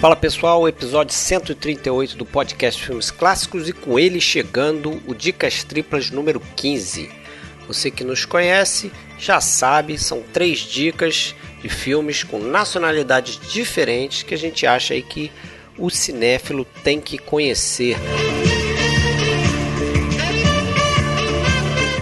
Fala 0.00 0.14
pessoal, 0.14 0.68
episódio 0.68 1.12
138 1.12 2.16
do 2.16 2.24
podcast 2.24 2.80
Filmes 2.86 3.10
Clássicos 3.10 3.68
e 3.68 3.72
com 3.72 3.98
ele 3.98 4.20
chegando 4.20 5.02
o 5.08 5.12
Dicas 5.12 5.64
Triplas 5.64 6.08
número 6.12 6.38
15. 6.54 7.10
Você 7.66 7.90
que 7.90 8.04
nos 8.04 8.24
conhece 8.24 8.92
já 9.18 9.40
sabe, 9.40 9.98
são 9.98 10.22
três 10.32 10.60
dicas 10.60 11.34
de 11.60 11.68
filmes 11.68 12.22
com 12.22 12.38
nacionalidades 12.38 13.40
diferentes 13.50 14.22
que 14.22 14.34
a 14.34 14.38
gente 14.38 14.64
acha 14.68 14.94
aí 14.94 15.02
que 15.02 15.32
o 15.76 15.90
cinéfilo 15.90 16.64
tem 16.84 17.00
que 17.00 17.18
conhecer. 17.18 17.96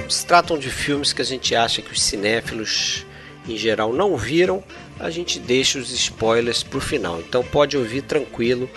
Se 0.06 0.27
tratam 0.27 0.58
de 0.58 0.69
filmes 0.69 1.14
que 1.14 1.22
a 1.22 1.24
gente 1.24 1.55
acha 1.55 1.80
que 1.80 1.92
os 1.92 2.02
cinéfilos 2.02 3.06
em 3.48 3.56
geral 3.56 3.91
não 3.91 4.19
viram, 4.19 4.62
a 4.98 5.10
gente 5.10 5.38
deixa 5.38 5.78
os 5.78 5.91
spoilers 5.92 6.62
para 6.62 6.78
o 6.78 6.80
final. 6.80 7.20
Então 7.20 7.42
pode 7.42 7.77
ouvir 7.77 8.02
tranquilo 8.02 8.68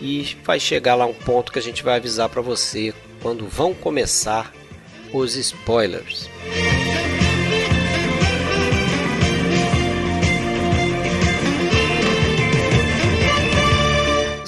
e 0.00 0.36
vai 0.44 0.58
chegar 0.58 0.94
lá 0.94 1.06
um 1.06 1.14
ponto 1.14 1.52
que 1.52 1.58
a 1.58 1.62
gente 1.62 1.82
vai 1.82 1.96
avisar 1.96 2.28
para 2.28 2.42
você 2.42 2.92
quando 3.20 3.46
vão 3.46 3.72
começar 3.72 4.52
os 5.12 5.36
spoilers. 5.36 6.28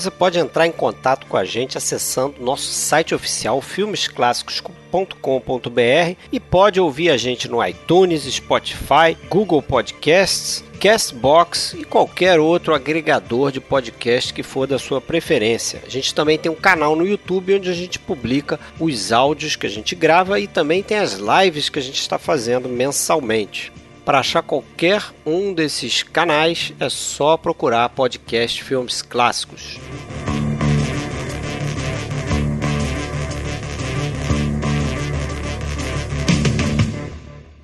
Você 0.04 0.10
pode 0.10 0.38
entrar 0.38 0.66
em 0.66 0.70
contato 0.70 1.27
com 1.27 1.34
a 1.34 1.47
gente 1.47 1.78
acessando 1.78 2.34
nosso 2.38 2.70
site 2.70 3.14
oficial 3.14 3.62
filmesclassicos.com.br 3.62 6.19
e 6.30 6.38
pode 6.38 6.78
ouvir 6.78 7.08
a 7.08 7.16
gente 7.16 7.48
no 7.48 7.66
iTunes, 7.66 8.24
Spotify, 8.24 9.16
Google 9.30 9.62
Podcasts, 9.62 10.62
Castbox 10.78 11.72
e 11.72 11.84
qualquer 11.84 12.38
outro 12.38 12.74
agregador 12.74 13.50
de 13.50 13.62
podcast 13.62 14.34
que 14.34 14.42
for 14.42 14.66
da 14.66 14.78
sua 14.78 15.00
preferência. 15.00 15.83
A 15.86 15.88
gente 15.88 16.14
também 16.14 16.39
tem 16.39 16.52
um 16.52 16.55
canal 16.55 16.94
no 16.94 17.06
YouTube 17.06 17.55
onde 17.55 17.70
a 17.70 17.74
gente 17.74 17.98
publica 17.98 18.61
os 18.78 19.11
áudios 19.11 19.56
que 19.56 19.66
a 19.66 19.70
gente 19.70 19.94
grava 19.94 20.39
e 20.39 20.46
também 20.46 20.83
tem 20.83 20.98
as 20.98 21.14
lives 21.14 21.70
que 21.70 21.78
a 21.78 21.83
gente 21.83 21.98
está 21.98 22.18
fazendo 22.18 22.68
mensalmente. 22.68 23.72
Para 24.05 24.19
achar 24.19 24.42
qualquer 24.42 25.02
um 25.24 25.55
desses 25.55 26.02
canais 26.02 26.74
é 26.78 26.91
só 26.91 27.38
procurar 27.38 27.88
podcast 27.88 28.62
Filmes 28.62 29.00
Clássicos. 29.00 29.78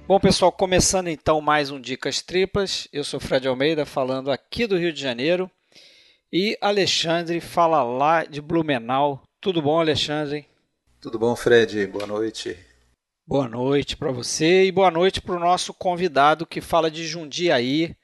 Bom, 0.09 0.19
pessoal, 0.19 0.51
começando 0.51 1.09
então 1.09 1.43
mais 1.43 1.71
um 1.71 1.79
Dicas 1.79 2.23
Triplas. 2.23 2.89
Eu 2.91 3.05
sou 3.05 3.21
Fred 3.21 3.47
Almeida, 3.47 3.85
falando 3.85 4.33
aqui 4.33 4.67
do 4.67 4.79
Rio 4.79 4.95
de 4.95 5.01
Janeiro. 5.01 5.51
E 6.33 6.57
Alexandre 6.63 7.39
fala 7.41 7.83
lá 7.83 8.25
de 8.25 8.41
Blumenau. 8.41 9.23
Tudo 9.43 9.61
bom, 9.61 9.79
Alexandre? 9.79 10.47
Tudo 11.03 11.19
bom, 11.19 11.37
Fred? 11.37 11.87
Boa 11.87 12.07
noite. 12.07 12.57
Boa 13.31 13.47
noite 13.47 13.97
para 13.97 14.11
você 14.11 14.65
e 14.65 14.73
boa 14.73 14.91
noite 14.91 15.23
para 15.23 15.37
o 15.37 15.39
nosso 15.39 15.73
convidado 15.73 16.45
que 16.45 16.61
fala 16.61 16.91
de 16.91 17.07
Jundiaí, 17.07 17.95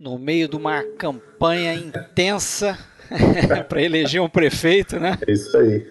no 0.00 0.18
meio 0.18 0.48
de 0.48 0.56
uma 0.56 0.82
campanha 0.96 1.74
intensa 1.74 2.78
para 3.68 3.82
eleger 3.82 4.22
um 4.22 4.30
prefeito, 4.30 4.98
né? 4.98 5.18
É 5.28 5.30
isso 5.30 5.54
aí. 5.58 5.86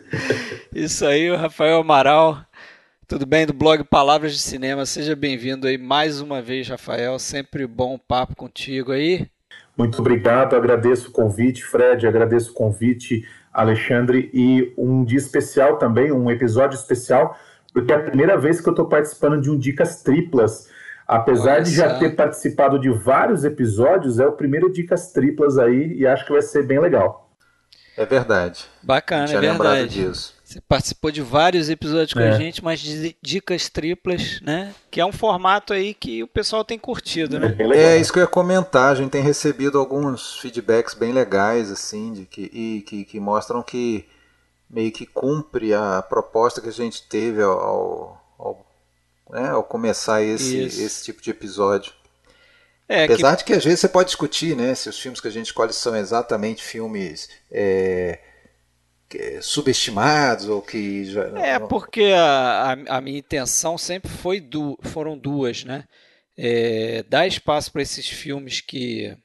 Isso 0.74 1.06
aí, 1.06 1.30
o 1.30 1.36
Rafael 1.36 1.78
Amaral. 1.78 2.44
Tudo 3.08 3.24
bem 3.28 3.46
do 3.46 3.54
blog 3.54 3.84
Palavras 3.84 4.34
de 4.34 4.40
Cinema? 4.40 4.84
Seja 4.88 5.16
bem-vindo 5.16 5.68
aí 5.68 5.78
mais 5.78 6.20
uma 6.20 6.42
vez, 6.42 6.68
Rafael. 6.68 7.20
Sempre 7.20 7.68
bom 7.68 8.00
papo 8.00 8.36
contigo 8.36 8.94
aí. 8.94 9.28
Muito 9.78 10.00
obrigado, 10.00 10.56
agradeço 10.56 11.10
o 11.10 11.12
convite, 11.12 11.64
Fred, 11.64 12.08
agradeço 12.08 12.50
o 12.50 12.56
convite, 12.56 13.28
Alexandre, 13.54 14.32
e 14.34 14.74
um 14.76 15.04
dia 15.04 15.20
especial 15.20 15.78
também, 15.78 16.12
um 16.12 16.32
episódio 16.32 16.76
especial 16.76 17.38
porque 17.76 17.92
é 17.92 17.96
a 17.98 18.00
primeira 18.00 18.38
vez 18.38 18.62
que 18.62 18.70
eu 18.70 18.72
estou 18.72 18.88
participando 18.88 19.42
de 19.42 19.52
um 19.52 19.60
Dicas 19.60 20.02
Triplas. 20.02 20.70
Apesar 21.06 21.60
de 21.60 21.76
já 21.76 22.00
ter 22.00 22.16
participado 22.16 22.80
de 22.80 22.90
vários 22.90 23.44
episódios, 23.44 24.18
é 24.18 24.26
o 24.26 24.32
primeiro 24.32 24.72
Dicas 24.72 25.12
Triplas 25.12 25.58
aí 25.58 25.94
e 25.94 26.08
acho 26.08 26.26
que 26.26 26.32
vai 26.32 26.42
ser 26.42 26.66
bem 26.66 26.80
legal. 26.80 27.30
É 27.98 28.06
verdade. 28.06 28.64
Bacana, 28.82 29.30
é 29.30 29.40
verdade. 29.40 29.90
Disso. 29.90 30.34
Você 30.42 30.62
participou 30.62 31.12
de 31.12 31.22
vários 31.22 31.70
episódios 31.70 32.14
com 32.14 32.22
é. 32.22 32.30
a 32.30 32.38
gente, 32.38 32.64
mas 32.64 32.80
de 32.80 33.14
dicas 33.22 33.68
triplas, 33.68 34.40
né? 34.42 34.74
Que 34.90 35.02
é 35.02 35.06
um 35.06 35.12
formato 35.12 35.74
aí 35.74 35.94
que 35.94 36.24
o 36.24 36.28
pessoal 36.28 36.64
tem 36.64 36.80
curtido, 36.80 37.38
né? 37.40 37.56
É, 37.60 37.96
é 37.96 37.98
isso 37.98 38.14
que 38.14 38.20
eu 38.20 38.24
ia 38.24 38.28
comentar. 38.28 38.94
A 38.94 38.96
gente 38.96 39.12
tem 39.12 39.22
recebido 39.22 39.78
alguns 39.78 40.40
feedbacks 40.40 40.94
bem 40.94 41.12
legais, 41.12 41.70
assim, 41.70 42.14
de 42.14 42.26
que, 42.26 42.50
e, 42.54 42.82
que, 42.88 43.04
que 43.04 43.20
mostram 43.20 43.62
que 43.62 44.06
meio 44.70 44.92
que 44.92 45.06
cumpre 45.06 45.74
a 45.74 46.02
proposta 46.02 46.62
que 46.62 46.70
a 46.70 46.74
gente 46.74 47.08
teve 47.08 47.42
ao, 47.42 48.22
ao, 48.38 48.66
né, 49.30 49.50
ao 49.50 49.64
começar 49.64 50.22
esse, 50.22 50.58
esse 50.58 51.04
tipo 51.04 51.22
de 51.22 51.30
episódio. 51.30 51.94
É, 52.88 53.06
Apesar 53.06 53.32
que... 53.32 53.38
de 53.38 53.44
que 53.46 53.54
às 53.54 53.64
vezes 53.64 53.80
você 53.80 53.90
pode 53.90 54.10
discutir 54.10 54.56
né, 54.56 54.76
se 54.76 54.90
os 54.90 55.00
filmes 55.00 55.20
que 55.20 55.28
a 55.28 55.32
gente 55.32 55.48
escolhe 55.48 55.74
são 55.74 55.96
exatamente 55.96 56.64
filmes 56.64 57.30
é, 57.52 58.20
que, 59.10 59.42
subestimados 59.42 60.48
ou 60.48 60.62
que 60.62 61.06
já. 61.06 61.24
É, 61.40 61.60
porque 61.60 62.14
a, 62.16 62.74
a, 62.88 62.98
a 62.98 63.02
minha 63.02 63.20
intenção 63.20 63.78
sempre 63.78 64.12
foi 64.12 64.40
du 64.40 64.78
foram 64.84 65.18
duas, 65.18 65.64
né? 65.64 65.86
É, 66.38 67.04
dar 67.04 67.26
espaço 67.26 67.72
para 67.72 67.82
esses 67.82 68.08
filmes 68.08 68.60
que 68.60 69.18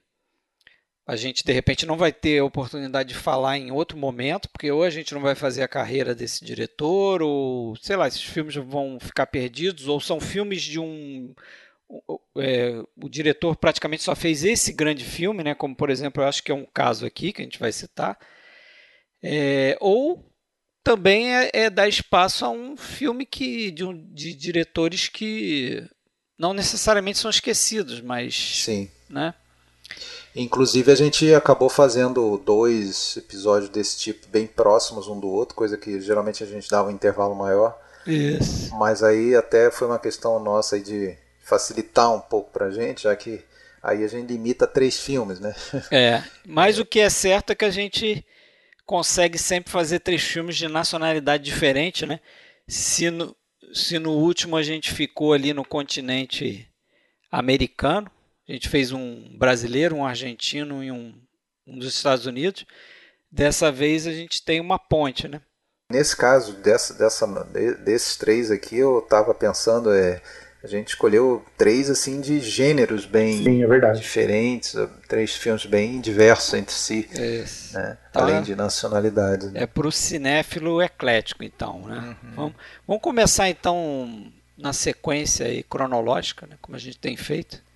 a 1.10 1.16
gente 1.16 1.44
de 1.44 1.52
repente 1.52 1.84
não 1.84 1.96
vai 1.96 2.12
ter 2.12 2.38
a 2.38 2.44
oportunidade 2.44 3.08
de 3.08 3.16
falar 3.16 3.58
em 3.58 3.72
outro 3.72 3.98
momento, 3.98 4.48
porque 4.48 4.70
ou 4.70 4.84
a 4.84 4.90
gente 4.90 5.12
não 5.12 5.20
vai 5.20 5.34
fazer 5.34 5.60
a 5.60 5.66
carreira 5.66 6.14
desse 6.14 6.44
diretor, 6.44 7.20
ou 7.20 7.74
sei 7.82 7.96
lá, 7.96 8.06
esses 8.06 8.22
filmes 8.22 8.54
vão 8.54 8.96
ficar 9.00 9.26
perdidos, 9.26 9.88
ou 9.88 9.98
são 9.98 10.20
filmes 10.20 10.62
de 10.62 10.78
um. 10.78 11.34
É, 12.38 12.80
o 13.02 13.08
diretor 13.08 13.56
praticamente 13.56 14.04
só 14.04 14.14
fez 14.14 14.44
esse 14.44 14.72
grande 14.72 15.04
filme, 15.04 15.42
né? 15.42 15.52
Como 15.52 15.74
por 15.74 15.90
exemplo, 15.90 16.22
eu 16.22 16.28
acho 16.28 16.44
que 16.44 16.52
é 16.52 16.54
um 16.54 16.64
caso 16.64 17.04
aqui 17.04 17.32
que 17.32 17.42
a 17.42 17.44
gente 17.44 17.58
vai 17.58 17.72
citar. 17.72 18.16
É, 19.20 19.76
ou 19.80 20.24
também 20.84 21.34
é, 21.34 21.50
é, 21.52 21.70
dar 21.70 21.88
espaço 21.88 22.44
a 22.44 22.50
um 22.50 22.76
filme 22.76 23.26
que 23.26 23.72
de, 23.72 23.84
um, 23.84 24.14
de 24.14 24.32
diretores 24.32 25.08
que 25.08 25.84
não 26.38 26.54
necessariamente 26.54 27.18
são 27.18 27.28
esquecidos, 27.28 28.00
mas 28.00 28.32
Sim. 28.36 28.88
né? 29.08 29.34
Inclusive 30.34 30.92
a 30.92 30.94
gente 30.94 31.34
acabou 31.34 31.68
fazendo 31.68 32.38
dois 32.38 33.16
episódios 33.16 33.68
desse 33.68 33.98
tipo 33.98 34.28
bem 34.28 34.46
próximos 34.46 35.08
um 35.08 35.18
do 35.18 35.28
outro, 35.28 35.56
coisa 35.56 35.76
que 35.76 36.00
geralmente 36.00 36.44
a 36.44 36.46
gente 36.46 36.70
dava 36.70 36.88
um 36.88 36.92
intervalo 36.92 37.34
maior. 37.34 37.76
Isso. 38.06 38.74
Mas 38.76 39.02
aí 39.02 39.34
até 39.34 39.70
foi 39.70 39.88
uma 39.88 39.98
questão 39.98 40.38
nossa 40.38 40.76
aí 40.76 40.82
de 40.82 41.16
facilitar 41.42 42.14
um 42.14 42.20
pouco 42.20 42.52
pra 42.52 42.70
gente, 42.70 43.02
já 43.02 43.16
que 43.16 43.44
aí 43.82 44.04
a 44.04 44.08
gente 44.08 44.28
limita 44.28 44.66
três 44.66 44.98
filmes, 45.00 45.40
né? 45.40 45.54
É, 45.90 46.22
mas 46.46 46.78
o 46.78 46.84
que 46.84 47.00
é 47.00 47.10
certo 47.10 47.50
é 47.50 47.54
que 47.54 47.64
a 47.64 47.70
gente 47.70 48.24
consegue 48.86 49.38
sempre 49.38 49.70
fazer 49.70 50.00
três 50.00 50.22
filmes 50.22 50.56
de 50.56 50.68
nacionalidade 50.68 51.44
diferente, 51.44 52.06
né? 52.06 52.20
Se 52.68 53.10
no, 53.10 53.34
se 53.72 53.98
no 53.98 54.12
último 54.12 54.56
a 54.56 54.62
gente 54.62 54.92
ficou 54.92 55.32
ali 55.32 55.52
no 55.52 55.64
continente 55.64 56.68
americano, 57.30 58.10
a 58.50 58.52
gente 58.52 58.68
fez 58.68 58.90
um 58.90 59.36
brasileiro, 59.38 59.94
um 59.94 60.04
argentino 60.04 60.82
e 60.82 60.90
um, 60.90 61.14
um 61.64 61.78
dos 61.78 61.94
Estados 61.94 62.26
Unidos. 62.26 62.66
Dessa 63.30 63.70
vez 63.70 64.08
a 64.08 64.12
gente 64.12 64.44
tem 64.44 64.60
uma 64.60 64.76
ponte, 64.76 65.28
né? 65.28 65.40
Nesse 65.88 66.16
caso, 66.16 66.54
dessa, 66.54 66.94
dessa, 66.94 67.26
desses 67.84 68.16
três 68.16 68.50
aqui, 68.50 68.76
eu 68.76 68.98
estava 68.98 69.32
pensando, 69.32 69.92
é, 69.92 70.20
a 70.64 70.66
gente 70.66 70.88
escolheu 70.88 71.44
três 71.56 71.88
assim 71.88 72.20
de 72.20 72.40
gêneros 72.40 73.06
bem 73.06 73.44
Sim, 73.44 73.62
é 73.62 73.92
diferentes, 73.92 74.74
três 75.08 75.34
filmes 75.36 75.64
bem 75.64 76.00
diversos 76.00 76.52
entre 76.54 76.74
si, 76.74 77.08
né? 77.72 77.98
tá. 78.12 78.20
além 78.20 78.42
de 78.42 78.56
nacionalidades. 78.56 79.52
Né? 79.52 79.62
É 79.62 79.66
para 79.66 79.86
o 79.86 79.92
cinéfilo 79.92 80.82
eclético, 80.82 81.44
então. 81.44 81.86
Né? 81.86 82.16
Uhum. 82.22 82.34
Vamos, 82.34 82.54
vamos 82.86 83.02
começar 83.02 83.48
então 83.48 84.32
na 84.58 84.72
sequência 84.72 85.46
cronológica, 85.68 86.48
né? 86.48 86.56
como 86.60 86.76
a 86.76 86.80
gente 86.80 86.98
tem 86.98 87.16
feito. 87.16 87.69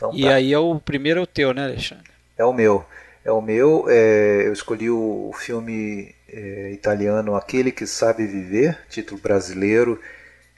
Então, 0.00 0.12
e 0.14 0.22
tá. 0.22 0.34
aí 0.34 0.50
é 0.50 0.58
o 0.58 0.80
primeiro 0.80 1.20
é 1.20 1.22
o 1.22 1.26
teu, 1.26 1.52
né, 1.52 1.64
Alexandre? 1.64 2.10
É 2.38 2.44
o 2.44 2.54
meu. 2.54 2.86
É 3.22 3.30
o 3.30 3.42
meu. 3.42 3.84
É, 3.86 4.44
eu 4.46 4.52
escolhi 4.52 4.88
o, 4.88 5.30
filme 5.34 6.14
é, 6.26 6.70
italiano 6.72 7.36
Aquele 7.36 7.70
que 7.70 7.86
Sabe 7.86 8.26
Viver, 8.26 8.78
título 8.88 9.20
brasileiro 9.20 10.00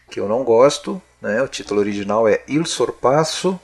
que 0.09 0.21
eu 0.21 0.29
não 0.29 0.45
gosto. 0.45 1.03
Né? 1.21 1.43
O 1.43 1.49
título 1.49 1.81
original 1.81 2.29
é 2.29 2.41
Il 2.47 2.65
Sorpasso, 2.65 3.59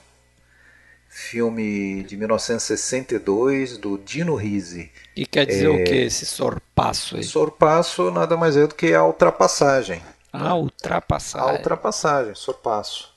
filme 1.09 2.03
de 2.03 2.17
1962 2.17 3.79
do 3.79 3.99
Dino 3.99 4.35
Risi. 4.35 4.91
E 5.15 5.27
quer 5.27 5.47
dizer 5.47 5.67
é, 5.67 5.69
o 5.69 5.85
que 5.85 5.95
esse 5.95 6.27
sorpasso 6.27 7.17
aí? 7.17 7.23
Sorpasso 7.23 8.11
nada 8.11 8.37
mais 8.37 8.57
é 8.57 8.67
do 8.67 8.75
que 8.75 8.95
a 8.95 9.05
ultrapassagem. 9.05 10.03
Ah, 10.33 10.57
ultrapassagem. 10.57 11.49
A 11.49 11.53
ultrapassagem, 11.53 12.35
sorpasso. 12.35 13.17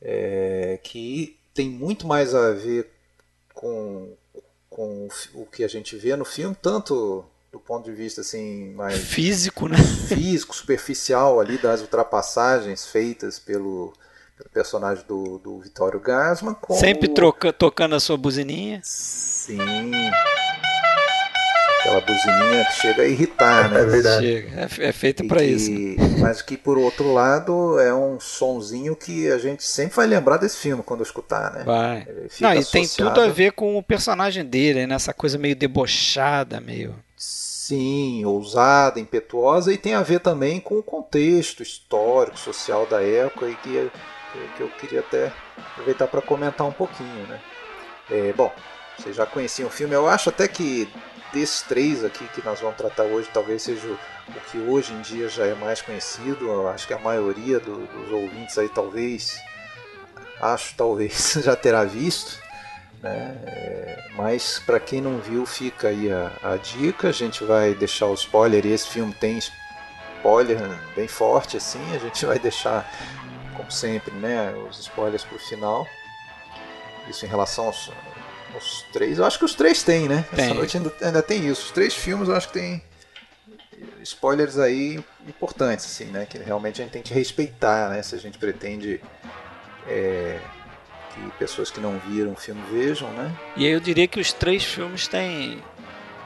É, 0.00 0.80
que 0.82 1.36
tem 1.54 1.68
muito 1.68 2.06
mais 2.06 2.34
a 2.34 2.52
ver 2.52 2.90
com, 3.54 4.14
com 4.68 5.08
o 5.34 5.46
que 5.46 5.64
a 5.64 5.68
gente 5.68 5.96
vê 5.96 6.16
no 6.16 6.24
filme, 6.24 6.56
tanto 6.60 7.24
do 7.52 7.60
ponto 7.60 7.84
de 7.84 7.94
vista 7.94 8.22
assim 8.22 8.72
mais 8.74 8.98
físico, 8.98 9.68
né? 9.68 9.76
Físico, 10.08 10.56
superficial 10.56 11.38
ali 11.38 11.58
das 11.58 11.82
ultrapassagens 11.82 12.86
feitas 12.86 13.38
pelo, 13.38 13.92
pelo 14.36 14.50
personagem 14.50 15.04
do, 15.06 15.38
do 15.38 15.60
Vitório 15.60 16.00
Gasman. 16.00 16.56
Sempre 16.70 17.08
troca, 17.08 17.52
tocando 17.52 17.94
a 17.94 18.00
sua 18.00 18.16
buzininha. 18.16 18.80
Sim. 18.82 19.58
Aquela 21.92 22.00
buzininha 22.00 22.64
que 22.64 22.72
chega 22.80 23.02
a 23.02 23.06
irritar, 23.06 23.70
né? 23.70 23.80
É 23.80 23.84
verdade. 23.84 24.26
Chega. 24.26 24.60
É, 24.60 24.88
é 24.88 24.92
feita 24.92 25.24
para 25.24 25.42
isso. 25.42 25.70
Né? 25.70 25.96
Mas 26.18 26.40
que 26.40 26.56
por 26.56 26.78
outro 26.78 27.12
lado 27.12 27.78
é 27.78 27.94
um 27.94 28.18
sonzinho 28.18 28.96
que 28.96 29.30
a 29.30 29.36
gente 29.36 29.62
sempre 29.62 29.96
vai 29.96 30.06
lembrar 30.06 30.38
desse 30.38 30.56
filme 30.56 30.82
quando 30.82 31.02
escutar, 31.02 31.52
né? 31.52 31.64
Vai. 31.64 32.06
Não, 32.40 32.54
e 32.54 32.58
associado... 32.58 32.70
tem 32.70 32.86
tudo 32.86 33.20
a 33.20 33.28
ver 33.28 33.52
com 33.52 33.76
o 33.76 33.82
personagem 33.82 34.44
dele, 34.44 34.86
né? 34.86 34.94
Essa 34.94 35.12
coisa 35.12 35.36
meio 35.36 35.54
debochada, 35.54 36.60
meio. 36.60 36.94
Sim, 37.16 38.24
ousada, 38.24 38.98
impetuosa 38.98 39.72
e 39.72 39.76
tem 39.76 39.94
a 39.94 40.02
ver 40.02 40.20
também 40.20 40.60
com 40.60 40.78
o 40.78 40.82
contexto 40.82 41.62
histórico, 41.62 42.38
social 42.38 42.86
da 42.86 43.02
época 43.02 43.46
e 43.48 43.54
que, 43.56 43.90
que 44.56 44.62
eu 44.62 44.68
queria 44.80 45.00
até 45.00 45.32
aproveitar 45.56 46.06
para 46.06 46.22
comentar 46.22 46.66
um 46.66 46.72
pouquinho, 46.72 47.26
né? 47.28 47.40
É, 48.10 48.32
bom, 48.32 48.50
vocês 48.98 49.14
já 49.14 49.24
conheciam 49.24 49.68
o 49.68 49.70
filme, 49.70 49.94
eu 49.94 50.08
acho 50.08 50.28
até 50.28 50.48
que 50.48 50.88
desses 51.32 51.62
três 51.62 52.04
aqui 52.04 52.26
que 52.28 52.44
nós 52.44 52.60
vamos 52.60 52.76
tratar 52.76 53.04
hoje, 53.04 53.28
talvez 53.32 53.62
seja 53.62 53.86
o, 53.86 53.98
que 54.50 54.58
hoje 54.58 54.92
em 54.92 55.00
dia 55.00 55.28
já 55.28 55.46
é 55.46 55.54
mais 55.54 55.80
conhecido. 55.80 56.46
Eu 56.46 56.68
acho 56.68 56.86
que 56.86 56.94
a 56.94 56.98
maioria 56.98 57.58
do, 57.58 57.86
dos 57.86 58.12
ouvintes 58.12 58.56
aí 58.58 58.68
talvez, 58.68 59.40
acho 60.40 60.74
talvez 60.76 61.38
já 61.42 61.56
terá 61.56 61.84
visto. 61.84 62.40
Né? 63.02 63.36
É, 63.46 64.04
mas 64.14 64.60
para 64.60 64.78
quem 64.78 65.00
não 65.00 65.18
viu, 65.18 65.44
fica 65.44 65.88
aí 65.88 66.10
a, 66.12 66.30
a, 66.42 66.56
dica. 66.56 67.08
A 67.08 67.12
gente 67.12 67.42
vai 67.44 67.74
deixar 67.74 68.06
o 68.06 68.14
spoiler. 68.14 68.64
E 68.64 68.72
esse 68.72 68.88
filme 68.88 69.12
tem 69.14 69.38
spoiler 69.38 70.58
bem 70.94 71.08
forte 71.08 71.56
assim. 71.56 71.82
A 71.94 71.98
gente 71.98 72.24
vai 72.24 72.38
deixar, 72.38 72.88
como 73.56 73.70
sempre, 73.70 74.14
né, 74.14 74.54
os 74.68 74.78
spoilers 74.78 75.24
para 75.24 75.36
o 75.36 75.40
final. 75.40 75.86
Isso 77.08 77.26
em 77.26 77.28
relação 77.28 77.66
aos, 77.66 77.90
os 78.56 78.84
três, 78.92 79.18
eu 79.18 79.24
acho 79.24 79.38
que 79.38 79.44
os 79.44 79.54
três 79.54 79.82
têm, 79.82 80.08
né? 80.08 80.24
Tem. 80.34 80.44
Essa 80.44 80.54
noite 80.54 80.76
ainda, 80.76 80.92
ainda 81.00 81.22
tem 81.22 81.48
isso. 81.48 81.66
Os 81.66 81.70
três 81.70 81.94
filmes 81.94 82.28
eu 82.28 82.36
acho 82.36 82.48
que 82.48 82.54
tem 82.54 82.82
spoilers 84.02 84.58
aí 84.58 85.02
importantes, 85.26 85.86
assim, 85.86 86.06
né? 86.06 86.26
Que 86.26 86.38
realmente 86.38 86.80
a 86.80 86.84
gente 86.84 86.92
tem 86.92 87.02
que 87.02 87.14
respeitar, 87.14 87.90
né? 87.90 88.02
Se 88.02 88.14
a 88.14 88.18
gente 88.18 88.38
pretende 88.38 89.00
é, 89.86 90.38
que 91.14 91.30
pessoas 91.38 91.70
que 91.70 91.80
não 91.80 91.98
viram 91.98 92.32
o 92.32 92.36
filme 92.36 92.62
vejam, 92.70 93.10
né? 93.12 93.32
E 93.56 93.66
aí 93.66 93.72
eu 93.72 93.80
diria 93.80 94.06
que 94.06 94.20
os 94.20 94.32
três 94.32 94.64
filmes 94.64 95.06
têm 95.08 95.62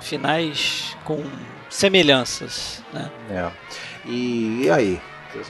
finais 0.00 0.96
com 1.04 1.22
semelhanças, 1.70 2.82
né? 2.92 3.10
É. 3.30 3.50
E, 4.04 4.62
e 4.64 4.70
aí? 4.70 5.00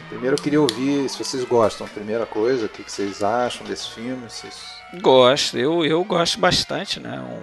Primeiro 0.08 0.34
eu 0.36 0.42
queria 0.42 0.60
ouvir 0.60 1.08
se 1.08 1.22
vocês 1.22 1.44
gostam. 1.44 1.86
Primeira 1.86 2.26
coisa, 2.26 2.66
o 2.66 2.68
que 2.68 2.82
vocês 2.82 3.22
acham 3.22 3.64
desse 3.66 3.90
filme? 3.90 4.28
Vocês 4.28 4.75
Gosto, 4.94 5.58
eu, 5.58 5.84
eu 5.84 6.02
gosto 6.04 6.38
bastante, 6.38 7.00
né? 7.00 7.20
Um 7.20 7.42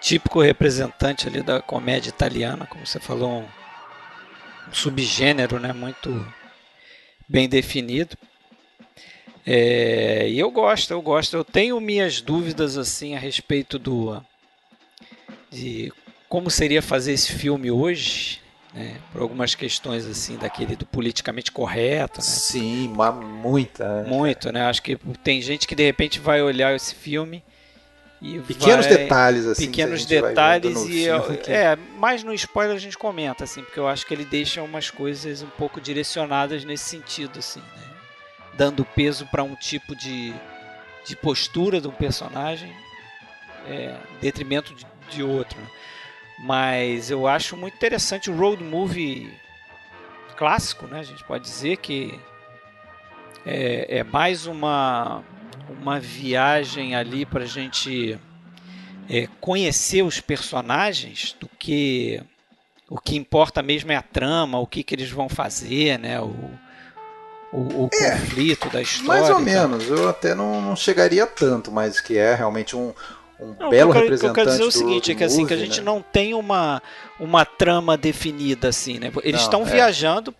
típico 0.00 0.40
representante 0.40 1.28
ali 1.28 1.42
da 1.42 1.62
comédia 1.62 2.10
italiana, 2.10 2.66
como 2.66 2.86
você 2.86 3.00
falou, 3.00 3.40
um, 3.40 4.68
um 4.68 4.74
subgênero, 4.74 5.58
né? 5.58 5.72
Muito 5.72 6.26
bem 7.28 7.48
definido. 7.48 8.16
É, 9.46 10.28
e 10.28 10.38
eu 10.38 10.50
gosto, 10.50 10.90
eu 10.90 11.00
gosto. 11.00 11.36
Eu 11.36 11.44
tenho 11.44 11.80
minhas 11.80 12.20
dúvidas 12.20 12.76
assim 12.76 13.14
a 13.14 13.18
respeito 13.18 13.78
do 13.78 14.20
de 15.50 15.92
como 16.28 16.50
seria 16.50 16.82
fazer 16.82 17.12
esse 17.12 17.32
filme 17.32 17.70
hoje, 17.70 18.40
né, 18.74 18.96
por 19.12 19.22
algumas 19.22 19.54
questões 19.54 20.04
assim 20.04 20.36
daquele 20.36 20.74
do 20.74 20.84
politicamente 20.84 21.52
correto, 21.52 22.18
né? 22.18 22.26
Sim, 22.26 22.92
mas 22.94 23.14
muita. 23.14 24.02
Né? 24.02 24.08
Muito, 24.08 24.50
né? 24.50 24.66
Acho 24.66 24.82
que 24.82 24.96
tem 25.22 25.40
gente 25.40 25.66
que 25.66 25.76
de 25.76 25.84
repente 25.84 26.18
vai 26.18 26.42
olhar 26.42 26.74
esse 26.74 26.92
filme 26.92 27.42
e 28.20 28.40
pequenos 28.40 28.86
vai, 28.86 28.96
detalhes 28.96 29.46
assim, 29.46 29.66
pequenos 29.66 30.04
detalhes 30.04 30.86
e 30.86 31.06
é, 31.46 31.76
mais 31.98 32.24
no 32.24 32.34
spoiler 32.34 32.74
a 32.74 32.80
gente 32.80 32.98
comenta 32.98 33.44
assim, 33.44 33.62
porque 33.62 33.78
eu 33.78 33.86
acho 33.86 34.04
que 34.06 34.12
ele 34.12 34.24
deixa 34.24 34.62
umas 34.62 34.90
coisas 34.90 35.42
um 35.42 35.50
pouco 35.50 35.80
direcionadas 35.80 36.64
nesse 36.64 36.84
sentido 36.84 37.38
assim, 37.38 37.60
né? 37.60 37.84
Dando 38.54 38.84
peso 38.84 39.26
para 39.26 39.42
um 39.42 39.54
tipo 39.54 39.94
de, 39.94 40.34
de 41.06 41.14
postura 41.14 41.80
de 41.80 41.86
um 41.86 41.92
personagem 41.92 42.72
é, 43.68 43.94
em 44.16 44.20
detrimento 44.20 44.74
de, 44.74 44.86
de 45.10 45.22
outro. 45.22 45.60
Né? 45.60 45.66
Mas 46.38 47.10
eu 47.10 47.26
acho 47.26 47.56
muito 47.56 47.74
interessante 47.74 48.30
o 48.30 48.36
road 48.36 48.62
movie 48.62 49.32
clássico, 50.36 50.86
né? 50.86 51.00
A 51.00 51.04
gente 51.04 51.22
pode 51.24 51.44
dizer 51.44 51.76
que 51.76 52.18
é, 53.46 53.98
é 53.98 54.04
mais 54.04 54.46
uma, 54.46 55.22
uma 55.68 56.00
viagem 56.00 56.94
ali 56.94 57.24
para 57.24 57.44
a 57.44 57.46
gente 57.46 58.18
é, 59.08 59.28
conhecer 59.40 60.02
os 60.02 60.20
personagens 60.20 61.36
do 61.38 61.48
que 61.48 62.22
o 62.88 62.98
que 63.00 63.16
importa 63.16 63.62
mesmo 63.62 63.90
é 63.92 63.96
a 63.96 64.02
trama, 64.02 64.58
o 64.58 64.66
que, 64.66 64.82
que 64.82 64.94
eles 64.94 65.10
vão 65.10 65.28
fazer, 65.28 65.98
né? 65.98 66.20
O, 66.20 66.34
o, 67.52 67.84
o 67.84 67.90
é, 67.92 68.10
conflito 68.10 68.68
da 68.68 68.82
história. 68.82 69.22
Mais 69.22 69.30
ou 69.30 69.40
menos, 69.40 69.88
eu 69.88 70.08
até 70.08 70.34
não, 70.34 70.60
não 70.60 70.76
chegaria 70.76 71.26
tanto, 71.26 71.72
mas 71.72 72.00
que 72.00 72.18
é 72.18 72.34
realmente 72.34 72.76
um, 72.76 72.92
um 73.44 73.56
não, 73.58 73.70
belo 73.70 73.92
representante. 73.92 74.16
O 74.16 74.20
que 74.20 74.26
eu 74.26 74.34
quero 74.34 74.50
dizer 74.50 74.62
é 74.62 74.66
o 74.66 74.70
seguinte, 74.70 75.12
é 75.12 75.14
que, 75.14 75.24
assim, 75.24 75.46
que 75.46 75.54
a 75.54 75.56
gente 75.56 75.80
né? 75.80 75.84
não 75.84 76.00
tem 76.02 76.34
uma, 76.34 76.82
uma 77.18 77.44
trama 77.44 77.96
definida 77.96 78.68
assim, 78.68 78.98
né? 78.98 79.12
Eles 79.22 79.42
estão 79.42 79.62
é. 79.62 79.64
viajando 79.64 80.34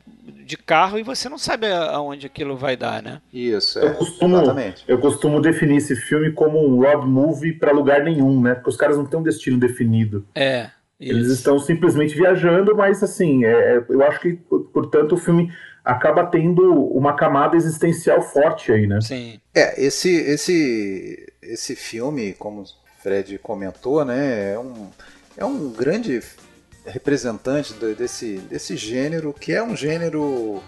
de 0.44 0.56
carro 0.56 0.98
e 0.98 1.02
você 1.02 1.28
não 1.28 1.38
sabe 1.38 1.66
aonde 1.70 2.26
aquilo 2.26 2.56
vai 2.56 2.76
dar, 2.76 3.02
né? 3.02 3.20
Isso, 3.32 3.78
é. 3.78 3.86
Eu 3.86 3.94
costumo, 3.94 4.36
Exatamente. 4.36 4.84
eu 4.86 4.98
costumo 4.98 5.40
definir 5.40 5.76
esse 5.76 5.96
filme 5.96 6.32
como 6.32 6.64
um 6.64 6.80
road 6.80 7.06
movie 7.06 7.52
para 7.52 7.72
lugar 7.72 8.02
nenhum, 8.04 8.40
né? 8.40 8.54
Porque 8.54 8.70
os 8.70 8.76
caras 8.76 8.96
não 8.96 9.06
têm 9.06 9.18
um 9.18 9.22
destino 9.22 9.58
definido. 9.58 10.26
É. 10.34 10.70
Isso. 11.00 11.12
Eles 11.12 11.29
estão 11.29 11.58
simplesmente 11.58 12.14
viajando, 12.14 12.74
mas 12.76 13.02
assim, 13.02 13.44
é, 13.44 13.76
é, 13.76 13.84
eu 13.88 14.02
acho 14.05 14.20
que, 14.20 14.34
portanto, 14.72 15.12
o 15.12 15.19
filme 15.19 15.52
acaba 15.84 16.24
tendo 16.24 16.62
uma 16.88 17.14
camada 17.14 17.56
existencial 17.56 18.22
forte 18.22 18.72
aí, 18.72 18.86
né? 18.86 19.00
Sim. 19.00 19.38
É, 19.55 19.84
esse, 19.84 20.10
esse, 20.10 21.32
esse 21.43 21.76
filme, 21.76 22.32
como 22.34 22.64
Fred 23.05 23.37
comentou, 23.37 24.03
né, 24.03 24.55
é 24.55 24.58
um, 24.58 24.91
é 25.37 25.44
um 25.44 25.69
grande 25.70 26.23
representante 26.87 27.75
desse, 27.75 28.39
desse 28.39 28.79
gênero, 28.79 29.31
que 29.34 29.53
é 29.53 29.63
um 29.63 29.77
gênero 29.77 30.63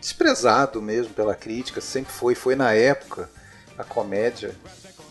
desprezado 0.00 0.80
mesmo 0.80 1.12
pela 1.12 1.34
crítica, 1.34 1.82
sempre 1.82 2.10
foi, 2.10 2.34
foi 2.34 2.56
na 2.56 2.72
época 2.72 3.28
a 3.76 3.84
comédia 3.84 4.54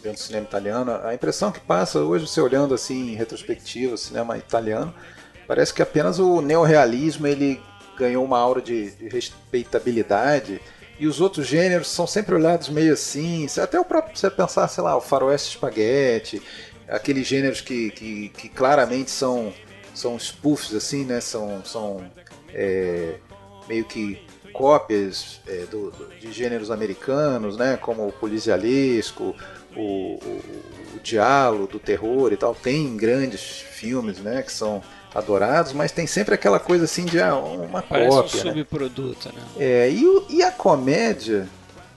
dentro 0.01 0.19
do 0.19 0.25
cinema 0.25 0.47
italiano. 0.47 0.91
A 1.03 1.13
impressão 1.13 1.51
que 1.51 1.59
passa 1.59 1.99
hoje, 1.99 2.27
você 2.27 2.41
olhando 2.41 2.73
assim 2.73 3.11
em 3.11 3.15
retrospectiva 3.15 3.93
o 3.93 3.97
cinema 3.97 4.35
italiano, 4.35 4.91
parece 5.47 5.71
que 5.71 5.83
apenas 5.83 6.17
o 6.17 6.41
neorrealismo 6.41 7.27
ele 7.27 7.61
ganhou 7.95 8.25
uma 8.25 8.39
aura 8.39 8.61
de, 8.61 8.89
de 8.89 9.07
respeitabilidade 9.07 10.59
e 10.99 11.07
os 11.07 11.19
outros 11.19 11.47
gêneros 11.47 11.89
são 11.89 12.07
sempre 12.07 12.35
olhados 12.35 12.69
meio 12.69 12.93
assim. 12.93 13.47
Até 13.61 13.79
o 13.79 13.85
próprio, 13.85 14.15
você 14.15 14.29
pensar, 14.29 14.67
sei 14.67 14.83
lá, 14.83 14.95
o 14.95 15.01
faroeste 15.01 15.55
espaguete, 15.55 16.41
aqueles 16.87 17.27
gêneros 17.27 17.61
que, 17.61 17.91
que, 17.91 18.29
que 18.29 18.49
claramente 18.49 19.11
são, 19.11 19.53
são 19.93 20.17
spoofs, 20.17 20.73
assim, 20.73 21.03
né? 21.03 21.19
São, 21.19 21.63
são 21.65 22.09
é, 22.53 23.15
meio 23.67 23.83
que 23.85 24.25
cópias 24.53 25.41
é, 25.47 25.65
do, 25.65 25.91
de 26.19 26.31
gêneros 26.31 26.71
americanos, 26.71 27.57
né? 27.57 27.77
Como 27.77 28.07
o 28.07 28.11
policialesco, 28.13 29.35
o, 29.75 29.81
o, 29.81 30.41
o 30.95 30.99
diálogo 31.03 31.67
do 31.67 31.79
terror 31.79 32.31
e 32.31 32.37
tal. 32.37 32.55
Tem 32.55 32.95
grandes 32.95 33.41
filmes, 33.41 34.19
né? 34.19 34.41
Que 34.41 34.51
são 34.51 34.81
adorados, 35.15 35.71
mas 35.71 35.93
tem 35.93 36.05
sempre 36.05 36.35
aquela 36.35 36.59
coisa 36.59 36.83
assim 36.83 37.05
de 37.05 37.21
ah, 37.21 37.35
uma 37.35 37.81
Parece 37.81 38.09
cópia. 38.09 38.41
um 38.41 38.43
né? 38.43 38.51
subproduto, 38.51 39.31
né? 39.33 39.41
É, 39.57 39.89
e, 39.89 40.25
e 40.29 40.43
a 40.43 40.51
comédia 40.51 41.47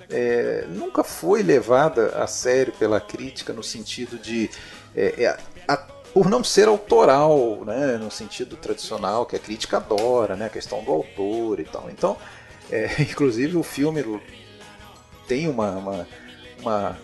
é, 0.09 0.65
nunca 0.69 1.03
foi 1.03 1.43
levada 1.43 2.17
a 2.17 2.29
sério 2.29 2.73
pela 2.79 3.01
crítica 3.01 3.53
no 3.53 3.63
sentido 3.63 4.17
de. 4.19 4.49
É, 4.95 5.25
é, 5.25 5.39
a, 5.67 5.77
por 6.15 6.31
não 6.31 6.43
ser 6.43 6.69
autoral, 6.69 7.65
né, 7.67 7.99
no 7.99 8.11
sentido 8.11 8.57
tradicional 8.57 9.27
que 9.27 9.37
a 9.37 9.39
crítica 9.39 9.77
adora, 9.77 10.35
né, 10.37 10.47
a 10.47 10.51
questão 10.51 10.83
do 10.83 10.93
autor 10.93 11.61
e 11.61 11.65
tal. 11.65 11.91
Então, 11.91 12.17
é, 12.71 12.89
inclusive 13.03 13.57
o 13.57 13.63
filme 13.65 14.21
tem 15.27 15.49
uma, 15.49 15.73
uma, 15.73 16.09
uma 16.61 16.99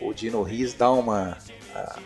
o 0.00 0.12
Dino 0.12 0.42
Riz 0.42 0.74
dá 0.74 0.90
uma 0.90 1.38
a, 1.74 1.98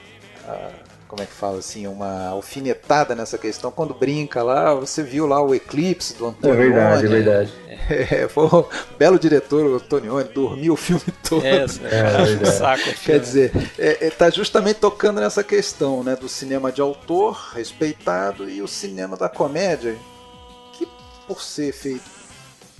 a, 0.47 0.71
como 1.10 1.24
é 1.24 1.26
que 1.26 1.32
fala 1.32 1.58
assim, 1.58 1.88
uma 1.88 2.28
alfinetada 2.28 3.16
nessa 3.16 3.36
questão. 3.36 3.72
Quando 3.72 3.92
brinca 3.92 4.44
lá, 4.44 4.72
você 4.72 5.02
viu 5.02 5.26
lá 5.26 5.42
o 5.42 5.52
eclipse 5.52 6.14
do 6.14 6.28
Antonioni. 6.28 6.62
É 6.62 6.70
verdade, 6.70 7.04
é 7.04 7.08
verdade. 7.08 7.52
É, 7.90 8.28
foi 8.28 8.44
um 8.46 8.64
belo 8.96 9.18
diretor, 9.18 9.64
o 9.64 9.74
Antonioni, 9.74 10.28
dormiu 10.28 10.74
o 10.74 10.76
filme 10.76 11.02
todo. 11.28 11.44
É, 11.44 11.56
é, 11.56 12.42
é 12.42 12.44
saco, 12.46 12.84
Quer 13.04 13.18
dizer, 13.18 13.50
é, 13.76 14.06
é, 14.06 14.10
tá 14.10 14.30
justamente 14.30 14.76
tocando 14.76 15.20
nessa 15.20 15.42
questão, 15.42 16.04
né, 16.04 16.14
do 16.14 16.28
cinema 16.28 16.70
de 16.70 16.80
autor 16.80 17.32
respeitado 17.54 18.48
e 18.48 18.62
o 18.62 18.68
cinema 18.68 19.16
da 19.16 19.28
comédia, 19.28 19.96
que 20.74 20.86
por 21.26 21.42
ser 21.42 21.72
feito 21.72 22.04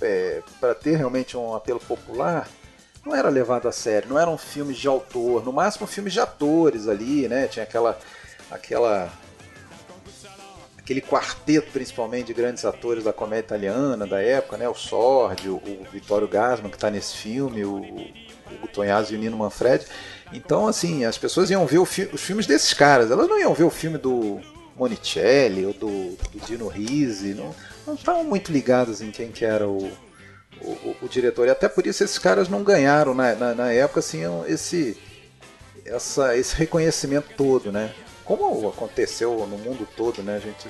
é, 0.01 0.41
para 0.61 0.73
ter 0.73 0.95
realmente 0.95 1.35
um 1.35 1.53
apelo 1.53 1.79
popular, 1.79 2.47
não 3.05 3.13
era 3.13 3.27
levado 3.27 3.67
a 3.67 3.71
sério, 3.73 4.07
não 4.07 4.19
eram 4.19 4.37
filmes 4.37 4.77
de 4.77 4.87
autor, 4.87 5.43
no 5.43 5.51
máximo 5.51 5.85
filmes 5.87 6.13
de 6.13 6.21
atores 6.21 6.87
ali, 6.87 7.27
né? 7.27 7.47
Tinha 7.47 7.63
aquela 7.63 7.97
aquela 8.51 9.11
aquele 10.77 11.01
quarteto 11.01 11.71
principalmente 11.71 12.27
de 12.27 12.33
grandes 12.33 12.65
atores 12.65 13.03
da 13.03 13.13
comédia 13.13 13.45
italiana 13.45 14.05
da 14.05 14.21
época, 14.21 14.57
né? 14.57 14.67
O 14.67 14.75
Sordi, 14.75 15.47
o, 15.47 15.55
o 15.55 15.87
Vittorio 15.91 16.27
Gassman 16.27 16.69
que 16.69 16.75
está 16.75 16.89
nesse 16.89 17.15
filme, 17.15 17.63
o, 17.63 17.77
o 18.61 18.67
Tonhazzi 18.67 19.13
e 19.13 19.17
o 19.17 19.19
Nino 19.19 19.37
Manfred. 19.37 19.85
Então, 20.33 20.67
assim, 20.67 21.05
as 21.05 21.17
pessoas 21.17 21.49
iam 21.49 21.65
ver 21.65 21.83
fi 21.85 22.09
os 22.11 22.21
filmes 22.21 22.45
desses 22.45 22.73
caras, 22.73 23.09
elas 23.09 23.27
não 23.27 23.39
iam 23.39 23.53
ver 23.53 23.63
o 23.63 23.69
filme 23.69 23.97
do 23.97 24.39
Monicelli 24.75 25.65
ou 25.65 25.73
do, 25.73 26.15
do 26.15 26.45
Dino 26.45 26.67
Risi, 26.67 27.33
não, 27.33 27.53
não 27.85 27.93
estavam 27.93 28.23
muito 28.23 28.51
ligadas 28.51 29.01
em 29.01 29.11
quem 29.11 29.31
que 29.31 29.45
era 29.45 29.67
o, 29.67 29.91
o, 30.61 30.95
o, 31.01 31.07
diretor. 31.07 31.47
E 31.47 31.51
até 31.51 31.69
por 31.69 31.85
isso 31.85 32.03
esses 32.03 32.17
caras 32.17 32.49
não 32.49 32.63
ganharam 32.63 33.13
na, 33.13 33.35
na, 33.35 33.53
na 33.53 33.71
época 33.71 33.99
assim, 33.99 34.21
esse, 34.47 34.97
essa, 35.85 36.35
esse 36.35 36.55
reconhecimento 36.55 37.29
todo, 37.37 37.71
né? 37.71 37.93
Como 38.37 38.69
aconteceu 38.69 39.45
no 39.47 39.57
mundo 39.57 39.87
todo, 39.95 40.21
né? 40.21 40.35
A 40.35 40.39
gente 40.39 40.67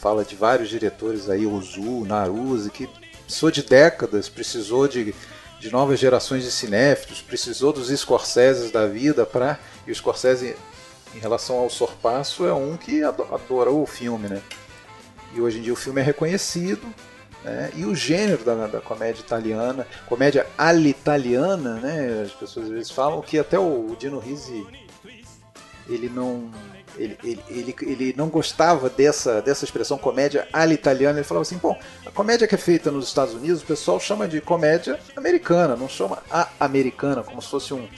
fala 0.00 0.24
de 0.24 0.34
vários 0.34 0.68
diretores 0.68 1.28
aí, 1.28 1.46
Ozu, 1.46 2.04
Naruse, 2.04 2.70
que 2.70 2.88
precisou 3.24 3.50
de 3.50 3.62
décadas, 3.62 4.28
precisou 4.28 4.88
de, 4.88 5.14
de 5.58 5.70
novas 5.70 6.00
gerações 6.00 6.42
de 6.42 6.50
cinéfilos, 6.50 7.20
precisou 7.20 7.72
dos 7.72 7.88
Scorsese 7.88 8.72
da 8.72 8.86
vida 8.86 9.26
para 9.26 9.58
e 9.86 9.92
o 9.92 9.94
Scorsese 9.94 10.56
em 11.14 11.18
relação 11.18 11.58
ao 11.58 11.68
Sorpasso 11.68 12.46
é 12.46 12.54
um 12.54 12.76
que 12.76 13.02
adorou 13.02 13.82
o 13.82 13.86
filme, 13.86 14.28
né? 14.28 14.40
E 15.34 15.40
hoje 15.40 15.58
em 15.58 15.62
dia 15.62 15.72
o 15.72 15.76
filme 15.76 16.00
é 16.00 16.04
reconhecido, 16.04 16.86
né? 17.44 17.70
E 17.74 17.84
o 17.84 17.94
gênero 17.94 18.44
da, 18.44 18.66
da 18.66 18.80
comédia 18.80 19.20
italiana, 19.20 19.86
comédia 20.06 20.46
all'italiana, 20.56 21.74
né? 21.74 22.22
As 22.24 22.32
pessoas 22.32 22.66
às 22.66 22.72
vezes 22.72 22.90
falam 22.90 23.20
que 23.22 23.38
até 23.38 23.58
o 23.58 23.94
Dino 23.98 24.18
Risi 24.18 24.66
ele 25.90 26.08
não 26.08 26.50
ele, 26.96 27.16
ele, 27.22 27.42
ele, 27.48 27.76
ele, 27.82 28.14
não 28.16 28.28
gostava 28.28 28.90
dessa, 28.90 29.40
dessa 29.40 29.64
expressão 29.64 29.96
comédia 29.96 30.46
italiana. 30.72 31.18
Ele 31.18 31.26
falava 31.26 31.42
assim: 31.42 31.56
bom, 31.56 31.78
a 32.04 32.10
comédia 32.10 32.46
que 32.46 32.54
é 32.54 32.58
feita 32.58 32.90
nos 32.90 33.08
Estados 33.08 33.34
Unidos, 33.34 33.62
o 33.62 33.66
pessoal 33.66 33.98
chama 34.00 34.26
de 34.26 34.40
comédia 34.40 34.98
americana, 35.16 35.76
não 35.76 35.88
chama 35.88 36.18
a 36.30 36.48
americana, 36.58 37.22
como 37.22 37.40
se 37.40 37.48
fosse 37.48 37.72
um. 37.72 37.88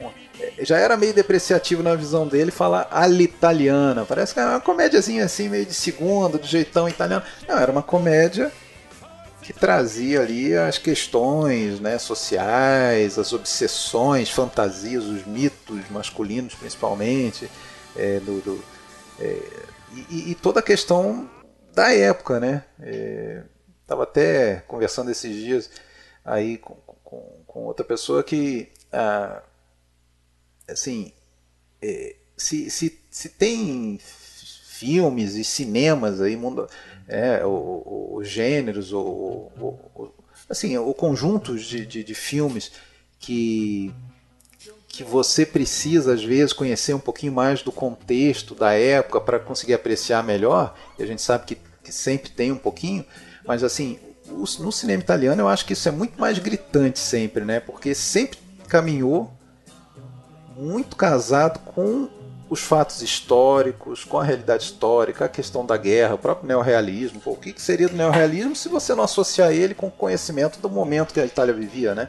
um 0.00 0.10
é, 0.40 0.64
já 0.64 0.78
era 0.78 0.96
meio 0.96 1.14
depreciativo 1.14 1.82
na 1.82 1.94
visão 1.94 2.26
dele 2.26 2.50
falar 2.50 2.88
italiana. 3.18 4.04
Parece 4.04 4.34
que 4.34 4.40
é 4.40 4.44
uma 4.44 4.60
comédiazinha 4.60 5.24
assim, 5.24 5.48
meio 5.48 5.66
de 5.66 5.74
segunda, 5.74 6.36
do 6.36 6.46
jeitão 6.46 6.88
italiano. 6.88 7.22
Não, 7.48 7.58
era 7.58 7.70
uma 7.70 7.82
comédia 7.82 8.50
que 9.42 9.52
trazia 9.52 10.20
ali 10.20 10.54
as 10.54 10.78
questões 10.78 11.80
né, 11.80 11.98
sociais, 11.98 13.18
as 13.18 13.32
obsessões, 13.32 14.30
fantasias, 14.30 15.04
os 15.04 15.26
mitos 15.26 15.88
masculinos 15.90 16.54
principalmente, 16.54 17.50
é, 17.96 18.20
do, 18.20 18.40
do 18.40 18.64
é, 19.18 19.42
e, 20.10 20.30
e, 20.30 20.34
toda 20.34 20.60
a 20.60 20.62
questão 20.62 21.28
da 21.74 21.92
época, 21.92 22.38
né? 22.38 22.64
Estava 23.82 24.02
é, 24.02 24.04
até 24.04 24.56
conversando 24.66 25.10
esses 25.10 25.34
dias 25.34 25.70
aí 26.24 26.58
com, 26.58 26.74
com, 27.04 27.42
com 27.46 27.64
outra 27.64 27.84
pessoa 27.84 28.22
que, 28.22 28.70
ah, 28.92 29.42
assim, 30.68 31.12
é, 31.82 32.16
se, 32.36 32.70
se, 32.70 32.98
se 33.10 33.28
tem 33.28 33.98
filmes 34.80 35.34
e 35.34 35.44
cinemas 35.44 36.20
aí, 36.20 36.36
mundo, 36.36 36.68
é, 37.10 37.42
os 37.44 38.28
gêneros, 38.28 38.92
o, 38.92 39.00
o, 39.00 40.12
assim, 40.48 40.78
o 40.78 40.94
conjunto 40.94 41.58
de, 41.58 41.84
de, 41.84 42.04
de, 42.04 42.14
filmes 42.14 42.70
que, 43.18 43.92
que 44.88 45.02
você 45.02 45.44
precisa, 45.44 46.14
às 46.14 46.22
vezes, 46.22 46.52
conhecer 46.52 46.94
um 46.94 47.00
pouquinho 47.00 47.32
mais 47.32 47.62
do 47.62 47.72
contexto 47.72 48.54
da 48.54 48.72
época 48.72 49.20
para 49.20 49.40
conseguir 49.40 49.74
apreciar 49.74 50.22
melhor, 50.22 50.74
e 50.98 51.02
a 51.02 51.06
gente 51.06 51.20
sabe 51.20 51.46
que, 51.46 51.58
que 51.82 51.92
sempre 51.92 52.30
tem 52.30 52.52
um 52.52 52.58
pouquinho, 52.58 53.04
mas 53.44 53.64
assim, 53.64 53.98
no 54.28 54.70
cinema 54.70 55.02
italiano 55.02 55.42
eu 55.42 55.48
acho 55.48 55.66
que 55.66 55.72
isso 55.72 55.88
é 55.88 55.92
muito 55.92 56.20
mais 56.20 56.38
gritante 56.38 57.00
sempre, 57.00 57.44
né? 57.44 57.58
Porque 57.58 57.92
sempre 57.94 58.38
caminhou 58.68 59.32
muito 60.56 60.94
casado 60.94 61.58
com 61.58 62.08
os 62.50 62.60
fatos 62.60 63.00
históricos, 63.00 64.04
com 64.04 64.18
a 64.18 64.24
realidade 64.24 64.64
histórica, 64.64 65.24
a 65.24 65.28
questão 65.28 65.64
da 65.64 65.76
guerra, 65.76 66.16
o 66.16 66.18
próprio 66.18 66.48
neorrealismo. 66.48 67.20
Pô, 67.20 67.30
o 67.30 67.36
que 67.36 67.54
seria 67.62 67.88
do 67.88 67.96
neorrealismo 67.96 68.56
se 68.56 68.68
você 68.68 68.92
não 68.92 69.04
associar 69.04 69.52
ele 69.52 69.72
com 69.72 69.86
o 69.86 69.90
conhecimento 69.90 70.58
do 70.58 70.68
momento 70.68 71.14
que 71.14 71.20
a 71.20 71.24
Itália 71.24 71.54
vivia, 71.54 71.94
né? 71.94 72.08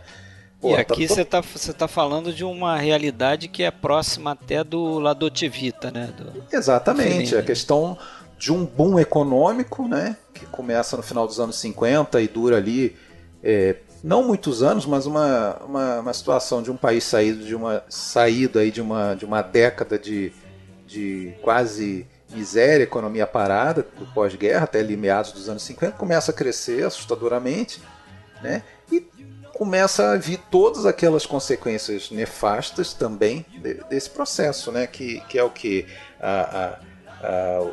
Pô, 0.60 0.71
e 0.71 0.75
tá 0.75 0.81
aqui 0.81 1.07
você 1.07 1.21
está 1.21 1.41
você 1.41 1.71
tá 1.71 1.88
falando 1.88 2.33
de 2.33 2.43
uma 2.43 2.75
realidade 2.75 3.48
que 3.48 3.62
é 3.62 3.69
próxima 3.69 4.31
até 4.31 4.63
do 4.63 4.98
La 4.98 5.13
Dolce 5.13 5.48
Vita, 5.48 5.91
né? 5.91 6.12
Do... 6.17 6.43
Exatamente, 6.51 7.36
a 7.36 7.43
questão 7.43 7.95
de 8.36 8.51
um 8.51 8.65
boom 8.65 9.00
econômico, 9.00 9.88
né? 9.88 10.17
Que 10.33 10.48
começa 10.48 10.98
no 10.98 11.03
final 11.03 11.27
dos 11.27 11.39
anos 11.39 11.55
50 11.57 12.19
e 12.19 12.27
dura 12.27 12.57
ali 12.57 12.95
é, 13.43 13.75
não 14.03 14.24
muitos 14.24 14.63
anos, 14.63 14.86
mas 14.86 15.05
uma, 15.05 15.58
uma, 15.63 16.00
uma, 16.00 16.13
situação 16.13 16.62
de 16.62 16.72
um 16.72 16.77
país 16.77 17.03
saído 17.03 17.46
de 17.46 17.55
uma 17.55 17.84
saído 17.88 18.58
aí 18.58 18.72
de 18.72 18.81
uma, 18.81 19.13
de 19.13 19.25
uma 19.25 19.41
década 19.41 20.00
de, 20.00 20.34
de 20.88 21.34
quase 21.41 22.08
miséria, 22.29 22.84
economia 22.84 23.27
parada 23.27 23.86
do 23.98 24.05
pós-guerra 24.08 24.63
até 24.63 24.79
ali 24.79 24.98
meados 24.98 25.31
dos 25.31 25.50
anos 25.50 25.63
50, 25.63 25.98
começa 25.98 26.31
a 26.31 26.34
crescer 26.34 26.86
assustadoramente, 26.86 27.81
né? 28.41 28.63
E 28.91 29.05
começa 29.53 30.12
a 30.12 30.17
vir 30.17 30.39
todas 30.50 30.86
aquelas 30.86 31.25
consequências 31.25 32.10
nefastas 32.10 32.93
também 32.93 33.46
desse 33.89 34.10
processo, 34.10 34.72
né? 34.72 34.88
Que, 34.88 35.22
que 35.27 35.38
é 35.38 35.43
o 35.43 35.50
que 35.50 35.86
a, 36.20 36.79
a, 37.22 37.27
a, 37.27 37.72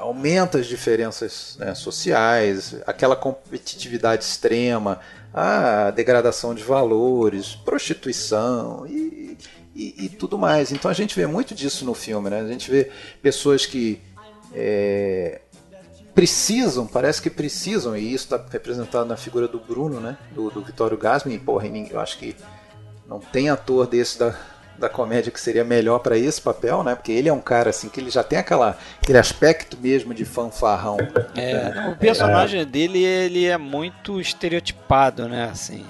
aumenta 0.00 0.58
as 0.58 0.66
diferenças 0.66 1.56
né, 1.58 1.74
sociais, 1.74 2.76
aquela 2.86 3.16
competitividade 3.16 4.24
extrema, 4.24 5.00
a 5.32 5.90
degradação 5.90 6.54
de 6.54 6.62
valores, 6.62 7.54
prostituição 7.54 8.86
e, 8.86 9.36
e, 9.74 10.04
e, 10.04 10.08
tudo 10.08 10.38
mais. 10.38 10.72
Então 10.72 10.90
a 10.90 10.94
gente 10.94 11.14
vê 11.14 11.26
muito 11.26 11.54
disso 11.54 11.84
no 11.84 11.94
filme, 11.94 12.30
né? 12.30 12.40
A 12.40 12.48
gente 12.48 12.70
vê 12.70 12.90
pessoas 13.22 13.66
que 13.66 14.00
é, 14.54 15.40
precisam, 16.14 16.86
parece 16.86 17.22
que 17.22 17.30
precisam, 17.30 17.96
e 17.96 18.12
isso 18.12 18.24
está 18.24 18.44
representado 18.50 19.06
na 19.08 19.16
figura 19.16 19.46
do 19.46 19.60
Bruno, 19.60 20.00
né? 20.00 20.18
Do, 20.32 20.50
do 20.50 20.62
Vitório 20.62 20.96
Gasmin. 20.96 21.38
Porra, 21.38 21.66
eu 21.66 22.00
acho 22.00 22.18
que 22.18 22.34
não 23.06 23.20
tem 23.20 23.48
ator 23.48 23.86
desse 23.86 24.18
da, 24.18 24.34
da 24.78 24.88
comédia 24.88 25.32
que 25.32 25.40
seria 25.40 25.64
melhor 25.64 25.98
para 25.98 26.16
esse 26.16 26.40
papel, 26.40 26.82
né? 26.82 26.94
Porque 26.94 27.12
ele 27.12 27.28
é 27.28 27.32
um 27.32 27.40
cara 27.40 27.70
assim 27.70 27.88
que 27.88 28.00
ele 28.00 28.10
já 28.10 28.22
tem 28.22 28.38
aquela, 28.38 28.78
aquele 29.02 29.18
aspecto 29.18 29.76
mesmo 29.80 30.14
de 30.14 30.24
fanfarrão. 30.24 30.96
É, 31.36 31.90
o 31.90 31.96
personagem 31.96 32.60
é. 32.60 32.64
dele 32.64 33.02
ele 33.02 33.46
é 33.46 33.58
muito 33.58 34.20
estereotipado, 34.20 35.28
né? 35.28 35.48
Assim, 35.50 35.84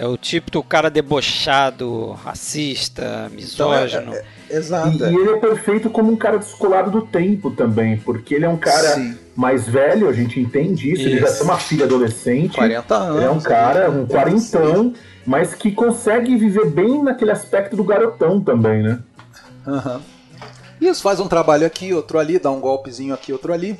é 0.00 0.06
o 0.06 0.16
tipo 0.16 0.50
do 0.50 0.62
cara 0.62 0.88
debochado, 0.88 2.12
racista, 2.24 3.30
misógino. 3.30 4.12
Então, 4.12 4.14
é, 4.14 4.24
é, 4.48 4.56
exato. 4.56 4.96
E, 4.96 5.02
e, 5.02 5.14
ele 5.14 5.30
é 5.32 5.36
perfeito 5.36 5.90
como 5.90 6.10
um 6.10 6.16
cara 6.16 6.38
descolado 6.38 6.90
do 6.90 7.02
tempo 7.02 7.50
também, 7.50 7.98
porque 7.98 8.34
ele 8.34 8.46
é 8.46 8.48
um 8.48 8.56
cara 8.56 8.94
Sim. 8.94 9.18
mais 9.36 9.68
velho, 9.68 10.08
a 10.08 10.12
gente 10.14 10.40
entende 10.40 10.90
isso, 10.90 11.02
isso. 11.02 11.10
ele 11.10 11.20
já 11.20 11.30
tem 11.30 11.42
uma 11.42 11.58
filha 11.58 11.84
adolescente. 11.84 12.54
40 12.54 12.94
anos. 12.94 13.16
Ele 13.16 13.24
é 13.26 13.30
um 13.30 13.40
cara, 13.40 13.90
um 13.90 14.06
quarentão 14.06 14.94
mas 15.26 15.54
que 15.54 15.70
consegue 15.70 16.34
viver 16.34 16.70
bem 16.70 17.02
naquele 17.02 17.30
aspecto 17.30 17.76
do 17.76 17.84
garotão 17.84 18.40
também, 18.40 18.82
né? 18.82 19.00
Uhum. 19.66 20.00
Isso, 20.80 21.02
faz 21.02 21.20
um 21.20 21.28
trabalho 21.28 21.66
aqui, 21.66 21.92
outro 21.92 22.18
ali, 22.18 22.38
dá 22.38 22.50
um 22.50 22.58
golpezinho 22.58 23.12
aqui, 23.12 23.34
outro 23.34 23.52
ali. 23.52 23.78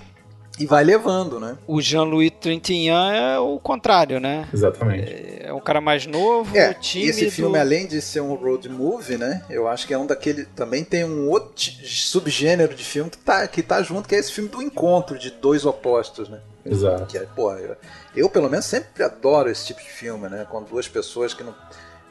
E 0.61 0.67
vai 0.67 0.85
levando, 0.85 1.41
né? 1.41 1.57
O 1.67 1.81
Jean-Louis 1.81 2.31
Trintignant 2.39 3.15
é 3.15 3.39
o 3.39 3.59
contrário, 3.59 4.21
né? 4.21 4.47
Exatamente. 4.53 5.11
É, 5.11 5.47
é 5.47 5.55
um 5.55 5.61
cara 5.61 5.81
mais 5.81 6.05
novo, 6.05 6.55
é, 6.55 6.75
tímido. 6.75 7.11
Esse 7.13 7.31
filme, 7.31 7.59
além 7.59 7.87
de 7.87 8.03
ser 8.03 8.21
um 8.21 8.35
road 8.35 8.69
movie, 8.69 9.17
né? 9.17 9.43
Eu 9.49 9.67
acho 9.67 9.87
que 9.87 9.95
é 9.95 9.99
um 9.99 10.07
daquele. 10.07 10.45
Também 10.45 10.85
tem 10.85 11.03
um 11.03 11.31
outro 11.31 11.65
subgênero 11.83 12.75
de 12.75 12.85
filme 12.85 13.09
que 13.09 13.17
tá, 13.17 13.49
que 13.49 13.63
tá 13.63 13.83
junto, 13.83 14.07
que 14.07 14.15
é 14.15 14.19
esse 14.19 14.33
filme 14.33 14.51
do 14.51 14.61
encontro 14.61 15.19
de 15.19 15.31
dois 15.31 15.65
opostos, 15.65 16.29
né? 16.29 16.41
Exato. 16.63 17.07
Que 17.07 17.17
é, 17.17 17.27
pô, 17.35 17.55
eu, 17.55 17.75
eu, 18.15 18.29
pelo 18.29 18.51
menos, 18.51 18.67
sempre 18.67 19.03
adoro 19.03 19.49
esse 19.49 19.67
tipo 19.67 19.81
de 19.81 19.89
filme, 19.89 20.29
né? 20.29 20.47
Com 20.51 20.63
duas 20.63 20.87
pessoas 20.87 21.33
que 21.33 21.43
não. 21.43 21.55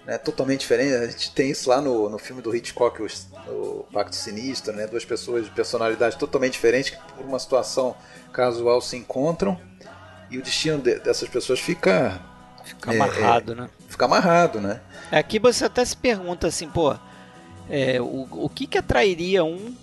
Né, 0.09 0.17
totalmente 0.17 0.61
diferente. 0.61 0.95
A 0.95 1.05
gente 1.05 1.31
tem 1.31 1.51
isso 1.51 1.69
lá 1.69 1.79
no, 1.79 2.09
no 2.09 2.17
filme 2.17 2.41
do 2.41 2.55
Hitchcock, 2.55 2.99
o, 2.99 3.07
o 3.47 3.87
Pacto 3.93 4.15
Sinistro, 4.15 4.73
né, 4.73 4.87
duas 4.87 5.05
pessoas 5.05 5.45
de 5.45 5.51
personalidade 5.51 6.17
totalmente 6.17 6.53
diferentes 6.53 6.89
que 6.89 6.97
por 7.13 7.23
uma 7.23 7.37
situação 7.37 7.95
casual 8.33 8.81
se 8.81 8.97
encontram 8.97 9.61
e 10.31 10.39
o 10.39 10.41
destino 10.41 10.79
de, 10.79 10.99
dessas 10.99 11.29
pessoas 11.29 11.59
fica 11.59 12.19
fica 12.63 12.91
amarrado, 12.91 13.51
é, 13.51 13.55
né? 13.55 13.69
Fica 13.87 14.05
amarrado, 14.05 14.59
né? 14.59 14.81
Aqui 15.11 15.37
você 15.37 15.65
até 15.65 15.85
se 15.85 15.95
pergunta 15.95 16.47
assim, 16.47 16.67
pô, 16.67 16.95
é, 17.69 18.01
o, 18.01 18.27
o 18.31 18.49
que 18.49 18.65
que 18.65 18.79
atrairia 18.79 19.43
um 19.43 19.75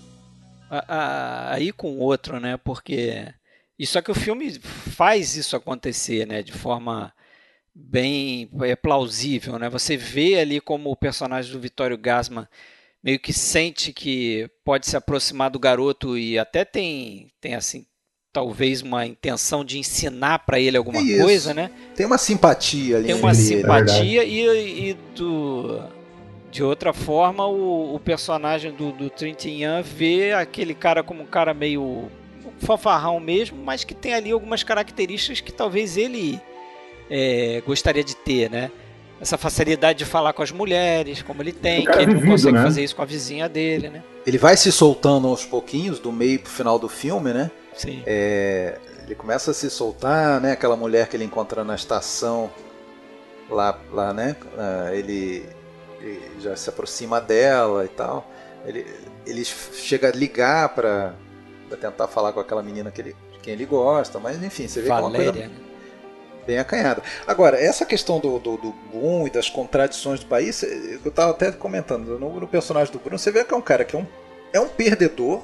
a, 0.69 1.53
a, 1.53 1.61
ir 1.61 1.73
com 1.73 1.93
o 1.93 2.01
outro, 2.01 2.41
né? 2.41 2.57
Porque 2.57 3.33
e 3.79 3.87
só 3.87 4.03
que 4.03 4.11
o 4.11 4.15
filme 4.15 4.59
faz 4.59 5.37
isso 5.37 5.55
acontecer, 5.55 6.27
né? 6.27 6.43
De 6.43 6.53
forma 6.53 7.13
bem 7.79 8.49
é, 8.63 8.75
plausível, 8.75 9.59
né? 9.59 9.69
Você 9.69 9.97
vê 9.97 10.39
ali 10.39 10.61
como 10.61 10.91
o 10.91 10.97
personagem 10.97 11.53
do 11.53 11.61
Vitório 11.61 11.99
Gasman 11.99 12.49
meio 13.05 13.21
que 13.21 13.33
sente 13.33 13.93
que 13.93 14.51
pode 14.65 14.87
se 14.87 14.97
aproximar 14.97 15.51
do 15.51 15.59
garoto 15.59 16.17
e 16.17 16.39
até 16.39 16.65
tem 16.65 17.31
tem 17.41 17.55
assim 17.55 17.87
talvez 18.33 18.83
uma 18.83 19.07
intenção 19.07 19.65
de 19.65 19.79
ensinar 19.79 20.41
para 20.41 20.59
ele 20.59 20.77
alguma 20.77 21.01
Isso. 21.01 21.23
coisa, 21.23 21.55
né? 21.55 21.71
Tem 21.95 22.07
uma 22.07 22.19
simpatia 22.19 22.97
ali. 22.97 23.07
Tem 23.07 23.15
uma 23.15 23.35
simpatia 23.35 24.23
é 24.23 24.27
e, 24.27 24.91
e 24.91 24.95
do 25.15 25.83
de 26.51 26.63
outra 26.63 26.95
forma, 26.95 27.47
o, 27.47 27.95
o 27.95 28.01
personagem 28.01 28.73
do, 28.73 28.91
do 28.91 29.11
Trintignant 29.11 29.85
vê 29.85 30.33
aquele 30.33 30.75
cara 30.75 31.03
como 31.03 31.23
um 31.23 31.27
cara 31.27 31.53
meio 31.53 32.11
fanfarrão 32.61 33.21
mesmo, 33.21 33.63
mas 33.63 33.85
que 33.85 33.95
tem 33.95 34.15
ali 34.15 34.31
algumas 34.31 34.63
características 34.63 35.41
que 35.41 35.53
talvez 35.53 35.99
ele 35.99 36.41
é, 37.11 37.63
gostaria 37.67 38.05
de 38.05 38.17
ter, 38.17 38.51
né? 38.51 38.71
Essa 39.21 39.39
facilidade 39.39 40.01
de 40.01 40.05
falar 40.05 40.33
com 40.35 40.43
as 40.43 40.53
mulheres, 40.53 41.23
como 41.23 41.43
ele 41.43 41.53
tem, 41.53 41.87
que 41.87 41.99
ele 41.99 42.15
não 42.15 42.23
consegue 42.23 42.57
né? 42.57 42.63
fazer 42.63 42.85
isso 42.85 42.95
com 42.95 43.03
a 43.03 43.07
vizinha 43.07 43.49
dele, 43.49 43.89
né? 43.89 44.05
Ele 44.27 44.37
vai 44.37 44.57
se 44.57 44.71
soltando 44.71 45.27
aos 45.27 45.45
pouquinhos, 45.45 45.99
do 45.99 46.13
meio 46.13 46.39
pro 46.39 46.51
final 46.51 46.79
do 46.79 46.89
filme, 46.89 47.33
né? 47.33 47.51
Sim. 47.75 48.03
É, 48.07 48.79
ele 49.05 49.15
começa 49.15 49.53
a 49.53 49.55
se 49.55 49.71
soltar, 49.71 50.41
né? 50.41 50.53
Aquela 50.53 50.77
mulher 50.77 51.09
que 51.09 51.17
ele 51.17 51.25
encontra 51.25 51.65
na 51.65 51.75
estação, 51.75 52.51
lá, 53.49 53.79
lá 53.91 54.13
né? 54.13 54.37
Ah, 54.59 54.91
ele 54.93 55.47
já 56.41 56.55
se 56.57 56.69
aproxima 56.69 57.21
dela 57.21 57.85
e 57.85 57.89
tal. 57.89 58.31
Ele, 58.67 58.87
ele 59.27 59.45
chega 59.45 60.09
a 60.09 60.13
ligar 60.13 60.69
para 60.71 61.15
tentar 61.81 62.09
falar 62.09 62.33
com 62.33 62.41
aquela 62.41 62.63
menina 62.63 62.91
que 62.91 63.01
ele, 63.01 63.17
de 63.33 63.39
quem 63.39 63.55
ele 63.55 63.65
gosta, 63.65 64.19
mas 64.19 64.43
enfim, 64.43 64.69
você 64.69 64.83
vê 64.83 64.89
Valéria, 64.89 65.33
que 65.33 65.39
é 65.39 65.43
uma 65.43 65.49
coisa 65.49 65.61
né? 65.61 65.66
Bem 66.47 66.59
acanhada. 66.59 67.03
Agora, 67.27 67.61
essa 67.61 67.85
questão 67.85 68.21
do, 68.21 68.39
do, 68.39 68.57
do 68.57 68.73
boom 68.93 69.27
e 69.27 69.31
das 69.31 69.51
contradições 69.51 70.21
do 70.21 70.27
país, 70.27 70.63
eu 70.63 71.09
estava 71.09 71.33
até 71.33 71.51
comentando, 71.51 72.19
no, 72.19 72.41
no, 72.41 72.49
personagem 72.49 72.93
do 72.93 72.99
Bruno, 72.99 73.19
você 73.19 73.31
vê 73.31 73.45
que 73.45 73.53
é 73.53 73.57
um 73.57 73.63
cara 73.63 73.85
que 73.85 73.97
é 73.97 73.99
um, 73.99 74.07
é 74.53 74.61
um 74.61 74.69
perdedor, 74.69 75.43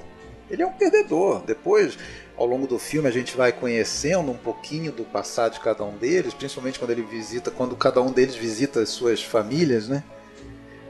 ele 0.51 0.63
é 0.63 0.67
um 0.67 0.73
perdedor. 0.73 1.43
Depois, 1.43 1.99
ao 2.37 2.47
longo 2.47 2.67
do 2.67 2.79
filme, 2.79 3.09
a 3.09 3.13
gente 3.13 3.37
vai 3.37 3.53
conhecendo 3.53 4.31
um 4.31 4.37
pouquinho 4.37 4.93
do 4.93 5.05
passado 5.05 5.55
de 5.55 5.61
cada 5.61 5.85
um 5.85 5.97
deles, 5.97 6.33
principalmente 6.33 6.79
quando 6.79 6.91
ele 6.91 7.03
visita, 7.03 7.51
quando 7.51 7.77
cada 7.77 8.01
um 8.01 8.13
deles 8.13 8.35
visita 8.35 8.81
as 8.81 8.91
suas 8.91 9.23
famílias, 9.23 9.89
né? 9.89 10.03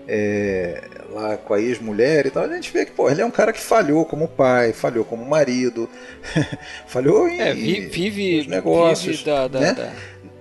É, 0.06 0.82
lá 1.11 1.37
com 1.37 1.54
a 1.54 1.61
ex-mulher 1.61 2.26
e 2.26 2.30
tal, 2.30 2.44
a 2.44 2.54
gente 2.54 2.73
vê 2.73 2.85
que 2.85 2.92
pô, 2.92 3.09
ele 3.09 3.21
é 3.21 3.25
um 3.25 3.30
cara 3.30 3.52
que 3.52 3.61
falhou 3.61 4.04
como 4.04 4.26
pai, 4.26 4.73
falhou 4.73 5.04
como 5.04 5.25
marido, 5.25 5.88
falhou 6.87 7.28
em, 7.28 7.40
é, 7.40 7.54
vive, 7.54 8.47
negócios. 8.49 9.18
Vive 9.18 9.30
da, 9.30 9.49
da, 9.49 9.61
né? 9.61 9.73
da... 9.75 9.92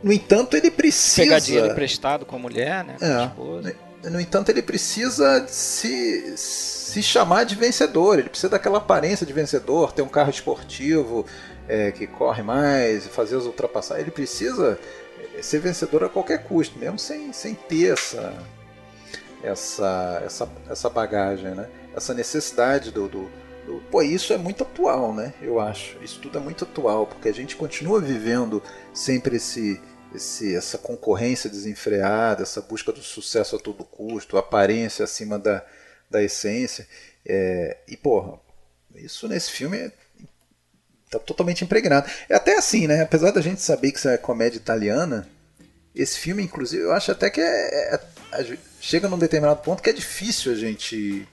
No 0.03 0.11
entanto, 0.11 0.57
ele 0.57 0.71
precisa. 0.71 1.23
Pegar 1.23 1.39
dinheiro 1.39 1.67
emprestado 1.67 2.25
com 2.25 2.35
a 2.35 2.39
mulher, 2.39 2.83
né? 2.83 2.95
Com 2.97 3.05
é, 3.05 3.15
a 3.15 3.25
esposa. 3.25 3.75
No 4.05 4.19
entanto, 4.19 4.49
ele 4.49 4.63
precisa 4.63 5.45
se, 5.47 6.33
se 6.35 7.03
chamar 7.03 7.43
de 7.43 7.53
vencedor, 7.53 8.17
ele 8.17 8.29
precisa 8.29 8.49
daquela 8.49 8.79
aparência 8.79 9.27
de 9.27 9.31
vencedor, 9.31 9.91
ter 9.91 10.01
um 10.01 10.07
carro 10.07 10.31
esportivo 10.31 11.23
é, 11.67 11.91
que 11.91 12.07
corre 12.07 12.41
mais, 12.41 13.05
fazer 13.05 13.37
as 13.37 13.45
ultrapassagens. 13.45 14.01
Ele 14.03 14.11
precisa 14.11 14.79
ser 15.39 15.59
vencedor 15.59 16.03
a 16.03 16.09
qualquer 16.09 16.43
custo, 16.43 16.79
mesmo 16.79 16.97
sem, 16.97 17.31
sem 17.31 17.53
ter 17.53 17.93
essa 17.93 18.33
essa, 19.43 20.21
essa, 20.25 20.49
essa 20.69 20.89
bagagem, 20.89 21.55
né? 21.55 21.69
essa 21.95 22.13
necessidade 22.13 22.91
do, 22.91 23.07
do, 23.07 23.29
do, 23.65 23.81
Pô, 23.89 24.01
isso 24.01 24.33
é 24.33 24.37
muito 24.37 24.63
atual, 24.63 25.13
né? 25.13 25.33
Eu 25.41 25.59
acho. 25.59 25.97
Isso 26.03 26.19
tudo 26.19 26.37
é 26.37 26.41
muito 26.41 26.63
atual, 26.63 27.05
porque 27.07 27.29
a 27.29 27.33
gente 27.33 27.55
continua 27.55 27.99
vivendo 27.99 28.61
sempre 28.93 29.37
esse, 29.37 29.81
esse, 30.13 30.55
essa 30.55 30.77
concorrência 30.77 31.49
desenfreada, 31.49 32.43
essa 32.43 32.61
busca 32.61 32.91
do 32.91 33.01
sucesso 33.01 33.55
a 33.55 33.59
todo 33.59 33.83
custo, 33.83 34.37
aparência 34.37 35.03
acima 35.03 35.37
da, 35.37 35.65
da 36.09 36.21
essência. 36.21 36.87
É, 37.25 37.77
e, 37.87 37.97
porra, 37.97 38.39
isso 38.95 39.27
nesse 39.27 39.51
filme 39.51 39.77
é, 39.77 39.91
tá 41.09 41.19
totalmente 41.19 41.63
impregnado. 41.63 42.09
É 42.29 42.35
até 42.35 42.57
assim, 42.57 42.87
né? 42.87 43.01
Apesar 43.01 43.31
da 43.31 43.41
gente 43.41 43.61
saber 43.61 43.91
que 43.91 43.97
isso 43.97 44.09
é 44.09 44.17
comédia 44.17 44.57
italiana, 44.57 45.27
esse 45.93 46.17
filme, 46.17 46.41
inclusive, 46.41 46.83
eu 46.83 46.93
acho 46.93 47.11
até 47.11 47.29
que 47.29 47.41
é, 47.41 47.95
é 47.95 47.99
chega 48.81 49.07
num 49.07 49.17
determinado 49.17 49.61
ponto 49.61 49.81
que 49.81 49.89
é 49.89 49.93
difícil 49.93 50.51
a 50.51 50.55
gente 50.55 51.27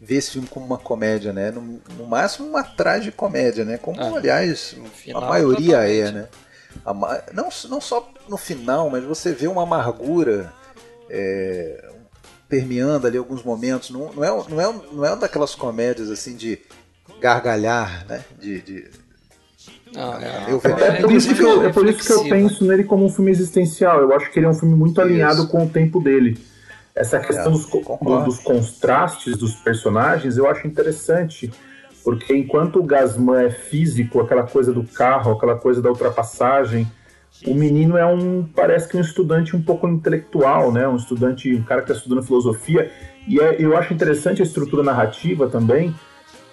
ver 0.00 0.16
esse 0.16 0.30
filme 0.30 0.46
como 0.48 0.64
uma 0.64 0.78
comédia, 0.78 1.32
né? 1.32 1.50
No, 1.50 1.80
no 1.98 2.06
máximo 2.06 2.48
uma 2.48 2.62
tragicomédia, 2.62 3.64
né? 3.64 3.76
Como, 3.76 4.00
ah, 4.00 4.16
aliás, 4.16 4.76
a 5.14 5.20
maioria 5.20 5.78
é, 5.78 6.02
totalmente. 6.02 6.08
é, 6.08 6.12
né? 6.12 6.28
A, 6.86 7.22
não, 7.34 7.48
não 7.68 7.80
só 7.80 8.08
no 8.28 8.36
final, 8.36 8.88
mas 8.88 9.04
você 9.04 9.32
vê 9.32 9.46
uma 9.46 9.64
amargura 9.64 10.52
é, 11.10 11.84
permeando 12.48 13.06
ali 13.06 13.18
alguns 13.18 13.42
momentos. 13.42 13.90
Não, 13.90 14.12
não, 14.12 14.24
é, 14.24 14.28
não, 14.48 14.60
é, 14.60 14.74
não 14.92 15.04
é 15.04 15.10
uma 15.10 15.16
daquelas 15.16 15.54
comédias 15.54 16.10
assim 16.10 16.36
de 16.36 16.60
gargalhar, 17.20 18.06
né? 18.06 18.24
De, 18.40 18.60
de 18.62 18.90
não, 19.94 20.14
é, 20.14 20.46
eu, 20.48 20.60
é, 20.64 20.98
é, 20.98 21.02
por 21.02 21.12
isso 21.12 21.34
que 21.34 21.42
eu, 21.42 21.66
é 21.66 21.72
por 21.72 21.86
isso 21.86 22.06
que 22.06 22.12
eu 22.12 22.24
penso 22.24 22.64
nele 22.64 22.84
como 22.84 23.04
um 23.04 23.10
filme 23.10 23.30
existencial. 23.30 24.00
Eu 24.00 24.14
acho 24.14 24.30
que 24.30 24.38
ele 24.38 24.46
é 24.46 24.48
um 24.48 24.54
filme 24.54 24.74
muito 24.74 25.00
alinhado 25.00 25.48
com 25.48 25.64
o 25.64 25.68
tempo 25.68 26.00
dele. 26.00 26.51
Essa 26.94 27.18
questão 27.18 27.52
dos, 27.52 27.66
dos, 28.24 28.38
contrastes 28.40 29.36
dos 29.36 29.54
personagens 29.54 30.36
eu 30.36 30.46
acho 30.48 30.66
interessante, 30.66 31.50
porque 32.04 32.36
enquanto 32.36 32.80
o 32.80 32.82
Gasman 32.82 33.44
é 33.44 33.50
físico, 33.50 34.20
aquela 34.20 34.42
coisa 34.42 34.72
do 34.72 34.84
carro, 34.84 35.32
aquela 35.32 35.56
coisa 35.56 35.80
da 35.80 35.88
ultrapassagem, 35.88 36.86
o 37.46 37.54
menino 37.54 37.96
é 37.96 38.04
um, 38.04 38.44
parece 38.44 38.88
que 38.88 38.96
um 38.96 39.00
estudante 39.00 39.56
um 39.56 39.62
pouco 39.62 39.88
intelectual, 39.88 40.70
né? 40.70 40.86
Um 40.86 40.96
estudante, 40.96 41.54
um 41.54 41.62
cara 41.62 41.80
que 41.80 41.90
está 41.90 41.98
estudando 41.98 42.24
filosofia. 42.24 42.90
E 43.26 43.40
é, 43.40 43.56
eu 43.58 43.76
acho 43.76 43.94
interessante 43.94 44.42
a 44.42 44.44
estrutura 44.44 44.82
narrativa 44.82 45.48
também, 45.48 45.94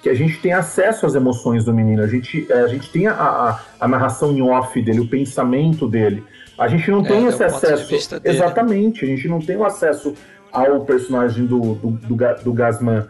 que 0.02 0.10
a 0.10 0.14
gente 0.14 0.40
tem 0.40 0.54
acesso 0.54 1.06
às 1.06 1.16
emoções 1.16 1.66
do 1.66 1.74
menino, 1.74 2.02
a 2.02 2.08
gente, 2.08 2.48
é, 2.50 2.62
a 2.62 2.68
gente 2.68 2.90
tem 2.90 3.08
a, 3.08 3.14
a, 3.14 3.60
a 3.80 3.88
narração 3.88 4.32
em 4.32 4.42
off 4.42 4.82
dele, 4.82 5.02
o 5.02 5.08
pensamento 5.08 5.88
dele. 5.88 6.24
A 6.60 6.68
gente 6.68 6.92
não 6.92 7.00
é, 7.00 7.08
tem 7.08 7.26
esse 7.26 7.44
acesso. 7.44 7.96
Exatamente, 8.24 9.06
a 9.06 9.08
gente 9.08 9.28
não 9.28 9.40
tem 9.40 9.56
o 9.56 9.66
acesso 9.66 10.14
ao 10.52 10.84
personagem 10.84 11.46
do, 11.46 11.76
do, 11.76 11.92
do, 11.92 12.16
do 12.44 12.54
Gasman. 12.54 13.08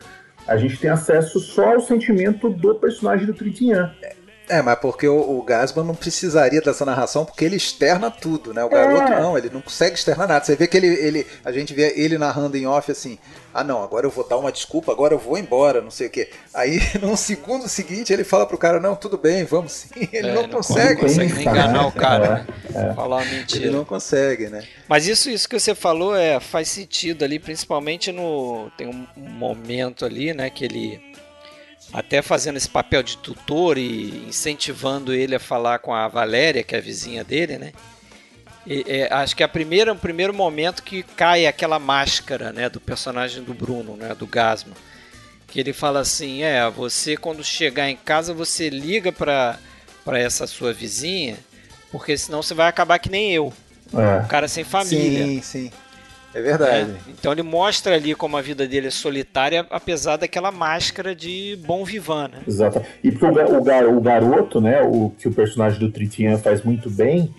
A 0.47 0.57
gente 0.57 0.79
tem 0.79 0.89
acesso 0.89 1.39
só 1.39 1.73
ao 1.73 1.79
sentimento 1.79 2.49
do 2.49 2.75
personagem 2.75 3.25
do 3.25 3.33
Trintignant. 3.33 3.91
É, 4.49 4.63
mas 4.63 4.79
porque 4.79 5.07
o, 5.07 5.37
o 5.37 5.43
Gasman 5.43 5.83
não 5.85 5.93
precisaria 5.93 6.59
dessa 6.59 6.83
narração 6.83 7.23
porque 7.23 7.45
ele 7.45 7.55
externa 7.55 8.09
tudo, 8.09 8.51
né? 8.51 8.63
O 8.63 8.69
garoto 8.69 9.13
é. 9.13 9.21
não, 9.21 9.37
ele 9.37 9.51
não 9.53 9.61
consegue 9.61 9.95
externar 9.95 10.27
nada. 10.27 10.43
Você 10.43 10.55
vê 10.55 10.67
que 10.67 10.75
ele, 10.75 10.87
ele, 10.87 11.27
a 11.45 11.51
gente 11.51 11.71
vê 11.71 11.93
ele 11.95 12.17
narrando 12.17 12.57
em 12.57 12.65
off 12.65 12.91
assim: 12.91 13.19
ah, 13.53 13.63
não, 13.63 13.83
agora 13.83 14.07
eu 14.07 14.09
vou 14.09 14.27
dar 14.27 14.37
uma 14.37 14.51
desculpa, 14.51 14.91
agora 14.91 15.13
eu 15.13 15.19
vou 15.19 15.37
embora, 15.37 15.81
não 15.81 15.91
sei 15.91 16.07
o 16.07 16.09
quê. 16.09 16.29
Aí 16.51 16.79
no 16.99 17.15
segundo 17.15 17.69
seguinte 17.69 18.11
ele 18.11 18.23
fala 18.23 18.47
pro 18.47 18.57
cara: 18.57 18.79
não, 18.79 18.95
tudo 18.95 19.19
bem, 19.19 19.43
vamos 19.43 19.71
sim. 19.71 19.89
Ele 20.11 20.29
é, 20.29 20.33
não, 20.33 20.43
não, 20.43 20.49
consegue. 20.49 21.01
Não 21.01 21.07
consegue 21.07 21.41
enganar 21.41 21.87
o 21.87 21.91
cara, 21.91 22.47
é, 22.73 22.73
né? 22.73 22.93
Falar 22.95 23.17
uma 23.17 23.25
mentira. 23.25 23.65
Ele 23.65 23.75
não 23.75 23.85
consegue, 23.85 24.47
né? 24.47 24.63
Mas 24.87 25.07
isso, 25.07 25.29
isso 25.29 25.47
que 25.47 25.59
você 25.59 25.75
falou 25.75 26.15
é, 26.15 26.39
faz 26.39 26.69
sentido 26.69 27.23
ali, 27.23 27.37
principalmente 27.37 28.11
no. 28.11 28.71
Tem 28.77 28.87
um 28.87 29.05
momento 29.15 30.05
ali, 30.05 30.33
né, 30.33 30.49
que 30.49 30.65
ele 30.65 31.08
até 31.91 32.21
fazendo 32.21 32.57
esse 32.57 32.69
papel 32.69 33.01
de 33.01 33.17
tutor 33.17 33.77
e 33.77 34.25
incentivando 34.27 35.13
ele 35.13 35.35
a 35.35 35.39
falar 35.39 35.79
com 35.79 35.93
a 35.93 36.07
Valéria, 36.07 36.63
que 36.63 36.75
é 36.75 36.77
a 36.77 36.81
vizinha 36.81 37.23
dele, 37.23 37.57
né? 37.57 37.73
E, 38.65 38.85
é, 38.87 39.13
acho 39.13 39.35
que 39.35 39.41
é 39.41 39.45
a 39.45 39.49
primeira, 39.49 39.93
o 39.93 39.95
primeiro 39.95 40.33
momento 40.33 40.83
que 40.83 41.01
cai 41.01 41.47
aquela 41.47 41.79
máscara, 41.79 42.51
né, 42.51 42.69
do 42.69 42.79
personagem 42.79 43.43
do 43.43 43.53
Bruno, 43.53 43.95
né, 43.95 44.13
do 44.13 44.27
Gasma, 44.27 44.73
que 45.47 45.59
ele 45.59 45.73
fala 45.73 46.01
assim, 46.01 46.43
é, 46.43 46.69
você 46.69 47.17
quando 47.17 47.43
chegar 47.43 47.89
em 47.89 47.95
casa 47.95 48.33
você 48.33 48.69
liga 48.69 49.11
para 49.11 49.57
para 50.05 50.17
essa 50.17 50.47
sua 50.47 50.73
vizinha, 50.73 51.37
porque 51.91 52.17
senão 52.17 52.41
você 52.41 52.53
vai 52.53 52.67
acabar 52.67 52.97
que 52.99 53.09
nem 53.09 53.31
eu, 53.31 53.53
é. 53.93 54.23
um 54.23 54.27
cara 54.27 54.47
sem 54.47 54.63
família. 54.63 55.25
Sim, 55.25 55.41
sim. 55.41 55.71
É 56.33 56.41
verdade. 56.41 56.91
É. 56.91 57.11
Então 57.11 57.31
ele 57.31 57.43
mostra 57.43 57.95
ali 57.95 58.13
como 58.13 58.37
a 58.37 58.41
vida 58.41 58.67
dele 58.67 58.87
é 58.87 58.91
solitária, 58.91 59.65
apesar 59.69 60.17
daquela 60.17 60.51
máscara 60.51 61.15
de 61.15 61.57
bom 61.65 61.83
vivan, 61.83 62.29
né? 62.29 62.39
Exato. 62.47 62.81
E 63.03 63.11
porque 63.11 63.25
o, 63.25 63.53
o, 63.55 63.97
o 63.97 64.01
garoto, 64.01 64.61
né, 64.61 64.81
o 64.81 65.11
que 65.17 65.27
o 65.27 65.33
personagem 65.33 65.79
do 65.79 65.91
Tritian 65.91 66.37
faz 66.37 66.63
muito 66.63 66.89
bem, 66.89 67.33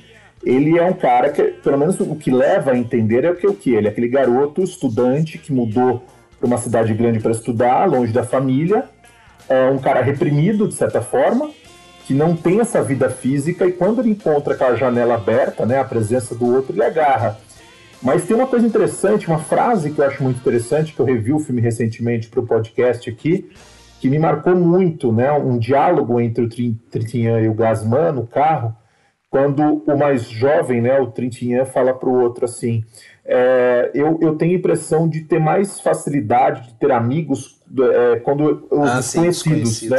ele 0.45 0.79
é 0.79 0.83
um 0.83 0.93
cara 0.93 1.31
que, 1.31 1.43
pelo 1.43 1.79
menos 1.79 2.01
o 2.01 2.17
que 2.17 2.31
leva 2.31 2.73
a 2.73 2.77
entender 2.77 3.25
é 3.25 3.31
o 3.31 3.37
que 3.37 3.47
o 3.47 3.55
que 3.55 3.75
ele 3.75 3.87
é 3.87 3.91
aquele 3.91 4.09
garoto 4.09 4.63
estudante 4.63 5.39
que 5.39 5.53
mudou 5.53 6.05
para 6.39 6.47
uma 6.47 6.59
cidade 6.59 6.95
grande 6.95 7.21
para 7.21 7.31
estudar, 7.31 7.85
longe 7.85 8.13
da 8.13 8.25
família, 8.25 8.85
é 9.49 9.69
um 9.69 9.79
cara 9.79 10.01
reprimido 10.01 10.67
de 10.67 10.75
certa 10.75 11.03
forma, 11.03 11.51
que 12.07 12.15
não 12.15 12.35
tem 12.35 12.61
essa 12.61 12.83
vida 12.83 13.11
física 13.11 13.67
e 13.67 13.73
quando 13.73 14.01
ele 14.01 14.11
encontra 14.11 14.55
aquela 14.55 14.75
janela 14.75 15.15
aberta, 15.15 15.67
né, 15.67 15.79
a 15.79 15.85
presença 15.85 16.35
do 16.35 16.55
outro, 16.55 16.73
ele 16.75 16.83
agarra. 16.83 17.39
Mas 18.03 18.25
tem 18.25 18.35
uma 18.35 18.47
coisa 18.47 18.67
interessante, 18.67 19.29
uma 19.29 19.39
frase 19.39 19.91
que 19.91 20.01
eu 20.01 20.07
acho 20.07 20.23
muito 20.23 20.39
interessante, 20.39 20.93
que 20.93 21.01
eu 21.01 21.05
revi 21.05 21.33
o 21.33 21.39
filme 21.39 21.61
recentemente 21.61 22.29
para 22.29 22.41
o 22.41 22.47
podcast 22.47 23.09
aqui, 23.11 23.51
que 24.01 24.09
me 24.09 24.19
marcou 24.19 24.57
muito, 24.57 25.13
né? 25.13 25.31
Um 25.33 25.59
diálogo 25.59 26.19
entre 26.21 26.45
o 26.45 26.49
Trintignant 26.49 27.45
e 27.45 27.49
o 27.49 27.55
Gasman 27.55 28.13
no 28.13 28.27
carro, 28.27 28.75
quando 29.29 29.83
o 29.87 29.97
mais 29.97 30.25
jovem, 30.25 30.81
né, 30.81 30.99
o 30.99 31.07
Trintignant, 31.09 31.67
fala 31.67 31.93
para 31.93 32.09
o 32.09 32.21
outro 32.21 32.47
assim: 32.47 32.83
é, 33.25 33.91
eu, 33.95 34.19
eu 34.23 34.35
tenho 34.35 34.53
a 34.53 34.59
impressão 34.59 35.09
de 35.09 35.21
ter 35.21 35.39
mais 35.39 35.79
facilidade 35.81 36.69
de 36.69 36.75
ter 36.75 36.91
amigos 36.91 37.61
é, 37.79 38.19
quando 38.21 38.67
os 38.71 38.89
ah, 38.89 38.97
desconhecidos, 38.97 39.77
sim, 39.77 39.89
né? 39.91 39.99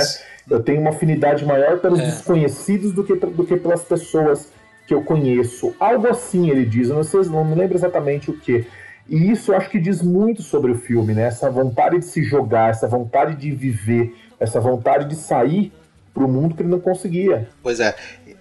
Eu 0.49 0.61
tenho 0.61 0.81
uma 0.81 0.89
afinidade 0.89 1.45
maior 1.45 1.79
pelos 1.79 1.99
é. 1.99 2.05
desconhecidos 2.05 2.91
do 2.91 3.03
que, 3.03 3.15
do 3.15 3.45
que 3.45 3.55
pelas 3.55 3.83
pessoas 3.83 4.51
que 4.91 4.95
eu 4.95 5.01
conheço. 5.01 5.73
Algo 5.79 6.05
assim 6.05 6.49
ele 6.49 6.65
diz, 6.65 6.89
eu 6.89 6.95
não, 6.95 7.03
sei, 7.03 7.21
não 7.21 7.45
me 7.45 7.55
lembro 7.55 7.77
exatamente 7.77 8.29
o 8.29 8.37
que. 8.37 8.67
E 9.07 9.31
isso 9.31 9.53
eu 9.53 9.55
acho 9.55 9.69
que 9.69 9.79
diz 9.79 10.01
muito 10.01 10.43
sobre 10.43 10.73
o 10.73 10.75
filme, 10.75 11.13
né? 11.13 11.23
Essa 11.23 11.49
vontade 11.49 11.97
de 11.99 12.05
se 12.05 12.21
jogar, 12.23 12.71
essa 12.71 12.89
vontade 12.89 13.35
de 13.35 13.51
viver, 13.51 14.13
essa 14.37 14.59
vontade 14.59 15.07
de 15.07 15.15
sair 15.15 15.71
para 16.13 16.25
o 16.25 16.27
mundo 16.27 16.55
que 16.55 16.61
ele 16.61 16.69
não 16.69 16.81
conseguia. 16.81 17.47
Pois 17.63 17.79
é, 17.79 17.95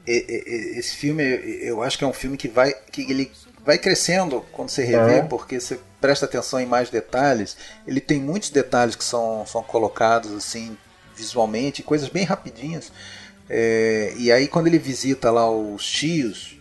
esse 0.04 0.96
filme 0.96 1.22
eu 1.62 1.84
acho 1.84 1.96
que 1.96 2.02
é 2.02 2.06
um 2.06 2.12
filme 2.12 2.36
que 2.36 2.48
vai 2.48 2.74
que 2.90 3.08
ele 3.08 3.30
vai 3.64 3.78
crescendo 3.78 4.44
quando 4.50 4.70
você 4.70 4.82
revê, 4.82 5.18
é. 5.18 5.22
porque 5.22 5.60
você 5.60 5.78
presta 6.00 6.26
atenção 6.26 6.58
em 6.58 6.66
mais 6.66 6.90
detalhes. 6.90 7.56
Ele 7.86 8.00
tem 8.00 8.18
muitos 8.18 8.50
detalhes 8.50 8.96
que 8.96 9.04
são, 9.04 9.46
são 9.46 9.62
colocados 9.62 10.32
assim 10.32 10.76
visualmente, 11.14 11.80
coisas 11.84 12.08
bem 12.08 12.24
rapidinhas. 12.24 12.90
É, 13.52 14.14
e 14.16 14.30
aí 14.30 14.46
quando 14.46 14.68
ele 14.68 14.78
visita 14.78 15.28
lá 15.28 15.50
os 15.50 15.84
tios, 15.84 16.56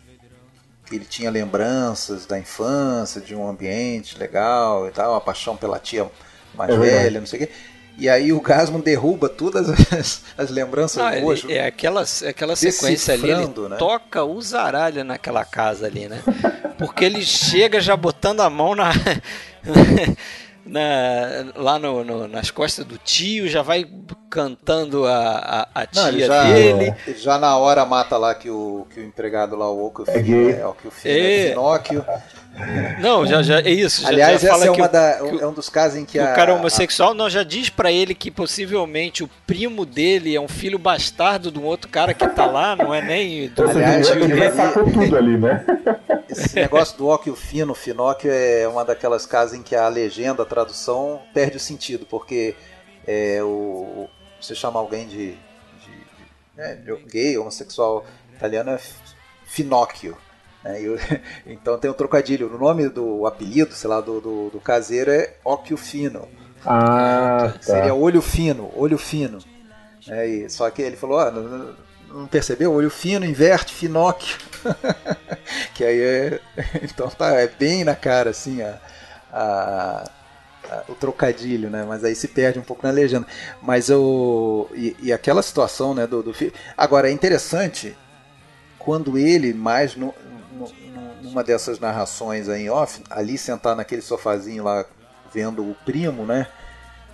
ele 0.91 1.06
tinha 1.06 1.30
lembranças 1.30 2.25
da 2.25 2.39
infância, 2.39 3.21
de 3.21 3.36
um 3.36 3.47
ambiente 3.47 4.17
legal 4.17 4.88
e 4.88 4.91
tal, 4.91 5.13
a 5.13 5.21
paixão 5.21 5.56
pela 5.56 5.78
tia 5.78 6.10
mais 6.56 6.73
é 6.73 6.78
velha, 6.78 7.19
não 7.19 7.28
sei 7.28 7.43
o 7.43 7.47
quê. 7.47 7.54
E 7.95 8.10
aí 8.10 8.34
o 8.34 8.41
Gasman 8.41 8.80
derruba 8.80 9.30
todas 9.30 9.69
as, 9.93 10.23
as 10.36 10.49
lembranças 10.49 11.04
ah, 11.04 11.19
boas. 11.19 11.45
É 11.47 11.67
aquela, 11.67 12.04
aquela 12.28 12.56
sequência 12.56 13.13
ali, 13.13 13.30
ele 13.30 13.47
né? 13.69 13.75
toca 13.78 14.23
o 14.23 14.41
zaralho 14.41 15.04
naquela 15.04 15.45
casa 15.45 15.86
ali, 15.86 16.08
né? 16.08 16.23
Porque 16.78 17.06
ele 17.06 17.21
chega 17.21 17.80
já 17.80 17.95
botando 17.95 18.39
a 18.39 18.49
mão 18.49 18.73
na... 18.73 18.91
na, 20.70 21.52
lá 21.56 21.80
no, 21.80 22.04
no, 22.04 22.28
nas 22.28 22.52
costas 22.52 22.86
do 22.86 22.98
tio, 22.98 23.48
já 23.48 23.62
vai 23.62 23.86
cantando 24.30 25.06
a, 25.06 25.68
a, 25.74 25.82
a 25.82 25.86
tia 25.86 26.12
Não, 26.12 26.20
já, 26.20 26.44
dele. 26.44 26.96
Já 27.18 27.38
na 27.38 27.58
hora 27.58 27.86
mata 27.86 28.18
lá 28.18 28.36
que 28.36 28.50
o, 28.50 28.86
que 28.94 29.00
o 29.00 29.04
empregado 29.04 29.56
lá, 29.56 29.70
o 29.70 29.88
Oco, 29.88 30.04
é, 30.08 30.60
é, 30.60 30.66
o 30.66 30.74
que 30.74 30.88
o 30.88 30.92
filho 30.92 31.14
é, 31.14 31.48
é 31.48 31.50
Pinóquio. 31.50 32.06
Não, 33.00 33.26
já, 33.26 33.41
já 33.41 33.60
é 33.60 33.69
isso. 33.69 34.06
Aliás, 34.06 34.41
já 34.41 34.54
essa 34.54 34.65
é, 34.65 34.72
uma 34.72 34.86
o, 34.86 34.88
da, 34.88 35.17
é 35.17 35.48
um 35.48 35.54
dos 35.54 35.69
casos 35.69 35.98
em 35.98 36.06
que 36.06 36.19
a, 36.19 36.32
o 36.32 36.36
cara 36.36 36.54
homossexual 36.54 37.12
a... 37.12 37.13
não 37.13 37.30
já 37.30 37.43
diz 37.43 37.69
para 37.69 37.91
ele 37.91 38.13
que 38.13 38.30
possivelmente 38.30 39.24
o 39.24 39.30
primo 39.48 39.86
dele 39.86 40.36
é 40.36 40.41
um 40.41 40.48
filho 40.48 40.78
bastardo 40.78 41.52
de 41.52 41.60
um 41.60 41.63
outro 41.63 41.89
cara 41.89 42.13
que 42.13 42.28
tá 42.28 42.45
lá, 42.45 42.76
não 42.76 42.93
é 42.93 43.02
nem 43.02 43.48
do 43.50 43.69
Aliás, 43.69 44.10
ele, 44.10 44.26
ele 44.26 44.52
sacou 44.52 44.91
tudo 44.91 45.17
ali, 45.17 45.38
né? 45.38 45.65
Esse 46.30 46.56
negócio 46.56 46.98
do 46.98 47.08
óquio 47.08 47.36
fino, 47.36 47.74
finóquio 47.74 48.32
é 48.32 48.67
uma 48.67 48.86
daquelas 48.86 49.26
casas 49.26 49.58
em 49.58 49.63
que 49.63 49.76
a 49.76 49.88
legenda, 49.88 50.43
a 50.43 50.45
tradução 50.45 51.22
perde 51.34 51.58
o 51.58 51.60
sentido, 51.60 52.06
porque 52.06 52.56
é, 53.08 53.41
o, 53.41 54.08
você 54.39 54.54
chama 54.54 54.80
alguém 54.80 55.08
de, 55.08 55.32
de, 55.32 55.36
de, 55.36 56.56
né, 56.56 56.76
de 56.76 56.95
gay, 57.10 57.38
homossexual 57.38 58.06
italiano 58.36 58.72
é 58.72 58.80
finóquio 59.45 60.15
é, 60.63 60.82
eu, 60.82 60.98
então 61.48 61.78
tem 61.78 61.89
um 61.89 61.93
trocadilho. 61.93 62.54
O 62.54 62.58
nome 62.58 62.89
do 62.89 63.26
apelido, 63.26 63.74
sei 63.74 63.89
lá, 63.89 64.02
do, 64.02 64.19
do, 64.19 64.50
do 64.50 64.60
caseiro 64.60 65.12
é 65.12 65.36
Occhio 65.43 65.78
Fino. 65.78 66.28
Ah, 66.65 67.54
tá. 67.54 67.62
Seria 67.62 67.93
olho 67.93 68.22
fino, 68.22 68.72
olho 68.76 68.98
fino. 68.98 69.39
É, 70.08 70.28
e, 70.28 70.50
só 70.50 70.69
que 70.69 70.82
ele 70.82 70.98
falou, 70.98 71.32
não, 71.32 71.76
não 72.10 72.28
percebeu? 72.28 72.74
Olho 72.74 72.89
fino, 72.89 73.26
inverte, 73.26 73.74
finóquio. 73.74 74.38
que 75.74 75.84
aí 75.84 76.02
é. 76.02 76.39
Então 76.84 77.08
tá, 77.10 77.34
é 77.36 77.48
bem 77.48 77.84
na 77.84 77.95
cara 77.95 78.32
assim 78.32 78.62
a, 78.62 78.80
a, 79.32 80.12
a, 80.69 80.84
o 80.89 80.95
trocadilho, 80.95 81.69
né? 81.69 81.86
Mas 81.88 82.04
aí 82.04 82.15
se 82.15 82.28
perde 82.28 82.60
um 82.60 82.63
pouco 82.63 82.86
na 82.86 82.91
legenda. 82.91 83.26
Mas 83.62 83.89
eu. 83.89 84.69
E, 84.74 84.95
e 85.02 85.13
aquela 85.13 85.41
situação, 85.41 85.93
né, 85.93 86.06
do, 86.06 86.22
do 86.22 86.34
filme. 86.34 86.54
Agora 86.76 87.10
é 87.10 87.12
interessante 87.12 87.95
quando 88.78 89.17
ele 89.17 89.54
mais 89.54 89.95
no, 89.95 90.13
numa 91.30 91.44
dessas 91.44 91.80
narrações 91.80 92.50
aí 92.50 92.70
off, 92.70 93.02
ali 93.10 93.38
sentado 93.38 93.78
naquele 93.78 94.02
sofazinho 94.02 94.63
lá 94.63 94.86
vendo 95.34 95.63
o 95.63 95.76
primo, 95.86 96.26
né? 96.26 96.48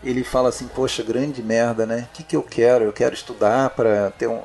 Ele 0.04 0.24
fala 0.24 0.50
assim: 0.50 0.68
Poxa, 0.68 1.04
grande 1.04 1.42
merda, 1.42 1.86
né? 1.86 2.08
O 2.12 2.16
que, 2.16 2.24
que 2.24 2.36
eu 2.36 2.44
quero? 2.44 2.86
Eu 2.86 2.94
quero 2.94 3.14
estudar 3.14 3.72
para 3.72 4.12
ter 4.12 4.28
um, 4.28 4.42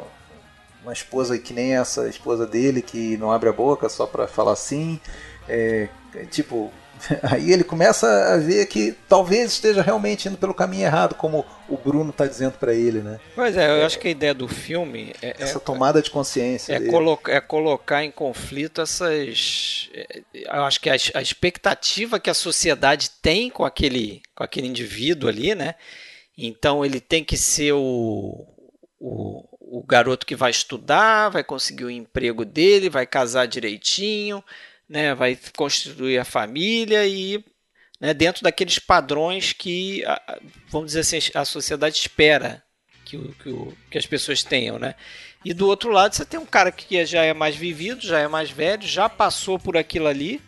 uma 0.82 0.92
esposa 0.92 1.38
que 1.38 1.52
nem 1.52 1.76
essa 1.76 2.08
esposa 2.08 2.46
dele 2.46 2.82
que 2.82 3.16
não 3.16 3.30
abre 3.30 3.48
a 3.48 3.52
boca 3.52 3.88
só 3.88 4.06
para 4.06 4.26
falar 4.26 4.52
assim. 4.52 5.00
É, 5.48 5.88
tipo, 6.30 6.72
Aí 7.22 7.52
ele 7.52 7.64
começa 7.64 8.34
a 8.34 8.36
ver 8.36 8.66
que 8.66 8.94
talvez 9.08 9.52
esteja 9.52 9.82
realmente 9.82 10.28
indo 10.28 10.36
pelo 10.36 10.54
caminho 10.54 10.84
errado, 10.84 11.14
como 11.14 11.44
o 11.68 11.76
Bruno 11.76 12.10
está 12.10 12.26
dizendo 12.26 12.52
para 12.58 12.74
ele, 12.74 13.00
né? 13.00 13.20
Pois 13.34 13.56
é, 13.56 13.68
eu 13.70 13.82
é, 13.82 13.84
acho 13.84 13.98
que 13.98 14.08
a 14.08 14.10
ideia 14.10 14.34
do 14.34 14.48
filme 14.48 15.12
é, 15.22 15.28
é 15.28 15.34
essa 15.38 15.58
é, 15.58 15.60
tomada 15.60 16.02
de 16.02 16.10
consciência. 16.10 16.74
É, 16.74 16.80
colo 16.80 17.18
é, 17.28 17.40
colocar 17.40 18.04
em 18.04 18.10
conflito 18.10 18.80
essas. 18.80 19.90
É, 19.94 20.22
eu 20.34 20.64
acho 20.64 20.80
que 20.80 20.90
a, 20.90 20.96
a, 21.14 21.22
expectativa 21.22 22.20
que 22.20 22.30
a 22.30 22.34
sociedade 22.34 23.10
tem 23.22 23.50
com 23.50 23.64
aquele, 23.64 24.22
com 24.34 24.44
aquele 24.44 24.66
indivíduo 24.66 25.28
ali, 25.28 25.54
né? 25.54 25.74
Então 26.36 26.84
ele 26.84 27.00
tem 27.00 27.22
que 27.22 27.36
ser 27.36 27.72
o, 27.72 28.46
o, 28.98 29.44
o 29.60 29.84
garoto 29.86 30.26
que 30.26 30.34
vai 30.34 30.50
estudar, 30.50 31.28
vai 31.28 31.44
conseguir 31.44 31.84
o 31.84 31.90
emprego 31.90 32.44
dele, 32.44 32.88
vai 32.88 33.06
casar 33.06 33.46
direitinho 33.46 34.42
né, 34.90 35.14
vai 35.14 35.38
constituir 35.56 36.18
a 36.18 36.24
família 36.24 37.06
e 37.06 37.42
né, 38.00 38.12
dentro 38.12 38.42
daqueles 38.42 38.80
padrões 38.80 39.52
que, 39.52 40.02
vamos 40.68 40.88
dizer 40.88 41.00
assim, 41.00 41.30
a 41.32 41.44
sociedade 41.44 41.96
espera 41.96 42.60
que, 43.04 43.16
o, 43.16 43.32
que, 43.34 43.48
o, 43.48 43.76
que 43.88 43.96
as 43.96 44.06
pessoas 44.06 44.42
tenham, 44.42 44.80
né? 44.80 44.96
E 45.44 45.54
do 45.54 45.68
outro 45.68 45.90
lado 45.90 46.14
você 46.14 46.24
tem 46.24 46.40
um 46.40 46.44
cara 46.44 46.72
que 46.72 47.06
já 47.06 47.22
é 47.22 47.32
mais 47.32 47.54
vivido, 47.54 48.04
já 48.04 48.18
é 48.18 48.26
mais 48.26 48.50
velho, 48.50 48.82
já 48.82 49.08
passou 49.08 49.58
por 49.58 49.76
aquilo 49.76 50.08
ali 50.08 50.42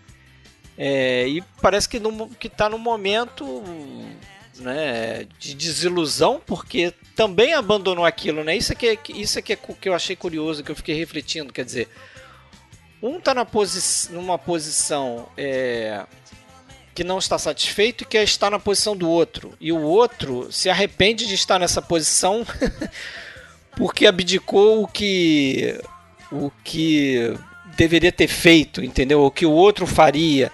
é, 0.77 1.29
e 1.29 1.41
parece 1.61 1.89
que 1.89 2.01
no, 2.01 2.29
que 2.31 2.49
está 2.49 2.69
no 2.69 2.79
momento 2.79 3.63
né, 4.59 5.27
de 5.39 5.55
desilusão 5.55 6.43
porque 6.45 6.93
também 7.15 7.55
abandonou 7.55 8.05
aquilo, 8.05 8.43
né? 8.43 8.57
Isso 8.57 8.73
é 8.73 8.77
que, 8.77 8.99
isso 9.15 9.39
é 9.39 9.43
que, 9.43 9.53
é 9.53 9.57
que 9.57 9.89
eu 9.89 9.95
achei 9.95 10.17
curioso, 10.17 10.65
que 10.65 10.71
eu 10.71 10.77
fiquei 10.77 10.97
refletindo, 10.97 11.53
quer 11.53 11.65
dizer, 11.65 11.89
um 13.03 13.19
está 13.19 13.45
posi 13.45 14.13
numa 14.13 14.39
posição 14.39 15.29
é, 15.37 16.05
que 16.95 17.03
não 17.03 17.19
está 17.19 17.37
satisfeito 17.37 18.05
e 18.05 18.07
quer 18.07 18.23
estar 18.23 18.51
na 18.51 18.59
posição 18.59 18.97
do 18.97 19.09
outro. 19.09 19.55
E 19.61 19.73
o 19.73 19.81
outro 19.81 20.53
se 20.53 20.71
arrepende 20.71 21.27
de 21.27 21.35
estar 21.35 21.59
nessa 21.59 21.83
posição 21.83 22.47
porque 23.77 24.07
abdicou 24.07 24.85
o 24.85 24.87
que 24.87 25.81
o 26.31 26.51
que 26.65 27.35
deveria 27.77 28.13
ter 28.13 28.29
feito, 28.29 28.83
entendeu? 28.83 29.23
O 29.23 29.31
que 29.31 29.45
o 29.45 29.51
outro 29.51 29.87
faria. 29.87 30.51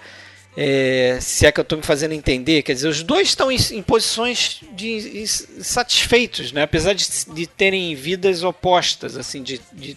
É, 0.57 1.19
se 1.21 1.45
é 1.45 1.51
que 1.51 1.59
eu 1.59 1.61
estou 1.61 1.77
me 1.77 1.83
fazendo 1.83 2.13
entender, 2.13 2.63
quer 2.63 2.73
dizer, 2.73 2.89
os 2.89 3.01
dois 3.01 3.29
estão 3.29 3.49
em, 3.49 3.57
em 3.71 3.81
posições 3.81 4.61
de 4.73 5.21
insatisfeitos, 5.21 6.51
né? 6.51 6.63
apesar 6.63 6.93
de, 6.93 7.07
de 7.33 7.47
terem 7.47 7.95
vidas 7.95 8.43
opostas, 8.43 9.15
assim, 9.15 9.41
de, 9.41 9.61
de 9.71 9.95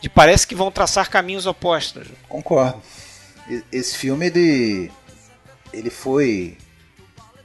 de 0.00 0.08
parece 0.08 0.46
que 0.46 0.54
vão 0.54 0.70
traçar 0.70 1.10
caminhos 1.10 1.46
opostos. 1.46 2.08
Concordo. 2.28 2.80
Esse 3.70 3.96
filme 3.96 4.26
ele 4.26 4.90
ele 5.72 5.90
foi 5.90 6.56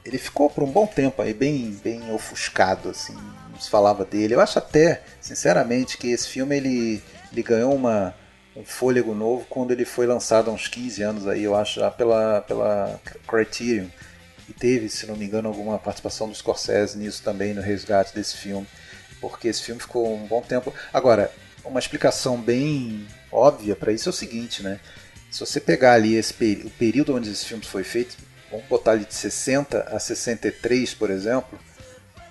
ele 0.04 0.18
ficou 0.18 0.48
por 0.48 0.62
um 0.62 0.70
bom 0.70 0.86
tempo 0.86 1.20
aí 1.20 1.34
bem 1.34 1.78
bem 1.82 2.12
ofuscado 2.12 2.90
assim, 2.90 3.16
não 3.50 3.60
se 3.60 3.68
falava 3.68 4.04
dele. 4.04 4.34
Eu 4.34 4.40
acho 4.40 4.58
até, 4.58 5.02
sinceramente, 5.20 5.98
que 5.98 6.08
esse 6.08 6.28
filme 6.28 6.56
ele 6.56 7.02
ele 7.32 7.42
ganhou 7.42 7.74
uma 7.74 8.14
um 8.54 8.64
fôlego 8.64 9.14
novo 9.14 9.44
quando 9.50 9.72
ele 9.72 9.84
foi 9.84 10.06
lançado 10.06 10.50
há 10.50 10.52
uns 10.54 10.66
15 10.66 11.02
anos 11.02 11.28
aí, 11.28 11.42
eu 11.42 11.54
acho, 11.54 11.80
já 11.80 11.90
pela 11.90 12.40
pela 12.42 12.98
Criterion. 13.26 13.88
E 14.48 14.52
teve, 14.52 14.88
se 14.88 15.06
não 15.06 15.16
me 15.16 15.24
engano, 15.24 15.48
alguma 15.48 15.76
participação 15.76 16.28
do 16.28 16.34
Scorsese 16.34 16.96
nisso 16.96 17.20
também 17.22 17.52
no 17.52 17.60
resgate 17.60 18.14
desse 18.14 18.36
filme, 18.36 18.66
porque 19.20 19.48
esse 19.48 19.60
filme 19.60 19.80
ficou 19.80 20.14
um 20.14 20.24
bom 20.24 20.40
tempo. 20.40 20.72
Agora, 20.92 21.32
uma 21.68 21.80
explicação 21.80 22.40
bem 22.40 23.06
óbvia 23.30 23.76
para 23.76 23.92
isso 23.92 24.08
é 24.08 24.10
o 24.10 24.12
seguinte, 24.12 24.62
né? 24.62 24.80
Se 25.30 25.40
você 25.40 25.60
pegar 25.60 25.94
ali 25.94 26.14
esse 26.14 26.32
o 26.64 26.70
período 26.70 27.14
onde 27.14 27.30
esse 27.30 27.44
filme 27.44 27.64
foi 27.64 27.84
feito, 27.84 28.16
vamos 28.50 28.66
botar 28.66 28.92
ali 28.92 29.04
de 29.04 29.14
60 29.14 29.80
a 29.82 29.98
63, 29.98 30.94
por 30.94 31.10
exemplo, 31.10 31.58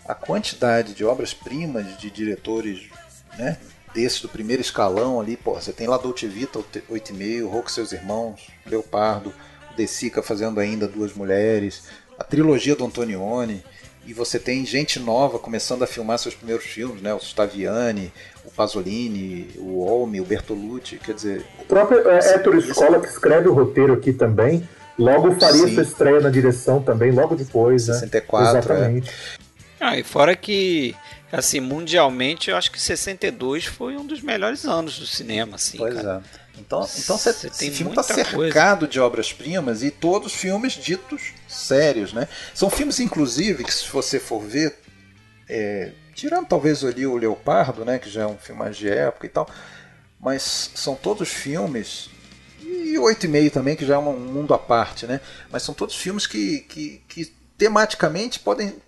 a 0.08 0.16
quantidade 0.16 0.94
de 0.94 1.04
obras-primas 1.04 1.98
de 1.98 2.10
diretores, 2.10 2.90
né? 3.38 3.58
Desses 3.94 4.22
do 4.22 4.28
primeiro 4.28 4.62
escalão 4.62 5.22
ali, 5.22 5.38
pô, 5.38 5.54
você 5.54 5.72
tem 5.72 5.88
lá 5.88 5.98
Dolce 5.98 6.28
Vita, 6.28 6.60
8,5, 6.60 7.48
Hulk 7.48 7.72
seus 7.72 7.92
irmãos, 7.92 8.50
Leopardo, 8.66 9.34
De 9.76 9.88
Sica 9.88 10.22
fazendo 10.22 10.60
ainda 10.60 10.88
Duas 10.88 11.14
Mulheres, 11.14 11.84
a 12.20 12.24
trilogia 12.24 12.76
do 12.76 12.86
Antonioni, 12.86 13.64
e 14.06 14.14
você 14.14 14.38
tem 14.38 14.66
gente 14.66 15.00
nova 15.00 15.40
começando 15.40 15.84
a 15.84 15.88
filmar 15.88 16.20
seus 16.20 16.36
primeiros 16.36 16.66
filmes, 16.66 17.02
né? 17.02 17.14
O 17.14 17.18
Staviani, 17.18 18.14
o 18.46 18.52
Pasolini, 18.52 19.50
o 19.58 19.80
Olmi, 19.80 20.22
o 20.22 20.26
Bertolucci, 20.26 20.98
quer 20.98 21.14
dizer... 21.14 21.46
O 21.60 21.66
próprio 21.66 22.08
é, 22.10 22.20
Héctor 22.20 22.56
Escola, 22.58 23.00
que 23.00 23.08
escreve 23.08 23.48
o 23.48 23.54
roteiro 23.54 23.94
aqui 23.94 24.14
também, 24.14 24.68
logo 24.98 25.32
faria 25.40 25.68
Sim. 25.68 25.74
sua 25.74 25.84
estreia 25.84 26.20
na 26.20 26.30
direção 26.30 26.82
também, 26.82 27.12
logo 27.12 27.36
depois, 27.36 27.84
64, 27.84 28.54
né? 28.54 28.60
Exatamente. 28.60 29.10
É. 29.10 29.46
Ah, 29.80 29.98
e 29.98 30.04
fora 30.04 30.36
que, 30.36 30.96
assim, 31.32 31.60
mundialmente, 31.60 32.50
eu 32.50 32.58
acho 32.58 32.72
que 32.72 32.82
62 32.82 33.66
foi 33.66 33.98
um 33.98 34.06
dos 34.06 34.22
melhores 34.22 34.66
anos 34.66 34.98
do 34.98 35.06
cinema, 35.06 35.56
assim, 35.56 35.78
Pois 35.78 35.96
cara. 35.96 36.24
é. 36.42 36.45
Então, 36.58 36.88
então 36.98 37.18
tem 37.18 37.32
esse 37.50 37.72
filme 37.72 37.92
está 37.92 38.04
cercado 38.04 38.80
coisa. 38.80 38.92
de 38.92 39.00
obras-primas 39.00 39.84
e 39.84 39.92
todos 39.92 40.34
filmes 40.34 40.74
ditos 40.74 41.34
sérios, 41.48 42.14
né? 42.14 42.28
São 42.54 42.70
filmes, 42.70 43.00
inclusive, 43.00 43.64
que 43.64 43.74
se 43.74 43.90
você 43.90 44.20
for 44.20 44.42
ver, 44.42 44.78
é, 45.50 45.92
tirando 46.14 46.48
talvez 46.48 46.84
ali 46.84 47.06
o 47.06 47.18
Leopardo, 47.18 47.84
né, 47.84 48.00
que 48.00 48.10
já 48.10 48.24
é 48.24 48.28
um 48.28 48.38
filme 48.38 48.60
mais 48.60 48.78
de 48.78 48.90
época 48.90 49.26
e 49.26 49.30
tal, 49.30 49.48
mas 50.20 50.72
são 50.74 50.96
todos 50.96 51.30
filmes 51.30 52.10
e 52.62 52.98
oito 52.98 53.26
e 53.26 53.30
meio 53.30 53.52
também, 53.52 53.76
que 53.76 53.86
já 53.86 53.96
é 53.96 53.98
um 53.98 54.18
mundo 54.18 54.54
à 54.54 54.58
parte, 54.58 55.06
né? 55.06 55.22
Mas 55.52 55.64
são 55.64 55.74
todos 55.74 55.96
filmes 55.96 56.26
que, 56.26 56.60
que, 56.62 57.04
que 57.08 57.36
tematicamente 57.58 58.40
podem 58.40 58.68
estar 58.68 58.80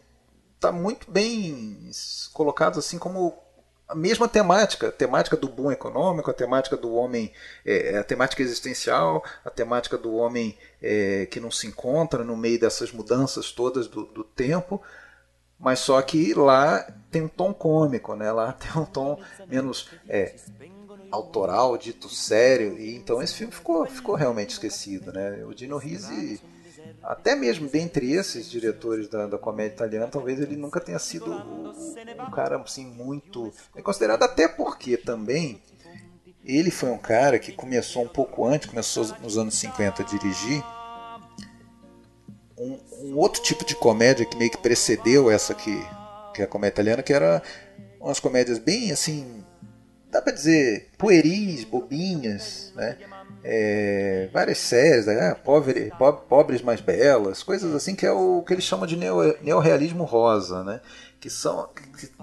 tá 0.60 0.72
muito 0.72 1.10
bem 1.12 1.92
colocados 2.34 2.80
assim 2.80 2.98
como 2.98 3.38
a 3.88 3.96
mesma 3.96 4.28
temática, 4.28 4.90
a 4.90 4.92
temática 4.92 5.38
do 5.38 5.48
boom 5.48 5.72
econômico, 5.72 6.30
a 6.30 6.34
temática 6.34 6.76
do 6.76 6.94
homem, 6.94 7.32
é, 7.66 7.94
é, 7.94 7.98
a 7.98 8.04
temática 8.04 8.42
existencial, 8.42 9.24
a 9.46 9.50
temática 9.50 9.98
do 9.98 10.14
homem 10.16 10.58
é, 10.82 11.26
que 11.28 11.40
não 11.40 11.50
se 11.50 11.68
encontra 11.68 12.24
no 12.24 12.36
meio 12.36 12.60
dessas 12.60 12.92
mudanças 12.92 13.52
todas 13.52 13.88
do, 13.88 14.04
do, 14.06 14.26
tempo, 14.26 14.82
mas 15.58 15.80
só 15.80 16.02
que 16.02 16.34
lá 16.34 16.86
tem 17.10 17.22
um 17.22 17.28
tom 17.30 17.54
cômico, 17.54 18.14
né? 18.14 18.30
lá 18.32 18.52
tem 18.52 18.70
um 18.82 18.86
tom 18.86 19.22
menos 19.48 19.90
é, 20.10 20.36
autoral, 21.10 21.78
dito 21.78 22.10
sério, 22.10 22.78
e 22.78 22.94
então 22.94 23.22
esse 23.24 23.36
filme 23.36 23.54
ficou, 23.54 23.86
ficou 23.86 24.16
realmente 24.16 24.50
esquecido. 24.50 25.14
Né? 25.14 25.46
O 25.46 25.54
Dino 25.54 25.78
Risi 25.78 26.42
até 27.04 27.36
mesmo 27.36 27.70
dentre 27.70 28.12
esses 28.12 28.50
diretores 28.50 29.08
da, 29.08 29.28
da 29.28 29.38
comédia 29.38 29.76
italiana, 29.76 30.08
talvez 30.08 30.40
ele 30.40 30.56
nunca 30.56 30.80
tenha 30.80 31.00
sido 31.00 31.32
um 31.32 32.32
cara 32.32 32.58
assim 32.62 32.86
muito 32.86 33.54
é 33.76 33.82
considerado 33.82 34.24
até 34.24 34.48
porque 34.48 34.98
também 34.98 35.62
ele 36.44 36.72
foi 36.72 36.90
um 36.90 36.98
cara 36.98 37.38
que 37.40 37.52
começou 37.52 38.04
um 38.04 38.08
pouco 38.08 38.46
antes, 38.46 38.70
começou 38.70 39.06
nos 39.22 39.38
anos 39.38 39.56
50 39.56 40.02
a 40.02 40.06
dirigir 40.06 40.64
um, 42.58 42.80
um 43.02 43.18
outro 43.18 43.42
tipo 43.42 43.64
de 43.64 43.76
comédia 43.76 44.26
que 44.26 44.38
meio 44.38 44.50
que 44.50 44.58
precedeu 44.58 45.30
essa 45.30 45.54
que, 45.54 45.78
que 46.34 46.42
é 46.42 46.46
a 46.46 46.48
comédia 46.48 46.76
italiana, 46.76 47.04
que 47.04 47.14
era 47.14 47.42
umas 48.00 48.20
comédias 48.20 48.58
bem 48.58 48.92
assim, 48.92 49.44
dá 50.10 50.22
para 50.22 50.34
dizer, 50.34 50.90
pueris, 50.98 51.64
bobinhas, 51.64 52.72
né? 52.76 52.98
É, 53.44 54.30
várias 54.34 54.58
séries, 54.58 55.06
né? 55.06 55.36
Pobre, 55.44 55.92
pobres 56.28 56.62
mais 56.62 56.82
belas, 56.82 57.44
coisas 57.44 57.74
assim 57.74 57.96
que 57.96 58.06
é 58.06 58.12
o 58.12 58.44
que 58.46 58.54
eles 58.54 58.66
chamam 58.66 58.86
de 58.86 58.98
neo, 58.98 59.36
neorrealismo 59.42 60.04
rosa, 60.04 60.64
né? 60.64 60.82
que 61.20 61.30
são 61.30 61.68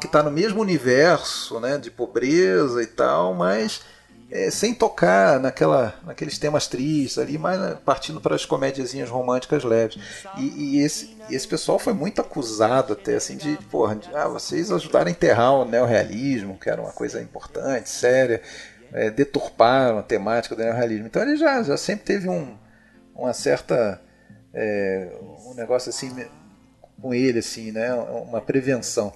que 0.00 0.06
está 0.06 0.22
no 0.22 0.30
mesmo 0.30 0.60
universo, 0.60 1.58
né? 1.60 1.78
de 1.78 1.90
pobreza 1.90 2.82
e 2.82 2.86
tal, 2.86 3.34
mas 3.34 3.80
é, 4.30 4.50
sem 4.50 4.74
tocar 4.74 5.38
naquela, 5.40 5.94
naqueles 6.04 6.38
temas 6.38 6.66
tristes 6.66 7.18
ali, 7.18 7.38
mas 7.38 7.60
né, 7.60 7.78
partindo 7.84 8.20
para 8.20 8.34
as 8.34 8.44
comédiazinhas 8.44 9.08
românticas 9.08 9.64
leves. 9.64 10.02
E, 10.38 10.76
e 10.76 10.80
esse, 10.80 11.16
esse 11.30 11.46
pessoal 11.46 11.78
foi 11.78 11.92
muito 11.92 12.20
acusado 12.20 12.92
até 12.92 13.14
assim 13.16 13.36
de, 13.36 13.56
porra, 13.70 13.96
de, 13.96 14.08
ah, 14.14 14.28
vocês 14.28 14.70
ajudaram 14.72 15.08
a 15.08 15.10
enterrar 15.10 15.54
o 15.54 15.64
neorrealismo, 15.64 16.58
que 16.58 16.68
era 16.68 16.80
uma 16.80 16.92
coisa 16.92 17.20
importante, 17.20 17.88
séria 17.88 18.42
é, 18.94 19.10
deturparam 19.10 19.98
a 19.98 20.02
temática 20.02 20.54
do 20.54 20.62
neorrealismo. 20.62 21.06
Então 21.06 21.20
ele 21.20 21.36
já, 21.36 21.60
já 21.64 21.76
sempre 21.76 22.04
teve 22.04 22.28
um, 22.28 22.56
uma 23.14 23.32
certa. 23.32 24.00
É, 24.56 25.10
um 25.46 25.54
negócio 25.54 25.90
assim 25.90 26.14
com 27.02 27.12
ele, 27.12 27.40
assim, 27.40 27.72
né? 27.72 27.92
Uma 27.92 28.40
prevenção. 28.40 29.12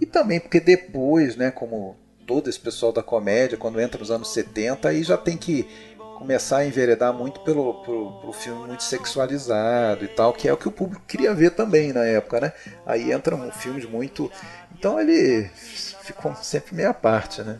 E 0.00 0.06
também 0.06 0.40
porque 0.40 0.58
depois, 0.58 1.36
né, 1.36 1.50
como 1.50 1.94
todo 2.26 2.48
esse 2.48 2.58
pessoal 2.58 2.90
da 2.92 3.02
comédia, 3.02 3.58
quando 3.58 3.78
entra 3.78 4.00
nos 4.00 4.10
anos 4.10 4.32
70, 4.32 4.88
aí 4.88 5.02
já 5.02 5.18
tem 5.18 5.36
que 5.36 5.68
começar 6.16 6.58
a 6.58 6.66
enveredar 6.66 7.12
muito 7.12 7.40
pelo, 7.40 7.82
pelo, 7.82 8.20
pelo, 8.20 8.32
filme 8.32 8.66
muito 8.66 8.82
sexualizado 8.82 10.04
e 10.04 10.08
tal, 10.08 10.32
que 10.32 10.48
é 10.48 10.52
o 10.52 10.56
que 10.56 10.68
o 10.68 10.72
público 10.72 11.04
queria 11.06 11.34
ver 11.34 11.50
também 11.50 11.92
na 11.92 12.04
época, 12.04 12.40
né? 12.40 12.52
Aí 12.86 13.12
entram 13.12 13.50
filmes 13.52 13.84
muito. 13.84 14.30
Então 14.72 14.98
ele 14.98 15.50
ficou 16.02 16.34
sempre 16.36 16.74
meia 16.74 16.94
parte, 16.94 17.42
né? 17.42 17.58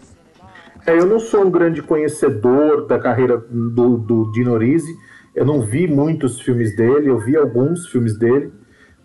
É, 0.86 0.98
eu 0.98 1.06
não 1.06 1.18
sou 1.18 1.44
um 1.44 1.50
grande 1.50 1.82
conhecedor 1.82 2.86
da 2.86 2.98
carreira 2.98 3.38
do, 3.38 3.96
do 3.98 4.32
Dino 4.32 4.56
Risi. 4.56 4.94
Eu 5.34 5.44
não 5.44 5.60
vi 5.60 5.86
muitos 5.86 6.40
filmes 6.40 6.74
dele, 6.74 7.08
eu 7.08 7.18
vi 7.18 7.36
alguns 7.36 7.88
filmes 7.88 8.18
dele, 8.18 8.52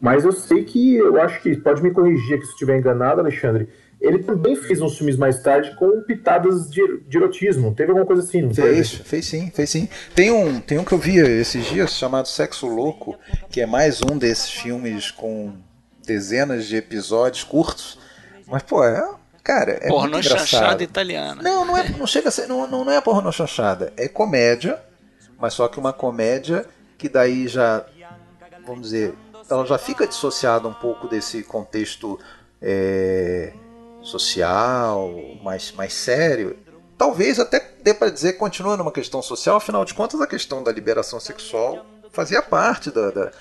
mas 0.02 0.26
eu 0.26 0.32
sei 0.32 0.64
que 0.64 0.96
eu 0.96 1.22
acho 1.22 1.42
que 1.42 1.56
pode 1.58 1.84
me 1.84 1.92
corrigir 1.92 2.38
aqui 2.38 2.46
se 2.46 2.52
estiver 2.52 2.78
enganado, 2.78 3.22
Alexandre. 3.22 3.70
Ele 4.02 4.20
também 4.20 4.56
fez 4.56 4.82
uns 4.82 4.98
filmes 4.98 5.18
mais 5.18 5.42
tarde 5.42 5.76
com 5.76 6.02
pitadas 6.02 6.70
de, 6.70 7.00
de 7.08 7.18
erotismo. 7.18 7.74
Teve 7.74 7.92
alguma 7.92 8.06
coisa 8.06 8.22
assim, 8.22 8.42
não 8.42 8.54
fez? 8.54 8.92
Fez, 8.92 9.08
fez 9.08 9.26
sim, 9.26 9.52
fez 9.54 9.70
sim. 9.70 9.88
Tem 10.14 10.32
um, 10.32 10.60
tem 10.60 10.78
um 10.78 10.84
que 10.84 10.92
eu 10.92 10.98
vi 10.98 11.18
esses 11.18 11.66
dias 11.66 11.92
chamado 11.92 12.28
Sexo 12.28 12.68
Louco, 12.68 13.18
que 13.50 13.62
é 13.62 13.66
mais 13.66 14.02
um 14.02 14.18
desses 14.18 14.52
filmes 14.52 15.12
com 15.12 15.54
dezenas 16.06 16.66
de 16.66 16.76
episódios 16.76 17.44
curtos. 17.44 17.98
Mas, 18.48 18.62
pô, 18.64 18.84
é 18.84 19.10
Cara, 19.46 19.78
é 19.80 19.88
porno 19.90 20.24
chanchada 20.24 20.84
italiana. 20.84 21.40
Não, 21.40 21.64
não, 21.64 21.78
é, 21.78 21.88
não 21.90 22.08
chega 22.08 22.30
a 22.30 22.32
ser. 22.32 22.48
Não, 22.48 22.66
não 22.66 22.92
é 22.92 23.00
porno 23.00 23.32
chanchada. 23.32 23.94
É 23.96 24.08
comédia, 24.08 24.82
mas 25.38 25.54
só 25.54 25.68
que 25.68 25.80
uma 25.80 25.94
comédia 25.94 26.66
que 26.98 27.08
daí 27.08 27.48
já. 27.48 27.86
Vamos 28.66 28.82
dizer. 28.82 29.14
Ela 29.48 29.64
já 29.64 29.78
fica 29.78 30.08
dissociada 30.08 30.68
um 30.68 30.74
pouco 30.74 31.08
desse 31.08 31.44
contexto 31.44 32.20
é, 32.60 33.54
social, 34.02 35.14
mais, 35.44 35.72
mais 35.74 35.94
sério. 35.94 36.58
Talvez 36.98 37.40
até 37.40 37.60
dê 37.84 37.94
para 37.94 38.10
dizer 38.10 38.34
que 38.34 38.40
continua 38.40 38.76
numa 38.76 38.92
questão 38.92 39.22
social, 39.22 39.58
afinal 39.58 39.86
de 39.86 39.94
contas, 39.94 40.20
a 40.20 40.26
questão 40.26 40.64
da 40.64 40.72
liberação 40.72 41.20
sexual 41.20 41.86
fazia 42.12 42.42
parte 42.42 42.90
da, 42.90 43.12
da 43.12 43.32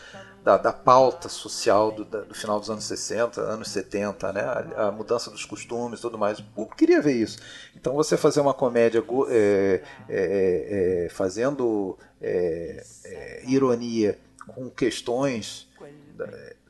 da, 0.44 0.59
da 0.59 0.72
pauta 0.74 1.26
social 1.30 1.90
do, 1.90 2.04
da, 2.04 2.20
do, 2.20 2.35
final 2.35 2.61
dos 2.61 2.68
anos 2.68 2.85
60, 2.85 3.40
anos 3.40 3.68
70, 3.70 4.30
né? 4.35 4.42
A, 4.42 4.88
a, 4.88 4.92
mudança 4.92 5.30
dos 5.30 5.46
costumes 5.46 6.00
tudo 6.00 6.18
mais. 6.18 6.38
O 6.38 6.44
público 6.44 6.76
queria 6.76 7.00
ver 7.00 7.14
isso. 7.14 7.38
Então 7.74 7.94
você 7.94 8.14
fazer 8.14 8.40
uma 8.40 8.52
comédia 8.52 9.02
é, 9.30 9.83
é, 10.07 11.04
é, 11.07 11.09
fazendo 11.09 11.98
é, 12.20 12.85
é, 13.07 13.42
ironia 13.46 14.18
com 14.46 14.68
questões 14.68 15.66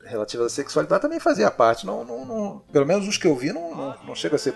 relativas 0.05 0.45
à 0.45 0.49
sexualidade 0.55 1.01
também 1.01 1.19
fazia 1.19 1.51
parte. 1.51 1.85
Não, 1.85 2.05
não, 2.05 2.25
não, 2.25 2.59
pelo 2.71 2.85
menos 2.85 3.05
os 3.05 3.17
que 3.17 3.27
eu 3.27 3.35
vi 3.35 3.51
não, 3.51 3.75
não, 3.75 3.95
não 4.05 4.15
chega 4.15 4.37
a 4.37 4.39
ser 4.39 4.55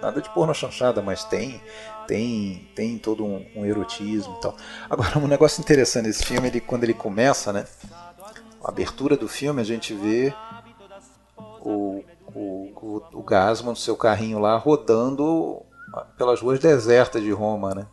nada 0.00 0.22
de 0.22 0.30
porno 0.30 0.54
chanchada, 0.54 1.02
mas 1.02 1.24
tem 1.24 1.60
tem 2.08 2.70
tem 2.74 2.98
todo 2.98 3.24
um, 3.24 3.46
um, 3.54 3.66
erotismo 3.66 4.36
e 4.38 4.40
tal. 4.40 4.56
Agora 4.88 5.18
um 5.18 5.28
negócio 5.28 5.60
interessante 5.60 6.06
nesse 6.06 6.24
filme, 6.24 6.48
ele 6.48 6.60
quando 6.60 6.84
ele 6.84 6.94
começa, 6.94 7.52
né? 7.52 7.66
Abertura 8.62 9.16
do 9.16 9.28
filme, 9.28 9.60
a 9.60 9.64
gente 9.64 9.94
vê 9.94 10.34
o, 11.60 12.04
o, 12.34 12.72
o, 12.76 13.02
o 13.12 13.22
Gasman 13.22 13.70
no 13.70 13.76
seu 13.76 13.96
carrinho 13.96 14.38
lá 14.38 14.56
rodando 14.56 15.62
pelas 16.16 16.40
ruas 16.40 16.58
desertas 16.58 17.22
de 17.22 17.30
Roma, 17.30 17.74
né? 17.74 17.86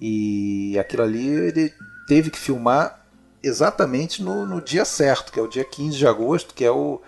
E 0.00 0.78
aquilo 0.78 1.02
ali 1.02 1.26
ele 1.26 1.74
teve 2.06 2.30
que 2.30 2.38
filmar 2.38 3.06
exatamente 3.42 4.22
no, 4.22 4.46
no 4.46 4.60
dia 4.60 4.84
certo, 4.84 5.32
que 5.32 5.38
é 5.38 5.42
o 5.42 5.48
dia 5.48 5.64
15 5.64 5.96
de 5.96 6.06
agosto, 6.06 6.54
que 6.54 6.64
é 6.64 6.70
o, 6.70 7.00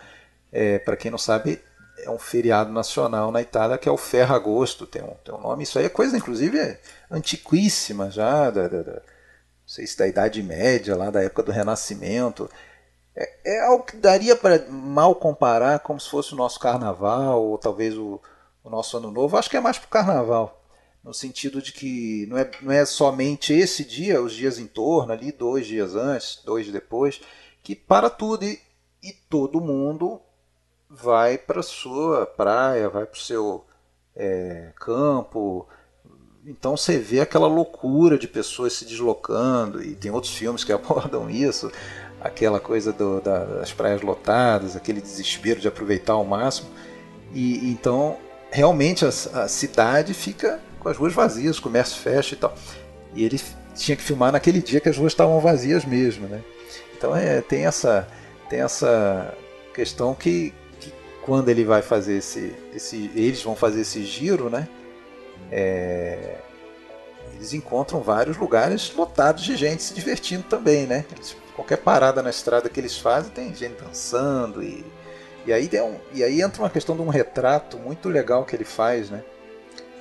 é, 0.52 0.78
para 0.78 0.96
quem 0.96 1.10
não 1.10 1.18
sabe, 1.18 1.60
é 1.98 2.10
um 2.10 2.18
feriado 2.18 2.72
nacional 2.72 3.30
na 3.30 3.42
Itália 3.42 3.78
que 3.78 3.88
é 3.88 3.92
o 3.92 3.96
Ferragosto, 3.96 4.86
tem 4.86 5.02
um, 5.02 5.14
tem 5.24 5.34
um 5.34 5.40
nome. 5.40 5.64
Isso 5.64 5.78
aí 5.78 5.86
é 5.86 5.88
coisa, 5.88 6.16
inclusive, 6.16 6.58
é 6.58 6.80
antiquíssima 7.10 8.10
já, 8.10 8.50
da, 8.50 8.68
da, 8.68 8.82
da, 8.82 8.92
não 8.92 9.02
sei 9.66 9.86
se 9.86 9.98
da 9.98 10.06
Idade 10.06 10.42
Média, 10.42 10.96
lá 10.96 11.10
da 11.10 11.22
época 11.22 11.42
do 11.42 11.52
Renascimento. 11.52 12.48
É, 13.18 13.56
é 13.56 13.60
algo 13.66 13.84
que 13.84 13.96
daria 13.96 14.36
para 14.36 14.64
mal 14.70 15.12
comparar 15.16 15.80
como 15.80 15.98
se 15.98 16.08
fosse 16.08 16.32
o 16.32 16.36
nosso 16.36 16.60
carnaval, 16.60 17.44
ou 17.44 17.58
talvez 17.58 17.96
o, 17.96 18.20
o 18.62 18.70
nosso 18.70 18.96
ano 18.96 19.10
novo. 19.10 19.36
Acho 19.36 19.50
que 19.50 19.56
é 19.56 19.60
mais 19.60 19.76
para 19.76 19.86
o 19.86 19.90
carnaval. 19.90 20.62
no 21.02 21.12
sentido 21.12 21.60
de 21.60 21.72
que 21.72 22.26
não 22.28 22.38
é, 22.38 22.50
não 22.62 22.72
é 22.72 22.84
somente 22.84 23.52
esse 23.52 23.84
dia, 23.84 24.22
os 24.22 24.32
dias 24.32 24.58
em 24.58 24.66
torno, 24.66 25.12
ali, 25.12 25.32
dois 25.32 25.66
dias 25.66 25.96
antes, 25.96 26.40
dois 26.44 26.70
depois, 26.70 27.20
que 27.62 27.74
para 27.74 28.08
tudo 28.08 28.44
e, 28.44 28.60
e 29.02 29.12
todo 29.12 29.60
mundo 29.60 30.20
vai 30.88 31.36
para 31.38 31.62
sua 31.62 32.26
praia, 32.26 32.88
vai 32.88 33.04
para 33.04 33.16
o 33.16 33.20
seu 33.20 33.64
é, 34.14 34.72
campo. 34.76 35.66
Então 36.46 36.76
você 36.76 36.98
vê 36.98 37.20
aquela 37.20 37.48
loucura 37.48 38.18
de 38.18 38.28
pessoas 38.28 38.74
se 38.74 38.84
deslocando, 38.84 39.82
e 39.82 39.94
tem 39.96 40.10
outros 40.10 40.34
filmes 40.34 40.62
que 40.62 40.72
abordam 40.72 41.28
isso, 41.28 41.70
aquela 42.20 42.58
coisa 42.58 42.92
do, 42.92 43.20
das 43.20 43.72
praias 43.72 44.02
lotadas, 44.02 44.76
aquele 44.76 45.00
desespero 45.00 45.60
de 45.60 45.68
aproveitar 45.68 46.14
ao 46.14 46.24
máximo. 46.24 46.68
E 47.34 47.70
então 47.70 48.16
realmente 48.50 49.04
a, 49.04 49.08
a 49.08 49.48
cidade 49.48 50.14
fica 50.14 50.60
com 50.80 50.88
as 50.88 50.96
ruas 50.96 51.12
vazias, 51.12 51.58
o 51.58 51.62
comércio 51.62 52.00
fecha 52.00 52.34
e 52.34 52.38
tal. 52.38 52.54
E 53.14 53.24
ele 53.24 53.40
tinha 53.74 53.96
que 53.96 54.02
filmar 54.02 54.32
naquele 54.32 54.60
dia 54.60 54.80
que 54.80 54.88
as 54.88 54.96
ruas 54.96 55.12
estavam 55.12 55.40
vazias 55.40 55.84
mesmo, 55.84 56.26
né? 56.26 56.42
Então 56.96 57.14
é, 57.14 57.40
tem 57.40 57.66
essa 57.66 58.08
tem 58.48 58.60
essa 58.60 59.34
questão 59.74 60.14
que, 60.14 60.52
que 60.80 60.92
quando 61.22 61.48
ele 61.50 61.64
vai 61.64 61.82
fazer 61.82 62.16
esse, 62.16 62.54
esse 62.74 63.10
eles 63.14 63.42
vão 63.42 63.54
fazer 63.54 63.82
esse 63.82 64.04
giro, 64.04 64.50
né? 64.50 64.68
É, 65.52 66.38
eles 67.34 67.52
encontram 67.52 68.00
vários 68.00 68.36
lugares 68.36 68.92
lotados 68.94 69.44
de 69.44 69.56
gente 69.56 69.82
se 69.82 69.94
divertindo 69.94 70.42
também, 70.44 70.86
né? 70.86 71.04
Eles, 71.14 71.36
qualquer 71.58 71.78
parada 71.78 72.22
na 72.22 72.30
estrada 72.30 72.68
que 72.68 72.78
eles 72.78 72.96
fazem 72.96 73.32
tem 73.32 73.52
gente 73.52 73.82
dançando 73.82 74.62
e 74.62 74.84
e 75.46 75.52
aí, 75.52 75.70
um, 75.80 75.96
e 76.12 76.22
aí 76.22 76.42
entra 76.42 76.62
uma 76.62 76.68
questão 76.68 76.94
de 76.94 77.00
um 77.00 77.08
retrato 77.08 77.78
muito 77.78 78.10
legal 78.10 78.44
que 78.44 78.54
ele 78.54 78.64
faz, 78.64 79.08
né? 79.08 79.24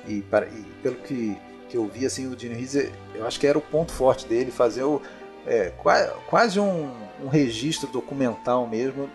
E, 0.06 0.20
para, 0.20 0.46
e 0.46 0.62
pelo 0.82 0.96
que, 0.96 1.38
que 1.70 1.76
eu 1.78 1.86
vi, 1.86 2.04
assim, 2.04 2.26
o 2.26 2.38
Gene 2.38 2.54
Reeves, 2.54 2.90
eu 3.14 3.26
acho 3.26 3.40
que 3.40 3.46
era 3.46 3.56
o 3.56 3.62
ponto 3.62 3.90
forte 3.90 4.26
dele, 4.26 4.50
fazer 4.50 4.82
o, 4.82 5.00
é, 5.46 5.72
quase, 5.78 6.12
quase 6.28 6.60
um, 6.60 6.92
um 7.24 7.28
registro 7.28 7.88
documental 7.88 8.66
mesmo 8.66 9.08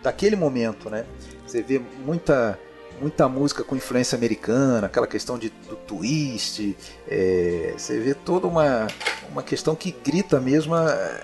daquele 0.00 0.36
momento, 0.36 0.88
né? 0.88 1.04
Você 1.44 1.60
vê 1.60 1.80
muita 2.04 2.56
muita 3.00 3.28
música 3.28 3.64
com 3.64 3.74
influência 3.74 4.14
americana, 4.14 4.86
aquela 4.86 5.08
questão 5.08 5.36
de, 5.36 5.50
do 5.68 5.74
twist, 5.74 6.76
é, 7.08 7.74
você 7.76 7.98
vê 7.98 8.14
toda 8.14 8.46
uma, 8.46 8.86
uma 9.28 9.42
questão 9.42 9.74
que 9.74 9.90
grita 9.90 10.38
mesmo 10.38 10.72
a, 10.72 11.20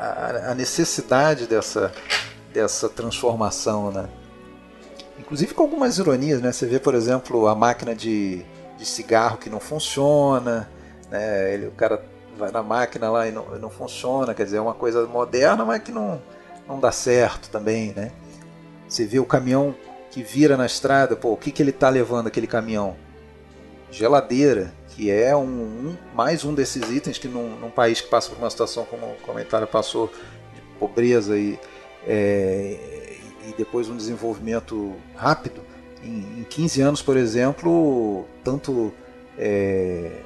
a, 0.00 0.54
necessidade 0.54 1.46
dessa, 1.46 1.92
dessa 2.52 2.88
transformação, 2.88 3.90
né? 3.90 4.08
Inclusive 5.18 5.52
com 5.52 5.62
algumas 5.62 5.98
ironias, 5.98 6.40
né? 6.40 6.50
Você 6.50 6.66
vê, 6.66 6.78
por 6.78 6.94
exemplo, 6.94 7.46
a 7.46 7.54
máquina 7.54 7.94
de, 7.94 8.42
de 8.78 8.86
cigarro 8.86 9.36
que 9.36 9.50
não 9.50 9.60
funciona, 9.60 10.70
né? 11.10 11.52
Ele, 11.52 11.66
o 11.66 11.72
cara 11.72 12.02
vai 12.38 12.50
na 12.50 12.62
máquina 12.62 13.10
lá 13.10 13.28
e 13.28 13.32
não, 13.32 13.44
não 13.58 13.68
funciona, 13.68 14.32
quer 14.32 14.44
dizer, 14.44 14.56
é 14.56 14.60
uma 14.60 14.74
coisa 14.74 15.06
moderna, 15.06 15.64
mas 15.64 15.82
que 15.82 15.92
não, 15.92 16.20
não 16.66 16.80
dá 16.80 16.90
certo 16.90 17.50
também, 17.50 17.92
né? 17.94 18.10
Você 18.88 19.04
vê 19.04 19.20
o 19.20 19.26
caminhão 19.26 19.74
que 20.10 20.22
vira 20.22 20.56
na 20.56 20.66
estrada, 20.66 21.14
pô, 21.14 21.32
o 21.32 21.36
que, 21.36 21.52
que 21.52 21.62
ele 21.62 21.70
está 21.70 21.88
levando 21.88 22.26
aquele 22.26 22.46
caminhão? 22.46 22.96
Geladeira, 23.90 24.72
que 24.90 25.10
é 25.10 25.34
um, 25.36 25.42
um, 25.42 25.96
mais 26.14 26.44
um 26.44 26.54
desses 26.54 26.90
itens 26.90 27.18
que 27.18 27.28
num, 27.28 27.56
num, 27.58 27.70
país 27.70 28.00
que 28.00 28.08
passa 28.08 28.28
por 28.30 28.38
uma 28.38 28.50
situação 28.50 28.84
como 28.84 29.06
o 29.06 29.16
comentário 29.22 29.66
passou, 29.66 30.08
de 30.54 30.60
pobreza 30.78 31.38
e, 31.38 31.58
é, 32.06 33.16
e 33.48 33.54
depois 33.56 33.88
um 33.88 33.96
desenvolvimento 33.96 34.94
rápido, 35.14 35.62
em, 36.02 36.40
em 36.40 36.46
15 36.48 36.80
anos, 36.82 37.02
por 37.02 37.16
exemplo, 37.16 38.26
tanto 38.42 38.92
é, 39.38 40.22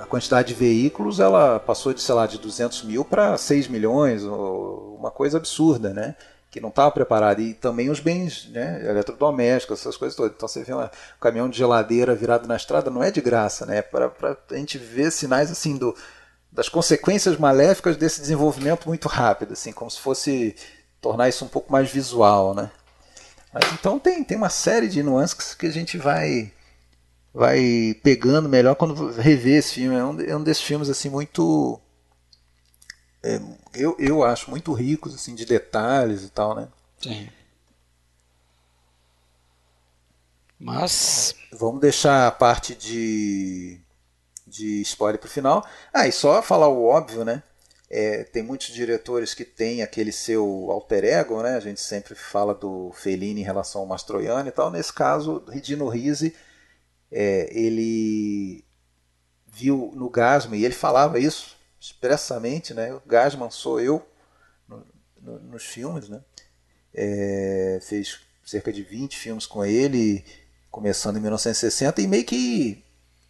a 0.00 0.06
quantidade 0.06 0.48
de 0.48 0.54
veículos 0.54 1.18
ela 1.18 1.58
passou 1.58 1.94
de, 1.94 2.00
sei 2.00 2.14
lá, 2.14 2.26
de 2.26 2.38
200 2.38 2.84
mil 2.84 3.04
para 3.04 3.36
6 3.36 3.68
milhões, 3.68 4.22
uma 4.22 5.10
coisa 5.10 5.38
absurda, 5.38 5.92
né? 5.92 6.14
Que 6.54 6.60
não 6.60 6.68
estava 6.68 6.88
preparado. 6.92 7.40
E 7.40 7.52
também 7.52 7.90
os 7.90 7.98
bens 7.98 8.48
né, 8.50 8.80
eletrodomésticos, 8.88 9.80
essas 9.80 9.96
coisas 9.96 10.16
todas. 10.16 10.36
Então 10.36 10.46
você 10.46 10.62
vê 10.62 10.72
um 10.72 10.88
caminhão 11.20 11.48
de 11.48 11.58
geladeira 11.58 12.14
virado 12.14 12.46
na 12.46 12.54
estrada, 12.54 12.92
não 12.92 13.02
é 13.02 13.10
de 13.10 13.20
graça, 13.20 13.66
né? 13.66 13.82
Para 13.82 14.12
a 14.52 14.54
gente 14.54 14.78
ver 14.78 15.10
sinais 15.10 15.50
assim 15.50 15.76
do, 15.76 15.96
das 16.52 16.68
consequências 16.68 17.36
maléficas 17.38 17.96
desse 17.96 18.20
desenvolvimento 18.20 18.86
muito 18.86 19.08
rápido, 19.08 19.54
assim, 19.54 19.72
como 19.72 19.90
se 19.90 19.98
fosse 19.98 20.54
tornar 21.00 21.28
isso 21.28 21.44
um 21.44 21.48
pouco 21.48 21.72
mais 21.72 21.90
visual, 21.90 22.54
né? 22.54 22.70
Mas 23.52 23.64
então 23.72 23.98
tem, 23.98 24.22
tem 24.22 24.36
uma 24.36 24.48
série 24.48 24.86
de 24.86 25.02
nuances 25.02 25.56
que 25.56 25.66
a 25.66 25.72
gente 25.72 25.98
vai 25.98 26.52
vai 27.34 27.96
pegando 28.00 28.48
melhor 28.48 28.76
quando 28.76 29.10
rever 29.10 29.58
esse 29.58 29.74
filme. 29.74 29.96
É 29.96 30.04
um, 30.04 30.20
é 30.20 30.36
um 30.36 30.42
desses 30.44 30.62
filmes 30.62 30.88
assim 30.88 31.10
muito 31.10 31.80
é, 33.24 33.40
eu, 33.76 33.96
eu 33.98 34.24
acho 34.24 34.50
muito 34.50 34.72
ricos 34.72 35.14
assim 35.14 35.34
de 35.34 35.44
detalhes 35.44 36.22
e 36.24 36.30
tal, 36.30 36.54
né? 36.54 36.68
Sim. 37.00 37.28
Mas 40.58 41.34
vamos 41.52 41.80
deixar 41.80 42.26
a 42.26 42.30
parte 42.30 42.74
de 42.74 43.80
de 44.46 44.80
spoiler 44.82 45.18
para 45.18 45.26
o 45.26 45.30
final. 45.30 45.66
Ah, 45.92 46.06
e 46.06 46.12
só 46.12 46.40
falar 46.42 46.68
o 46.68 46.84
óbvio, 46.84 47.24
né? 47.24 47.42
É, 47.90 48.24
tem 48.24 48.42
muitos 48.42 48.68
diretores 48.68 49.34
que 49.34 49.44
têm 49.44 49.82
aquele 49.82 50.12
seu 50.12 50.68
alter 50.70 51.04
ego, 51.04 51.42
né? 51.42 51.56
A 51.56 51.60
gente 51.60 51.80
sempre 51.80 52.14
fala 52.14 52.54
do 52.54 52.92
Fellini 52.92 53.40
em 53.40 53.44
relação 53.44 53.80
ao 53.82 53.86
Mastroianni 53.86 54.48
e 54.48 54.52
tal. 54.52 54.70
Nesse 54.70 54.92
caso, 54.92 55.44
Dino 55.62 55.88
Risi, 55.88 56.34
é, 57.10 57.48
ele 57.52 58.64
viu 59.46 59.92
no 59.94 60.08
Gasman, 60.10 60.58
e 60.58 60.64
ele 60.64 60.74
falava 60.74 61.18
isso 61.18 61.53
expressamente, 61.84 62.72
né? 62.72 62.94
O 62.94 63.02
Gasman 63.04 63.50
sou 63.50 63.78
eu 63.78 64.06
no, 64.66 64.86
no, 65.20 65.38
nos 65.40 65.64
filmes, 65.64 66.08
né? 66.08 66.22
É, 66.94 67.78
fez 67.82 68.20
cerca 68.42 68.72
de 68.72 68.82
20 68.82 69.18
filmes 69.18 69.44
com 69.44 69.64
ele, 69.64 70.24
começando 70.70 71.18
em 71.18 71.20
1960, 71.20 72.00
e 72.00 72.06
meio 72.06 72.24
que 72.24 72.82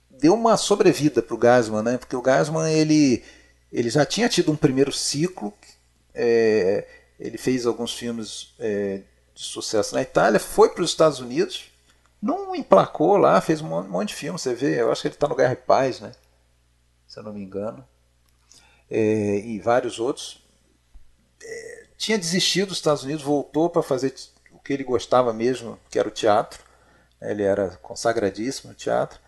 deu 0.09 0.35
uma 0.35 0.57
sobrevida 0.57 1.21
para 1.21 1.35
o 1.35 1.39
Gasman, 1.39 1.83
né? 1.83 1.99
Porque 1.99 2.15
o 2.15 2.23
Gasman, 2.23 2.71
ele 2.71 3.25
ele 3.73 3.91
já 3.91 4.07
tinha 4.07 4.29
tido 4.29 4.53
um 4.53 4.57
primeiro 4.57 4.93
ciclo, 4.93 5.53
é, 6.15 6.87
ele 7.19 7.37
fez 7.37 7.67
alguns 7.67 7.93
filmes 7.93 8.55
é, 8.61 9.03
de 9.35 9.43
sucesso 9.43 9.97
na 9.97 10.03
Itália, 10.03 10.39
foi 10.39 10.69
para 10.69 10.85
os 10.85 10.91
Estados 10.91 11.19
Unidos, 11.19 11.73
não 12.23 12.55
emplacou 12.55 13.17
lá, 13.17 13.41
fez 13.41 13.61
um 13.61 13.83
monte 13.89 14.11
de 14.11 14.15
filme, 14.15 14.39
você 14.39 14.55
vê, 14.55 14.81
eu 14.81 14.93
acho 14.93 15.03
que 15.03 15.09
ele 15.09 15.15
está 15.17 15.27
no 15.27 15.35
Guerra 15.35 15.55
e 15.55 15.57
Paz, 15.57 15.99
né? 15.99 16.13
se 17.15 17.21
eu 17.21 17.25
não 17.25 17.33
me 17.33 17.43
engano, 17.43 17.87
é, 18.91 19.39
e 19.39 19.59
vários 19.61 19.99
outros. 19.99 20.43
É, 21.43 21.87
tinha 21.97 22.19
desistido 22.19 22.69
dos 22.69 22.79
Estados 22.79 23.05
Unidos, 23.05 23.23
voltou 23.23 23.71
para 23.71 23.83
fazer 23.83 24.15
o 24.53 24.59
que 24.59 24.73
ele 24.73 24.85
gostava 24.85 25.33
mesmo, 25.33 25.79
que 25.91 25.99
era 25.99 26.09
o 26.09 26.13
teatro. 26.13 26.63
Ele 27.21 27.43
era 27.43 27.71
consagradíssimo 27.83 28.71
no 28.71 28.77
teatro. 28.77 29.19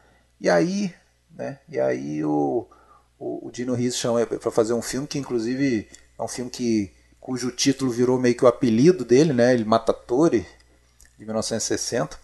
E 0.40 0.51
aí, 0.51 0.95
né, 1.31 1.59
e 1.69 1.81
aí 1.81 2.25
o, 2.25 2.66
o, 3.19 3.49
o 3.49 3.51
Dino 3.51 3.75
Rizzo 3.75 3.99
chama 3.99 4.27
para 4.27 4.51
fazer 4.51 4.75
um 4.75 4.83
filme 4.83 5.07
que, 5.07 5.19
inclusive, 5.19 5.88
é 6.19 6.23
um 6.23 6.29
filme 6.29 6.51
que 6.51 6.92
cujo 7.27 7.51
título 7.51 7.90
virou 7.90 8.19
meio 8.21 8.37
que 8.37 8.45
o 8.45 8.49
apelido 8.49 9.05
dele, 9.05 9.33
né? 9.33 9.53
Ele 9.53 9.64
Matatore, 9.64 10.47
de 11.19 11.25
1960, 11.25 12.16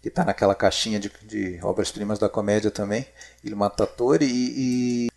que 0.00 0.08
está 0.08 0.24
naquela 0.24 0.54
caixinha 0.54 0.98
de, 0.98 1.12
de 1.22 1.60
obras-primas 1.62 2.18
da 2.18 2.28
comédia 2.28 2.70
também, 2.70 3.06
Il 3.44 3.54
Matatore, 3.56 4.24
e, 4.24 5.06
e, 5.06 5.08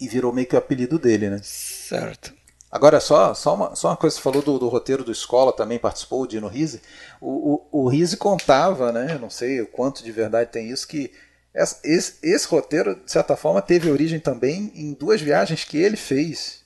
e, 0.00 0.08
virou 0.08 0.32
meio 0.32 0.46
que 0.46 0.54
o 0.54 0.58
apelido 0.58 0.98
dele, 0.98 1.30
né? 1.30 1.40
Certo. 1.42 2.34
Agora, 2.70 2.98
só, 2.98 3.34
só, 3.34 3.54
uma, 3.54 3.76
só 3.76 3.88
uma 3.88 3.96
coisa, 3.96 4.16
você 4.16 4.22
falou 4.22 4.42
do, 4.42 4.58
do 4.58 4.68
roteiro 4.68 5.04
do 5.04 5.12
Escola, 5.12 5.52
também 5.52 5.78
participou, 5.78 6.22
o 6.22 6.26
Dino 6.26 6.48
Rizzi. 6.48 6.82
O, 7.20 7.68
o, 7.72 7.84
o 7.84 7.88
Rizzi 7.88 8.16
contava, 8.16 8.90
né? 8.90 9.16
Não 9.18 9.30
sei 9.30 9.60
o 9.60 9.66
quanto 9.66 10.02
de 10.02 10.10
verdade 10.10 10.50
tem 10.50 10.70
isso, 10.70 10.88
que 10.88 11.12
esse, 11.54 12.18
esse, 12.22 12.48
roteiro, 12.48 12.96
de 12.96 13.12
certa 13.12 13.36
forma, 13.36 13.62
teve 13.62 13.88
origem 13.88 14.18
também 14.18 14.72
em 14.74 14.92
duas 14.92 15.20
viagens 15.20 15.62
que 15.62 15.78
ele 15.78 15.96
fez 15.96 16.64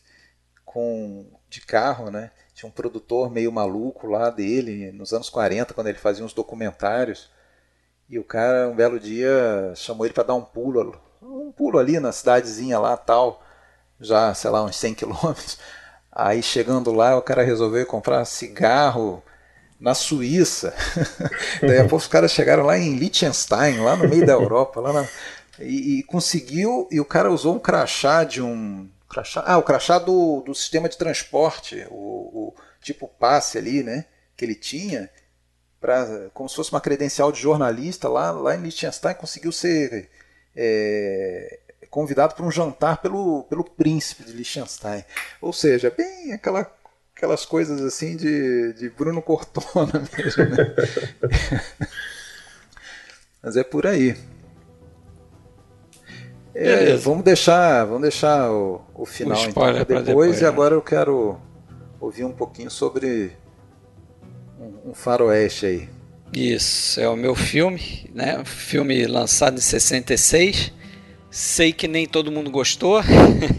com 0.64 1.26
de 1.49 1.61
carro, 1.61 2.11
né? 2.11 2.31
Tinha 2.55 2.68
um 2.68 2.72
produtor 2.72 3.31
meio 3.31 3.53
maluco 3.53 4.07
lá 4.07 4.31
dele, 4.31 4.91
nos 4.93 5.12
anos 5.12 5.29
40, 5.29 5.74
quando 5.74 5.89
ele 5.89 5.99
fazia 5.99 6.24
uns 6.24 6.33
documentários. 6.33 7.31
E 8.09 8.18
o 8.18 8.24
cara, 8.24 8.68
um 8.68 8.74
belo 8.74 8.99
dia, 8.99 9.72
chamou 9.76 10.07
ele 10.07 10.14
para 10.14 10.24
dar 10.24 10.35
um 10.35 10.43
pulo, 10.45 10.99
um 11.29 11.53
pulo 11.53 11.79
ali 11.79 12.01
na 12.01 12.12
cidadezinha 12.12 12.79
lá, 12.79 12.97
tal, 12.97 13.43
já, 14.01 14.33
sei 14.35 14.51
lá, 14.51 14.64
uns 14.64 14.76
100 14.76 14.95
quilômetros. 14.95 15.59
Aí 16.11 16.43
chegando 16.43 16.93
lá, 16.93 17.16
o 17.16 17.22
cara 17.22 17.43
resolveu 17.43 17.85
comprar 17.87 18.24
cigarro, 18.24 19.22
na 19.81 19.95
Suíça. 19.95 20.74
Daí 21.62 21.79
a 21.79 21.83
pouco 21.83 21.97
os 21.97 22.09
caras 22.09 22.33
chegaram 22.33 22.64
lá 22.64 22.76
em 22.79 22.97
Liechtenstein, 22.97 23.79
lá 23.81 23.97
no 23.97 24.09
meio 24.09 24.26
da 24.26 24.33
Europa, 24.33 24.81
lá 24.81 24.93
na, 24.93 25.09
e, 25.61 25.99
e, 25.99 26.03
conseguiu, 26.05 26.89
e 26.91 27.01
o 27.01 27.05
cara 27.05 27.31
usou 27.31 27.55
um 27.55 27.59
crachá 27.59 28.24
de 28.24 28.43
um. 28.43 28.89
Crachá, 29.09 29.43
ah, 29.47 29.57
o 29.57 29.62
crachá 29.62 29.99
do, 29.99 30.43
do 30.43 30.55
sistema 30.55 30.89
de 30.89 30.99
transporte, 30.99 31.87
o, 31.91 31.95
o 31.95 32.55
tipo 32.83 33.09
passe 33.09 33.57
ali, 33.57 33.83
né? 33.83 34.05
Que 34.37 34.45
ele 34.45 34.55
tinha, 34.55 35.09
pra, 35.81 36.29
como 36.35 36.49
se 36.49 36.55
fosse 36.57 36.70
uma 36.70 36.81
credencial 36.81 37.33
de 37.33 37.41
jornalista 37.41 38.09
lá, 38.09 38.31
lá 38.31 38.55
em 38.55 38.61
Liechtenstein, 38.61 39.14
conseguiu 39.14 39.51
ser 39.51 40.11
é, 40.57 41.61
convidado 41.90 42.34
para 42.34 42.44
um 42.44 42.51
jantar 42.51 43.01
pelo, 43.01 43.44
pelo 43.44 43.64
príncipe 43.64 44.24
de 44.24 44.32
Liechtenstein. 44.32 45.05
Ou 45.40 45.53
seja, 45.53 45.92
bem 45.96 46.32
aquela, 46.32 46.70
aquelas 47.16 47.44
coisas 47.44 47.80
assim 47.80 48.16
de, 48.16 48.72
de 48.74 48.90
Bruno 48.90 49.22
Cortona 49.22 49.92
mesmo. 50.16 50.44
Né? 50.44 50.74
Mas 53.42 53.57
é 53.57 53.64
por 53.64 53.86
aí. 53.86 54.16
É, 56.55 56.96
vamos 56.96 57.22
deixar, 57.22 57.84
vamos 57.84 58.03
deixar 58.03 58.51
o, 58.51 58.80
o 58.92 59.07
final 59.07 59.40
então, 59.40 59.53
para 59.53 59.84
depois, 59.84 60.05
depois, 60.05 60.40
e 60.40 60.42
né? 60.42 60.49
agora 60.49 60.74
eu 60.74 60.82
quero 60.82 61.38
ouvir 62.01 62.24
um 62.24 62.32
pouquinho 62.32 62.68
sobre 62.68 63.32
um, 64.59 64.90
um 64.90 64.94
faroeste 64.94 65.66
aí. 65.66 65.97
Isso, 66.33 67.01
é 67.01 67.09
o 67.09 67.16
meu 67.16 67.35
filme, 67.35 68.11
né? 68.14 68.45
Filme 68.45 69.07
lançado 69.07 69.57
em 69.57 69.61
66. 69.61 70.72
Sei 71.31 71.72
que 71.72 71.89
nem 71.89 72.07
todo 72.07 72.33
mundo 72.33 72.51
gostou, 72.51 73.01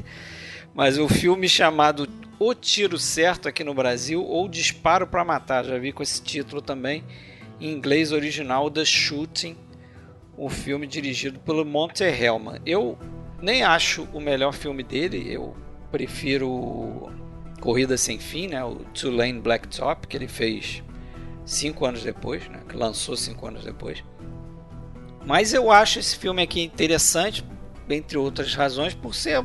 mas 0.73 0.97
o 0.97 1.07
filme 1.07 1.47
chamado 1.47 2.07
O 2.39 2.53
Tiro 2.53 2.97
Certo 2.97 3.47
aqui 3.47 3.63
no 3.63 3.73
Brasil 3.73 4.23
ou 4.23 4.47
Disparo 4.47 5.05
para 5.07 5.25
Matar, 5.25 5.65
já 5.65 5.77
vi 5.77 5.91
com 5.91 6.01
esse 6.01 6.21
título 6.21 6.61
também, 6.61 7.03
em 7.59 7.71
inglês 7.71 8.11
original 8.11 8.69
The 8.69 8.85
Shooting 8.85 9.55
um 10.39 10.47
filme 10.47 10.87
dirigido 10.87 11.37
pelo 11.39 11.65
Monte 11.65 12.03
Hellman. 12.03 12.61
Eu 12.65 12.97
nem 13.41 13.61
acho 13.61 14.07
o 14.13 14.21
melhor 14.21 14.53
filme 14.53 14.83
dele, 14.83 15.27
eu 15.29 15.55
prefiro 15.91 17.11
Corrida 17.59 17.97
Sem 17.97 18.17
Fim, 18.17 18.47
né, 18.47 18.63
o 18.63 18.75
Tulane 18.93 19.41
Blacktop, 19.41 20.07
que 20.07 20.15
ele 20.15 20.29
fez 20.29 20.81
cinco 21.49 21.85
anos 21.85 22.03
depois, 22.03 22.47
né, 22.47 22.59
que 22.67 22.75
lançou 22.75 23.17
cinco 23.17 23.47
anos 23.47 23.63
depois. 23.63 24.03
Mas 25.25 25.53
eu 25.53 25.71
acho 25.71 25.99
esse 25.99 26.15
filme 26.15 26.41
aqui 26.41 26.61
interessante, 26.61 27.43
entre 27.89 28.17
outras 28.17 28.53
razões, 28.53 28.93
por 28.93 29.15
ser 29.15 29.43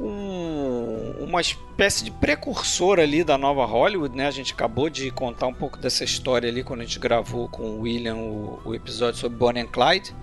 um, 0.00 1.14
uma 1.20 1.40
espécie 1.40 2.04
de 2.04 2.10
precursor 2.10 2.98
ali 2.98 3.22
da 3.22 3.36
nova 3.36 3.64
Hollywood, 3.64 4.16
né? 4.16 4.26
A 4.26 4.30
gente 4.30 4.52
acabou 4.52 4.88
de 4.88 5.10
contar 5.10 5.46
um 5.46 5.54
pouco 5.54 5.78
dessa 5.78 6.02
história 6.02 6.48
ali 6.48 6.64
quando 6.64 6.80
a 6.80 6.84
gente 6.84 6.98
gravou 6.98 7.48
com 7.48 7.62
o 7.62 7.80
William 7.82 8.16
o, 8.16 8.60
o 8.64 8.74
episódio 8.74 9.20
sobre 9.20 9.38
Bonnie 9.38 9.62
and 9.62 9.68
Clyde, 9.68 10.14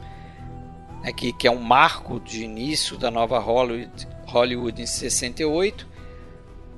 né? 1.03 1.13
que, 1.13 1.31
que 1.31 1.47
é 1.47 1.51
um 1.51 1.61
marco 1.61 2.19
de 2.19 2.43
início 2.43 2.97
da 2.97 3.09
nova 3.09 3.39
Hollywood, 3.39 4.07
Hollywood 4.25 4.81
em 4.81 4.87
68. 4.87 5.87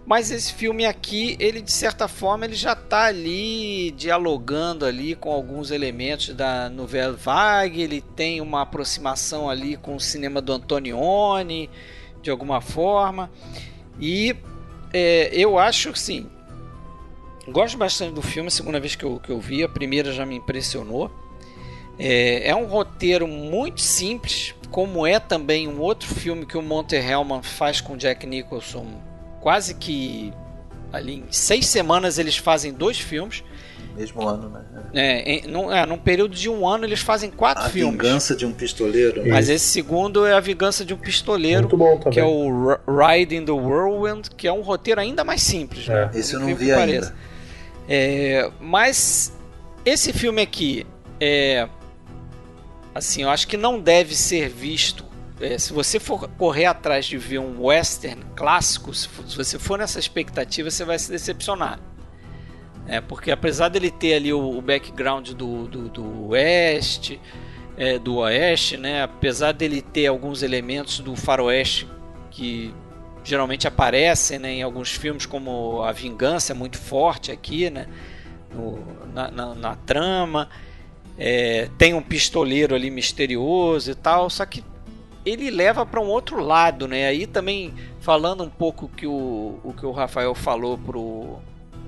Mas 0.05 0.31
esse 0.31 0.53
filme 0.53 0.85
aqui, 0.85 1.37
ele 1.39 1.61
de 1.61 1.71
certa 1.71 2.07
forma, 2.07 2.45
ele 2.45 2.55
já 2.55 2.73
está 2.73 3.05
ali 3.05 3.91
dialogando 3.91 4.85
ali 4.85 5.15
com 5.15 5.31
alguns 5.31 5.71
elementos 5.71 6.33
da 6.33 6.69
novela 6.69 7.15
Vague, 7.15 7.81
ele 7.81 8.01
tem 8.01 8.41
uma 8.41 8.63
aproximação 8.63 9.49
ali 9.49 9.77
com 9.77 9.95
o 9.95 9.99
cinema 9.99 10.41
do 10.41 10.53
Antonioni, 10.53 11.69
de 12.21 12.31
alguma 12.31 12.61
forma. 12.61 13.31
E 13.99 14.35
é, 14.91 15.29
eu 15.33 15.59
acho 15.59 15.91
que 15.93 15.99
sim. 15.99 16.27
Gosto 17.47 17.77
bastante 17.77 18.13
do 18.13 18.21
filme, 18.21 18.47
a 18.47 18.51
segunda 18.51 18.79
vez 18.79 18.95
que 18.95 19.03
eu, 19.03 19.19
que 19.19 19.29
eu 19.29 19.39
vi, 19.39 19.63
a 19.63 19.69
primeira 19.69 20.11
já 20.11 20.25
me 20.25 20.35
impressionou. 20.35 21.11
É, 21.97 22.49
é 22.49 22.55
um 22.55 22.65
roteiro 22.65 23.27
muito 23.27 23.81
simples, 23.81 24.55
como 24.71 25.05
é 25.05 25.19
também 25.19 25.67
um 25.67 25.79
outro 25.79 26.07
filme 26.07 26.45
que 26.45 26.57
o 26.57 26.61
Monte 26.61 26.95
Hellman 26.95 27.43
faz 27.43 27.81
com 27.81 27.97
Jack 27.97 28.25
Nicholson. 28.25 29.10
Quase 29.41 29.73
que 29.73 30.31
ali 30.93 31.15
em 31.15 31.25
seis 31.31 31.67
semanas 31.67 32.17
eles 32.17 32.37
fazem 32.37 32.71
dois 32.71 32.99
filmes. 32.99 33.43
Mesmo 33.95 34.25
ano, 34.25 34.49
né? 34.49 34.61
É, 34.93 35.31
em, 35.31 35.47
num, 35.47 35.71
é, 35.71 35.85
num 35.85 35.97
período 35.97 36.33
de 36.33 36.47
um 36.47 36.67
ano 36.67 36.85
eles 36.85 37.01
fazem 37.01 37.29
quatro 37.29 37.65
a 37.65 37.69
filmes. 37.69 37.99
A 37.99 38.03
Vingança 38.03 38.35
de 38.35 38.45
um 38.45 38.53
Pistoleiro. 38.53 39.27
Mas 39.27 39.49
esse 39.49 39.65
segundo 39.65 40.25
é 40.25 40.33
A 40.33 40.39
Vingança 40.39 40.85
de 40.85 40.93
um 40.93 40.97
Pistoleiro, 40.97 41.67
que 42.09 42.19
é 42.19 42.23
o 42.23 42.77
Ride 42.87 43.35
in 43.35 43.43
the 43.43 43.51
Whirlwind, 43.51 44.29
que 44.37 44.47
é 44.47 44.53
um 44.53 44.61
roteiro 44.61 45.01
ainda 45.01 45.23
mais 45.23 45.41
simples. 45.41 45.87
Né? 45.87 46.09
É. 46.13 46.17
Esse 46.17 46.35
eu 46.35 46.39
não 46.39 46.55
vi 46.55 46.71
ainda. 46.71 47.13
É, 47.89 48.49
mas 48.61 49.33
esse 49.83 50.13
filme 50.13 50.41
aqui, 50.41 50.85
é, 51.19 51.67
assim, 52.95 53.23
eu 53.23 53.29
acho 53.29 53.47
que 53.47 53.57
não 53.57 53.79
deve 53.79 54.15
ser 54.15 54.47
visto 54.47 55.10
é, 55.41 55.57
se 55.57 55.73
você 55.73 55.99
for 55.99 56.27
correr 56.29 56.65
atrás 56.65 57.05
de 57.05 57.17
ver 57.17 57.39
um 57.39 57.65
western 57.65 58.21
clássico, 58.35 58.93
se, 58.93 59.07
for, 59.07 59.27
se, 59.27 59.35
você 59.35 59.59
for 59.59 59.79
nessa 59.79 59.99
expectativa, 59.99 60.69
você 60.69 60.85
vai 60.85 60.97
se 60.99 61.11
decepcionar. 61.11 61.79
É, 62.87 62.99
porque 62.99 63.31
apesar 63.31 63.69
dele 63.69 63.91
ter 63.91 64.15
ali 64.15 64.33
o, 64.33 64.57
o 64.57 64.61
background 64.61 65.29
do, 65.31 65.67
do, 65.67 65.89
do 65.89 66.27
oeste, 66.29 67.19
é, 67.77 67.97
do 67.97 68.17
oeste, 68.17 68.77
né, 68.77 69.03
apesar 69.03 69.53
dele 69.53 69.81
ter 69.81 70.07
alguns 70.07 70.43
elementos 70.43 70.99
do 70.99 71.15
faroeste 71.15 71.87
que 72.29 72.73
geralmente 73.23 73.67
aparecem 73.67 74.39
né, 74.39 74.51
em 74.53 74.61
alguns 74.63 74.91
filmes, 74.91 75.25
como 75.25 75.81
A 75.83 75.91
Vingança 75.91 76.53
é 76.53 76.55
muito 76.55 76.77
forte 76.77 77.31
aqui, 77.31 77.69
né, 77.69 77.87
no, 78.53 78.79
na, 79.13 79.31
na, 79.31 79.55
na, 79.55 79.75
trama, 79.75 80.49
é, 81.17 81.69
tem 81.77 81.93
um 81.93 82.01
pistoleiro 82.01 82.75
ali 82.75 82.89
misterioso 82.89 83.91
e 83.91 83.95
tal, 83.95 84.29
só 84.29 84.45
que 84.45 84.63
ele 85.25 85.51
leva 85.51 85.85
para 85.85 85.99
um 85.99 86.07
outro 86.07 86.39
lado, 86.39 86.87
né? 86.87 87.07
Aí 87.07 87.27
também 87.27 87.73
falando 87.99 88.43
um 88.43 88.49
pouco 88.49 88.87
que 88.87 89.05
o, 89.05 89.59
o 89.63 89.73
que 89.73 89.85
o 89.85 89.91
Rafael 89.91 90.33
falou 90.33 90.77
pro 90.77 91.39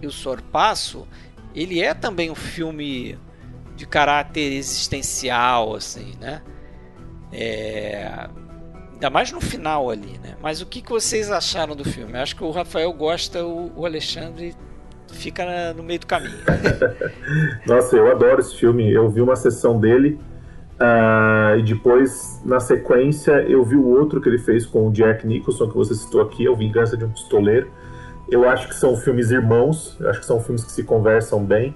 o 0.06 0.12
Sorpasso, 0.12 1.08
ele 1.56 1.82
é 1.82 1.94
também 1.94 2.30
um 2.30 2.36
filme 2.36 3.18
de 3.76 3.86
caráter 3.86 4.54
existencial, 4.54 5.76
assim, 5.76 6.14
né? 6.20 6.42
É... 7.32 8.28
Ainda 8.92 9.10
mais 9.10 9.32
no 9.32 9.42
final 9.42 9.90
ali, 9.90 10.20
né? 10.22 10.36
Mas 10.42 10.62
o 10.62 10.66
que, 10.66 10.82
que 10.82 10.90
vocês 10.90 11.32
acharam 11.32 11.76
do 11.76 11.84
filme? 11.84 12.14
Eu 12.14 12.20
acho 12.20 12.36
que 12.36 12.44
o 12.44 12.52
Rafael 12.52 12.92
gosta, 12.94 13.44
o 13.46 13.86
Alexandre 13.86 14.56
fica 15.12 15.74
no 15.74 15.84
meio 15.84 16.00
do 16.00 16.08
caminho. 16.08 16.38
Nossa, 17.66 17.96
eu 17.96 18.12
adoro 18.12 18.40
esse 18.40 18.56
filme. 18.56 18.92
Eu 18.92 19.10
vi 19.10 19.22
uma 19.22 19.36
sessão 19.36 19.80
dele 19.80 20.20
uh, 20.80 21.58
e 21.58 21.64
depois, 21.64 22.42
na 22.46 22.60
sequência, 22.60 23.32
eu 23.44 23.64
vi 23.64 23.76
o 23.76 23.88
outro 23.88 24.22
que 24.22 24.30
ele 24.30 24.38
fez 24.38 24.66
com 24.66 24.88
o 24.88 24.92
Jack 24.92 25.26
Nicholson, 25.26 25.70
que 25.70 25.76
você 25.76 25.94
citou 25.96 26.22
aqui, 26.22 26.46
é 26.46 26.50
o 26.50 26.56
Vingança 26.56 26.98
de 26.98 27.06
um 27.06 27.10
Pistoleiro. 27.10 27.70
Eu 28.30 28.48
acho 28.48 28.68
que 28.68 28.76
são 28.76 28.96
filmes 28.96 29.32
irmãos, 29.32 29.98
eu 30.00 30.10
acho 30.10 30.20
que 30.20 30.26
são 30.26 30.40
filmes 30.40 30.64
que 30.64 30.72
se 30.72 30.84
conversam 30.84 31.44
bem, 31.44 31.76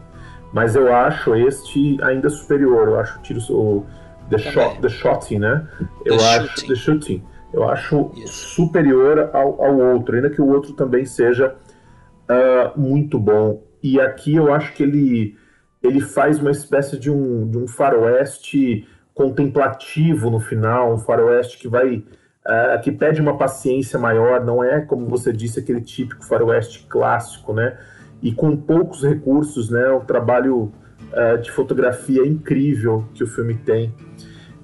mas 0.53 0.75
eu 0.75 0.93
acho 0.93 1.35
este 1.35 1.97
ainda 2.01 2.29
superior. 2.29 2.87
Eu 2.87 2.99
acho 2.99 3.19
o 3.19 3.21
tiro 3.21 3.39
o 3.49 3.85
The, 4.29 4.37
shot, 4.37 4.81
the 4.81 4.89
Shotting, 4.89 5.39
né? 5.39 5.67
Eu 6.05 6.17
the 6.17 6.23
acho 6.23 6.47
shooting. 6.47 6.67
The 6.67 6.75
Shooting. 6.75 7.23
Eu 7.53 7.69
acho 7.69 8.11
superior 8.25 9.29
ao, 9.33 9.61
ao 9.63 9.77
outro, 9.79 10.15
ainda 10.15 10.29
que 10.29 10.41
o 10.41 10.47
outro 10.47 10.73
também 10.73 11.05
seja 11.05 11.55
uh, 12.29 12.79
muito 12.79 13.17
bom. 13.17 13.63
E 13.81 13.99
aqui 14.01 14.35
eu 14.35 14.53
acho 14.53 14.73
que 14.73 14.83
ele 14.83 15.37
ele 15.87 16.01
faz 16.01 16.39
uma 16.39 16.51
espécie 16.51 16.97
de 16.97 17.09
um, 17.09 17.49
de 17.49 17.57
um 17.57 17.67
faroeste 17.67 18.87
contemplativo 19.13 20.29
no 20.29 20.39
final, 20.39 20.93
um 20.93 20.97
faroeste 20.99 21.57
que 21.57 21.67
vai 21.67 22.03
uh, 22.47 22.81
que 22.81 22.91
pede 22.91 23.21
uma 23.21 23.37
paciência 23.37 23.99
maior, 23.99 24.43
não 24.43 24.63
é, 24.63 24.81
como 24.81 25.07
você 25.07 25.33
disse, 25.33 25.59
aquele 25.59 25.81
típico 25.81 26.25
faroeste 26.25 26.85
clássico, 26.87 27.53
né? 27.53 27.77
E 28.21 28.31
com 28.31 28.55
poucos 28.55 29.03
recursos, 29.03 29.69
né? 29.69 29.89
O 29.89 29.99
trabalho 29.99 30.71
uh, 31.11 31.37
de 31.41 31.51
fotografia 31.51 32.25
incrível 32.25 33.05
que 33.13 33.23
o 33.23 33.27
filme 33.27 33.55
tem. 33.55 33.93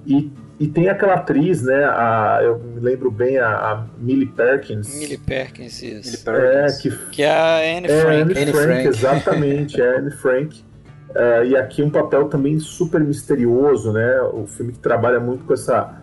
E, 0.06 0.30
e 0.58 0.66
tem 0.66 0.88
aquela 0.88 1.14
atriz, 1.14 1.62
né? 1.62 1.84
A, 1.84 2.40
eu 2.42 2.58
me 2.58 2.80
lembro 2.80 3.10
bem, 3.10 3.38
a, 3.38 3.48
a 3.48 3.86
Millie 3.98 4.26
Perkins. 4.26 4.98
Millie 4.98 5.18
Perkins, 5.18 5.82
isso. 5.82 6.10
Millie 6.10 6.24
Perkins. 6.24 6.78
É, 6.78 6.82
que, 6.82 7.10
que 7.10 7.22
é 7.22 7.30
a 7.30 7.78
Anne 7.78 7.88
Frank. 7.88 8.06
É, 8.06 8.20
Anne, 8.20 8.32
Anne 8.32 8.52
Frank, 8.52 8.52
Frank, 8.52 8.88
exatamente, 8.88 9.80
é 9.80 9.98
Anne 9.98 10.10
Frank. 10.10 10.64
Uh, 11.14 11.44
e 11.44 11.56
aqui 11.56 11.82
um 11.82 11.90
papel 11.90 12.28
também 12.28 12.58
super 12.58 13.00
misterioso, 13.00 13.92
né? 13.92 14.20
O 14.32 14.46
filme 14.46 14.72
que 14.72 14.80
trabalha 14.80 15.20
muito 15.20 15.44
com 15.44 15.54
essa 15.54 16.02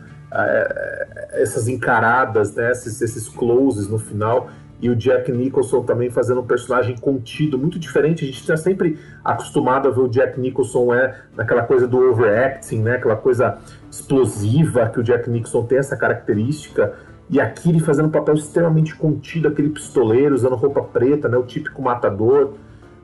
essas 1.33 1.67
encaradas, 1.67 2.55
né, 2.55 2.71
esses, 2.71 3.01
esses 3.01 3.27
closes 3.27 3.89
no 3.89 3.99
final 3.99 4.49
e 4.81 4.89
o 4.89 4.95
Jack 4.95 5.31
Nicholson 5.31 5.83
também 5.83 6.09
fazendo 6.09 6.41
um 6.41 6.45
personagem 6.45 6.97
contido, 6.97 7.57
muito 7.57 7.77
diferente. 7.77 8.23
A 8.23 8.27
gente 8.27 8.39
está 8.39 8.57
sempre 8.57 8.97
acostumado 9.23 9.87
a 9.87 9.91
ver 9.91 10.01
o 10.01 10.07
Jack 10.07 10.39
Nicholson 10.39 10.93
é 10.93 11.15
naquela 11.35 11.61
coisa 11.61 11.87
do 11.87 11.99
overacting, 12.09 12.81
né? 12.81 12.95
Aquela 12.95 13.15
coisa 13.15 13.59
explosiva 13.91 14.89
que 14.89 14.99
o 14.99 15.03
Jack 15.03 15.29
Nicholson 15.29 15.65
tem 15.65 15.77
essa 15.77 15.95
característica. 15.95 16.93
E 17.29 17.39
aqui 17.39 17.69
ele 17.69 17.79
fazendo 17.79 18.07
um 18.07 18.11
papel 18.11 18.33
extremamente 18.33 18.95
contido, 18.95 19.47
aquele 19.47 19.69
pistoleiro 19.69 20.33
usando 20.33 20.55
roupa 20.55 20.81
preta, 20.81 21.29
né? 21.29 21.37
O 21.37 21.43
típico 21.43 21.79
matador. 21.79 22.55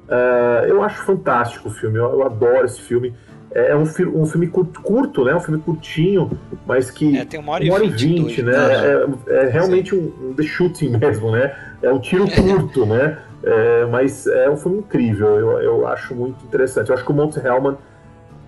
Uh, 0.08 0.66
eu 0.66 0.82
acho 0.84 1.03
fantástico 1.03 1.68
o 1.68 1.72
filme, 1.72 1.97
eu, 1.97 2.10
eu 2.10 2.24
adoro 2.24 2.66
esse 2.66 2.82
filme. 2.82 3.14
é 3.51 3.76
um, 3.76 3.86
fi 3.86 4.05
um 4.05 4.26
filme 4.26 4.47
curto, 4.47 4.82
curto, 4.82 5.26
né? 5.26 5.36
Um 5.36 5.39
filme 5.39 5.62
curtinho, 5.62 6.32
mas 6.66 6.89
que. 6.89 7.18
É, 7.18 7.26
tem 7.26 7.39
uma 7.39 7.53
hora 7.53 7.64
e 7.84 7.89
vinte, 7.89 8.41
né? 8.41 8.53
É, 8.55 9.08
é, 9.34 9.49
realmente 9.49 9.93
um, 9.93 10.14
um, 10.22 10.34
The 10.34 10.43
Shooting 10.43 10.91
mesmo, 10.97 11.32
né? 11.32 11.53
É 11.82 11.91
um 11.91 11.99
tiro 11.99 12.26
curto, 12.30 12.86
né? 12.86 13.18
É, 13.43 13.86
mas 13.86 14.26
é 14.28 14.49
um 14.49 14.58
filme 14.58 14.80
incrível, 14.80 15.28
eu, 15.38 15.60
eu 15.60 15.88
acho 15.88 16.16
muito 16.16 16.43
interessante. 16.45 16.89
Eu 16.89 16.95
acho 16.95 17.05
que 17.05 17.12
o 17.12 17.16
Monte 17.16 17.39
Hellman, 17.39 17.78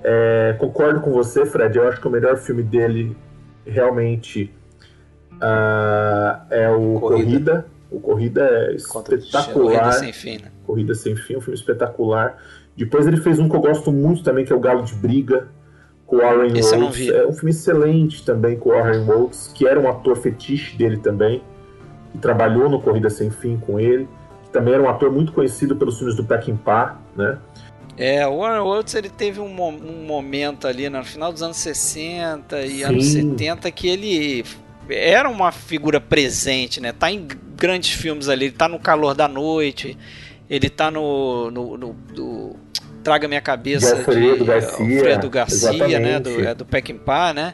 é, 0.03 0.55
concordo 0.57 1.01
com 1.01 1.11
você, 1.11 1.45
Fred, 1.45 1.77
eu 1.77 1.87
acho 1.87 1.99
que 2.01 2.07
o 2.07 2.11
melhor 2.11 2.37
filme 2.37 2.63
dele 2.63 3.15
realmente 3.65 4.51
uh, 5.33 6.41
é 6.49 6.69
o 6.69 6.99
Corrida. 6.99 6.99
Corrida. 6.99 7.65
O 7.91 7.99
Corrida 7.99 8.41
é 8.41 8.75
espetacular. 8.75 9.53
Corrida 9.53 9.91
sem 9.93 10.13
fim, 10.13 10.37
né? 10.37 10.51
Corrida 10.69 10.93
sem 10.93 11.15
fim, 11.15 11.35
um 11.35 11.41
filme 11.41 11.57
espetacular. 11.57 12.37
Depois 12.77 13.07
ele 13.07 13.17
fez 13.17 13.39
um 13.39 13.49
que 13.49 13.55
eu 13.55 13.59
gosto 13.59 13.91
muito 13.91 14.21
também, 14.23 14.45
que 14.45 14.53
é 14.53 14.55
o 14.55 14.59
Galo 14.59 14.83
de 14.83 14.93
Briga, 14.93 15.47
com 16.05 16.17
o 16.17 16.19
Warren 16.19 16.55
Esse 16.55 16.75
Rhodes. 16.75 17.09
É 17.09 17.25
um 17.25 17.33
filme 17.33 17.49
excelente 17.49 18.23
também 18.23 18.55
com 18.55 18.69
o 18.69 18.73
Warren 18.73 19.03
Rhodes, 19.03 19.51
que 19.55 19.67
era 19.67 19.79
um 19.79 19.89
ator 19.89 20.15
fetiche 20.15 20.77
dele 20.77 20.97
também, 20.97 21.41
que 22.11 22.19
trabalhou 22.19 22.69
no 22.69 22.79
Corrida 22.79 23.09
Sem 23.09 23.31
Fim 23.31 23.57
com 23.57 23.79
ele, 23.79 24.07
que 24.43 24.51
também 24.51 24.75
era 24.75 24.83
um 24.83 24.87
ator 24.87 25.11
muito 25.11 25.31
conhecido 25.31 25.75
pelos 25.75 25.97
filmes 25.97 26.15
do 26.15 26.23
Peckinpah, 26.23 26.99
né? 27.17 27.39
É, 27.97 28.27
o 28.27 28.37
Warren 28.37 28.61
Rhodes 28.61 28.93
ele 28.93 29.09
teve 29.09 29.39
um, 29.39 29.47
um, 29.47 30.05
momento 30.05 30.67
ali 30.67 30.87
no 30.87 31.03
final 31.03 31.33
dos 31.33 31.41
anos 31.41 31.57
60 31.57 32.61
e 32.61 32.69
Sim. 32.69 32.83
anos 32.83 33.05
70 33.07 33.71
que 33.71 33.87
ele 33.89 34.45
era 34.87 35.27
uma 35.27 35.51
figura 35.51 35.99
presente, 35.99 36.79
né? 36.79 36.93
Tá 36.93 37.11
em 37.11 37.27
grandes 37.57 37.89
filmes 37.89 38.29
ali, 38.29 38.45
ele 38.45 38.53
tá 38.53 38.67
no 38.67 38.79
Calor 38.79 39.15
da 39.15 39.27
Noite, 39.27 39.97
ele 40.49 40.69
tá 40.69 40.89
no, 40.89 41.51
no, 41.51 41.77
no, 41.77 41.95
no 42.15 42.55
Traga 43.03 43.27
Minha 43.27 43.41
Cabeça 43.41 43.93
de 43.93 43.99
Alfredo 43.99 44.37
de 44.37 44.43
Garcia, 44.45 44.97
Alfredo 44.97 45.29
Garcia 45.29 45.99
né? 45.99 46.19
Do, 46.19 46.45
é, 46.45 46.55
do 46.55 46.65
Peckinpah, 46.65 47.33
né? 47.33 47.53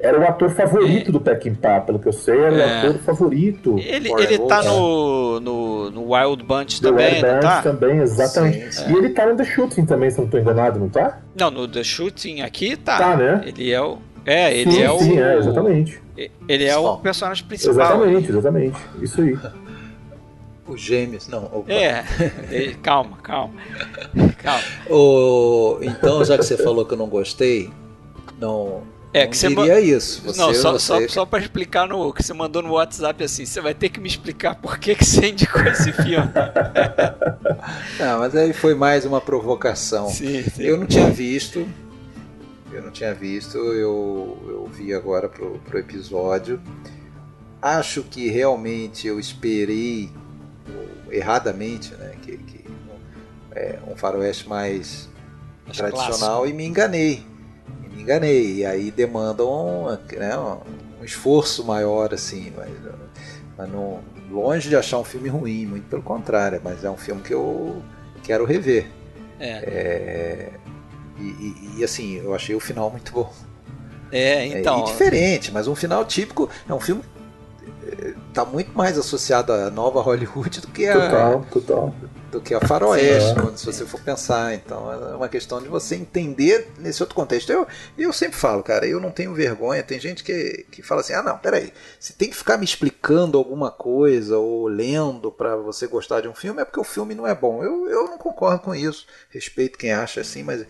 Era 0.00 0.20
o 0.20 0.24
ator 0.24 0.50
favorito 0.50 1.08
é. 1.08 1.12
do 1.12 1.20
Peckinpah, 1.20 1.80
pelo 1.80 1.98
que 1.98 2.06
eu 2.08 2.12
sei, 2.12 2.38
era 2.38 2.56
é. 2.56 2.84
o 2.84 2.88
ator 2.90 3.00
favorito. 3.00 3.78
Ele, 3.78 4.12
ele 4.12 4.38
tá 4.40 4.62
no, 4.62 5.40
no, 5.40 5.90
no, 5.90 6.12
Wild 6.12 6.44
Bunch 6.44 6.82
The 6.82 6.88
também, 6.88 7.14
Wild 7.14 7.26
Bunch 7.26 7.40
tá? 7.40 7.62
também, 7.62 7.98
exatamente. 8.00 8.74
Sim, 8.74 8.92
e 8.92 8.96
ele 8.98 9.08
tá 9.10 9.26
no 9.26 9.36
The 9.36 9.44
Shooting 9.44 9.86
também, 9.86 10.10
se 10.10 10.20
não 10.20 10.28
tô 10.28 10.36
enganado, 10.36 10.78
não 10.78 10.90
tá? 10.90 11.20
Não, 11.34 11.50
no 11.50 11.66
The 11.66 11.82
Shooting 11.82 12.42
aqui 12.42 12.76
tá. 12.76 12.98
Tá, 12.98 13.16
né? 13.16 13.44
Ele 13.46 13.72
é 13.72 13.80
o... 13.80 13.98
É, 14.26 14.54
ele 14.54 14.72
sim, 14.72 14.82
é 14.82 14.90
o... 14.90 14.98
Sim, 14.98 15.18
é, 15.18 15.38
exatamente. 15.38 16.02
Ele 16.48 16.64
é 16.64 16.76
o 16.76 16.98
personagem 16.98 17.46
principal. 17.46 17.74
Exatamente, 17.74 18.30
exatamente. 18.30 18.76
Isso 19.00 19.20
aí. 19.22 19.38
Os 20.66 20.80
gêmeos, 20.80 21.28
não. 21.28 21.44
Opa. 21.44 21.70
É, 21.70 22.04
calma, 22.82 23.18
calma. 23.18 23.54
calma. 24.42 24.64
O, 24.88 25.78
então, 25.82 26.24
já 26.24 26.38
que 26.38 26.44
você 26.44 26.56
falou 26.56 26.86
que 26.86 26.94
eu 26.94 26.98
não 26.98 27.08
gostei, 27.08 27.70
não, 28.38 28.82
é, 29.12 29.24
não 29.24 29.30
que 29.30 29.48
diria 29.48 29.80
isso. 29.80 30.22
Você, 30.24 30.40
não, 30.40 30.54
só, 30.54 30.72
você... 30.72 30.86
só, 30.86 31.08
só 31.08 31.26
para 31.26 31.38
explicar 31.38 31.86
no 31.86 32.12
que 32.12 32.22
você 32.22 32.32
mandou 32.32 32.62
no 32.62 32.72
WhatsApp 32.72 33.22
assim, 33.22 33.44
você 33.46 33.60
vai 33.60 33.74
ter 33.74 33.90
que 33.90 34.00
me 34.00 34.08
explicar 34.08 34.56
por 34.56 34.76
que, 34.78 34.94
que 34.94 35.04
você 35.04 35.28
indicou 35.28 35.62
esse 35.62 35.92
filme. 35.92 36.32
não, 38.00 38.18
mas 38.18 38.34
aí 38.34 38.52
foi 38.52 38.74
mais 38.74 39.04
uma 39.04 39.20
provocação. 39.20 40.08
Sim, 40.08 40.42
sim. 40.42 40.62
Eu 40.64 40.78
não 40.78 40.86
tinha 40.86 41.10
visto, 41.10 41.64
eu 42.72 42.82
não 42.82 42.90
tinha 42.90 43.14
visto, 43.14 43.56
eu, 43.56 44.38
eu 44.48 44.66
vi 44.72 44.92
agora 44.92 45.28
pro, 45.28 45.60
pro 45.60 45.78
episódio. 45.78 46.60
Acho 47.62 48.02
que 48.02 48.28
realmente 48.28 49.06
eu 49.06 49.20
esperei 49.20 50.10
erradamente, 51.10 51.94
né? 51.94 52.14
Que, 52.22 52.36
que 52.38 52.64
é 53.52 53.78
um 53.86 53.96
faroeste 53.96 54.48
mais, 54.48 55.08
tradicional 55.72 56.40
clássico. 56.40 56.46
e 56.46 56.52
me 56.52 56.66
enganei. 56.66 57.26
Me 57.90 58.02
enganei. 58.02 58.56
E 58.56 58.66
aí 58.66 58.90
demanda 58.90 59.44
um, 59.44 59.86
né, 59.90 60.36
um 61.00 61.04
esforço 61.04 61.64
maior, 61.64 62.12
assim, 62.12 62.52
mas, 62.56 62.70
mas 63.56 63.70
não, 63.70 64.00
longe 64.30 64.68
de 64.68 64.76
achar 64.76 64.98
um 64.98 65.04
filme 65.04 65.28
ruim, 65.28 65.66
muito 65.66 65.88
pelo 65.88 66.02
contrário, 66.02 66.60
mas 66.62 66.84
é 66.84 66.90
um 66.90 66.96
filme 66.96 67.22
que 67.22 67.32
eu 67.32 67.82
quero 68.22 68.44
rever. 68.44 68.86
É. 69.38 69.50
é 69.50 70.50
e, 71.18 71.22
e, 71.22 71.74
e, 71.78 71.84
assim, 71.84 72.16
eu 72.16 72.34
achei 72.34 72.56
o 72.56 72.60
final 72.60 72.90
muito 72.90 73.12
bom. 73.12 73.32
É, 74.10 74.46
então. 74.46 74.78
É, 74.78 74.80
e 74.80 74.84
diferente, 74.84 75.52
mas 75.52 75.68
um 75.68 75.74
final 75.74 76.04
típico 76.04 76.50
é 76.68 76.74
um 76.74 76.80
filme 76.80 77.02
tá 78.34 78.44
muito 78.44 78.76
mais 78.76 78.98
associado 78.98 79.52
à 79.52 79.70
nova 79.70 80.00
Hollywood 80.00 80.60
do 80.60 80.66
que 80.66 80.88
a 80.88 81.00
total, 81.00 81.46
total. 81.52 81.94
do 82.32 82.40
que 82.40 82.52
a 82.52 82.60
faroeste, 82.60 83.40
quando, 83.40 83.56
se 83.56 83.64
você 83.64 83.86
for 83.86 84.00
pensar. 84.00 84.52
Então 84.54 84.92
é 84.92 85.14
uma 85.14 85.28
questão 85.28 85.62
de 85.62 85.68
você 85.68 85.94
entender 85.94 86.68
nesse 86.78 87.00
outro 87.00 87.14
contexto. 87.14 87.50
Eu, 87.50 87.66
eu 87.96 88.12
sempre 88.12 88.36
falo, 88.36 88.62
cara, 88.62 88.86
eu 88.86 89.00
não 89.00 89.12
tenho 89.12 89.32
vergonha. 89.32 89.84
Tem 89.84 90.00
gente 90.00 90.24
que, 90.24 90.66
que 90.70 90.82
fala 90.82 91.00
assim, 91.00 91.12
ah 91.14 91.22
não, 91.22 91.38
peraí, 91.38 91.72
se 92.00 92.12
tem 92.14 92.28
que 92.28 92.36
ficar 92.36 92.58
me 92.58 92.64
explicando 92.64 93.38
alguma 93.38 93.70
coisa 93.70 94.36
ou 94.36 94.66
lendo 94.66 95.30
para 95.30 95.54
você 95.54 95.86
gostar 95.86 96.20
de 96.20 96.28
um 96.28 96.34
filme 96.34 96.60
é 96.60 96.64
porque 96.64 96.80
o 96.80 96.84
filme 96.84 97.14
não 97.14 97.26
é 97.26 97.34
bom. 97.34 97.62
Eu, 97.62 97.88
eu 97.88 98.04
não 98.04 98.18
concordo 98.18 98.58
com 98.58 98.74
isso. 98.74 99.06
Respeito 99.30 99.78
quem 99.78 99.92
acha 99.92 100.20
assim, 100.20 100.42
mas 100.42 100.66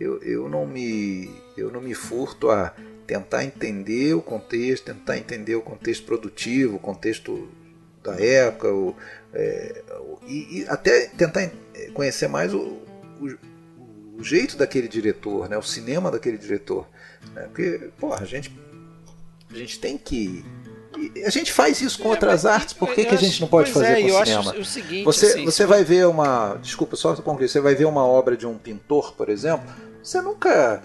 eu, 0.00 0.20
eu 0.20 0.48
não 0.48 0.66
me 0.66 1.30
eu 1.56 1.70
não 1.70 1.80
me 1.80 1.94
furto 1.94 2.50
a 2.50 2.72
tentar 3.06 3.44
entender 3.44 4.14
o 4.14 4.22
contexto, 4.22 4.84
tentar 4.84 5.18
entender 5.18 5.54
o 5.56 5.62
contexto 5.62 6.04
produtivo, 6.04 6.76
o 6.76 6.78
contexto 6.78 7.48
da 8.02 8.14
época, 8.20 8.72
o, 8.72 8.94
é, 9.32 9.82
e, 10.26 10.60
e, 10.60 10.66
até 10.68 11.06
tentar 11.06 11.50
conhecer 11.92 12.28
mais 12.28 12.54
o, 12.54 12.78
o, 13.20 14.18
o, 14.18 14.22
jeito 14.22 14.56
daquele 14.56 14.86
diretor, 14.86 15.48
né, 15.48 15.58
o 15.58 15.62
cinema 15.62 16.10
daquele 16.10 16.38
diretor. 16.38 16.86
Né, 17.34 17.42
porque, 17.42 17.90
porra, 17.98 18.20
a 18.20 18.24
gente, 18.24 18.54
a 19.50 19.56
gente 19.56 19.80
tem 19.80 19.98
que. 19.98 20.44
A 21.26 21.30
gente 21.30 21.52
faz 21.52 21.80
isso 21.80 21.98
com 21.98 22.08
é, 22.08 22.10
outras 22.12 22.46
artes, 22.46 22.72
por 22.72 22.94
que, 22.94 23.04
que 23.04 23.14
a 23.14 23.18
gente 23.18 23.40
não 23.40 23.48
pode 23.48 23.72
fazer 23.72 23.98
é, 23.98 24.02
com 24.02 24.06
o 24.06 24.24
cinema? 24.24 24.54
O 24.56 24.64
seguinte, 24.64 25.04
você 25.04 25.26
assim, 25.26 25.44
você 25.44 25.66
vai 25.66 25.82
ver 25.82 26.06
uma. 26.06 26.56
Desculpa, 26.62 26.94
só 26.94 27.16
concluir. 27.16 27.48
Você 27.48 27.60
vai 27.60 27.74
ver 27.74 27.86
uma 27.86 28.06
obra 28.06 28.36
de 28.36 28.46
um 28.46 28.56
pintor, 28.56 29.12
por 29.14 29.28
exemplo, 29.28 29.68
você 30.02 30.20
nunca. 30.22 30.82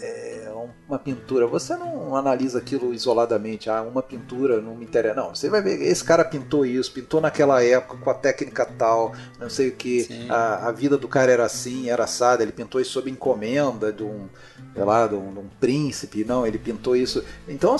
É, 0.00 0.51
uma 0.88 0.98
pintura, 0.98 1.46
você 1.46 1.76
não 1.76 2.14
analisa 2.16 2.58
aquilo 2.58 2.92
isoladamente, 2.92 3.70
ah, 3.70 3.82
uma 3.82 4.02
pintura 4.02 4.60
não 4.60 4.74
me 4.74 4.84
interessa. 4.84 5.14
Não, 5.14 5.34
você 5.34 5.48
vai 5.48 5.62
ver, 5.62 5.82
esse 5.82 6.04
cara 6.04 6.24
pintou 6.24 6.64
isso, 6.66 6.92
pintou 6.92 7.20
naquela 7.20 7.62
época 7.62 7.96
com 7.96 8.10
a 8.10 8.14
técnica 8.14 8.64
tal, 8.64 9.12
não 9.38 9.48
sei 9.48 9.68
o 9.68 9.72
que, 9.72 10.08
a, 10.28 10.68
a, 10.68 10.72
vida 10.72 10.96
do 10.96 11.08
cara 11.08 11.32
era 11.32 11.44
assim, 11.44 11.88
era 11.88 12.04
assada, 12.04 12.42
ele 12.42 12.52
pintou 12.52 12.80
isso 12.80 12.92
sob 12.92 13.10
encomenda 13.10 13.92
de 13.92 14.02
um, 14.02 14.28
sei 14.74 14.84
lá, 14.84 15.06
de 15.06 15.14
um, 15.14 15.32
de 15.32 15.38
um 15.38 15.48
príncipe, 15.60 16.24
não, 16.24 16.46
ele 16.46 16.58
pintou 16.58 16.96
isso. 16.96 17.24
Então, 17.48 17.76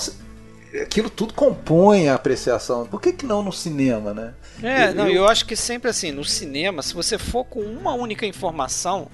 aquilo 0.81 1.09
tudo 1.09 1.33
compõe 1.33 2.07
a 2.07 2.15
apreciação. 2.15 2.85
Por 2.85 3.01
que, 3.01 3.13
que 3.13 3.25
não 3.25 3.43
no 3.43 3.51
cinema, 3.51 4.13
né? 4.13 4.33
É, 4.61 4.89
eu, 4.89 4.95
não, 4.95 5.07
eu 5.07 5.27
acho 5.27 5.45
que 5.45 5.55
sempre 5.55 5.89
assim, 5.89 6.11
no 6.11 6.23
cinema, 6.23 6.81
se 6.81 6.93
você 6.93 7.17
for 7.17 7.43
com 7.45 7.61
uma 7.61 7.93
única 7.93 8.25
informação, 8.25 9.09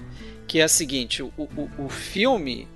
que 0.46 0.60
é 0.60 0.64
a 0.64 0.68
seguinte, 0.68 1.22
o, 1.22 1.32
o, 1.36 1.70
o 1.78 1.88
filme 1.88 2.68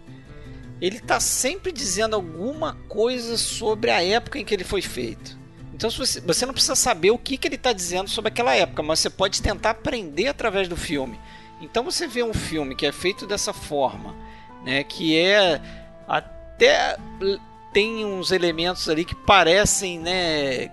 ele 0.81 0.99
está 0.99 1.21
sempre 1.21 1.73
dizendo 1.73 2.17
alguma 2.17 2.75
coisa 2.89 3.37
sobre 3.37 3.91
a 3.91 4.03
época 4.03 4.39
em 4.39 4.45
que 4.45 4.55
ele 4.55 4.65
foi 4.65 4.83
feito. 4.83 5.39
Então 5.75 5.91
você, 5.91 6.21
você 6.21 6.47
não 6.47 6.53
precisa 6.53 6.77
saber 6.77 7.11
o 7.11 7.19
que, 7.19 7.37
que 7.37 7.49
ele 7.49 7.57
está 7.57 7.73
dizendo 7.73 8.09
sobre 8.09 8.29
aquela 8.29 8.55
época, 8.55 8.83
mas 8.83 9.01
você 9.01 9.11
pode 9.11 9.43
tentar 9.43 9.71
aprender 9.71 10.29
através 10.29 10.69
do 10.69 10.77
filme. 10.77 11.19
Então 11.61 11.83
você 11.85 12.07
vê 12.07 12.23
um 12.23 12.35
filme 12.35 12.75
que 12.75 12.87
é 12.87 12.93
feito 12.93 13.27
dessa 13.27 13.53
forma, 13.53 14.15
né, 14.65 14.85
que 14.85 15.19
é 15.19 15.61
até 16.07 16.97
tem 17.73 18.05
uns 18.05 18.31
elementos 18.31 18.89
ali 18.89 19.05
que 19.05 19.15
parecem, 19.15 19.99
né, 19.99 20.71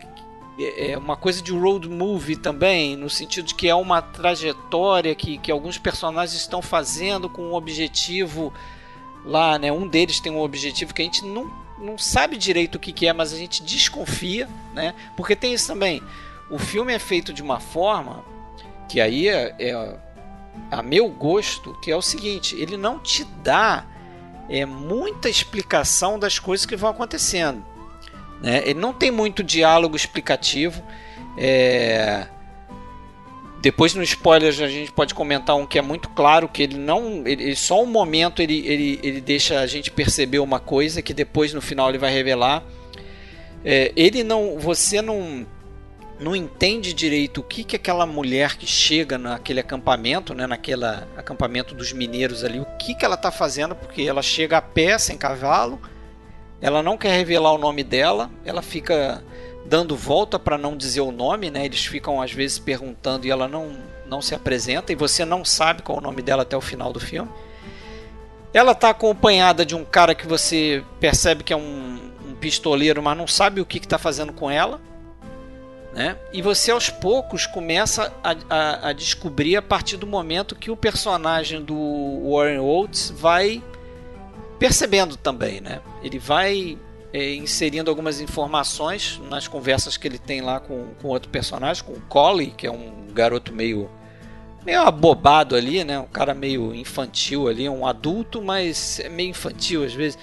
é, 0.60 0.91
é 0.91 0.97
uma 0.97 1.18
coisa 1.18 1.41
de 1.41 1.52
road 1.52 1.89
movie 1.89 2.36
também, 2.36 2.95
no 2.95 3.10
sentido 3.10 3.47
de 3.47 3.56
que 3.56 3.68
é 3.68 3.76
uma 3.76 4.02
trajetória 4.02 5.16
que, 5.16 5.38
que 5.38 5.52
alguns 5.52 5.78
personagens 5.78 6.39
estão 6.39 6.62
fazendo 6.62 7.30
com 7.30 7.43
um 7.43 7.54
objetivo 7.54 8.54
lá, 9.26 9.58
né? 9.58 9.72
Um 9.72 9.88
deles 9.88 10.20
tem 10.20 10.32
um 10.32 10.40
objetivo 10.40 10.94
que 10.94 11.02
a 11.02 11.06
gente 11.06 11.26
não, 11.26 11.52
não 11.78 11.98
sabe 11.98 12.38
direito 12.38 12.76
o 12.76 12.80
que, 12.80 12.92
que 12.92 13.08
é, 13.08 13.14
mas 13.14 13.34
a 13.34 13.38
gente 13.38 13.64
desconfia, 13.64 14.48
né? 14.74 14.94
Porque 15.16 15.36
tem 15.36 15.54
isso 15.54 15.68
também. 15.68 16.02
O 16.50 16.58
filme 16.58 16.94
é 16.94 17.00
feito 17.00 17.34
de 17.34 17.42
uma 17.42 17.60
forma 17.60 18.24
que 18.90 19.00
aí 19.00 19.28
é, 19.28 19.56
é 19.58 19.98
a 20.70 20.84
meu 20.84 21.08
gosto, 21.08 21.74
que 21.82 21.92
é 21.92 21.96
o 21.96 22.02
seguinte, 22.02 22.56
ele 22.56 22.76
não 22.76 23.00
te 23.00 23.24
dá 23.24 23.86
é, 24.50 24.66
muita 24.66 25.30
explicação 25.30 26.20
das 26.20 26.40
coisas 26.40 26.66
que 26.66 26.76
vão 26.76 26.90
acontecendo. 26.90 27.66
Né? 28.42 28.62
Ele 28.66 28.80
não 28.80 28.94
tem 28.94 29.12
muito 29.12 29.44
diálogo 29.44 29.96
explicativo. 29.96 30.84
É, 31.38 32.28
depois 33.62 33.93
no 33.93 34.01
spoilers 34.01 34.59
a 34.59 34.68
gente 34.68 34.91
pode 34.91 35.14
comentar 35.14 35.55
um 35.55 35.68
que 35.68 35.78
é 35.78 35.82
muito 35.82 36.09
claro 36.09 36.49
que 36.49 36.64
ele 36.64 36.78
não, 36.78 37.24
ele, 37.26 37.55
só 37.55 37.82
um 37.82 37.86
momento 37.86 38.41
ele, 38.41 38.66
ele, 38.68 38.99
ele 39.03 39.22
deixa 39.22 39.59
a 39.59 39.68
gente 39.68 39.91
perceber 39.91 40.39
uma 40.39 40.59
coisa 40.59 41.01
que 41.01 41.14
depois 41.14 41.53
no 41.53 41.62
final 41.62 41.89
ele 41.89 41.99
vai 41.99 42.12
revelar. 42.12 42.64
É, 43.64 43.91
ele 43.95 44.24
não, 44.24 44.57
você 44.57 45.01
não 45.01 45.45
não 46.20 46.36
entende 46.36 46.93
direito 46.93 47.41
o 47.41 47.43
que 47.43 47.64
que 47.64 47.76
aquela 47.76 48.05
mulher 48.05 48.55
que 48.55 48.68
chega 48.68 49.18
naquele 49.18 49.59
acampamento, 49.59 50.36
né, 50.36 50.45
naquele 50.45 50.86
acampamento 51.18 51.74
dos 51.74 51.91
mineiros 51.91 52.43
ali, 52.43 52.59
o 52.59 52.66
que 52.78 52.93
que 52.93 53.03
ela 53.03 53.16
está 53.16 53.32
fazendo, 53.32 53.76
porque 53.76 54.03
ela 54.03 54.22
chega 54.22 54.57
a 54.57 54.62
pé, 54.62 54.99
sem 54.99 55.18
cavalo, 55.18 55.82
ela 56.62 56.84
não 56.84 56.95
quer 56.95 57.16
revelar 57.18 57.53
o 57.53 57.57
nome 57.57 57.84
dela, 57.84 58.30
ela 58.45 58.62
fica 58.62 59.24
dando 59.66 59.95
volta 59.95 60.39
para 60.39 60.57
não 60.57 60.76
dizer 60.76 61.01
o 61.01 61.12
nome, 61.12 61.49
né? 61.49 61.66
Eles 61.66 61.86
ficam 61.86 62.22
às 62.22 62.32
vezes 62.32 62.59
perguntando 62.59 63.26
e 63.26 63.32
ela 63.32 63.47
não 63.47 63.78
não 64.05 64.22
se 64.22 64.36
apresenta 64.36 64.91
e 64.91 64.95
você 64.95 65.24
não 65.24 65.45
sabe 65.45 65.82
qual 65.82 65.97
é 65.97 66.01
o 66.01 66.03
nome 66.03 66.22
dela 66.22 66.41
até 66.41 66.57
o 66.57 66.62
final 66.62 66.91
do 66.91 66.99
filme. 66.99 67.32
Ela 68.53 68.74
está 68.74 68.89
acompanhada 68.89 69.66
de 69.66 69.74
um 69.74 69.86
cara 69.86 70.14
que 70.14 70.28
você 70.28 70.84
percebe 70.99 71.45
que 71.45 71.53
é 71.53 71.55
um, 71.55 72.12
um 72.28 72.36
pistoleiro, 72.36 73.01
mas 73.01 73.18
não 73.18 73.26
sabe 73.26 73.62
o 73.62 73.66
que 73.66 73.78
está 73.78 73.97
fazendo 73.97 74.34
com 74.34 74.51
ela. 74.51 74.82
Né? 75.93 76.18
E 76.34 76.41
você 76.41 76.72
aos 76.72 76.89
poucos 76.89 77.45
começa 77.45 78.14
a, 78.22 78.36
a, 78.49 78.89
a, 78.89 78.93
descobrir 78.93 79.55
a 79.55 79.62
partir 79.62 79.95
do 79.95 80.07
momento 80.07 80.55
que 80.55 80.72
o 80.72 80.76
personagem 80.76 81.62
do 81.62 82.30
Warren 82.30 82.59
Oates 82.59 83.14
vai 83.16 83.62
percebendo 84.57 85.18
também, 85.18 85.59
né? 85.59 85.82
Ele 86.03 86.18
vai 86.20 86.78
é, 87.14 87.36
inserindo 87.36 87.89
algumas 87.89 88.22
informações 88.22 89.22
nas 89.30 89.47
conversas 89.47 89.97
que 89.97 90.07
ele 90.07 90.18
tem 90.18 90.41
lá 90.41 90.59
com, 90.59 90.93
com 91.01 91.09
outro 91.09 91.30
personagem, 91.30 91.84
com 91.84 91.93
o 91.93 92.01
Collie, 92.01 92.51
que 92.51 92.66
é 92.66 92.72
um 92.72 93.07
garoto 93.14 93.53
meio 93.53 93.89
meio 94.66 94.82
abobado 94.82 95.55
ali, 95.55 95.84
né? 95.84 95.99
Um 95.99 96.05
cara 96.05 96.34
meio 96.34 96.74
infantil 96.74 97.47
ali, 97.47 97.68
um 97.68 97.86
adulto, 97.86 98.41
mas 98.41 98.99
é 98.99 99.09
meio 99.09 99.30
infantil 99.30 99.84
às 99.84 99.93
vezes. 99.93 100.20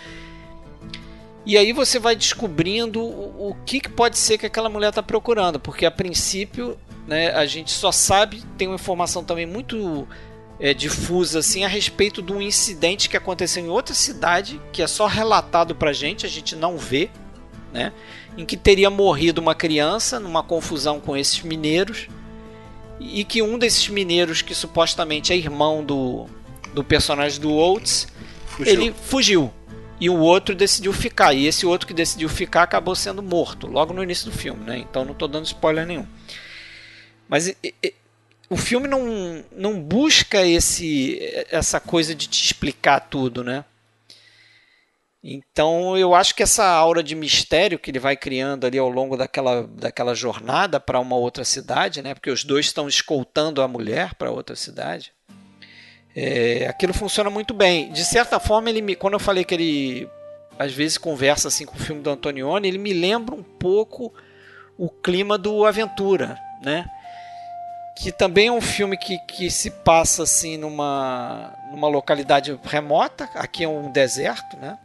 E 1.44 1.56
aí 1.56 1.72
você 1.72 1.98
vai 1.98 2.14
descobrindo 2.14 3.02
o, 3.02 3.56
que, 3.64 3.80
que 3.80 3.88
pode 3.88 4.18
ser 4.18 4.36
que 4.36 4.46
aquela 4.46 4.68
mulher 4.68 4.90
está 4.90 5.02
procurando, 5.02 5.58
porque 5.58 5.86
a 5.86 5.90
princípio 5.90 6.78
né, 7.06 7.30
a 7.30 7.46
gente 7.46 7.70
só 7.70 7.90
sabe, 7.90 8.42
tem 8.58 8.68
uma 8.68 8.74
informação 8.74 9.24
também 9.24 9.46
muito 9.46 10.06
é, 10.60 10.74
difusa 10.74 11.38
assim 11.38 11.64
a 11.64 11.68
respeito 11.68 12.20
de 12.20 12.32
um 12.32 12.42
incidente 12.42 13.08
que 13.08 13.16
aconteceu 13.16 13.64
em 13.64 13.68
outra 13.68 13.94
cidade, 13.94 14.60
que 14.72 14.82
é 14.82 14.86
só 14.86 15.06
relatado 15.06 15.74
pra 15.74 15.92
gente, 15.92 16.26
a 16.26 16.28
gente 16.28 16.56
não 16.56 16.76
vê, 16.76 17.10
né? 17.72 17.92
Em 18.36 18.44
que 18.44 18.56
teria 18.56 18.90
morrido 18.90 19.40
uma 19.40 19.54
criança 19.54 20.18
numa 20.18 20.42
confusão 20.42 21.00
com 21.00 21.16
esses 21.16 21.42
mineiros 21.42 22.08
e 23.00 23.24
que 23.24 23.42
um 23.42 23.58
desses 23.58 23.88
mineiros 23.88 24.42
que 24.42 24.54
supostamente 24.54 25.32
é 25.32 25.36
irmão 25.36 25.84
do, 25.84 26.26
do 26.74 26.82
personagem 26.82 27.40
do 27.40 27.52
Oates, 27.52 28.08
fugiu. 28.46 28.72
ele 28.72 28.94
fugiu 29.04 29.52
e 30.00 30.08
o 30.08 30.16
outro 30.16 30.54
decidiu 30.54 30.92
ficar. 30.92 31.32
E 31.34 31.46
esse 31.46 31.66
outro 31.66 31.86
que 31.86 31.94
decidiu 31.94 32.28
ficar 32.28 32.62
acabou 32.62 32.94
sendo 32.94 33.22
morto 33.22 33.66
logo 33.66 33.92
no 33.92 34.02
início 34.02 34.30
do 34.30 34.36
filme, 34.36 34.64
né? 34.64 34.78
Então 34.78 35.04
não 35.04 35.12
estou 35.12 35.28
dando 35.28 35.46
spoiler 35.46 35.86
nenhum. 35.86 36.06
Mas 37.28 37.54
o 38.50 38.56
filme 38.56 38.88
não, 38.88 39.44
não 39.52 39.80
busca 39.80 40.44
esse 40.44 41.18
essa 41.50 41.78
coisa 41.78 42.14
de 42.14 42.26
te 42.26 42.44
explicar 42.44 43.00
tudo, 43.00 43.44
né? 43.44 43.64
Então 45.22 45.96
eu 45.98 46.14
acho 46.14 46.34
que 46.34 46.42
essa 46.42 46.64
aura 46.64 47.02
de 47.02 47.14
mistério 47.14 47.78
que 47.78 47.90
ele 47.90 47.98
vai 47.98 48.16
criando 48.16 48.66
ali 48.66 48.78
ao 48.78 48.88
longo 48.88 49.16
daquela, 49.16 49.66
daquela 49.66 50.14
jornada 50.14 50.78
para 50.78 51.00
uma 51.00 51.16
outra 51.16 51.44
cidade, 51.44 52.00
né? 52.00 52.14
Porque 52.14 52.30
os 52.30 52.44
dois 52.44 52.66
estão 52.66 52.88
escoltando 52.88 53.60
a 53.60 53.68
mulher 53.68 54.14
para 54.14 54.30
outra 54.30 54.54
cidade. 54.54 55.12
É, 56.14 56.66
aquilo 56.66 56.94
funciona 56.94 57.28
muito 57.28 57.52
bem. 57.52 57.92
De 57.92 58.04
certa 58.04 58.40
forma, 58.40 58.70
ele 58.70 58.80
me, 58.80 58.96
quando 58.96 59.14
eu 59.14 59.20
falei 59.20 59.44
que 59.44 59.54
ele 59.54 60.08
às 60.58 60.72
vezes 60.72 60.98
conversa 60.98 61.48
assim 61.48 61.66
com 61.66 61.76
o 61.76 61.80
filme 61.80 62.02
do 62.02 62.10
Antonioni, 62.10 62.66
ele 62.66 62.78
me 62.78 62.92
lembra 62.92 63.34
um 63.34 63.42
pouco 63.42 64.12
o 64.76 64.88
clima 64.88 65.36
do 65.36 65.64
Aventura, 65.64 66.38
né? 66.62 66.88
Que 67.98 68.12
também 68.12 68.46
é 68.46 68.52
um 68.52 68.60
filme 68.60 68.96
que, 68.96 69.18
que 69.18 69.50
se 69.50 69.70
passa 69.70 70.22
assim 70.22 70.56
numa, 70.56 71.52
numa 71.70 71.88
localidade 71.88 72.58
remota. 72.62 73.28
Aqui 73.34 73.64
é 73.64 73.68
um 73.68 73.90
deserto, 73.90 74.56
né? 74.56 74.78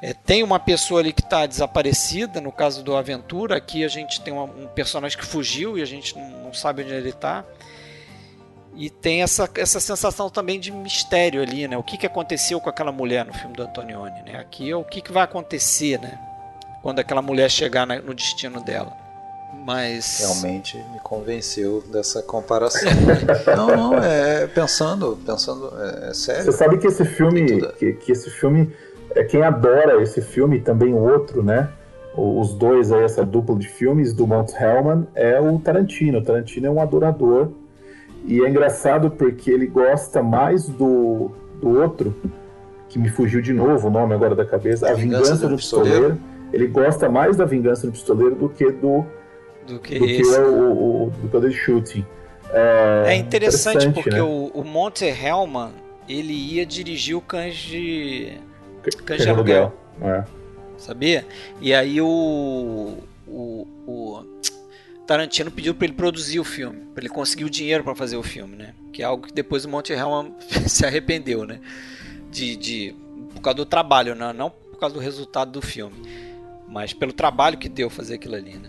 É, 0.00 0.14
tem 0.14 0.42
uma 0.42 0.60
pessoa 0.60 1.00
ali 1.00 1.12
que 1.12 1.20
está 1.20 1.44
desaparecida, 1.44 2.40
no 2.40 2.52
caso 2.52 2.82
do 2.82 2.96
Aventura. 2.96 3.56
Aqui 3.56 3.84
a 3.84 3.88
gente 3.88 4.20
tem 4.20 4.32
uma, 4.32 4.44
um 4.44 4.68
personagem 4.68 5.18
que 5.18 5.26
fugiu 5.26 5.76
e 5.76 5.82
a 5.82 5.84
gente 5.84 6.16
não, 6.16 6.44
não 6.44 6.54
sabe 6.54 6.82
onde 6.82 6.94
ele 6.94 7.10
está. 7.10 7.44
E 8.76 8.88
tem 8.88 9.22
essa, 9.22 9.50
essa 9.56 9.80
sensação 9.80 10.30
também 10.30 10.60
de 10.60 10.70
mistério 10.70 11.42
ali, 11.42 11.66
né? 11.66 11.76
O 11.76 11.82
que, 11.82 11.98
que 11.98 12.06
aconteceu 12.06 12.60
com 12.60 12.70
aquela 12.70 12.92
mulher 12.92 13.24
no 13.24 13.34
filme 13.34 13.56
do 13.56 13.64
Antonioni, 13.64 14.22
né? 14.22 14.38
Aqui 14.38 14.70
é 14.70 14.76
o 14.76 14.84
que, 14.84 15.02
que 15.02 15.10
vai 15.10 15.24
acontecer, 15.24 16.00
né? 16.00 16.16
Quando 16.80 17.00
aquela 17.00 17.20
mulher 17.20 17.50
chegar 17.50 17.84
na, 17.84 17.96
no 17.96 18.14
destino 18.14 18.62
dela. 18.62 19.07
Mas... 19.64 20.20
Realmente 20.20 20.76
me 20.92 21.00
convenceu 21.00 21.82
dessa 21.92 22.22
comparação. 22.22 22.90
não, 23.56 23.76
não, 23.76 23.94
é 24.02 24.46
pensando, 24.46 25.18
pensando, 25.24 25.72
é, 25.78 26.10
é 26.10 26.14
sério. 26.14 26.44
Você 26.44 26.52
sabe 26.52 26.78
que 26.78 26.86
esse 26.86 27.04
filme, 27.04 27.62
que, 27.78 27.92
que 27.94 28.12
esse 28.12 28.30
filme, 28.30 28.72
é 29.14 29.24
quem 29.24 29.42
adora 29.42 30.02
esse 30.02 30.20
filme, 30.20 30.60
também 30.60 30.92
o 30.92 30.98
outro, 30.98 31.42
né? 31.42 31.68
Os 32.14 32.52
dois 32.52 32.90
aí, 32.90 33.04
essa 33.04 33.24
dupla 33.24 33.56
de 33.56 33.68
filmes 33.68 34.12
do 34.12 34.26
Mount 34.26 34.50
Hellman, 34.52 35.06
é 35.14 35.40
o 35.40 35.58
Tarantino. 35.58 36.18
O 36.18 36.22
Tarantino 36.22 36.66
é 36.66 36.70
um 36.70 36.80
adorador 36.80 37.50
e 38.24 38.44
é 38.44 38.48
engraçado 38.48 39.10
porque 39.10 39.50
ele 39.50 39.66
gosta 39.66 40.22
mais 40.22 40.66
do, 40.66 41.30
do 41.60 41.78
outro, 41.80 42.14
que 42.88 42.98
me 42.98 43.08
fugiu 43.08 43.40
de 43.40 43.52
novo 43.52 43.88
o 43.88 43.90
nome 43.90 44.14
agora 44.14 44.34
da 44.34 44.44
cabeça, 44.44 44.90
A, 44.90 44.94
Vingança, 44.94 45.22
Vingança 45.24 45.46
do, 45.46 45.48
do 45.48 45.56
pistoleiro. 45.56 45.98
pistoleiro. 45.98 46.38
Ele 46.52 46.66
gosta 46.66 47.08
mais 47.08 47.36
da 47.36 47.44
Vingança 47.44 47.86
do 47.86 47.92
Pistoleiro 47.92 48.34
do 48.34 48.48
que 48.48 48.70
do, 48.70 49.04
do 49.68 49.78
que, 49.78 49.98
do 49.98 50.06
que 50.06 50.22
o, 50.22 50.50
o, 50.50 51.06
o, 51.06 51.10
do 51.10 51.28
Poder 51.28 51.52
Shooting. 51.52 52.04
É, 52.50 53.04
é 53.08 53.16
interessante, 53.16 53.86
interessante, 53.86 53.94
porque 53.94 54.10
né? 54.10 54.22
o, 54.22 54.50
o 54.54 54.64
Monte 54.64 55.04
Hellman 55.04 55.70
ele 56.08 56.32
ia 56.32 56.64
dirigir 56.64 57.16
o 57.16 57.20
Cães 57.20 57.56
de. 57.56 58.32
Cães 59.04 59.22
de 59.22 59.28
Aluguel. 59.28 59.72
É. 60.00 60.24
Sabia? 60.78 61.26
E 61.60 61.74
aí 61.74 62.00
o. 62.00 62.98
o, 63.26 63.66
o 63.86 64.24
Tarantino 65.06 65.50
pediu 65.50 65.74
para 65.74 65.86
ele 65.86 65.94
produzir 65.94 66.38
o 66.40 66.44
filme, 66.44 66.80
para 66.94 67.02
ele 67.02 67.08
conseguir 67.12 67.44
o 67.44 67.50
dinheiro 67.50 67.82
para 67.82 67.94
fazer 67.94 68.16
o 68.16 68.22
filme, 68.22 68.56
né? 68.56 68.74
Que 68.92 69.02
é 69.02 69.04
algo 69.04 69.26
que 69.26 69.32
depois 69.32 69.64
o 69.64 69.68
Monte 69.68 69.92
Hellman 69.92 70.34
se 70.66 70.84
arrependeu, 70.84 71.44
né? 71.44 71.60
De, 72.30 72.56
de, 72.56 72.94
por 73.34 73.40
causa 73.40 73.56
do 73.56 73.66
trabalho, 73.66 74.14
né? 74.14 74.32
não 74.34 74.50
por 74.50 74.78
causa 74.78 74.94
do 74.94 75.00
resultado 75.00 75.50
do 75.50 75.62
filme, 75.62 75.96
mas 76.68 76.92
pelo 76.92 77.12
trabalho 77.12 77.58
que 77.58 77.68
deu 77.68 77.90
fazer 77.90 78.14
aquilo 78.14 78.36
ali, 78.36 78.54
né? 78.54 78.68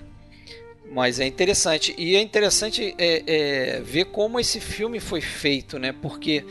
Mas 0.92 1.20
é 1.20 1.28
interessante 1.28 1.94
e 1.98 2.16
é 2.16 2.22
interessante 2.22 2.96
é, 2.98 3.24
é, 3.28 3.82
ver 3.82 4.06
como 4.06 4.40
esse 4.40 4.60
filme 4.60 5.00
foi 5.00 5.22
feito, 5.22 5.78
né? 5.78 5.94
Porque 6.02 6.44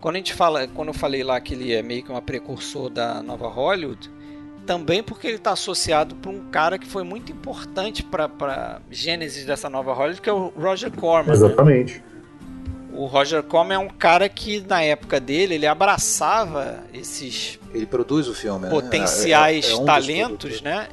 quando 0.00 0.14
a 0.14 0.18
gente 0.18 0.32
fala, 0.32 0.68
quando 0.68 0.88
eu 0.88 0.94
falei 0.94 1.24
lá 1.24 1.40
que 1.40 1.54
ele 1.54 1.72
é 1.72 1.82
meio 1.82 2.02
que 2.02 2.10
uma 2.10 2.22
precursor 2.22 2.88
da 2.88 3.20
nova 3.22 3.48
Hollywood, 3.48 4.08
também 4.64 5.02
porque 5.02 5.26
ele 5.26 5.36
está 5.36 5.52
associado 5.52 6.14
para 6.14 6.30
um 6.30 6.48
cara 6.50 6.78
que 6.78 6.86
foi 6.86 7.02
muito 7.02 7.32
importante 7.32 8.04
para 8.04 8.30
a 8.42 8.80
gênese 8.90 9.44
dessa 9.44 9.68
nova 9.68 9.92
Hollywood, 9.92 10.20
que 10.20 10.30
é 10.30 10.32
o 10.32 10.52
Roger 10.56 10.92
Corman. 10.92 11.26
Né? 11.26 11.32
Exatamente. 11.32 11.94
Né? 11.94 12.02
O 12.92 13.06
Roger 13.06 13.42
Corman 13.42 13.74
é 13.74 13.78
um 13.78 13.88
cara 13.88 14.28
que 14.28 14.60
na 14.68 14.82
época 14.82 15.18
dele 15.18 15.54
ele 15.54 15.66
abraçava 15.66 16.84
esses 16.92 17.58
ele 17.72 17.86
produz 17.86 18.28
o 18.28 18.34
filme, 18.34 18.68
potenciais 18.68 19.66
né? 19.66 19.72
é, 19.72 19.74
é, 19.74 19.78
é 19.78 19.80
um 19.80 19.84
talentos, 19.84 20.62
né? 20.62 20.88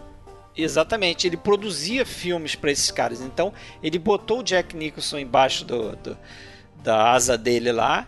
Exatamente, 0.58 1.28
ele 1.28 1.38
produzia 1.38 2.06
filmes 2.06 2.56
para 2.56 2.72
esses 2.72 2.90
caras. 2.92 3.22
Então 3.22 3.54
ele 3.82 4.00
botou 4.00 4.40
o 4.40 4.44
Jack 4.44 4.76
Nicholson 4.76 5.20
embaixo 5.20 5.64
do, 5.64 5.96
do 5.98 6.18
da 6.84 7.12
asa 7.12 7.38
dele 7.38 7.72
lá 7.72 8.08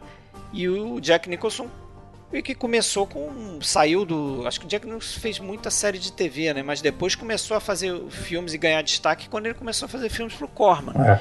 e 0.53 0.67
o 0.67 0.99
Jack 0.99 1.29
Nicholson 1.29 1.69
e 2.31 2.41
que 2.41 2.53
começou 2.53 3.07
com. 3.07 3.59
saiu 3.61 4.05
do. 4.05 4.43
Acho 4.45 4.59
que 4.59 4.65
o 4.65 4.69
Jack 4.69 4.85
Nicholson 4.85 5.19
fez 5.19 5.39
muita 5.39 5.71
série 5.71 5.97
de 5.97 6.11
TV, 6.11 6.53
né? 6.53 6.61
Mas 6.61 6.79
depois 6.81 7.15
começou 7.15 7.57
a 7.57 7.59
fazer 7.59 7.99
filmes 8.09 8.53
e 8.53 8.57
ganhar 8.57 8.81
destaque 8.83 9.27
quando 9.27 9.47
ele 9.47 9.55
começou 9.55 9.87
a 9.87 9.89
fazer 9.89 10.09
filmes 10.09 10.35
pro 10.35 10.47
Corman. 10.47 10.93
É. 11.03 11.19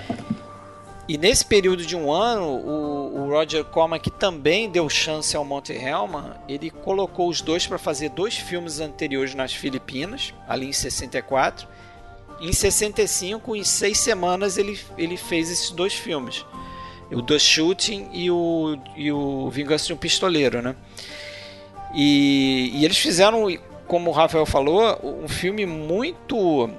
E 1.08 1.16
nesse 1.16 1.44
período 1.44 1.86
de 1.86 1.96
um 1.96 2.12
ano, 2.12 2.44
o, 2.44 3.22
o, 3.22 3.30
Roger 3.30 3.64
Corman, 3.64 3.98
que 3.98 4.10
também 4.10 4.68
deu 4.68 4.88
chance 4.90 5.34
ao 5.34 5.44
Monte 5.44 5.72
Hellman, 5.72 6.34
ele 6.46 6.68
colocou 6.70 7.28
os 7.28 7.40
dois 7.40 7.66
para 7.66 7.78
fazer 7.78 8.10
dois 8.10 8.36
filmes 8.36 8.78
anteriores 8.78 9.34
nas 9.34 9.54
Filipinas, 9.54 10.34
ali 10.46 10.66
em 10.66 10.72
64. 10.72 11.66
Em 12.40 12.52
65, 12.52 13.56
em 13.56 13.64
seis 13.64 13.98
semanas, 13.98 14.58
ele, 14.58 14.78
ele 14.98 15.16
fez 15.16 15.50
esses 15.50 15.70
dois 15.70 15.94
filmes 15.94 16.44
o 17.10 17.22
The 17.22 17.38
Shooting 17.38 18.10
e 18.12 18.30
o, 18.30 18.78
e 18.96 19.10
o 19.10 19.48
Vingança 19.50 19.86
de 19.86 19.92
um 19.92 19.96
Pistoleiro, 19.96 20.60
né? 20.60 20.76
E, 21.94 22.70
e 22.74 22.84
eles 22.84 22.98
fizeram, 22.98 23.46
como 23.86 24.10
o 24.10 24.12
Rafael 24.12 24.44
falou, 24.44 24.98
um 25.02 25.28
filme 25.28 25.64
muito. 25.64 26.70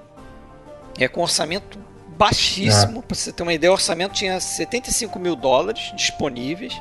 É 0.99 1.07
com 1.07 1.21
orçamento 1.21 1.80
baixíssimo. 2.20 2.99
É. 2.99 3.01
Para 3.01 3.15
você 3.15 3.32
ter 3.32 3.43
uma 3.43 3.53
ideia, 3.53 3.72
o 3.72 3.74
orçamento 3.74 4.13
tinha 4.13 4.38
75 4.38 5.17
mil 5.17 5.38
dólares 5.38 5.93
disponíveis. 5.95 6.80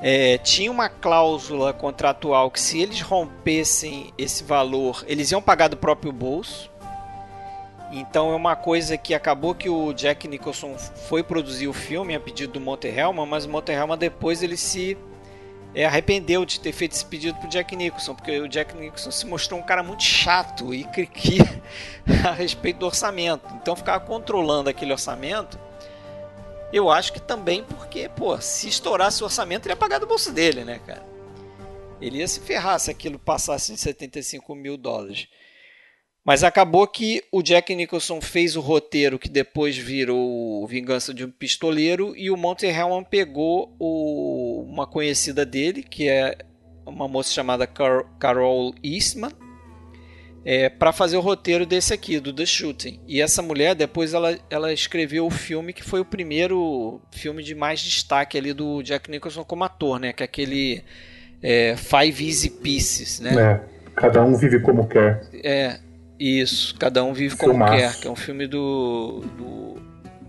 É, 0.00 0.38
tinha 0.38 0.70
uma 0.70 0.88
cláusula 0.88 1.72
contratual 1.72 2.50
que 2.50 2.60
se 2.60 2.80
eles 2.80 3.00
rompessem 3.00 4.12
esse 4.16 4.42
valor, 4.44 5.04
eles 5.06 5.30
iam 5.30 5.42
pagar 5.42 5.68
do 5.68 5.76
próprio 5.76 6.12
bolso. 6.12 6.70
Então 7.92 8.32
é 8.32 8.36
uma 8.36 8.54
coisa 8.54 8.96
que 8.96 9.12
acabou 9.12 9.54
que 9.54 9.68
o 9.68 9.92
Jack 9.92 10.28
Nicholson 10.28 10.76
foi 11.08 11.22
produzir 11.22 11.68
o 11.68 11.72
filme 11.72 12.14
a 12.14 12.20
pedido 12.20 12.54
do 12.54 12.60
Monte 12.60 12.86
Helman, 12.86 13.26
mas 13.26 13.44
o 13.44 13.48
Monte 13.48 13.72
Helman 13.72 13.98
depois 13.98 14.42
ele 14.42 14.56
se 14.56 14.96
é, 15.74 15.84
arrependeu 15.84 16.44
de 16.44 16.60
ter 16.60 16.72
feito 16.72 16.92
esse 16.92 17.04
pedido 17.04 17.38
pro 17.38 17.48
Jack 17.48 17.74
Nicholson, 17.76 18.14
porque 18.14 18.40
o 18.40 18.48
Jack 18.48 18.76
Nicholson 18.76 19.10
se 19.10 19.26
mostrou 19.26 19.60
um 19.60 19.62
cara 19.62 19.82
muito 19.82 20.02
chato 20.02 20.72
e 20.74 20.84
criqui 20.84 21.38
a 22.26 22.32
respeito 22.32 22.78
do 22.78 22.86
orçamento. 22.86 23.46
Então 23.54 23.76
ficava 23.76 24.04
controlando 24.04 24.70
aquele 24.70 24.92
orçamento. 24.92 25.58
Eu 26.72 26.90
acho 26.90 27.12
que 27.12 27.20
também 27.20 27.64
porque, 27.64 28.08
pô, 28.08 28.38
se 28.40 28.68
estourasse 28.68 29.22
o 29.22 29.24
orçamento, 29.24 29.66
ele 29.66 29.72
ia 29.72 29.76
pagar 29.76 29.98
do 29.98 30.06
bolso 30.06 30.32
dele, 30.32 30.64
né, 30.64 30.80
cara? 30.86 31.06
Ele 32.00 32.18
ia 32.18 32.28
se 32.28 32.40
ferrar 32.40 32.78
se 32.78 32.90
aquilo 32.90 33.18
passasse 33.18 33.72
de 33.72 33.78
75 33.78 34.54
mil 34.54 34.76
dólares. 34.76 35.28
Mas 36.24 36.44
acabou 36.44 36.86
que 36.86 37.22
o 37.32 37.42
Jack 37.42 37.74
Nicholson 37.74 38.20
fez 38.20 38.54
o 38.54 38.60
roteiro 38.60 39.18
que 39.18 39.28
depois 39.28 39.76
virou 39.76 40.66
Vingança 40.66 41.14
de 41.14 41.24
um 41.24 41.30
Pistoleiro 41.30 42.14
e 42.16 42.30
o 42.30 42.36
Monty 42.36 42.66
Hellman 42.66 43.04
pegou 43.04 43.74
o, 43.78 44.62
uma 44.68 44.86
conhecida 44.86 45.46
dele, 45.46 45.82
que 45.82 46.08
é 46.08 46.36
uma 46.84 47.08
moça 47.08 47.32
chamada 47.32 47.66
Car 47.66 48.04
Carol 48.18 48.74
Eastman, 48.82 49.32
é, 50.44 50.68
para 50.68 50.92
fazer 50.92 51.16
o 51.16 51.20
roteiro 51.20 51.66
desse 51.66 51.92
aqui, 51.92 52.18
do 52.20 52.32
The 52.32 52.46
Shooting. 52.46 53.00
E 53.06 53.20
essa 53.20 53.42
mulher, 53.42 53.74
depois 53.74 54.14
ela, 54.14 54.38
ela 54.48 54.72
escreveu 54.72 55.26
o 55.26 55.30
filme 55.30 55.72
que 55.72 55.82
foi 55.82 56.00
o 56.00 56.04
primeiro 56.04 57.00
filme 57.10 57.42
de 57.42 57.54
mais 57.54 57.80
destaque 57.80 58.38
ali 58.38 58.52
do 58.52 58.82
Jack 58.82 59.10
Nicholson 59.10 59.44
como 59.44 59.64
ator, 59.64 59.98
né? 59.98 60.12
Que 60.12 60.22
é 60.22 60.24
aquele 60.24 60.82
é, 61.42 61.74
Five 61.76 62.26
Easy 62.26 62.50
Pieces, 62.50 63.20
né? 63.20 63.34
É, 63.34 63.60
cada 63.94 64.22
um 64.22 64.36
vive 64.36 64.60
como 64.60 64.86
quer. 64.86 65.28
É, 65.44 65.80
isso, 66.18 66.74
Cada 66.76 67.04
Um 67.04 67.12
Vive 67.12 67.36
Como 67.36 67.52
filmaço. 67.52 67.76
Quer, 67.76 68.00
que 68.00 68.08
é 68.08 68.10
um 68.10 68.16
filme 68.16 68.46
do, 68.46 69.22
do 69.36 69.76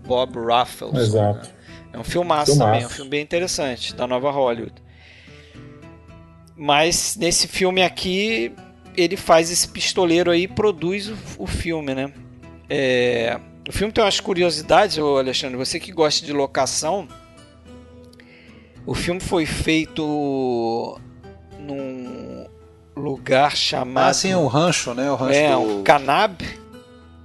Bob 0.06 0.38
Raffles. 0.38 0.94
Exato. 0.94 1.48
Né? 1.48 1.54
É 1.92 1.98
um 1.98 2.04
filmaço, 2.04 2.52
filmaço, 2.52 2.58
também, 2.58 2.82
é 2.82 2.86
um 2.86 2.90
filme 2.90 3.10
bem 3.10 3.22
interessante, 3.22 3.94
da 3.94 4.06
nova 4.06 4.30
Hollywood. 4.30 4.74
Mas 6.56 7.16
nesse 7.16 7.48
filme 7.48 7.82
aqui, 7.82 8.52
ele 8.96 9.16
faz 9.16 9.50
esse 9.50 9.66
pistoleiro 9.66 10.30
aí 10.30 10.42
e 10.42 10.48
produz 10.48 11.08
o, 11.08 11.16
o 11.38 11.46
filme, 11.46 11.94
né? 11.94 12.12
É, 12.68 13.40
o 13.68 13.72
filme 13.72 13.92
tem 13.92 14.04
umas 14.04 14.20
curiosidades, 14.20 14.98
Alexandre, 14.98 15.56
você 15.56 15.80
que 15.80 15.90
gosta 15.90 16.24
de 16.24 16.32
locação, 16.32 17.08
o 18.86 18.94
filme 18.94 19.20
foi 19.20 19.46
feito 19.46 21.00
lugar 23.00 23.56
chamado. 23.56 24.10
Ah, 24.10 24.14
sim, 24.14 24.34
o 24.34 24.46
rancho, 24.46 24.94
né? 24.94 25.10
O 25.10 25.16
rancho 25.16 25.38
é, 25.38 25.50
do... 25.50 25.58
um 25.58 25.82
Canab, 25.82 26.44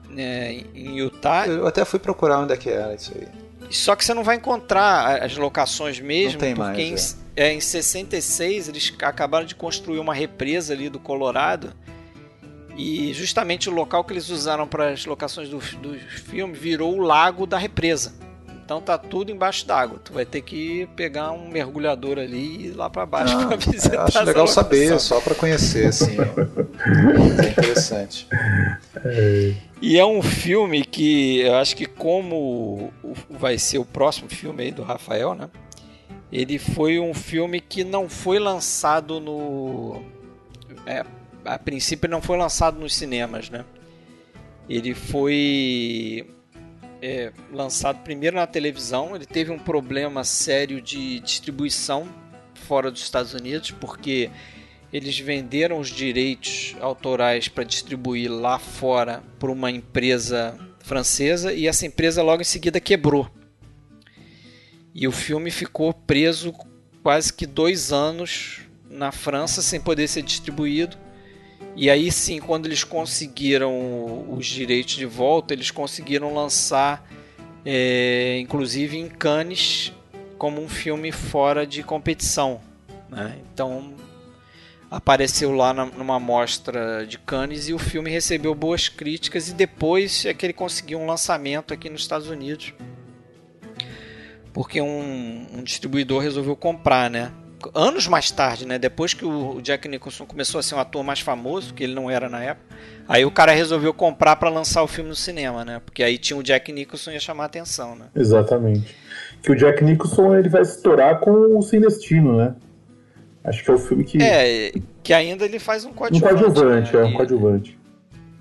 né, 0.10 0.64
em 0.74 0.98
Utah. 0.98 1.46
Eu 1.46 1.68
até 1.68 1.86
fui 1.86 2.00
procurar 2.00 2.40
onde 2.40 2.54
é 2.54 2.58
que 2.58 2.70
era 2.70 2.96
isso 2.96 3.14
aí. 3.16 3.28
Só 3.70 3.96
que 3.96 4.06
você 4.06 4.14
não 4.14 4.24
vai 4.24 4.36
encontrar 4.38 5.24
as 5.24 5.36
locações 5.38 6.00
mesmo, 6.00 6.34
não 6.34 6.40
tem 6.40 6.56
porque 6.56 6.90
mais, 6.90 7.18
em, 7.36 7.42
é. 7.42 7.48
É, 7.50 7.54
em 7.54 7.60
66 7.60 8.70
eles 8.70 8.94
acabaram 9.02 9.46
de 9.46 9.56
construir 9.56 10.00
uma 10.00 10.14
represa 10.14 10.74
ali 10.74 10.90
do 10.90 11.00
Colorado. 11.00 11.74
E 12.78 13.14
justamente 13.14 13.70
o 13.70 13.74
local 13.74 14.04
que 14.04 14.14
eles 14.14 14.30
usaram 14.30 14.68
para 14.68 14.90
as 14.90 15.06
locações 15.06 15.50
do, 15.50 15.60
do 15.78 15.98
filme 15.98 16.54
virou 16.54 16.96
o 16.96 17.02
lago 17.02 17.46
da 17.46 17.58
represa. 17.58 18.14
Então 18.66 18.82
tá 18.82 18.98
tudo 18.98 19.32
embaixo 19.32 19.64
d'água. 19.68 20.00
Tu 20.04 20.12
vai 20.12 20.26
ter 20.26 20.42
que 20.42 20.90
pegar 20.96 21.32
um 21.32 21.48
mergulhador 21.50 22.18
ali 22.18 22.38
e 22.38 22.66
ir 22.66 22.72
lá 22.72 22.90
para 22.90 23.06
baixo 23.06 23.38
ah, 23.38 23.46
para 23.46 23.58
visitar. 23.72 24.06
Acho 24.06 24.24
legal 24.24 24.48
saber, 24.48 25.00
só 25.00 25.22
para 25.22 25.36
conhecer, 25.36 25.86
assim. 25.86 26.18
é 26.18 27.48
interessante. 27.48 28.28
E 29.80 30.00
é 30.00 30.06
um 30.06 30.24
filme 30.24 30.84
que 30.84 31.42
eu 31.42 31.56
acho 31.58 31.76
que 31.76 31.86
como 31.86 32.92
vai 33.30 33.60
ser 33.60 33.78
o 33.78 33.86
próximo 33.86 34.30
filme 34.30 34.64
aí 34.64 34.72
do 34.72 34.82
Rafael, 34.82 35.36
né? 35.36 35.48
Ele 36.32 36.58
foi 36.58 37.00
um 37.00 37.14
filme 37.14 37.62
que 37.62 37.84
não 37.84 38.10
foi 38.10 38.40
lançado 38.40 39.20
no. 39.20 40.02
É, 40.88 41.06
a 41.46 41.60
princípio 41.60 42.10
não 42.10 42.20
foi 42.20 42.36
lançado 42.36 42.80
nos 42.80 42.96
cinemas, 42.96 43.48
né? 43.48 43.64
Ele 44.68 44.96
foi 44.96 46.28
é, 47.06 47.32
lançado 47.54 48.02
primeiro 48.04 48.36
na 48.36 48.48
televisão. 48.48 49.16
Ele 49.16 49.28
teve 49.28 49.52
um 49.52 49.60
problema 49.60 50.24
sério 50.24 50.82
de 50.82 51.20
distribuição 51.20 52.08
fora 52.56 52.90
dos 52.90 53.02
Estados 53.02 53.36
Unidos, 53.36 53.70
porque 53.70 54.32
eles 54.92 55.20
venderam 55.20 55.80
os 55.80 55.90
direitos 55.90 56.76
autorais 56.82 57.48
para 57.48 57.64
distribuir 57.64 58.32
lá 58.32 58.58
fora 58.58 59.22
para 59.38 59.52
uma 59.52 59.70
empresa 59.70 60.58
francesa 60.80 61.54
e 61.54 61.68
essa 61.68 61.86
empresa 61.86 62.24
logo 62.24 62.42
em 62.42 62.46
seguida 62.46 62.80
quebrou. 62.80 63.30
E 64.92 65.08
o 65.08 65.12
filme 65.12 65.52
ficou 65.52 65.94
preso 65.94 66.54
quase 67.04 67.32
que 67.32 67.46
dois 67.46 67.92
anos 67.92 68.62
na 68.90 69.12
França 69.12 69.62
sem 69.62 69.80
poder 69.80 70.08
ser 70.08 70.24
distribuído. 70.24 70.98
E 71.76 71.90
aí 71.90 72.12
sim, 72.12 72.40
quando 72.40 72.66
eles 72.66 72.84
conseguiram 72.84 74.26
os 74.30 74.46
direitos 74.46 74.96
de 74.96 75.06
volta, 75.06 75.54
eles 75.54 75.72
conseguiram 75.72 76.34
lançar, 76.34 77.06
é, 77.66 78.40
inclusive 78.40 78.98
em 78.98 79.10
Cannes, 79.10 79.92
como 80.38 80.62
um 80.62 80.70
filme 80.70 81.12
fora 81.12 81.66
de 81.68 81.84
competição. 81.84 82.62
Né? 83.10 83.38
Então 83.54 83.94
apareceu 84.90 85.52
lá 85.52 85.74
na, 85.74 85.86
numa 85.86 86.20
mostra 86.20 87.06
de 87.06 87.18
Cannes 87.18 87.68
e 87.68 87.74
o 87.74 87.80
filme 87.80 88.10
recebeu 88.10 88.56
boas 88.56 88.88
críticas 88.88 89.50
e 89.50 89.54
depois 89.54 90.26
é 90.26 90.34
que 90.34 90.46
ele 90.46 90.54
conseguiu 90.54 91.00
um 91.00 91.06
lançamento 91.06 91.74
aqui 91.74 91.90
nos 91.90 92.02
Estados 92.02 92.30
Unidos 92.30 92.74
porque 94.56 94.80
um, 94.80 95.48
um 95.54 95.62
distribuidor 95.62 96.22
resolveu 96.22 96.56
comprar, 96.56 97.10
né? 97.10 97.30
Anos 97.74 98.08
mais 98.08 98.32
tarde, 98.32 98.66
né? 98.66 98.78
Depois 98.78 99.14
que 99.14 99.26
o 99.26 99.62
Jack 99.62 99.88
Nicholson 99.88 100.26
começou 100.26 100.60
a 100.60 100.64
ser 100.64 100.76
um 100.76 100.80
ator 100.80 101.04
mais 101.04 101.20
famoso, 101.20 101.74
que 101.74 101.84
ele 101.84 101.94
não 101.94 102.10
era 102.10 102.30
na 102.30 102.44
época, 102.44 102.76
aí 103.08 103.26
o 103.26 103.32
cara 103.32 103.52
resolveu 103.52 103.94
comprar 103.94 104.36
para 104.36 104.50
lançar 104.50 104.84
o 104.84 104.88
filme 104.88 105.10
no 105.10 105.16
cinema, 105.16 105.64
né? 105.66 105.82
Porque 105.84 106.04
aí 106.04 106.18
tinha 106.18 106.38
o 106.38 106.44
Jack 106.44 106.72
Nicholson 106.72 107.12
e 107.12 107.14
ia 107.16 107.20
chamar 107.20 107.44
a 107.44 107.46
atenção, 107.48 107.96
né? 107.96 108.06
Exatamente. 108.16 108.96
Que 109.42 109.52
o 109.52 109.56
Jack 109.56 109.84
Nicholson 109.84 110.36
ele 110.36 110.50
vai 110.50 110.62
estourar 110.62 111.20
com 111.20 111.58
o 111.58 111.62
Sinestino, 111.62 112.38
né? 112.38 112.56
Acho 113.44 113.64
que 113.64 113.70
é 113.70 113.74
o 113.74 113.78
filme 113.78 114.04
que. 114.04 114.22
É, 114.22 114.74
que 115.04 115.14
ainda 115.14 115.46
ele 115.46 115.60
faz 115.60 115.86
um 115.86 115.94
coadjuvante. 115.94 116.34
Um 116.34 116.38
coadjuvante, 116.38 116.96
né? 116.96 117.02
é, 117.02 117.06
um 117.06 117.14
coadjuvante. 117.14 117.80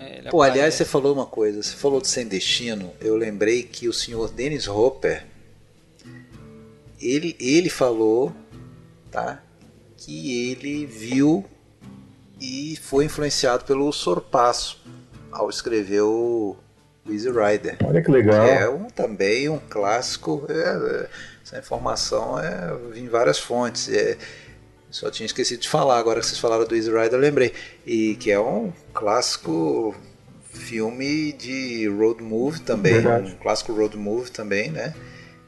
É, 0.00 0.30
Pô, 0.30 0.40
aliás, 0.40 0.74
você 0.74 0.84
falou 0.84 1.12
uma 1.12 1.26
coisa, 1.26 1.62
você 1.62 1.76
falou 1.76 2.00
de 2.00 2.08
Sem 2.08 2.26
Destino, 2.26 2.90
eu 3.00 3.16
lembrei 3.16 3.62
que 3.62 3.86
o 3.86 3.92
senhor 3.92 4.30
Dennis 4.30 4.66
Hopper, 4.66 5.24
ele, 7.00 7.36
ele 7.38 7.68
falou 7.68 8.32
tá? 9.14 9.42
que 9.96 10.50
ele 10.50 10.84
viu 10.84 11.44
e 12.40 12.76
foi 12.82 13.04
influenciado 13.06 13.64
pelo 13.64 13.90
Sorpasso 13.92 14.82
ao 15.32 15.48
escrever 15.48 16.02
o 16.02 16.56
Easy 17.08 17.30
Rider. 17.30 17.78
Olha 17.84 18.02
que 18.02 18.10
legal. 18.10 18.44
É 18.44 18.68
um, 18.68 18.84
também 18.84 19.48
um 19.48 19.58
clássico. 19.58 20.44
É, 20.48 21.08
essa 21.42 21.58
informação 21.58 22.38
é 22.38 22.76
em 22.96 23.08
várias 23.08 23.38
fontes. 23.38 23.88
É, 23.88 24.18
só 24.90 25.10
tinha 25.10 25.26
esquecido 25.26 25.60
de 25.60 25.68
falar, 25.68 25.98
agora 25.98 26.20
que 26.20 26.26
vocês 26.26 26.38
falaram 26.38 26.64
do 26.64 26.74
Easy 26.74 26.90
Rider, 26.90 27.14
eu 27.14 27.18
lembrei. 27.18 27.52
E 27.86 28.16
que 28.16 28.30
é 28.30 28.38
um 28.38 28.72
clássico 28.92 29.94
filme 30.52 31.32
de 31.32 31.88
road 31.88 32.22
movie 32.22 32.60
também, 32.60 32.94
Verdade. 32.94 33.32
um 33.32 33.36
clássico 33.36 33.72
road 33.72 33.96
movie 33.96 34.30
também, 34.30 34.70
né? 34.70 34.94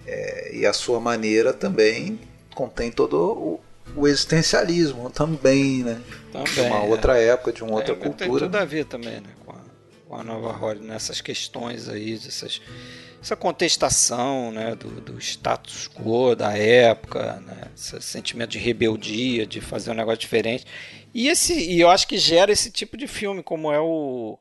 É, 0.07 0.55
e 0.55 0.67
a 0.67 0.73
sua 0.73 0.99
maneira 1.01 1.53
também 1.53 2.19
contém 2.57 2.91
todo 2.91 3.15
o, 3.19 3.61
o 3.95 4.09
existencialismo 4.09 5.11
também, 5.11 5.85
né? 5.85 6.01
Também, 6.33 6.53
de 6.55 6.61
uma 6.63 6.79
é. 6.79 6.89
outra 6.89 7.19
época, 7.21 7.53
de 7.53 7.63
uma 7.63 7.75
outra 7.75 7.93
é, 7.93 7.97
cultura. 7.97 8.31
Tem 8.31 8.39
tudo 8.39 8.57
a 8.57 8.65
ver 8.65 8.87
também, 8.87 9.21
né? 9.21 9.29
Com 9.45 9.53
a, 9.53 9.61
com 10.09 10.17
a 10.17 10.25
nova 10.25 10.53
Hollywood, 10.53 10.89
nessas 10.89 11.21
questões 11.21 11.87
aí, 11.87 12.15
dessas, 12.19 12.63
essa 13.23 13.37
contestação, 13.37 14.51
né? 14.51 14.75
Do, 14.75 14.89
do 15.03 15.21
status 15.21 15.87
quo 15.87 16.35
da 16.35 16.57
época, 16.57 17.35
né? 17.47 17.71
Esse 17.77 18.01
sentimento 18.01 18.51
de 18.51 18.59
rebeldia, 18.59 19.47
de 19.47 19.61
fazer 19.61 19.91
um 19.91 19.95
negócio 19.95 20.21
diferente. 20.21 20.65
E, 21.13 21.29
esse, 21.29 21.53
e 21.53 21.79
eu 21.79 21.91
acho 21.91 22.09
que 22.09 22.17
gera 22.17 22.51
esse 22.51 22.71
tipo 22.71 22.97
de 22.97 23.07
filme, 23.07 23.43
como 23.43 23.71
é 23.71 23.79
o, 23.79 24.39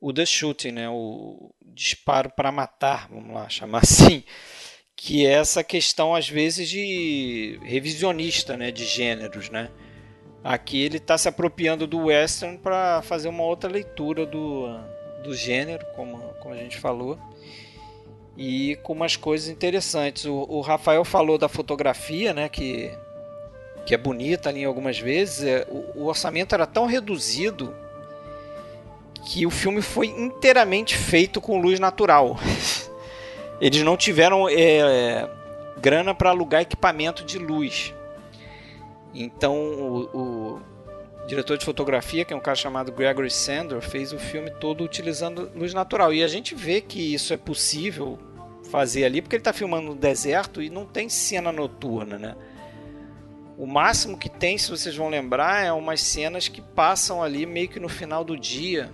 o 0.00 0.12
The 0.12 0.24
Shooting, 0.24 0.72
né? 0.72 0.88
O 0.88 1.54
disparo 1.62 2.30
para 2.30 2.50
matar, 2.50 3.08
vamos 3.10 3.34
lá 3.34 3.46
chamar 3.50 3.82
assim 3.84 4.24
que 5.04 5.26
é 5.26 5.32
essa 5.32 5.64
questão 5.64 6.14
às 6.14 6.28
vezes 6.28 6.68
de 6.68 7.58
revisionista, 7.64 8.56
né, 8.56 8.70
de 8.70 8.84
gêneros, 8.84 9.50
né? 9.50 9.68
Aqui 10.44 10.80
ele 10.80 10.98
está 10.98 11.18
se 11.18 11.28
apropriando 11.28 11.88
do 11.88 12.04
western 12.04 12.56
para 12.58 13.02
fazer 13.02 13.28
uma 13.28 13.42
outra 13.42 13.68
leitura 13.68 14.24
do, 14.24 14.68
do 15.24 15.34
gênero, 15.34 15.84
como, 15.96 16.18
como 16.38 16.54
a 16.54 16.56
gente 16.56 16.78
falou, 16.78 17.18
e 18.36 18.78
com 18.84 18.92
umas 18.92 19.16
coisas 19.16 19.48
interessantes. 19.48 20.24
O, 20.24 20.46
o 20.48 20.60
Rafael 20.60 21.04
falou 21.04 21.36
da 21.36 21.48
fotografia, 21.48 22.32
né, 22.32 22.48
que, 22.48 22.96
que 23.84 23.96
é 23.96 23.98
bonita 23.98 24.50
ali 24.50 24.64
algumas 24.64 25.00
vezes. 25.00 25.42
É, 25.42 25.66
o, 25.68 26.02
o 26.02 26.06
orçamento 26.06 26.54
era 26.54 26.64
tão 26.64 26.86
reduzido 26.86 27.74
que 29.26 29.44
o 29.44 29.50
filme 29.50 29.82
foi 29.82 30.06
inteiramente 30.06 30.96
feito 30.96 31.40
com 31.40 31.60
luz 31.60 31.80
natural. 31.80 32.36
Eles 33.62 33.80
não 33.84 33.96
tiveram 33.96 34.48
é, 34.48 35.30
grana 35.80 36.12
para 36.12 36.30
alugar 36.30 36.62
equipamento 36.62 37.24
de 37.24 37.38
luz. 37.38 37.94
Então 39.14 39.54
o, 39.54 40.00
o, 40.12 40.62
diretor 41.28 41.56
de 41.56 41.64
fotografia, 41.64 42.24
que 42.24 42.34
é 42.34 42.36
um 42.36 42.40
cara 42.40 42.56
chamado 42.56 42.90
Gregory 42.90 43.30
Sandor, 43.30 43.80
fez 43.80 44.12
o 44.12 44.18
filme 44.18 44.50
todo 44.50 44.82
utilizando 44.82 45.48
luz 45.54 45.72
natural. 45.72 46.12
E 46.12 46.24
a 46.24 46.26
gente 46.26 46.56
vê 46.56 46.80
que 46.80 47.14
isso 47.14 47.32
é 47.32 47.36
possível 47.36 48.18
fazer 48.68 49.04
ali, 49.04 49.22
porque 49.22 49.36
ele 49.36 49.42
está 49.42 49.52
filmando 49.52 49.90
no 49.90 49.94
deserto 49.94 50.60
e 50.60 50.68
não 50.68 50.84
tem 50.84 51.08
cena 51.08 51.52
noturna, 51.52 52.18
né? 52.18 52.34
O 53.56 53.64
máximo 53.64 54.18
que 54.18 54.28
tem, 54.28 54.58
se 54.58 54.70
vocês 54.70 54.96
vão 54.96 55.08
lembrar, 55.08 55.64
é 55.64 55.70
umas 55.70 56.00
cenas 56.00 56.48
que 56.48 56.60
passam 56.60 57.22
ali 57.22 57.46
meio 57.46 57.68
que 57.68 57.78
no 57.78 57.88
final 57.88 58.24
do 58.24 58.36
dia 58.36 58.90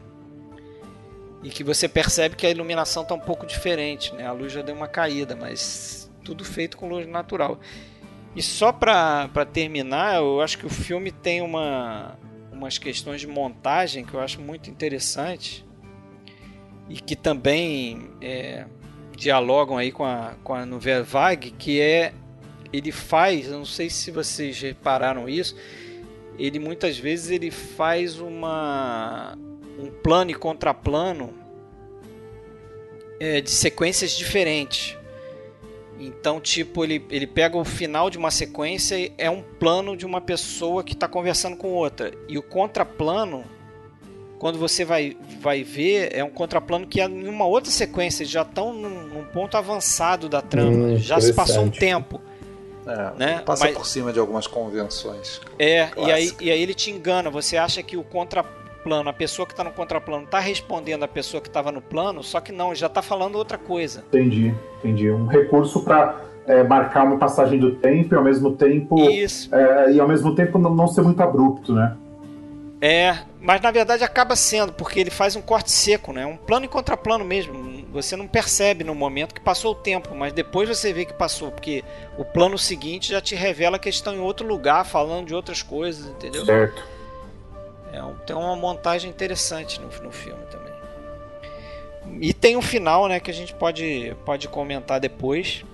e 1.42 1.50
que 1.50 1.62
você 1.62 1.88
percebe 1.88 2.36
que 2.36 2.46
a 2.46 2.50
iluminação 2.50 3.02
está 3.02 3.14
um 3.14 3.20
pouco 3.20 3.46
diferente, 3.46 4.14
né? 4.14 4.26
A 4.26 4.32
luz 4.32 4.52
já 4.52 4.62
deu 4.62 4.74
uma 4.74 4.88
caída, 4.88 5.36
mas 5.36 6.10
tudo 6.24 6.44
feito 6.44 6.76
com 6.76 6.88
luz 6.88 7.06
natural. 7.06 7.60
E 8.34 8.42
só 8.42 8.72
para 8.72 9.46
terminar, 9.52 10.16
eu 10.16 10.40
acho 10.40 10.58
que 10.58 10.66
o 10.66 10.70
filme 10.70 11.10
tem 11.10 11.40
uma, 11.40 12.18
umas 12.52 12.78
questões 12.78 13.20
de 13.20 13.26
montagem 13.26 14.04
que 14.04 14.14
eu 14.14 14.20
acho 14.20 14.40
muito 14.40 14.68
interessante 14.68 15.64
e 16.88 16.96
que 16.96 17.14
também 17.14 18.10
é, 18.20 18.66
dialogam 19.16 19.76
aí 19.76 19.92
com 19.92 20.04
a, 20.04 20.34
com 20.42 20.54
a 20.54 20.66
Nouvelle 20.66 21.04
Vague, 21.04 21.50
que 21.52 21.80
é 21.80 22.12
ele 22.72 22.92
faz, 22.92 23.46
eu 23.46 23.58
não 23.58 23.64
sei 23.64 23.88
se 23.88 24.10
vocês 24.10 24.60
repararam 24.60 25.28
isso, 25.28 25.56
ele 26.38 26.58
muitas 26.58 26.98
vezes 26.98 27.30
ele 27.30 27.50
faz 27.50 28.18
uma 28.20 29.36
um 29.78 29.90
plano 29.90 30.30
e 30.30 30.34
contraplano 30.34 31.32
é, 33.20 33.40
de 33.40 33.50
sequências 33.50 34.12
diferentes. 34.12 34.96
Então, 36.00 36.40
tipo, 36.40 36.84
ele, 36.84 37.04
ele 37.10 37.26
pega 37.26 37.56
o 37.56 37.64
final 37.64 38.08
de 38.08 38.16
uma 38.16 38.30
sequência 38.30 38.96
e 38.96 39.12
é 39.18 39.28
um 39.28 39.42
plano 39.42 39.96
de 39.96 40.06
uma 40.06 40.20
pessoa 40.20 40.84
que 40.84 40.92
está 40.92 41.08
conversando 41.08 41.56
com 41.56 41.72
outra. 41.72 42.12
E 42.28 42.38
o 42.38 42.42
contraplano, 42.42 43.44
quando 44.38 44.58
você 44.58 44.84
vai, 44.84 45.16
vai 45.40 45.64
ver, 45.64 46.10
é 46.14 46.22
um 46.22 46.30
contraplano 46.30 46.86
que 46.86 47.00
é 47.00 47.06
em 47.06 47.26
uma 47.26 47.46
outra 47.46 47.70
sequência. 47.70 48.22
Eles 48.22 48.32
já 48.32 48.42
estão 48.42 48.72
num, 48.72 49.08
num, 49.08 49.24
ponto 49.24 49.56
avançado 49.56 50.28
da 50.28 50.40
trama. 50.40 50.70
Hum, 50.70 50.96
já 50.98 51.20
se 51.20 51.32
passou 51.32 51.64
um 51.64 51.70
tempo. 51.70 52.20
É, 52.86 53.18
né? 53.18 53.42
Passa 53.44 53.64
Mas, 53.64 53.76
por 53.76 53.84
cima 53.84 54.12
de 54.12 54.20
algumas 54.20 54.46
convenções. 54.46 55.40
É, 55.58 55.90
e 55.96 56.12
aí, 56.12 56.32
e 56.40 56.50
aí 56.50 56.62
ele 56.62 56.74
te 56.74 56.90
engana. 56.92 57.28
Você 57.28 57.56
acha 57.56 57.82
que 57.82 57.96
o 57.96 58.04
contraplano 58.04 58.57
plano, 58.88 59.10
a 59.10 59.12
pessoa 59.12 59.44
que 59.44 59.52
está 59.52 59.62
no 59.62 59.70
contraplano 59.70 60.24
está 60.24 60.38
respondendo 60.38 61.02
a 61.02 61.08
pessoa 61.08 61.42
que 61.42 61.48
estava 61.48 61.70
no 61.70 61.82
plano, 61.82 62.22
só 62.22 62.40
que 62.40 62.50
não, 62.50 62.74
já 62.74 62.86
está 62.86 63.02
falando 63.02 63.36
outra 63.36 63.58
coisa. 63.58 64.02
Entendi, 64.08 64.54
entendi. 64.78 65.10
Um 65.10 65.26
recurso 65.26 65.82
para 65.84 66.22
é, 66.46 66.62
marcar 66.62 67.04
uma 67.04 67.18
passagem 67.18 67.58
do 67.58 67.74
tempo 67.74 68.14
e 68.14 68.16
ao 68.16 68.24
mesmo 68.24 68.52
tempo. 68.52 68.98
Isso. 69.10 69.54
É, 69.54 69.92
e 69.92 70.00
ao 70.00 70.08
mesmo 70.08 70.34
tempo 70.34 70.58
não, 70.58 70.74
não 70.74 70.88
ser 70.88 71.02
muito 71.02 71.22
abrupto, 71.22 71.74
né? 71.74 71.94
É, 72.80 73.18
mas 73.40 73.60
na 73.60 73.70
verdade 73.70 74.04
acaba 74.04 74.36
sendo, 74.36 74.72
porque 74.72 75.00
ele 75.00 75.10
faz 75.10 75.36
um 75.36 75.42
corte 75.42 75.70
seco, 75.70 76.12
né? 76.12 76.24
Um 76.24 76.36
plano 76.36 76.64
e 76.64 76.68
contraplano 76.68 77.24
mesmo. 77.24 77.86
Você 77.92 78.16
não 78.16 78.26
percebe 78.26 78.84
no 78.84 78.94
momento 78.94 79.34
que 79.34 79.40
passou 79.40 79.72
o 79.72 79.74
tempo, 79.74 80.14
mas 80.14 80.32
depois 80.32 80.68
você 80.68 80.92
vê 80.92 81.04
que 81.04 81.12
passou, 81.12 81.50
porque 81.50 81.84
o 82.16 82.24
plano 82.24 82.56
seguinte 82.56 83.10
já 83.10 83.20
te 83.20 83.34
revela 83.34 83.78
que 83.78 83.88
estão 83.88 84.14
em 84.14 84.20
outro 84.20 84.46
lugar, 84.46 84.84
falando 84.84 85.26
de 85.26 85.34
outras 85.34 85.62
coisas, 85.62 86.06
entendeu? 86.06 86.44
Certo. 86.44 86.97
É 87.92 88.02
um, 88.02 88.14
tem 88.18 88.36
uma 88.36 88.56
montagem 88.56 89.10
interessante 89.10 89.80
no, 89.80 89.88
no 90.02 90.12
filme 90.12 90.44
também. 90.50 90.68
E 92.20 92.32
tem 92.32 92.56
um 92.56 92.62
final, 92.62 93.08
né, 93.08 93.20
que 93.20 93.30
a 93.30 93.34
gente 93.34 93.54
pode, 93.54 94.16
pode 94.24 94.48
comentar 94.48 94.98
depois. 94.98 95.64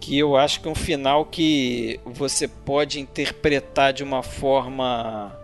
Que 0.00 0.18
eu 0.18 0.36
acho 0.36 0.60
que 0.60 0.68
é 0.68 0.70
um 0.70 0.74
final 0.74 1.24
que 1.26 2.00
você 2.04 2.48
pode 2.48 2.98
interpretar 2.98 3.92
de 3.92 4.02
uma 4.02 4.22
forma 4.22 5.38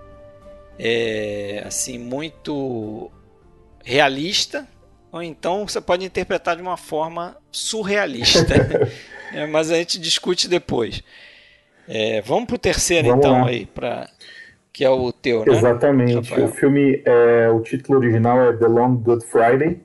é, 0.79 1.63
assim 1.65 1.99
muito 1.99 3.11
realista, 3.85 4.67
ou 5.13 5.23
então 5.23 5.67
você 5.67 5.81
pode 5.81 6.05
interpretar 6.05 6.57
de 6.57 6.63
uma 6.63 6.77
forma 6.77 7.37
surrealista. 7.53 8.55
é, 9.33 9.47
mas 9.47 9.71
a 9.71 9.77
gente 9.77 9.99
discute 9.99 10.49
depois. 10.49 11.03
É, 11.89 12.21
vamos 12.21 12.47
para 12.47 12.57
o 12.57 12.59
terceiro 12.59 13.09
vamos 13.09 13.25
então 13.25 13.41
lá. 13.41 13.49
aí 13.49 13.65
para 13.65 14.11
que 14.79 14.85
é 14.85 14.91
o 14.91 15.11
teu, 15.11 15.45
né? 15.45 15.57
Exatamente. 15.57 16.31
Rafael? 16.31 16.47
O 16.47 16.53
filme, 16.53 17.03
é, 17.05 17.51
o 17.51 17.61
título 17.61 17.99
original 17.99 18.41
é 18.43 18.57
The 18.57 18.69
Long 18.69 18.95
Good 18.95 19.27
Friday. 19.27 19.83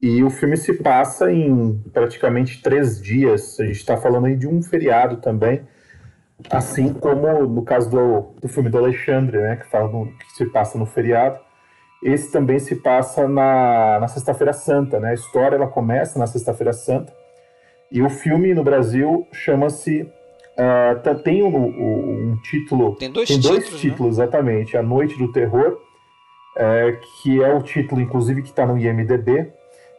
E 0.00 0.24
o 0.24 0.28
filme 0.28 0.56
se 0.56 0.72
passa 0.72 1.30
em 1.30 1.80
praticamente 1.92 2.60
três 2.60 3.00
dias. 3.00 3.60
A 3.60 3.64
gente 3.64 3.76
está 3.76 3.96
falando 3.96 4.26
aí 4.26 4.34
de 4.34 4.48
um 4.48 4.60
feriado 4.60 5.18
também. 5.18 5.62
Assim 6.50 6.92
como 6.92 7.46
no 7.46 7.62
caso 7.62 7.88
do, 7.88 8.34
do 8.40 8.48
filme 8.48 8.68
do 8.68 8.78
Alexandre, 8.78 9.38
né? 9.38 9.54
Que, 9.54 9.70
fala 9.70 9.88
no, 9.88 10.06
que 10.06 10.32
se 10.32 10.46
passa 10.46 10.76
no 10.76 10.84
feriado. 10.84 11.38
Esse 12.02 12.32
também 12.32 12.58
se 12.58 12.74
passa 12.74 13.28
na, 13.28 14.00
na 14.00 14.08
Sexta-feira 14.08 14.52
Santa, 14.52 14.98
né? 14.98 15.10
A 15.10 15.14
história 15.14 15.54
ela 15.54 15.68
começa 15.68 16.18
na 16.18 16.26
Sexta-feira 16.26 16.72
Santa. 16.72 17.12
E 17.88 18.02
o 18.02 18.10
filme 18.10 18.52
no 18.52 18.64
Brasil 18.64 19.28
chama-se 19.32 20.10
Uh, 20.52 21.14
tem 21.22 21.42
um, 21.42 21.56
um, 21.56 22.36
título. 22.42 22.96
Tem 22.96 23.10
dois 23.10 23.28
tem 23.28 23.40
títulos. 23.40 23.68
Dois 23.68 23.80
títulos, 23.80 24.18
né? 24.18 24.24
exatamente. 24.24 24.76
A 24.76 24.82
Noite 24.82 25.16
do 25.16 25.32
Terror, 25.32 25.78
é, 26.56 26.98
que 27.22 27.42
é 27.42 27.54
o 27.54 27.62
título, 27.62 28.00
inclusive, 28.00 28.42
que 28.42 28.48
está 28.48 28.66
no 28.66 28.78
IMDB, 28.78 29.50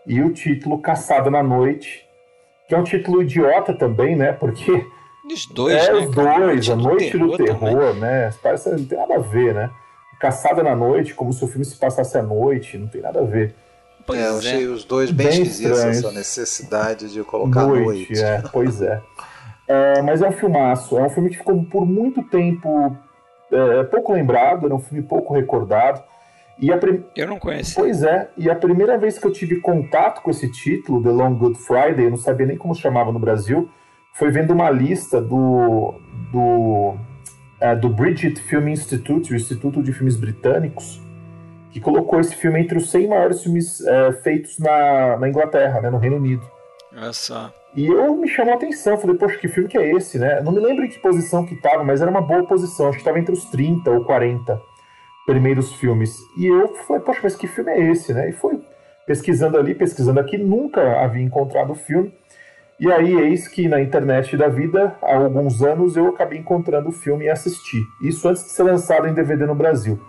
e 0.06 0.22
o 0.22 0.32
título 0.32 0.80
Caçada 0.80 1.32
na 1.32 1.42
Noite, 1.42 2.06
que 2.68 2.76
é 2.76 2.78
um 2.78 2.84
título 2.84 3.24
idiota 3.24 3.74
também, 3.74 4.16
né? 4.16 4.32
Porque. 4.32 4.86
Os 5.26 5.46
dois, 5.48 5.74
é, 5.74 5.94
né? 5.94 6.00
Os 6.00 6.16
dois, 6.16 6.70
A 6.70 6.76
Noite 6.76 7.18
do 7.18 7.38
Terror, 7.38 7.70
terror 7.70 7.94
né? 7.96 8.32
Parece 8.42 8.70
não 8.70 8.86
tem 8.86 8.98
nada 8.98 9.16
a 9.16 9.20
ver, 9.20 9.54
né? 9.56 9.72
Caçada 10.20 10.62
na 10.62 10.76
Noite, 10.76 11.16
como 11.16 11.34
se 11.34 11.44
o 11.44 11.48
filme 11.48 11.66
se 11.66 11.76
passasse 11.76 12.18
à 12.18 12.22
noite, 12.22 12.78
não 12.78 12.88
tem 12.88 13.02
nada 13.02 13.20
a 13.20 13.24
ver. 13.24 13.56
Pois 14.06 14.20
é, 14.20 14.28
eu 14.28 14.38
achei 14.38 14.68
os 14.68 14.84
dois 14.84 15.12
bem, 15.12 15.28
bem 15.28 15.42
esquisitos, 15.42 15.80
essa 15.80 16.12
necessidade 16.12 17.12
de 17.12 17.24
colocar 17.24 17.66
noite. 17.66 17.86
noite. 17.86 18.22
É, 18.22 18.44
pois 18.52 18.82
é. 18.82 19.02
É, 19.68 20.02
mas 20.02 20.22
é 20.22 20.28
um 20.28 20.32
filmaço. 20.32 20.98
É 20.98 21.04
um 21.04 21.10
filme 21.10 21.30
que 21.30 21.38
ficou 21.38 21.64
por 21.66 21.86
muito 21.86 22.24
tempo 22.24 22.98
é, 23.54 23.84
pouco 23.84 24.14
lembrado, 24.14 24.66
era 24.66 24.76
um 24.76 24.80
filme 24.80 25.04
pouco 25.04 25.34
recordado. 25.34 26.02
E 26.60 26.72
a 26.72 26.78
prim... 26.78 27.04
Eu 27.16 27.28
não 27.28 27.40
conheço. 27.40 27.76
Pois 27.76 28.04
é, 28.04 28.30
e 28.38 28.50
a 28.50 28.56
primeira 28.56 28.98
vez 28.98 29.18
que 29.18 29.26
eu 29.26 29.32
tive 29.32 29.60
contato 29.60 30.22
com 30.22 30.30
esse 30.30 30.52
título, 30.52 31.02
The 31.02 31.10
Long 31.10 31.36
Good 31.36 31.60
Friday, 31.60 32.06
eu 32.06 32.12
não 32.12 32.18
sabia 32.18 32.46
nem 32.46 32.58
como 32.58 32.76
chamava 32.76 33.12
no 33.12 33.20
Brasil, 33.20 33.70
foi 34.14 34.30
vendo 34.30 34.54
uma 34.54 34.70
lista 34.70 35.20
do, 35.20 35.96
do, 36.32 36.96
uh, 37.60 37.80
do 37.80 37.90
Bridget 37.90 38.40
Film 38.40 38.68
Institute, 38.68 39.34
o 39.34 39.36
Instituto 39.36 39.82
de 39.82 39.92
Filmes 39.92 40.16
Britânicos, 40.16 41.02
que 41.72 41.80
colocou 41.80 42.20
esse 42.20 42.36
filme 42.36 42.60
entre 42.60 42.78
os 42.78 42.92
100 42.92 43.08
maiores 43.08 43.42
filmes 43.42 43.80
uh, 43.80 44.14
feitos 44.22 44.60
na, 44.60 45.18
na 45.18 45.28
Inglaterra, 45.28 45.82
né, 45.82 45.90
no 45.90 45.98
Reino 45.98 46.18
Unido. 46.18 46.46
Só. 47.12 47.52
E 47.76 47.88
eu 47.88 48.16
me 48.16 48.28
chamou 48.28 48.54
a 48.54 48.58
atenção, 48.58 48.98
falei, 48.98 49.18
poxa, 49.18 49.38
que 49.38 49.48
filme 49.48 49.68
que 49.68 49.78
é 49.78 49.92
esse, 49.96 50.20
né? 50.20 50.42
Não 50.42 50.52
me 50.52 50.60
lembro 50.60 50.86
em 50.86 50.90
que 50.90 51.00
posição 51.00 51.46
que 51.46 51.56
tava, 51.56 51.84
mas 51.84 52.02
era 52.02 52.12
uma 52.12 52.22
boa 52.22 52.46
posição, 52.46 52.88
acho 52.88 52.98
que 52.98 53.02
estava 53.02 53.20
entre 53.20 53.34
os 53.34 53.46
30 53.46 53.90
ou 53.90 54.06
40 54.06 54.62
primeiros 55.26 55.74
filmes. 55.74 56.20
E 56.38 56.46
eu 56.46 56.76
falei, 56.86 57.02
poxa, 57.02 57.22
mas 57.24 57.36
que 57.36 57.48
filme 57.48 57.72
é 57.72 57.92
esse, 57.92 58.14
né? 58.14 58.30
E 58.30 58.34
fui 58.34 58.62
pesquisando 59.08 59.58
ali, 59.58 59.74
pesquisando 59.74 60.20
aqui, 60.20 60.38
nunca 60.38 61.02
havia 61.02 61.24
encontrado 61.24 61.72
o 61.72 61.76
filme. 61.76 62.14
E 62.80 62.92
aí, 62.92 63.14
eis 63.14 63.48
que 63.48 63.68
na 63.68 63.80
internet 63.80 64.36
da 64.36 64.48
vida, 64.48 64.96
há 65.02 65.16
alguns 65.16 65.62
anos, 65.62 65.96
eu 65.96 66.08
acabei 66.10 66.40
encontrando 66.40 66.90
o 66.90 66.92
filme 66.92 67.26
e 67.26 67.30
assisti. 67.30 67.82
Isso 68.02 68.28
antes 68.28 68.44
de 68.44 68.50
ser 68.50 68.64
lançado 68.64 69.08
em 69.08 69.14
DVD 69.14 69.46
no 69.46 69.56
Brasil. 69.56 70.00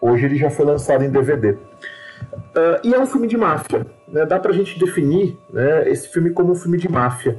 Hoje 0.00 0.26
ele 0.26 0.36
já 0.36 0.50
foi 0.50 0.66
lançado 0.66 1.04
em 1.04 1.10
DVD. 1.10 1.52
Uh, 1.52 2.80
e 2.82 2.94
é 2.94 2.98
um 2.98 3.06
filme 3.06 3.26
de 3.26 3.36
máfia. 3.36 3.86
Né? 4.14 4.24
Dá 4.24 4.38
pra 4.38 4.52
gente 4.52 4.78
definir 4.78 5.36
né, 5.52 5.90
esse 5.90 6.08
filme 6.08 6.30
como 6.30 6.52
um 6.52 6.54
filme 6.54 6.78
de 6.78 6.88
máfia. 6.88 7.36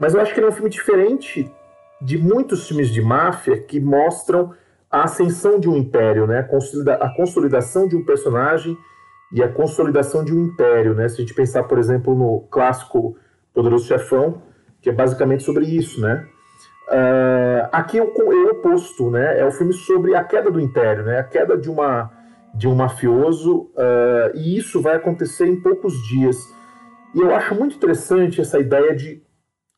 Mas 0.00 0.14
eu 0.14 0.20
acho 0.22 0.32
que 0.32 0.40
ele 0.40 0.46
é 0.46 0.48
um 0.48 0.52
filme 0.52 0.70
diferente 0.70 1.52
de 2.00 2.16
muitos 2.16 2.66
filmes 2.66 2.88
de 2.88 3.02
máfia 3.02 3.60
que 3.60 3.78
mostram 3.78 4.54
a 4.90 5.04
ascensão 5.04 5.60
de 5.60 5.68
um 5.68 5.76
império, 5.76 6.26
né? 6.26 6.48
a, 6.48 7.04
a 7.04 7.14
consolidação 7.14 7.86
de 7.86 7.94
um 7.94 8.02
personagem 8.02 8.74
e 9.32 9.42
a 9.42 9.48
consolidação 9.48 10.24
de 10.24 10.34
um 10.34 10.46
império. 10.46 10.94
Né? 10.94 11.08
Se 11.08 11.16
a 11.16 11.20
gente 11.20 11.34
pensar, 11.34 11.64
por 11.64 11.78
exemplo, 11.78 12.14
no 12.14 12.40
clássico 12.50 13.16
Poderoso 13.52 13.86
Chefão, 13.86 14.42
que 14.80 14.88
é 14.88 14.92
basicamente 14.92 15.42
sobre 15.42 15.66
isso. 15.66 16.00
Né? 16.00 16.26
Uh, 16.88 17.68
aqui 17.70 17.98
é 17.98 18.02
o, 18.02 18.06
é 18.06 18.34
o 18.34 18.50
oposto, 18.52 19.10
né? 19.10 19.38
é 19.40 19.44
o 19.44 19.52
filme 19.52 19.74
sobre 19.74 20.14
a 20.14 20.24
queda 20.24 20.50
do 20.50 20.58
império, 20.58 21.04
né? 21.04 21.18
a 21.18 21.24
queda 21.24 21.54
de 21.54 21.70
uma 21.70 22.23
de 22.54 22.68
um 22.68 22.74
mafioso, 22.74 23.72
uh, 23.74 24.36
e 24.36 24.56
isso 24.56 24.80
vai 24.80 24.96
acontecer 24.96 25.46
em 25.46 25.60
poucos 25.60 25.94
dias. 26.08 26.36
E 27.14 27.20
eu 27.20 27.34
acho 27.34 27.54
muito 27.54 27.76
interessante 27.76 28.40
essa 28.40 28.58
ideia 28.58 28.94
de 28.94 29.22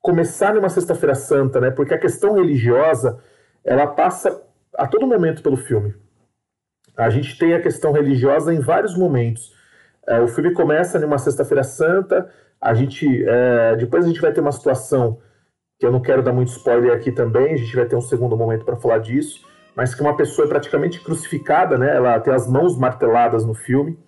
começar 0.02 0.54
numa 0.54 0.68
Sexta-feira 0.68 1.14
Santa, 1.14 1.60
né? 1.60 1.70
Porque 1.70 1.94
a 1.94 1.98
questão 1.98 2.34
religiosa 2.34 3.18
ela 3.64 3.86
passa 3.86 4.42
a 4.74 4.86
todo 4.86 5.06
momento 5.06 5.42
pelo 5.42 5.56
filme. 5.56 5.94
A 6.96 7.10
gente 7.10 7.36
tem 7.38 7.54
a 7.54 7.60
questão 7.60 7.92
religiosa 7.92 8.54
em 8.54 8.60
vários 8.60 8.96
momentos. 8.96 9.52
É, 10.06 10.20
o 10.20 10.28
filme 10.28 10.52
começa 10.52 10.98
numa 10.98 11.18
Sexta-feira 11.18 11.64
Santa, 11.64 12.30
a 12.60 12.72
gente 12.74 13.06
é, 13.26 13.76
depois 13.76 14.04
a 14.04 14.08
gente 14.08 14.20
vai 14.20 14.32
ter 14.32 14.40
uma 14.40 14.52
situação 14.52 15.18
que 15.78 15.84
eu 15.84 15.92
não 15.92 16.00
quero 16.00 16.22
dar 16.22 16.32
muito 16.32 16.48
spoiler 16.48 16.92
aqui 16.92 17.12
também, 17.12 17.52
a 17.52 17.56
gente 17.56 17.74
vai 17.74 17.86
ter 17.86 17.96
um 17.96 18.00
segundo 18.00 18.36
momento 18.36 18.64
para 18.64 18.76
falar 18.76 18.98
disso, 18.98 19.45
mas 19.76 19.94
que 19.94 20.00
uma 20.00 20.16
pessoa 20.16 20.46
é 20.46 20.48
praticamente 20.48 20.98
crucificada, 21.00 21.76
né? 21.76 21.94
Ela 21.94 22.18
tem 22.18 22.32
as 22.32 22.48
mãos 22.48 22.78
marteladas 22.78 23.44
no 23.44 23.54
filme. 23.54 23.98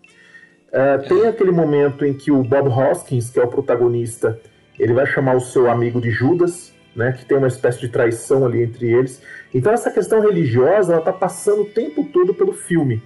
É, 0.72 0.96
tem 0.98 1.26
aquele 1.26 1.50
momento 1.50 2.06
em 2.06 2.14
que 2.14 2.32
o 2.32 2.42
Bob 2.42 2.68
Hoskins, 2.68 3.28
que 3.28 3.38
é 3.38 3.44
o 3.44 3.48
protagonista, 3.48 4.40
ele 4.78 4.94
vai 4.94 5.04
chamar 5.04 5.36
o 5.36 5.40
seu 5.40 5.70
amigo 5.70 6.00
de 6.00 6.10
Judas, 6.10 6.74
né? 6.96 7.12
Que 7.12 7.26
tem 7.26 7.36
uma 7.36 7.48
espécie 7.48 7.80
de 7.80 7.88
traição 7.90 8.46
ali 8.46 8.62
entre 8.62 8.90
eles. 8.90 9.22
Então 9.52 9.70
essa 9.70 9.90
questão 9.90 10.20
religiosa 10.20 10.94
ela 10.94 11.02
está 11.02 11.12
passando 11.12 11.62
o 11.62 11.66
tempo 11.66 12.02
todo 12.12 12.32
pelo 12.32 12.54
filme. 12.54 13.02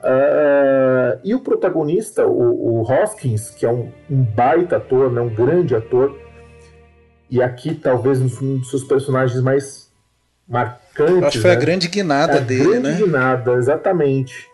Uh, 0.00 1.18
e 1.24 1.34
o 1.34 1.40
protagonista, 1.40 2.26
o, 2.26 2.80
o, 2.80 2.82
Hoskins, 2.82 3.50
que 3.50 3.66
é 3.66 3.70
um, 3.70 3.90
um 4.08 4.22
baita 4.22 4.76
ator, 4.76 5.10
né, 5.10 5.20
um 5.20 5.28
grande 5.28 5.74
ator, 5.74 6.16
e 7.28 7.42
aqui 7.42 7.74
talvez 7.74 8.20
um 8.20 8.58
dos 8.58 8.70
seus 8.70 8.84
personagens 8.84 9.40
mais 9.42 9.87
marcantes. 10.48 11.22
Acho 11.24 11.36
que 11.36 11.42
foi 11.42 11.50
né? 11.50 11.56
a 11.56 11.60
grande 11.60 11.88
guinada 11.88 12.36
a 12.38 12.40
dele, 12.40 12.64
grande 12.64 12.88
né? 12.88 12.96
guinada, 12.96 13.52
exatamente. 13.54 14.48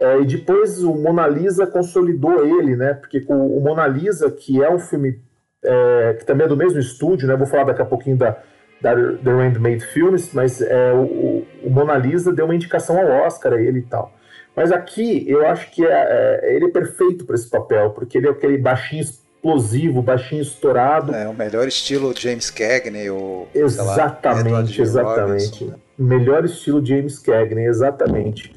É, 0.00 0.20
e 0.20 0.26
depois 0.26 0.82
o 0.82 0.94
Mona 0.94 1.26
Lisa 1.26 1.66
consolidou 1.66 2.44
ele, 2.44 2.76
né? 2.76 2.94
Porque 2.94 3.24
o, 3.28 3.58
o 3.58 3.60
Mona 3.60 3.86
Lisa, 3.86 4.30
que 4.30 4.62
é 4.62 4.70
um 4.70 4.78
filme 4.78 5.20
é, 5.64 6.16
que 6.18 6.24
também 6.24 6.46
é 6.46 6.48
do 6.48 6.56
mesmo 6.56 6.78
estúdio, 6.78 7.26
né? 7.26 7.34
Vou 7.34 7.46
falar 7.46 7.64
daqui 7.64 7.82
a 7.82 7.86
pouquinho 7.86 8.16
da, 8.16 8.36
da 8.80 8.94
The 8.94 9.30
Handmade 9.30 9.84
Films, 9.86 10.30
mas 10.32 10.60
é, 10.60 10.92
o, 10.92 11.46
o, 11.64 11.70
Mona 11.70 11.96
Lisa 11.96 12.32
deu 12.32 12.44
uma 12.44 12.54
indicação 12.54 12.98
ao 12.98 13.26
Oscar 13.26 13.54
a 13.54 13.60
ele 13.60 13.80
e 13.80 13.82
tal. 13.82 14.14
Mas 14.54 14.70
aqui 14.70 15.28
eu 15.28 15.46
acho 15.46 15.70
que 15.70 15.84
é, 15.84 15.90
é 15.90 16.54
ele 16.56 16.66
é 16.66 16.70
perfeito 16.70 17.24
para 17.24 17.34
esse 17.34 17.48
papel, 17.48 17.90
porque 17.90 18.18
ele 18.18 18.28
é 18.28 18.30
aquele 18.30 18.58
baixinho 18.58 19.04
explosivo, 19.46 20.02
baixinho 20.02 20.42
estourado. 20.42 21.14
É 21.14 21.28
o 21.28 21.34
melhor 21.34 21.68
estilo 21.68 22.12
James 22.16 22.50
Cagney 22.50 23.08
ou 23.10 23.48
exatamente, 23.54 24.50
lá, 24.50 24.60
exatamente. 24.84 25.60
Robinson, 25.60 25.64
né? 25.66 25.74
Melhor 25.98 26.44
estilo 26.44 26.84
James 26.84 27.18
Cagney, 27.18 27.66
exatamente. 27.66 28.52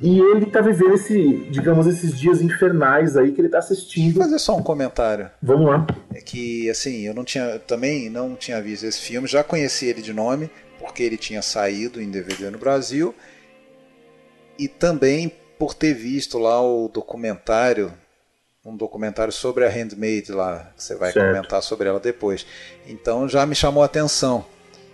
E 0.00 0.20
ele 0.20 0.46
tá 0.46 0.60
vivendo 0.60 0.94
esse, 0.94 1.48
digamos, 1.50 1.86
esses 1.86 2.18
dias 2.18 2.42
infernais 2.42 3.16
aí 3.16 3.32
que 3.32 3.40
ele 3.40 3.48
tá 3.48 3.58
assistindo. 3.58 4.14
Vou 4.14 4.24
fazer 4.24 4.38
só 4.38 4.56
um 4.56 4.62
comentário. 4.62 5.30
Vamos 5.42 5.66
lá. 5.70 5.86
É 6.14 6.20
que, 6.20 6.68
assim, 6.68 7.06
eu 7.06 7.14
não 7.14 7.24
tinha, 7.24 7.58
também 7.60 8.10
não 8.10 8.34
tinha 8.36 8.60
visto 8.60 8.84
esse 8.84 9.00
filme, 9.00 9.26
já 9.26 9.42
conheci 9.42 9.86
ele 9.86 10.02
de 10.02 10.12
nome, 10.12 10.50
porque 10.78 11.02
ele 11.02 11.16
tinha 11.16 11.42
saído 11.42 12.00
em 12.00 12.10
DVD 12.10 12.50
no 12.50 12.58
Brasil, 12.58 13.14
e 14.58 14.68
também 14.68 15.32
por 15.58 15.74
ter 15.74 15.94
visto 15.94 16.38
lá 16.38 16.62
o 16.62 16.88
documentário, 16.88 17.92
um 18.64 18.76
documentário 18.76 19.32
sobre 19.32 19.64
a 19.64 19.68
Handmaid 19.68 20.32
lá, 20.32 20.72
que 20.76 20.82
você 20.82 20.94
vai 20.94 21.12
certo. 21.12 21.34
comentar 21.34 21.62
sobre 21.62 21.88
ela 21.88 22.00
depois. 22.00 22.46
Então 22.86 23.28
já 23.28 23.46
me 23.46 23.54
chamou 23.54 23.82
a 23.82 23.86
atenção, 23.86 24.44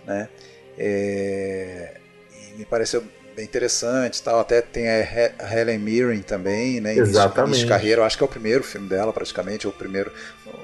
né? 0.05 0.29
É, 0.77 1.97
e 2.31 2.57
me 2.57 2.65
pareceu 2.65 3.03
bem 3.35 3.45
interessante 3.45 4.21
tal. 4.21 4.39
Até 4.39 4.61
tem 4.61 4.87
a 4.87 5.53
Helen 5.53 5.79
Mirren 5.79 6.21
também, 6.21 6.79
né? 6.79 6.95
Exatamente. 6.95 7.51
Início 7.51 7.67
carreira, 7.67 8.01
eu 8.01 8.05
acho 8.05 8.17
que 8.17 8.23
é 8.23 8.25
o 8.25 8.29
primeiro 8.29 8.63
filme 8.63 8.87
dela, 8.87 9.11
praticamente, 9.11 9.67
ou 9.67 9.73
o 9.73 9.75
primeiro, 9.75 10.11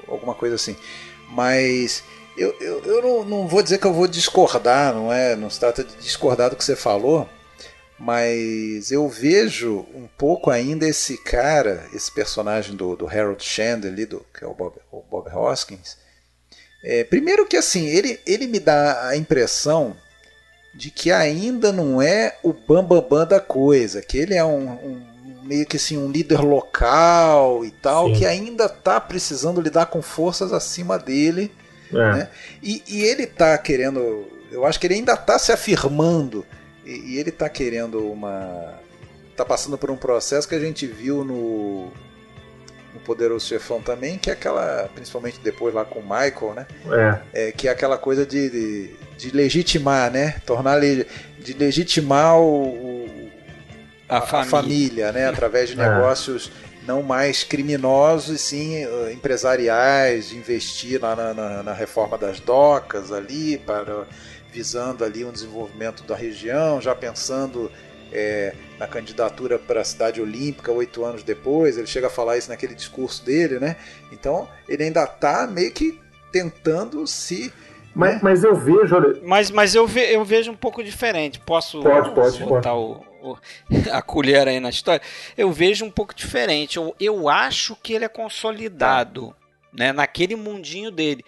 alguma 0.08 0.34
coisa 0.34 0.54
assim. 0.54 0.76
Mas 1.28 2.02
eu, 2.36 2.54
eu, 2.60 2.82
eu 2.84 3.02
não, 3.02 3.24
não 3.24 3.48
vou 3.48 3.62
dizer 3.62 3.78
que 3.78 3.86
eu 3.86 3.92
vou 3.92 4.06
discordar, 4.06 4.94
não 4.94 5.12
é? 5.12 5.36
Não 5.36 5.50
se 5.50 5.60
trata 5.60 5.84
de 5.84 5.94
discordar 5.96 6.50
do 6.50 6.56
que 6.56 6.64
você 6.64 6.76
falou, 6.76 7.28
mas 8.02 8.90
eu 8.90 9.08
vejo 9.08 9.86
um 9.94 10.08
pouco 10.18 10.50
ainda 10.50 10.88
esse 10.88 11.16
cara, 11.16 11.84
esse 11.94 12.10
personagem 12.10 12.74
do, 12.74 12.96
do 12.96 13.06
Harold 13.06 13.40
Shand 13.44 13.86
ali, 13.86 14.04
do, 14.04 14.26
que 14.36 14.42
é 14.42 14.46
o 14.46 14.52
Bob, 14.52 14.74
o 14.90 15.02
Bob 15.08 15.30
Hoskins. 15.32 15.96
É, 16.82 17.04
primeiro 17.04 17.46
que 17.46 17.56
assim, 17.56 17.86
ele, 17.86 18.18
ele 18.26 18.48
me 18.48 18.58
dá 18.58 19.06
a 19.06 19.16
impressão 19.16 19.96
de 20.74 20.90
que 20.90 21.12
ainda 21.12 21.70
não 21.70 22.02
é 22.02 22.36
o 22.42 22.52
bambambam 22.52 23.02
bam, 23.02 23.08
bam 23.08 23.26
da 23.26 23.38
coisa, 23.38 24.02
que 24.02 24.18
ele 24.18 24.34
é 24.34 24.44
um, 24.44 24.68
um, 24.72 25.06
meio 25.44 25.64
que 25.64 25.76
assim 25.76 25.96
um 25.96 26.10
líder 26.10 26.40
local 26.40 27.64
e 27.64 27.70
tal, 27.70 28.08
Sim. 28.08 28.14
que 28.14 28.26
ainda 28.26 28.64
está 28.64 29.00
precisando 29.00 29.60
lidar 29.60 29.86
com 29.86 30.02
forças 30.02 30.52
acima 30.52 30.98
dele, 30.98 31.52
é. 31.92 31.94
né? 31.94 32.28
E, 32.60 32.82
e, 32.88 33.02
ele 33.02 33.22
está 33.22 33.56
querendo, 33.58 34.26
eu 34.50 34.66
acho 34.66 34.80
que 34.80 34.88
ele 34.88 34.94
ainda 34.94 35.12
está 35.14 35.38
se 35.38 35.52
afirmando 35.52 36.44
e, 36.84 37.14
e 37.14 37.18
ele 37.18 37.30
está 37.30 37.48
querendo 37.48 38.10
uma, 38.10 38.78
está 39.30 39.44
passando 39.44 39.76
por 39.78 39.90
um 39.90 39.96
processo 39.96 40.48
que 40.48 40.54
a 40.54 40.60
gente 40.60 40.86
viu 40.86 41.24
no 41.24 41.90
no 42.92 43.00
Poderoso 43.00 43.46
Chefão 43.46 43.80
também, 43.80 44.18
que 44.18 44.28
é 44.28 44.34
aquela, 44.34 44.88
principalmente 44.94 45.40
depois 45.42 45.74
lá 45.74 45.84
com 45.84 46.00
o 46.00 46.02
Michael, 46.02 46.54
né? 46.54 46.66
É. 47.32 47.48
é 47.48 47.52
que 47.52 47.66
é 47.66 47.70
aquela 47.70 47.96
coisa 47.96 48.26
de, 48.26 48.50
de, 48.50 48.96
de 49.16 49.30
legitimar, 49.30 50.10
né? 50.10 50.40
Tornar 50.44 50.76
le, 50.76 51.06
de 51.38 51.54
legitimar 51.54 52.38
o, 52.38 53.08
a, 54.08 54.18
a, 54.18 54.20
família. 54.20 54.46
a, 54.46 54.50
família. 54.50 55.12
né? 55.12 55.26
Através 55.26 55.70
de 55.70 55.80
é. 55.80 55.88
negócios 55.88 56.52
não 56.86 57.02
mais 57.02 57.44
criminosos, 57.44 58.34
e 58.34 58.38
sim 58.38 58.84
uh, 58.84 59.10
empresariais, 59.10 60.32
investir 60.32 61.00
lá 61.00 61.14
na, 61.14 61.32
na, 61.32 61.62
na 61.62 61.72
reforma 61.72 62.18
das 62.18 62.40
docas 62.40 63.12
ali, 63.12 63.56
para 63.56 64.06
visando 64.52 65.04
ali 65.04 65.24
um 65.24 65.32
desenvolvimento 65.32 66.02
da 66.04 66.14
região, 66.14 66.80
já 66.80 66.94
pensando 66.94 67.70
é, 68.12 68.54
na 68.78 68.86
candidatura 68.86 69.58
para 69.58 69.80
a 69.80 69.84
cidade 69.84 70.20
olímpica 70.20 70.70
oito 70.70 71.04
anos 71.04 71.22
depois, 71.22 71.78
ele 71.78 71.86
chega 71.86 72.08
a 72.08 72.10
falar 72.10 72.36
isso 72.36 72.50
naquele 72.50 72.74
discurso 72.74 73.24
dele, 73.24 73.58
né? 73.58 73.76
Então 74.12 74.48
ele 74.68 74.84
ainda 74.84 75.04
está 75.04 75.46
meio 75.46 75.72
que 75.72 75.98
tentando 76.30 77.06
se. 77.06 77.52
Mas, 77.94 78.14
né? 78.14 78.20
mas 78.22 78.44
eu 78.44 78.54
vejo. 78.54 79.20
Mas, 79.22 79.50
mas 79.50 79.74
eu, 79.74 79.86
ve, 79.86 80.12
eu 80.12 80.24
vejo 80.24 80.52
um 80.52 80.56
pouco 80.56 80.84
diferente. 80.84 81.40
Posso 81.40 81.82
pode, 81.82 82.14
pode, 82.14 82.38
botar 82.44 82.70
pode. 82.70 83.06
O, 83.22 83.30
o, 83.32 83.38
a 83.90 84.02
colher 84.02 84.46
aí 84.46 84.60
na 84.60 84.70
história? 84.70 85.02
Eu 85.36 85.50
vejo 85.50 85.84
um 85.84 85.90
pouco 85.90 86.14
diferente. 86.14 86.76
Eu, 86.76 86.94
eu 87.00 87.28
acho 87.28 87.76
que 87.76 87.94
ele 87.94 88.04
é 88.04 88.08
consolidado 88.08 89.34
né, 89.72 89.92
naquele 89.92 90.36
mundinho 90.36 90.90
dele. 90.90 91.24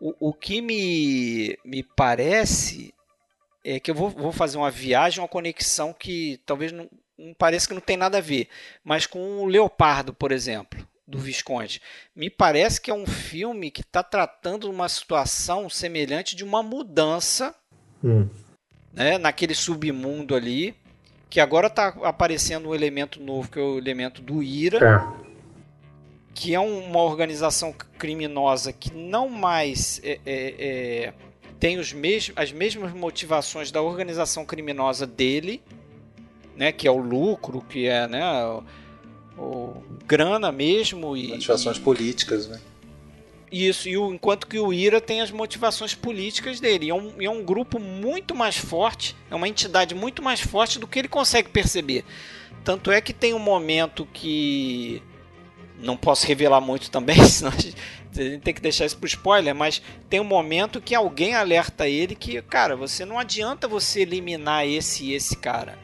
O, 0.00 0.28
o 0.30 0.32
que 0.32 0.60
me, 0.62 1.58
me 1.64 1.82
parece 1.82 2.94
é 3.64 3.78
que 3.78 3.90
eu 3.90 3.94
vou, 3.94 4.10
vou 4.10 4.32
fazer 4.32 4.56
uma 4.56 4.70
viagem, 4.70 5.20
uma 5.20 5.28
conexão 5.28 5.92
que 5.92 6.40
talvez 6.46 6.72
não, 6.72 6.88
não 7.18 7.34
pareça 7.34 7.68
que 7.68 7.74
não 7.74 7.80
tem 7.80 7.96
nada 7.96 8.18
a 8.18 8.22
ver, 8.22 8.48
mas 8.82 9.06
com 9.06 9.40
o 9.40 9.46
Leopardo, 9.46 10.14
por 10.14 10.32
exemplo, 10.32 10.86
do 11.06 11.18
Visconde. 11.18 11.82
Me 12.14 12.30
parece 12.30 12.80
que 12.80 12.90
é 12.90 12.94
um 12.94 13.06
filme 13.06 13.70
que 13.70 13.82
está 13.82 14.02
tratando 14.02 14.70
uma 14.70 14.88
situação 14.88 15.68
semelhante 15.68 16.34
de 16.34 16.44
uma 16.44 16.62
mudança 16.62 17.54
hum. 18.02 18.28
né, 18.92 19.18
naquele 19.18 19.54
submundo 19.54 20.34
ali, 20.34 20.74
que 21.28 21.40
agora 21.40 21.66
está 21.66 21.88
aparecendo 22.02 22.70
um 22.70 22.74
elemento 22.74 23.20
novo, 23.20 23.50
que 23.50 23.58
é 23.58 23.62
o 23.62 23.78
elemento 23.78 24.22
do 24.22 24.42
IRA. 24.42 24.78
É. 24.78 25.29
Que 26.34 26.54
é 26.54 26.60
uma 26.60 27.02
organização 27.02 27.74
criminosa 27.98 28.72
que 28.72 28.92
não 28.94 29.28
mais 29.28 30.00
é, 30.02 30.20
é, 30.24 30.54
é 31.06 31.14
tem 31.58 31.78
os 31.78 31.92
mes 31.92 32.32
as 32.34 32.50
mesmas 32.50 32.92
motivações 32.92 33.70
da 33.70 33.82
organização 33.82 34.46
criminosa 34.46 35.06
dele, 35.06 35.62
né, 36.56 36.72
que 36.72 36.88
é 36.88 36.90
o 36.90 36.98
lucro, 36.98 37.60
que 37.68 37.86
é 37.86 38.08
né, 38.08 38.24
o, 38.46 38.62
o 39.38 39.82
grana 40.06 40.50
mesmo 40.50 41.16
e 41.16 41.28
motivações 41.28 41.76
e, 41.76 41.80
políticas, 41.80 42.48
né? 42.48 42.60
Isso, 43.52 43.88
e 43.88 43.98
o, 43.98 44.14
enquanto 44.14 44.46
que 44.46 44.58
o 44.58 44.72
IRA 44.72 45.00
tem 45.00 45.20
as 45.20 45.30
motivações 45.30 45.94
políticas 45.94 46.60
dele. 46.60 46.88
É 46.88 46.94
um, 46.94 47.12
é 47.20 47.28
um 47.28 47.42
grupo 47.42 47.80
muito 47.80 48.34
mais 48.34 48.56
forte, 48.56 49.16
é 49.30 49.34
uma 49.34 49.48
entidade 49.48 49.94
muito 49.94 50.22
mais 50.22 50.40
forte 50.40 50.78
do 50.78 50.86
que 50.86 50.98
ele 50.98 51.08
consegue 51.08 51.48
perceber. 51.48 52.04
Tanto 52.62 52.92
é 52.92 53.00
que 53.00 53.12
tem 53.12 53.34
um 53.34 53.38
momento 53.38 54.06
que. 54.12 55.02
Não 55.82 55.96
posso 55.96 56.26
revelar 56.26 56.60
muito 56.60 56.90
também, 56.90 57.16
senão 57.24 57.52
a 57.52 57.60
gente 57.60 57.76
tem 58.40 58.52
que 58.52 58.60
deixar 58.60 58.86
isso 58.86 58.96
pro 58.96 59.06
spoiler, 59.06 59.54
mas 59.54 59.80
tem 60.08 60.20
um 60.20 60.24
momento 60.24 60.80
que 60.80 60.94
alguém 60.94 61.34
alerta 61.34 61.88
ele 61.88 62.14
que, 62.14 62.40
cara, 62.42 62.76
você 62.76 63.04
não 63.04 63.18
adianta 63.18 63.68
você 63.68 64.00
eliminar 64.00 64.66
esse 64.66 65.04
e 65.04 65.14
esse 65.14 65.36
cara. 65.36 65.74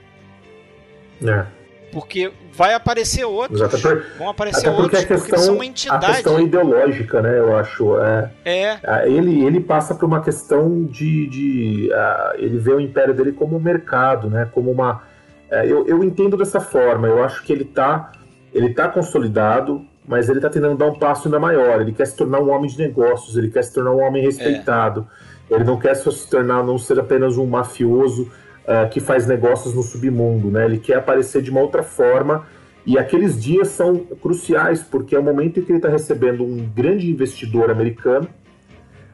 É. 1.24 1.47
Porque 1.92 2.32
vai 2.53 2.74
aparecer 2.74 3.24
outros. 3.24 3.61
Exato. 3.61 4.03
Vão 4.18 4.28
aparecer 4.28 4.68
outros 4.68 4.90
porque, 4.90 5.07
questão, 5.07 5.18
porque 5.18 5.38
são 5.38 5.55
uma 5.55 5.64
entidade. 5.64 6.05
A 6.05 6.14
questão 6.14 6.40
ideológica, 6.40 7.22
né? 7.22 7.38
Eu 7.38 7.57
acho. 7.57 7.99
É, 7.99 8.30
é. 8.44 9.09
Ele, 9.09 9.44
ele 9.44 9.61
passa 9.61 9.94
por 9.94 10.05
uma 10.05 10.20
questão 10.20 10.84
de. 10.84 11.26
de 11.28 11.90
uh, 11.92 12.36
ele 12.36 12.59
vê 12.59 12.72
o 12.72 12.80
império 12.80 13.14
dele 13.14 13.32
como 13.32 13.57
um 13.57 13.61
mercado, 13.61 14.28
né? 14.28 14.49
Como 14.53 14.70
uma. 14.70 15.03
Uh, 15.51 15.55
eu, 15.64 15.86
eu 15.86 16.05
entendo 16.05 16.36
dessa 16.36 16.61
forma. 16.61 17.07
Eu 17.07 17.22
acho 17.22 17.42
que 17.44 17.53
ele 17.53 17.62
está 17.62 18.12
ele 18.57 18.74
tá 18.74 18.88
consolidado 18.88 19.86
mas 20.07 20.28
ele 20.28 20.38
está 20.38 20.48
tentando 20.48 20.76
dar 20.76 20.86
um 20.86 20.98
passo 20.98 21.26
ainda 21.26 21.38
maior. 21.38 21.80
Ele 21.80 21.92
quer 21.92 22.07
se 22.07 22.16
tornar 22.16 22.40
um 22.40 22.50
homem 22.50 22.70
de 22.70 22.78
negócios, 22.78 23.36
ele 23.36 23.50
quer 23.50 23.64
se 23.64 23.74
tornar 23.74 23.92
um 23.92 24.00
homem 24.00 24.22
respeitado. 24.22 25.07
É. 25.50 25.54
Ele 25.54 25.64
não 25.64 25.78
quer 25.78 25.94
se 25.94 26.30
tornar, 26.30 26.62
não 26.62 26.78
ser 26.78 26.98
apenas 26.98 27.36
um 27.36 27.46
mafioso 27.46 28.22
uh, 28.22 28.88
que 28.88 29.00
faz 29.00 29.26
negócios 29.26 29.74
no 29.74 29.82
submundo, 29.82 30.50
né? 30.50 30.64
Ele 30.64 30.78
quer 30.78 30.98
aparecer 30.98 31.42
de 31.42 31.50
uma 31.50 31.61
outra 31.61 31.82
forma 31.82 32.46
e 32.84 32.96
aqueles 32.98 33.40
dias 33.40 33.68
são 33.68 33.96
cruciais 33.96 34.80
porque 34.80 35.16
é 35.16 35.18
o 35.18 35.22
momento 35.22 35.59
em 35.59 35.64
que 35.64 35.72
ele 35.72 35.78
está 35.78 35.88
recebendo 35.88 36.44
um 36.44 36.68
grande 36.72 37.11
investidor 37.11 37.68
americano 37.70 38.28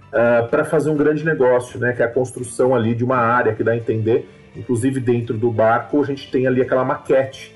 uh, 0.09 0.49
para 0.49 0.65
fazer 0.65 0.91
um 0.91 0.97
grande 0.97 1.25
negócio, 1.25 1.81
né? 1.81 1.93
Que 1.93 2.03
é 2.03 2.05
a 2.05 2.11
construção 2.11 2.75
ali 2.75 2.95
de 2.95 3.05
uma 3.05 3.17
área 3.17 3.55
que 3.55 3.65
dá 3.65 3.73
a 3.73 3.77
entender, 3.77 4.29
inclusive 4.55 5.01
dentro 5.01 5.39
do 5.39 5.51
barco 5.51 6.03
a 6.03 6.05
gente 6.05 6.31
tem 6.31 6.47
ali 6.47 6.61
aquela 6.61 6.85
maquete 6.85 7.52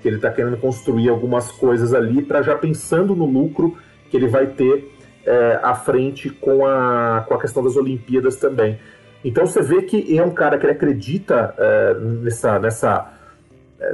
que 0.00 0.08
ele 0.08 0.16
está 0.16 0.30
querendo 0.30 0.56
construir 0.56 1.08
algumas 1.08 1.50
coisas 1.50 1.92
ali 1.94 2.22
para 2.22 2.42
já 2.42 2.56
pensando 2.56 3.14
no 3.14 3.26
lucro 3.26 3.76
que 4.10 4.16
ele 4.16 4.26
vai 4.26 4.46
ter 4.46 4.90
é, 5.24 5.60
à 5.62 5.74
frente 5.74 6.30
com 6.30 6.66
a, 6.66 7.24
com 7.28 7.34
a 7.34 7.40
questão 7.40 7.62
das 7.62 7.76
Olimpíadas 7.76 8.36
também. 8.36 8.78
Então 9.24 9.46
você 9.46 9.62
vê 9.62 9.82
que 9.82 10.16
é 10.16 10.24
um 10.24 10.30
cara 10.30 10.58
que 10.58 10.66
acredita 10.66 11.54
é, 11.58 11.94
nessa, 11.94 12.58
nessa, 12.58 13.12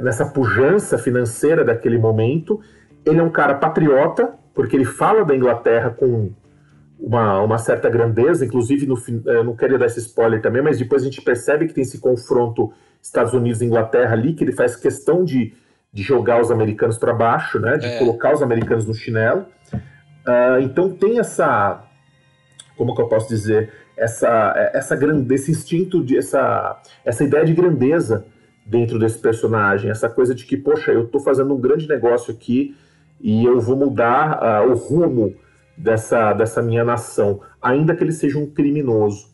nessa 0.01 0.25
pujança 0.25 0.97
financeira 0.97 1.63
daquele 1.63 1.97
momento. 1.97 2.61
Ele 3.05 3.19
é 3.19 3.23
um 3.23 3.29
cara 3.29 3.55
patriota, 3.55 4.33
porque 4.53 4.75
ele 4.75 4.85
fala 4.85 5.25
da 5.25 5.35
Inglaterra 5.35 5.89
com 5.89 6.31
uma, 6.99 7.41
uma 7.41 7.57
certa 7.57 7.89
grandeza, 7.89 8.45
inclusive 8.45 8.87
no, 8.87 8.95
não 9.43 9.55
queria 9.55 9.77
dar 9.77 9.85
esse 9.85 9.99
spoiler 9.99 10.41
também, 10.41 10.61
mas 10.61 10.79
depois 10.79 11.03
a 11.03 11.05
gente 11.05 11.21
percebe 11.21 11.67
que 11.67 11.73
tem 11.73 11.83
esse 11.83 11.99
confronto 11.99 12.73
Estados 13.01 13.33
Unidos 13.33 13.61
Inglaterra 13.61 14.13
ali, 14.13 14.33
que 14.33 14.43
ele 14.43 14.51
faz 14.51 14.75
questão 14.75 15.23
de, 15.23 15.53
de 15.97 16.03
jogar 16.03 16.39
os 16.39 16.51
americanos 16.51 16.95
para 16.95 17.11
baixo, 17.11 17.59
né, 17.59 17.75
de 17.75 17.87
é. 17.87 17.97
colocar 17.97 18.31
os 18.31 18.43
americanos 18.43 18.85
no 18.85 18.93
chinelo. 18.93 19.47
Uh, 19.73 20.61
então 20.61 20.91
tem 20.91 21.17
essa, 21.17 21.83
como 22.75 22.93
que 22.93 23.01
eu 23.01 23.07
posso 23.07 23.27
dizer, 23.27 23.73
essa, 23.97 24.53
essa 24.75 24.95
grande, 24.95 25.33
esse 25.33 25.49
instinto, 25.49 26.03
de, 26.03 26.15
essa, 26.15 26.79
essa 27.03 27.23
ideia 27.23 27.43
de 27.43 27.51
grandeza 27.51 28.27
dentro 28.63 28.99
desse 28.99 29.17
personagem, 29.17 29.89
essa 29.89 30.07
coisa 30.07 30.35
de 30.35 30.45
que, 30.45 30.55
poxa, 30.55 30.91
eu 30.91 31.05
estou 31.05 31.19
fazendo 31.19 31.51
um 31.51 31.59
grande 31.59 31.87
negócio 31.87 32.31
aqui 32.31 32.77
e 33.19 33.43
eu 33.43 33.59
vou 33.59 33.75
mudar 33.75 34.39
uh, 34.39 34.69
o 34.69 34.75
rumo 34.75 35.33
dessa, 35.75 36.31
dessa 36.33 36.61
minha 36.61 36.83
nação, 36.83 37.41
ainda 37.59 37.95
que 37.95 38.03
ele 38.03 38.11
seja 38.11 38.37
um 38.37 38.45
criminoso. 38.45 39.29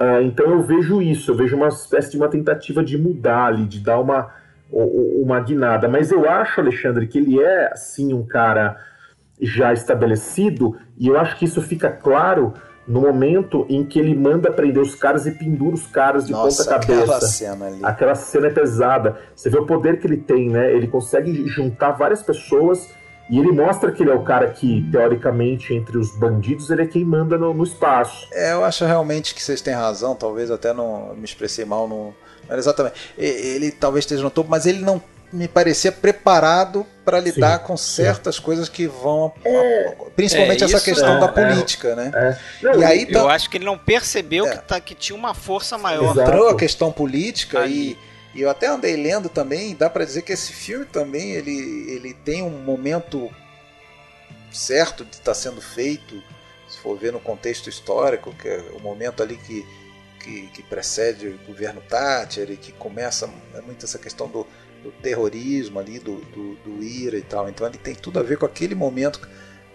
Uh, 0.00 0.22
então 0.22 0.48
eu 0.52 0.62
vejo 0.62 1.02
isso, 1.02 1.32
eu 1.32 1.34
vejo 1.34 1.56
uma 1.56 1.66
espécie 1.66 2.12
de 2.12 2.16
uma 2.16 2.28
tentativa 2.28 2.84
de 2.84 2.96
mudar 2.96 3.46
ali, 3.46 3.66
de 3.66 3.80
dar 3.80 3.98
uma, 3.98 4.30
uma 4.70 5.40
guinada. 5.40 5.88
Mas 5.88 6.10
eu 6.10 6.28
acho, 6.28 6.60
Alexandre, 6.60 7.06
que 7.06 7.18
ele 7.18 7.42
é, 7.42 7.74
sim, 7.74 8.12
um 8.12 8.26
cara 8.26 8.76
já 9.40 9.72
estabelecido, 9.72 10.76
e 10.98 11.08
eu 11.08 11.18
acho 11.18 11.36
que 11.38 11.44
isso 11.44 11.60
fica 11.60 11.90
claro 11.90 12.54
no 12.86 13.00
momento 13.00 13.66
em 13.68 13.84
que 13.84 13.98
ele 13.98 14.14
manda 14.14 14.50
prender 14.50 14.80
os 14.80 14.94
caras 14.94 15.26
e 15.26 15.32
pendura 15.32 15.74
os 15.74 15.86
caras 15.86 16.26
de 16.26 16.32
Nossa, 16.32 16.64
ponta 16.64 16.78
cabeça. 16.78 17.02
Aquela 17.02 17.20
cena 17.20 17.66
ali. 17.66 17.80
Aquela 17.82 18.14
cena 18.14 18.46
é 18.46 18.50
pesada. 18.50 19.16
Você 19.34 19.50
vê 19.50 19.58
o 19.58 19.66
poder 19.66 19.98
que 19.98 20.06
ele 20.06 20.16
tem, 20.16 20.48
né? 20.48 20.72
Ele 20.72 20.86
consegue 20.86 21.48
juntar 21.48 21.92
várias 21.92 22.22
pessoas 22.22 22.88
e 23.28 23.40
ele 23.40 23.50
mostra 23.50 23.90
que 23.90 24.04
ele 24.04 24.10
é 24.10 24.14
o 24.14 24.22
cara 24.22 24.48
que, 24.50 24.88
teoricamente, 24.90 25.74
entre 25.74 25.98
os 25.98 26.16
bandidos, 26.16 26.70
ele 26.70 26.82
é 26.82 26.86
quem 26.86 27.04
manda 27.04 27.36
no, 27.36 27.52
no 27.52 27.64
espaço. 27.64 28.28
É, 28.32 28.52
eu 28.52 28.64
acho 28.64 28.84
realmente 28.84 29.34
que 29.34 29.42
vocês 29.42 29.60
têm 29.60 29.74
razão, 29.74 30.14
talvez 30.14 30.50
até 30.50 30.72
não 30.72 31.14
me 31.16 31.24
expressei 31.24 31.64
mal 31.64 31.88
no. 31.88 32.14
Exatamente. 32.50 32.96
Ele 33.16 33.70
talvez 33.70 34.04
esteja 34.04 34.22
no 34.22 34.30
topo, 34.30 34.50
mas 34.50 34.66
ele 34.66 34.80
não 34.80 35.02
me 35.32 35.48
parecia 35.48 35.90
preparado 35.90 36.86
para 37.04 37.18
lidar 37.20 37.60
sim, 37.60 37.66
com 37.66 37.76
certas 37.76 38.36
sim. 38.36 38.42
coisas 38.42 38.68
que 38.68 38.86
vão. 38.86 39.32
É, 39.44 39.96
principalmente 40.14 40.62
é 40.62 40.66
essa 40.66 40.80
questão 40.80 41.16
é, 41.16 41.20
da 41.20 41.28
política, 41.28 41.94
né? 41.94 42.10
É. 42.14 42.38
Não, 42.62 42.80
e 42.80 42.84
aí, 42.84 43.06
eu 43.08 43.24
tá, 43.24 43.34
acho 43.34 43.50
que 43.50 43.58
ele 43.58 43.64
não 43.64 43.78
percebeu 43.78 44.48
que, 44.48 44.58
tá, 44.58 44.80
que 44.80 44.94
tinha 44.94 45.16
uma 45.16 45.34
força 45.34 45.76
maior. 45.76 46.16
Entrou 46.16 46.48
a 46.48 46.56
questão 46.56 46.92
política 46.92 47.66
e, 47.66 47.96
e, 48.34 48.42
eu 48.42 48.50
até 48.50 48.66
andei 48.68 48.96
lendo 48.96 49.28
também, 49.28 49.74
dá 49.74 49.90
para 49.90 50.04
dizer 50.04 50.22
que 50.22 50.32
esse 50.32 50.52
filme 50.52 50.84
também 50.84 51.32
ele, 51.32 51.90
ele 51.90 52.14
tem 52.14 52.42
um 52.42 52.50
momento 52.50 53.30
certo 54.52 55.04
de 55.04 55.12
estar 55.12 55.32
tá 55.32 55.34
sendo 55.34 55.60
feito, 55.60 56.22
se 56.68 56.78
for 56.78 56.96
ver 56.96 57.12
no 57.12 57.20
contexto 57.20 57.68
histórico, 57.68 58.32
que 58.34 58.48
é 58.48 58.64
o 58.74 58.80
momento 58.80 59.22
ali 59.22 59.36
que, 59.36 59.66
que, 60.26 60.48
que 60.48 60.62
precede 60.64 61.28
o 61.28 61.38
governo 61.46 61.80
Thatcher 61.80 62.50
e 62.50 62.56
que 62.56 62.72
começa 62.72 63.30
é 63.54 63.60
muito 63.60 63.84
essa 63.84 63.98
questão 63.98 64.26
do 64.28 64.44
do 64.82 64.92
terrorismo 65.02 65.80
ali, 65.80 65.98
do, 65.98 66.16
do, 66.16 66.54
do, 66.64 66.82
IRA 66.82 67.18
e 67.18 67.22
tal. 67.22 67.48
Então 67.48 67.66
ele 67.66 67.78
tem 67.78 67.94
tudo 67.94 68.20
a 68.20 68.22
ver 68.22 68.38
com 68.38 68.46
aquele 68.46 68.74
momento 68.74 69.20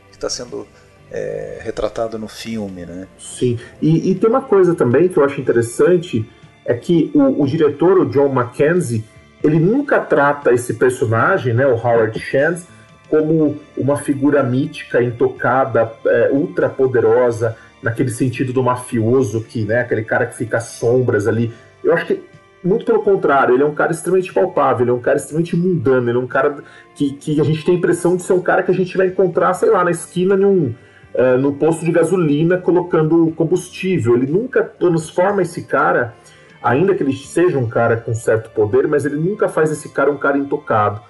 que 0.09 0.15
está 0.15 0.29
sendo 0.29 0.67
é, 1.11 1.59
retratado 1.61 2.17
no 2.17 2.27
filme, 2.27 2.85
né? 2.85 3.07
Sim, 3.19 3.59
e, 3.81 4.11
e, 4.11 4.15
tem 4.15 4.29
uma 4.29 4.41
coisa 4.41 4.73
também 4.73 5.09
que 5.09 5.17
eu 5.17 5.25
acho 5.25 5.41
interessante, 5.41 6.27
é 6.65 6.73
que 6.73 7.11
o, 7.13 7.43
o 7.43 7.45
diretor, 7.45 7.99
o 7.99 8.05
John 8.05 8.29
Mackenzie, 8.29 9.03
ele 9.43 9.59
nunca 9.59 9.99
trata 9.99 10.53
esse 10.53 10.75
personagem, 10.75 11.53
né, 11.53 11.67
o 11.67 11.75
Howard 11.75 12.17
Chance, 12.19 12.65
como 13.09 13.59
uma 13.75 13.97
figura 13.97 14.41
mítica, 14.41 15.03
intocada, 15.03 15.91
é, 16.05 16.29
ultra 16.31 16.69
poderosa, 16.69 17.57
naquele 17.81 18.09
sentido 18.09 18.53
do 18.53 18.63
mafioso, 18.63 19.41
que, 19.43 19.65
né, 19.65 19.79
aquele 19.79 20.03
cara 20.03 20.25
que 20.25 20.35
fica 20.35 20.57
às 20.57 20.65
sombras 20.65 21.27
ali. 21.27 21.51
Eu 21.83 21.93
acho 21.93 22.05
que 22.05 22.23
muito 22.63 22.85
pelo 22.85 23.01
contrário, 23.01 23.55
ele 23.55 23.63
é 23.63 23.65
um 23.65 23.73
cara 23.73 23.91
extremamente 23.91 24.31
palpável, 24.31 24.83
ele 24.83 24.91
é 24.91 24.93
um 24.93 24.99
cara 24.99 25.17
extremamente 25.17 25.55
mundano, 25.55 26.09
ele 26.09 26.17
é 26.17 26.21
um 26.21 26.27
cara 26.27 26.57
que, 26.93 27.13
que 27.13 27.41
a 27.41 27.43
gente 27.43 27.65
tem 27.65 27.75
a 27.75 27.77
impressão 27.77 28.15
de 28.15 28.21
ser 28.21 28.33
um 28.33 28.41
cara 28.41 28.61
que 28.61 28.69
a 28.69 28.73
gente 28.73 28.95
vai 28.95 29.07
encontrar, 29.07 29.53
sei 29.53 29.69
lá, 29.69 29.83
na 29.83 29.89
esquina 29.89 30.37
num, 30.37 30.73
uh, 31.15 31.37
no 31.39 31.53
posto 31.53 31.83
de 31.83 31.91
gasolina 31.91 32.57
colocando 32.57 33.33
combustível. 33.35 34.15
Ele 34.15 34.27
nunca 34.27 34.63
transforma 34.63 35.41
esse 35.41 35.63
cara, 35.63 36.13
ainda 36.61 36.93
que 36.93 37.01
ele 37.01 37.15
seja 37.15 37.57
um 37.57 37.67
cara 37.67 37.97
com 37.97 38.13
certo 38.13 38.51
poder, 38.51 38.87
mas 38.87 39.05
ele 39.05 39.15
nunca 39.15 39.49
faz 39.49 39.71
esse 39.71 39.89
cara 39.89 40.11
um 40.11 40.17
cara 40.17 40.37
intocado. 40.37 41.01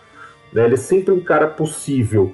Né? 0.54 0.66
Ele 0.66 0.76
é 0.76 0.78
sempre 0.78 1.14
um 1.14 1.20
cara 1.20 1.48
possível. 1.48 2.34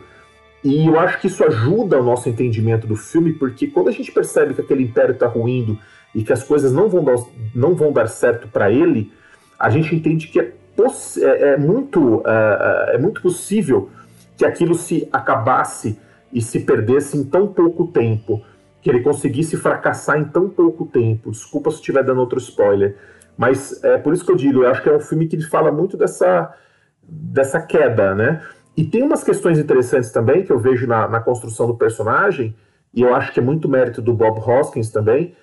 E 0.64 0.88
eu 0.88 1.00
acho 1.00 1.20
que 1.20 1.28
isso 1.28 1.44
ajuda 1.44 2.00
o 2.00 2.04
nosso 2.04 2.28
entendimento 2.28 2.88
do 2.88 2.96
filme, 2.96 3.34
porque 3.34 3.68
quando 3.68 3.90
a 3.90 3.92
gente 3.92 4.12
percebe 4.12 4.54
que 4.54 4.62
aquele 4.62 4.84
império 4.84 5.14
está 5.14 5.28
ruindo 5.28 5.78
e 6.14 6.24
que 6.24 6.34
as 6.34 6.44
coisas 6.44 6.72
não 6.72 6.90
vão 6.90 7.04
dar, 7.04 7.16
não 7.54 7.76
vão 7.76 7.92
dar 7.92 8.08
certo 8.08 8.48
para 8.48 8.72
ele, 8.72 9.12
a 9.60 9.70
gente 9.70 9.96
entende 9.96 10.28
que 10.28 10.40
é, 10.40 10.52
é, 11.22 11.54
é 11.54 11.58
muito, 11.58 12.24
é, 12.26 12.96
é, 12.96 12.98
muito 12.98 13.22
possível 13.22 13.90
que 14.36 14.46
aquilo 14.46 14.76
se 14.76 15.08
acabasse 15.12 16.00
e 16.32 16.42
se 16.42 16.60
perdesse 16.60 17.18
em 17.18 17.24
tão 17.24 17.48
pouco 17.48 17.88
tempo, 17.88 18.44
que 18.82 18.90
ele 18.90 19.02
conseguisse 19.02 19.58
fracassar 19.58 20.20
em 20.20 20.26
tão 20.26 20.50
pouco 20.50 20.86
tempo. 20.86 21.32
Desculpa 21.32 21.72
se 21.72 21.78
estiver 21.78 22.04
dando 22.04 22.20
outro 22.20 22.40
spoiler, 22.40 22.96
mas 23.38 23.84
é 23.84 23.98
por 23.98 24.14
isso 24.14 24.26
que 24.26 24.32
eu 24.32 24.36
digo, 24.36 24.64
eu 24.64 24.70
acho 24.70 24.82
que 24.82 24.90
é 24.90 24.96
um 24.96 25.00
filme 25.00 25.28
que 25.28 25.40
fala 25.42 25.72
muito 25.72 25.96
dessa, 25.96 26.54
dessa 27.04 27.62
queda, 27.62 28.14
né? 28.14 28.42
E 28.78 28.86
tem 28.86 29.02
umas 29.02 29.24
questões 29.24 29.58
interessantes 29.58 30.12
também 30.12 30.44
que 30.44 30.52
eu 30.52 30.60
vejo 30.60 30.86
na, 30.86 31.08
na 31.08 31.20
construção 31.20 31.66
do 31.66 31.76
personagem, 31.76 32.56
e 32.94 33.02
eu 33.02 33.16
acho 33.16 33.34
que 33.34 33.40
é 33.40 33.44
muito 33.44 33.68
mérito 33.68 34.04
do 34.04 34.14
Bob 34.14 34.40
Hoskins 34.40 34.92
também, 34.92 35.36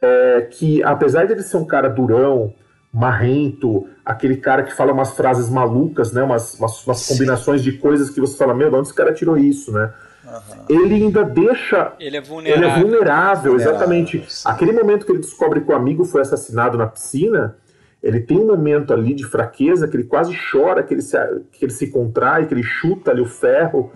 é, 0.00 0.48
que 0.50 0.82
apesar 0.82 1.26
de 1.26 1.34
ele 1.34 1.42
ser 1.42 1.58
um 1.58 1.64
cara 1.66 1.90
durão, 1.90 2.54
marrento, 2.92 3.86
aquele 4.04 4.36
cara 4.36 4.62
que 4.62 4.74
fala 4.74 4.92
umas 4.92 5.12
frases 5.12 5.50
malucas, 5.50 6.12
né, 6.12 6.22
umas, 6.22 6.58
umas, 6.58 6.86
umas 6.86 7.06
combinações 7.06 7.62
de 7.62 7.72
coisas 7.72 8.08
que 8.08 8.20
você 8.20 8.36
fala, 8.36 8.54
meu, 8.54 8.70
de 8.70 8.76
onde 8.76 8.88
esse 8.88 8.96
cara 8.96 9.12
tirou 9.12 9.36
isso, 9.36 9.70
né? 9.72 9.92
Uhum. 10.24 10.64
Ele 10.68 10.94
ainda 10.94 11.24
deixa. 11.24 11.92
Ele 11.98 12.16
é 12.16 12.20
vulnerável. 12.20 12.64
Ele 12.64 12.72
é 12.72 12.82
vulnerável, 12.82 13.56
exatamente. 13.56 14.24
Sim. 14.28 14.48
Aquele 14.48 14.72
momento 14.72 15.04
que 15.04 15.12
ele 15.12 15.20
descobre 15.20 15.60
que 15.60 15.70
o 15.70 15.74
amigo 15.74 16.04
foi 16.04 16.22
assassinado 16.22 16.78
na 16.78 16.86
piscina, 16.86 17.56
ele 18.02 18.20
tem 18.20 18.38
um 18.38 18.46
momento 18.46 18.92
ali 18.92 19.14
de 19.14 19.24
fraqueza 19.24 19.86
que 19.86 19.96
ele 19.96 20.04
quase 20.04 20.34
chora, 20.50 20.82
que 20.82 20.94
ele 20.94 21.02
se, 21.02 21.16
que 21.52 21.64
ele 21.64 21.72
se 21.72 21.88
contrai, 21.88 22.46
que 22.46 22.54
ele 22.54 22.62
chuta 22.62 23.10
ali 23.10 23.20
o 23.20 23.26
ferro. 23.26 23.92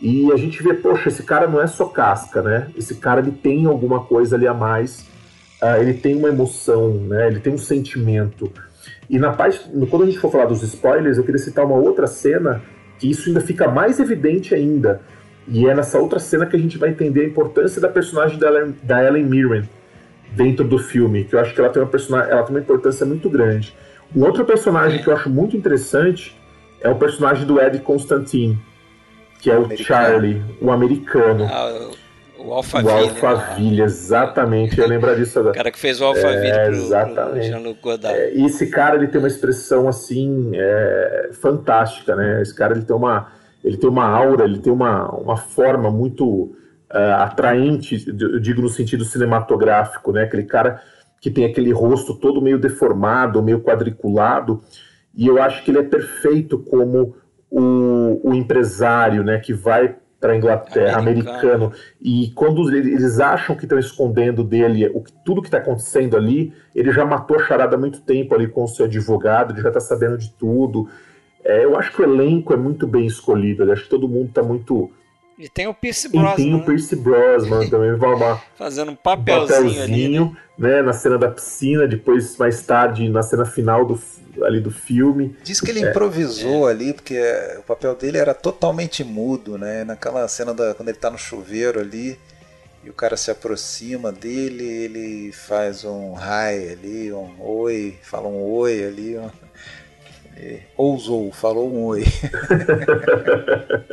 E 0.00 0.30
a 0.32 0.36
gente 0.36 0.62
vê, 0.62 0.74
poxa, 0.74 1.08
esse 1.08 1.22
cara 1.22 1.46
não 1.46 1.60
é 1.60 1.66
só 1.66 1.86
casca, 1.86 2.42
né? 2.42 2.68
Esse 2.76 2.96
cara 2.96 3.20
ele 3.20 3.32
tem 3.32 3.66
alguma 3.66 4.04
coisa 4.04 4.36
ali 4.36 4.46
a 4.46 4.54
mais 4.54 5.06
uh, 5.62 5.80
ele 5.80 5.94
tem 5.94 6.16
uma 6.16 6.28
emoção, 6.28 6.94
né? 6.94 7.28
Ele 7.28 7.40
tem 7.40 7.52
um 7.52 7.58
sentimento. 7.58 8.50
E 9.08 9.18
na 9.18 9.32
parte, 9.32 9.60
quando 9.90 10.02
a 10.02 10.06
gente 10.06 10.18
for 10.18 10.30
falar 10.30 10.46
dos 10.46 10.62
spoilers, 10.62 11.18
eu 11.18 11.24
queria 11.24 11.38
citar 11.38 11.64
uma 11.64 11.76
outra 11.76 12.06
cena 12.06 12.62
que 12.98 13.10
isso 13.10 13.28
ainda 13.28 13.40
fica 13.40 13.68
mais 13.68 13.98
evidente 14.00 14.54
ainda. 14.54 15.00
E 15.46 15.66
é 15.66 15.74
nessa 15.74 15.98
outra 15.98 16.18
cena 16.18 16.46
que 16.46 16.56
a 16.56 16.58
gente 16.58 16.76
vai 16.76 16.90
entender 16.90 17.22
a 17.22 17.26
importância 17.26 17.80
da 17.80 17.88
personagem 17.88 18.38
da 18.38 18.48
Ellen, 18.48 18.74
da 18.82 19.02
Ellen 19.02 19.24
Mirren 19.24 19.68
dentro 20.32 20.66
do 20.66 20.78
filme, 20.78 21.24
que 21.24 21.34
eu 21.34 21.40
acho 21.40 21.54
que 21.54 21.60
ela 21.60 21.70
tem 21.70 21.82
uma 21.82 21.88
personagem, 21.88 22.30
ela 22.30 22.42
tem 22.42 22.54
uma 22.54 22.60
importância 22.60 23.04
muito 23.04 23.28
grande. 23.28 23.74
Um 24.14 24.24
outro 24.24 24.44
personagem 24.44 25.02
que 25.02 25.08
eu 25.08 25.14
acho 25.14 25.28
muito 25.28 25.56
interessante 25.56 26.36
é 26.80 26.88
o 26.88 26.94
personagem 26.94 27.46
do 27.46 27.60
Ed 27.60 27.78
Constantine, 27.80 28.58
que 29.40 29.50
é 29.50 29.58
o, 29.58 29.66
o 29.66 29.76
Charlie, 29.76 30.42
o 30.60 30.70
americano. 30.70 31.46
Ah, 31.50 31.90
o 32.38 32.52
Alphaville. 32.52 32.92
O 32.92 32.96
Alphaville, 32.96 33.82
exatamente. 33.82 34.80
Eu 34.80 34.86
lembro 34.86 35.14
disso 35.16 35.38
agora. 35.38 35.52
O 35.52 35.56
cara 35.56 35.70
que 35.70 35.78
fez 35.78 36.00
o 36.00 36.04
Alphaville 36.04 36.46
é, 36.46 36.66
pro, 36.66 36.74
exatamente. 36.74 37.46
Jean-Luc 37.48 37.80
Godard. 37.82 38.18
É, 38.18 38.34
e 38.34 38.46
esse 38.46 38.68
cara, 38.68 38.96
ele 38.96 39.08
tem 39.08 39.20
uma 39.20 39.28
expressão, 39.28 39.88
assim, 39.88 40.52
é, 40.54 41.30
fantástica, 41.40 42.14
né? 42.14 42.40
Esse 42.40 42.54
cara, 42.54 42.74
ele 42.74 42.84
tem 42.84 42.94
uma, 42.94 43.32
ele 43.64 43.76
tem 43.76 43.90
uma 43.90 44.06
aura, 44.06 44.44
ele 44.44 44.58
tem 44.58 44.72
uma, 44.72 45.10
uma 45.10 45.36
forma 45.36 45.90
muito 45.90 46.54
uh, 46.92 47.22
atraente, 47.22 48.04
eu 48.06 48.40
digo 48.40 48.62
no 48.62 48.68
sentido 48.68 49.04
cinematográfico, 49.04 50.12
né? 50.12 50.22
Aquele 50.24 50.44
cara 50.44 50.80
que 51.20 51.30
tem 51.30 51.44
aquele 51.44 51.72
rosto 51.72 52.14
todo 52.14 52.40
meio 52.40 52.58
deformado, 52.58 53.42
meio 53.42 53.60
quadriculado, 53.60 54.62
e 55.14 55.26
eu 55.26 55.42
acho 55.42 55.64
que 55.64 55.70
ele 55.70 55.78
é 55.78 55.82
perfeito 55.82 56.58
como 56.58 57.16
o, 57.50 58.20
o 58.22 58.34
empresário, 58.34 59.24
né, 59.24 59.38
que 59.38 59.52
vai 59.52 59.96
para 60.20 60.32
a 60.32 60.36
Inglaterra, 60.36 60.98
americano. 60.98 61.38
americano. 61.38 61.72
e 62.00 62.32
quando 62.34 62.68
eles 62.74 63.20
acham 63.20 63.54
que 63.54 63.64
estão 63.64 63.78
escondendo 63.78 64.42
dele 64.42 64.88
o, 64.88 65.02
tudo 65.24 65.40
que 65.40 65.46
está 65.46 65.58
acontecendo 65.58 66.16
ali, 66.16 66.52
ele 66.74 66.90
já 66.92 67.04
matou 67.04 67.36
a 67.36 67.44
charada 67.44 67.76
há 67.76 67.78
muito 67.78 68.00
tempo 68.00 68.34
ali 68.34 68.48
com 68.48 68.64
o 68.64 68.68
seu 68.68 68.86
advogado, 68.86 69.52
ele 69.54 69.62
já 69.62 69.68
está 69.68 69.80
sabendo 69.80 70.18
de 70.18 70.32
tudo. 70.32 70.88
É, 71.44 71.64
eu 71.64 71.78
acho 71.78 71.92
que 71.92 72.02
o 72.02 72.04
elenco 72.04 72.52
é 72.52 72.56
muito 72.56 72.84
bem 72.86 73.06
escolhido, 73.06 73.62
eu 73.62 73.72
acho 73.72 73.84
que 73.84 73.90
todo 73.90 74.08
mundo 74.08 74.28
está 74.28 74.42
muito 74.42 74.90
e 75.38 75.48
tem 75.48 75.68
o 75.68 75.74
Pierce 75.74 76.08
Brosnan. 76.08 76.32
E 76.32 76.36
tem 76.36 76.54
o 76.54 76.64
Pierce 76.64 76.96
Brosnan 76.96 77.68
também. 77.70 77.96
Fazendo 78.56 78.90
um 78.90 78.96
papelzinho, 78.96 79.60
um 79.60 79.68
papelzinho 79.68 79.82
ali, 79.82 80.08
né? 80.08 80.36
né? 80.58 80.82
Na 80.82 80.92
cena 80.92 81.16
da 81.16 81.30
piscina, 81.30 81.86
depois, 81.86 82.36
mais 82.36 82.60
tarde, 82.62 83.08
na 83.08 83.22
cena 83.22 83.44
final 83.44 83.84
do, 83.84 84.00
ali 84.42 84.60
do 84.60 84.72
filme. 84.72 85.36
Diz 85.44 85.60
que 85.60 85.70
ele 85.70 85.84
é. 85.84 85.90
improvisou 85.90 86.68
é. 86.68 86.72
ali, 86.72 86.92
porque 86.92 87.20
o 87.56 87.62
papel 87.62 87.94
dele 87.94 88.18
era 88.18 88.34
totalmente 88.34 89.04
mudo, 89.04 89.56
né? 89.56 89.84
Naquela 89.84 90.26
cena 90.26 90.52
da, 90.52 90.74
quando 90.74 90.88
ele 90.88 90.98
tá 90.98 91.08
no 91.08 91.18
chuveiro 91.18 91.78
ali, 91.78 92.18
e 92.82 92.90
o 92.90 92.92
cara 92.92 93.16
se 93.16 93.30
aproxima 93.30 94.10
dele, 94.10 94.64
ele 94.64 95.32
faz 95.32 95.84
um 95.84 96.14
hi 96.14 96.72
ali, 96.72 97.12
um 97.12 97.30
oi, 97.40 97.96
fala 98.02 98.26
um 98.26 98.42
oi 98.42 98.84
ali, 98.84 99.16
um 99.16 99.30
é, 100.40 100.60
ousou, 100.76 101.32
falou 101.32 101.68
um 101.68 101.84
oi. 101.86 102.04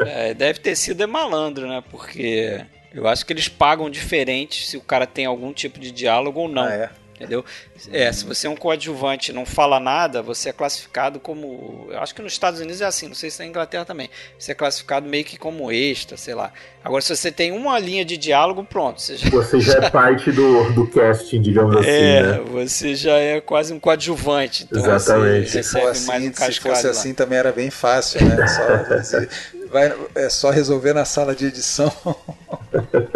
é, 0.05 0.33
deve 0.33 0.59
ter 0.59 0.75
sido 0.75 1.01
é 1.01 1.07
malandro, 1.07 1.67
né? 1.67 1.83
Porque 1.89 2.63
eu 2.93 3.07
acho 3.07 3.25
que 3.25 3.33
eles 3.33 3.47
pagam 3.47 3.89
diferente 3.89 4.65
se 4.67 4.77
o 4.77 4.81
cara 4.81 5.07
tem 5.07 5.25
algum 5.25 5.51
tipo 5.51 5.79
de 5.79 5.91
diálogo 5.91 6.41
ou 6.41 6.47
não. 6.47 6.63
Ah, 6.63 6.73
é? 6.73 6.89
Entendeu? 7.15 7.45
É, 7.93 8.11
se 8.11 8.25
você 8.25 8.45
é 8.45 8.49
um 8.49 8.57
coadjuvante 8.57 9.31
e 9.31 9.33
não 9.33 9.45
fala 9.45 9.79
nada, 9.79 10.21
você 10.21 10.49
é 10.49 10.53
classificado 10.53 11.17
como. 11.17 11.87
Eu 11.89 11.99
acho 11.99 12.13
que 12.13 12.21
nos 12.21 12.33
Estados 12.33 12.59
Unidos 12.59 12.81
é 12.81 12.85
assim, 12.85 13.07
não 13.07 13.15
sei 13.15 13.29
se 13.29 13.39
na 13.39 13.45
Inglaterra 13.45 13.85
também. 13.85 14.09
Você 14.37 14.51
é 14.51 14.55
classificado 14.55 15.07
meio 15.07 15.23
que 15.23 15.37
como 15.37 15.71
extra, 15.71 16.17
sei 16.17 16.35
lá. 16.35 16.51
Agora, 16.83 17.01
se 17.01 17.15
você 17.15 17.31
tem 17.31 17.53
uma 17.53 17.79
linha 17.79 18.03
de 18.03 18.17
diálogo, 18.17 18.65
pronto. 18.65 19.01
Você 19.01 19.15
já, 19.15 19.29
você 19.29 19.61
já, 19.61 19.73
é 19.75 19.89
parte 19.89 20.29
do, 20.29 20.73
do 20.73 20.87
casting, 20.87 21.41
digamos 21.41 21.77
assim. 21.77 21.89
É, 21.89 22.21
né? 22.21 22.39
você 22.51 22.95
já 22.95 23.17
é 23.17 23.39
quase 23.39 23.73
um 23.73 23.79
coadjuvante. 23.79 24.65
Então 24.65 24.83
Exatamente. 24.83 25.49
Você 25.49 25.57
recebe 25.57 25.87
assim, 25.87 26.07
mais 26.07 26.23
um 26.23 26.33
se 26.33 26.59
fosse 26.59 26.87
assim, 26.87 27.13
também 27.13 27.39
era 27.39 27.53
bem 27.53 27.71
fácil, 27.71 28.25
né? 28.25 28.45
Só, 28.45 29.17
vai, 29.75 29.93
é 30.15 30.29
só 30.29 30.49
resolver 30.51 30.93
na 30.93 31.03
sala 31.03 31.35
de 31.35 31.45
edição. 31.45 31.91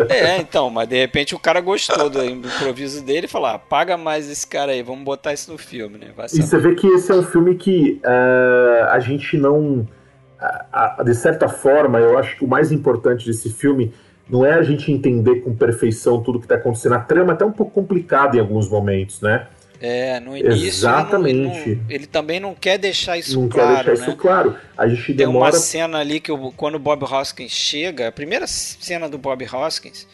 É, 0.07 0.37
então, 0.37 0.69
mas 0.69 0.87
de 0.87 0.97
repente 0.97 1.35
o 1.35 1.39
cara 1.39 1.59
gostou 1.59 2.09
do 2.09 2.23
improviso 2.23 3.03
dele 3.03 3.25
e 3.25 3.29
falou: 3.29 3.47
ah, 3.47 3.59
paga 3.59 3.97
mais 3.97 4.29
esse 4.29 4.47
cara 4.47 4.71
aí, 4.71 4.81
vamos 4.81 5.03
botar 5.03 5.33
isso 5.33 5.51
no 5.51 5.57
filme, 5.57 5.97
né? 5.97 6.07
e 6.33 6.41
você 6.41 6.57
vê 6.57 6.75
que 6.75 6.87
esse 6.87 7.11
é 7.11 7.15
um 7.15 7.23
filme 7.23 7.55
que 7.55 7.99
uh, 8.05 8.85
a 8.89 8.99
gente 8.99 9.37
não. 9.37 9.79
Uh, 9.79 11.01
uh, 11.01 11.03
de 11.03 11.13
certa 11.13 11.49
forma, 11.49 11.99
eu 11.99 12.17
acho 12.17 12.37
que 12.37 12.45
o 12.45 12.47
mais 12.47 12.71
importante 12.71 13.25
desse 13.25 13.49
filme 13.49 13.93
não 14.29 14.45
é 14.45 14.53
a 14.53 14.63
gente 14.63 14.93
entender 14.93 15.41
com 15.41 15.53
perfeição 15.53 16.23
tudo 16.23 16.39
que 16.39 16.45
está 16.45 16.55
acontecendo. 16.55 16.95
A 16.95 16.99
trama 16.99 17.33
é 17.33 17.35
até 17.35 17.43
um 17.43 17.51
pouco 17.51 17.73
complicada 17.73 18.37
em 18.37 18.39
alguns 18.39 18.69
momentos, 18.69 19.19
né? 19.21 19.47
É, 19.81 20.19
no 20.19 20.35
início 20.35 20.67
Exatamente. 20.67 21.37
Ele, 21.37 21.47
não, 21.47 21.75
não, 21.75 21.85
ele, 21.89 22.05
também 22.05 22.39
não 22.39 22.53
quer 22.53 22.77
deixar 22.77 23.17
isso 23.17 23.39
não 23.39 23.47
claro. 23.47 23.69
Não 23.69 23.75
quer 23.77 23.85
deixar 23.85 24.01
né? 24.01 24.07
isso 24.07 24.17
claro. 24.17 24.55
A 24.77 24.87
gente 24.87 25.05
Tem 25.05 25.15
demora... 25.15 25.53
uma 25.53 25.59
cena 25.59 25.99
ali 25.99 26.19
que 26.19 26.29
eu, 26.29 26.53
quando 26.57 26.75
o 26.75 26.79
Bob 26.79 27.03
Hoskins 27.05 27.51
chega, 27.51 28.09
a 28.09 28.11
primeira 28.11 28.45
cena 28.45 29.07
do 29.07 29.17
Bob 29.17 29.45
Hoskins, 29.45 30.05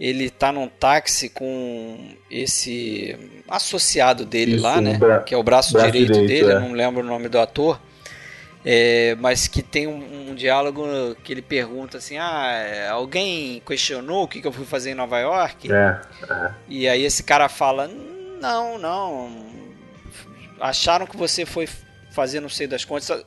ele 0.00 0.30
tá 0.30 0.50
num 0.50 0.66
táxi 0.66 1.28
com 1.28 2.08
esse 2.30 3.16
associado 3.48 4.24
dele 4.24 4.54
isso, 4.54 4.64
lá, 4.64 4.80
né? 4.80 4.94
Bra... 4.94 5.20
Que 5.20 5.34
é 5.34 5.36
o 5.36 5.42
braço, 5.42 5.74
braço 5.74 5.92
direito, 5.92 6.12
direito, 6.12 6.28
dele, 6.28 6.50
é. 6.50 6.54
eu 6.54 6.60
não 6.60 6.72
lembro 6.72 7.02
o 7.02 7.06
nome 7.06 7.28
do 7.28 7.38
ator. 7.38 7.78
É, 8.64 9.16
mas 9.18 9.48
que 9.48 9.60
tem 9.60 9.88
um, 9.88 10.30
um, 10.30 10.34
diálogo 10.36 10.84
que 11.24 11.32
ele 11.32 11.42
pergunta 11.42 11.98
assim: 11.98 12.16
Ah, 12.16 12.88
alguém 12.92 13.60
questionou 13.66 14.22
o 14.22 14.28
que, 14.28 14.40
que 14.40 14.46
eu 14.46 14.52
fui 14.52 14.64
fazer 14.64 14.92
em 14.92 14.94
Nova 14.94 15.18
York? 15.18 15.70
É, 15.70 16.00
é. 16.30 16.50
E 16.68 16.88
aí 16.88 17.04
esse 17.04 17.24
cara 17.24 17.48
fala: 17.48 17.90
não, 18.42 18.78
não. 18.78 19.30
Acharam 20.60 21.06
que 21.06 21.16
você 21.16 21.46
foi 21.46 21.68
fazer 22.10 22.40
não 22.40 22.48
sei 22.48 22.66
das 22.66 22.84
contas. 22.84 23.24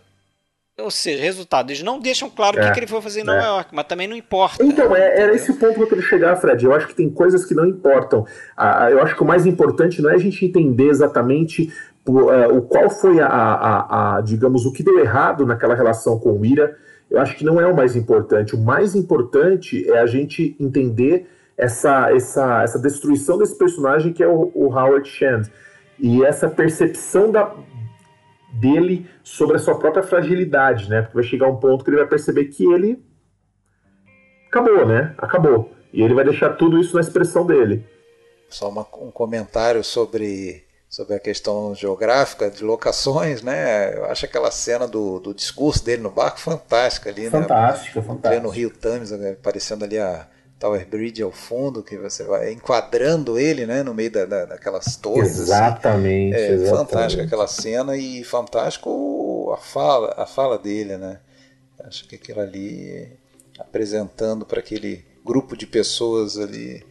Ou 0.77 0.91
seja, 0.91 1.23
resultado, 1.23 1.69
eles 1.69 1.81
não 1.81 1.99
deixam 1.99 2.29
claro 2.29 2.57
o 2.57 2.59
é, 2.59 2.67
que, 2.67 2.73
que, 2.73 2.79
ele 2.81 2.87
foi 2.87 3.01
fazer 3.01 3.21
em 3.21 3.23
Nova 3.23 3.41
é. 3.41 3.45
York, 3.45 3.69
mas 3.73 3.87
também 3.87 4.09
não 4.09 4.15
importa. 4.15 4.61
Então, 4.61 4.93
é, 4.93 5.21
era 5.21 5.33
esse 5.33 5.49
o 5.49 5.55
ponto 5.55 5.75
que 5.75 5.81
eu 5.81 5.87
queria 5.87 6.03
chegar, 6.03 6.35
Fred. 6.35 6.65
Eu 6.65 6.73
acho 6.73 6.87
que 6.87 6.93
tem 6.93 7.09
coisas 7.09 7.45
que 7.45 7.53
não 7.53 7.65
importam. 7.65 8.25
Ah, 8.57 8.91
eu 8.91 9.01
acho 9.01 9.15
que 9.15 9.23
o 9.23 9.25
mais 9.25 9.45
importante 9.45 10.01
não 10.01 10.09
é 10.09 10.15
a 10.15 10.17
gente 10.17 10.43
entender 10.43 10.89
exatamente 10.89 11.73
por, 12.03 12.33
é, 12.33 12.47
o 12.47 12.61
qual 12.61 12.89
foi 12.89 13.21
a, 13.21 13.27
a, 13.27 14.17
a, 14.17 14.21
digamos, 14.21 14.65
o 14.65 14.73
que 14.73 14.83
deu 14.83 14.99
errado 14.99 15.45
naquela 15.45 15.75
relação 15.75 16.19
com 16.19 16.33
o 16.33 16.45
Ira. 16.45 16.75
Eu 17.09 17.21
acho 17.21 17.37
que 17.37 17.45
não 17.45 17.61
é 17.61 17.65
o 17.65 17.75
mais 17.75 17.95
importante. 17.95 18.53
O 18.53 18.59
mais 18.59 18.95
importante 18.95 19.89
é 19.89 19.99
a 19.99 20.05
gente 20.05 20.57
entender 20.59 21.25
essa, 21.57 22.11
essa, 22.11 22.63
essa 22.63 22.79
destruição 22.79 23.37
desse 23.37 23.57
personagem 23.57 24.13
que 24.13 24.23
é 24.23 24.27
o, 24.27 24.51
o 24.53 24.67
Howard 24.67 25.07
Shand. 25.07 25.43
E 25.97 26.25
essa 26.25 26.49
percepção 26.49 27.31
da, 27.31 27.55
dele 28.53 29.09
sobre 29.23 29.55
a 29.55 29.59
sua 29.59 29.77
própria 29.79 30.03
fragilidade, 30.03 30.89
né? 30.89 31.01
Porque 31.01 31.15
vai 31.15 31.23
chegar 31.23 31.47
um 31.47 31.57
ponto 31.57 31.83
que 31.83 31.89
ele 31.89 31.97
vai 31.97 32.07
perceber 32.07 32.45
que 32.45 32.65
ele 32.65 33.01
acabou, 34.47 34.85
né? 34.85 35.13
Acabou. 35.17 35.71
E 35.93 36.01
ele 36.01 36.13
vai 36.13 36.25
deixar 36.25 36.51
tudo 36.55 36.79
isso 36.79 36.95
na 36.95 37.01
expressão 37.01 37.45
dele. 37.45 37.85
Só 38.49 38.69
uma, 38.69 38.85
um 38.99 39.09
comentário 39.09 39.83
sobre, 39.83 40.63
sobre 40.89 41.15
a 41.15 41.19
questão 41.19 41.73
geográfica 41.73 42.51
de 42.51 42.63
locações, 42.63 43.41
né? 43.41 43.97
Eu 43.97 44.05
acho 44.05 44.25
aquela 44.25 44.51
cena 44.51 44.87
do, 44.87 45.19
do 45.19 45.33
discurso 45.33 45.83
dele 45.83 46.01
no 46.01 46.11
barco 46.11 46.39
fantástica 46.39 47.09
ali, 47.09 47.29
fantástica, 47.29 48.01
né? 48.01 48.05
Fantástica, 48.05 48.43
No 48.43 48.49
Rio 48.49 48.69
Thames, 48.69 49.13
aparecendo 49.13 49.85
ali 49.85 49.97
a, 49.97 50.27
Tower 50.65 50.87
Bridge 50.87 51.21
ao 51.21 51.31
fundo, 51.31 51.83
que 51.83 51.95
você 51.95 52.23
vai 52.23 52.51
enquadrando 52.51 53.37
ele 53.37 53.67
né, 53.67 53.83
no 53.83 53.93
meio 53.93 54.09
da, 54.09 54.25
da 54.25 54.45
daquelas 54.45 54.95
torres. 54.95 55.33
Assim. 55.33 55.41
Exatamente. 55.43 56.35
Assim. 56.35 56.43
É 56.43 56.51
exatamente. 56.53 56.89
fantástica 56.89 57.23
aquela 57.23 57.47
cena 57.47 57.95
e 57.95 58.23
fantástico 58.23 59.53
a 59.55 59.57
fala, 59.57 60.15
a 60.17 60.25
fala 60.25 60.57
dele, 60.57 60.97
né? 60.97 61.19
Acho 61.83 62.07
que 62.07 62.15
aquilo 62.15 62.41
ali 62.41 63.11
apresentando 63.59 64.43
para 64.43 64.59
aquele 64.59 65.05
grupo 65.23 65.55
de 65.55 65.67
pessoas 65.67 66.37
ali 66.39 66.83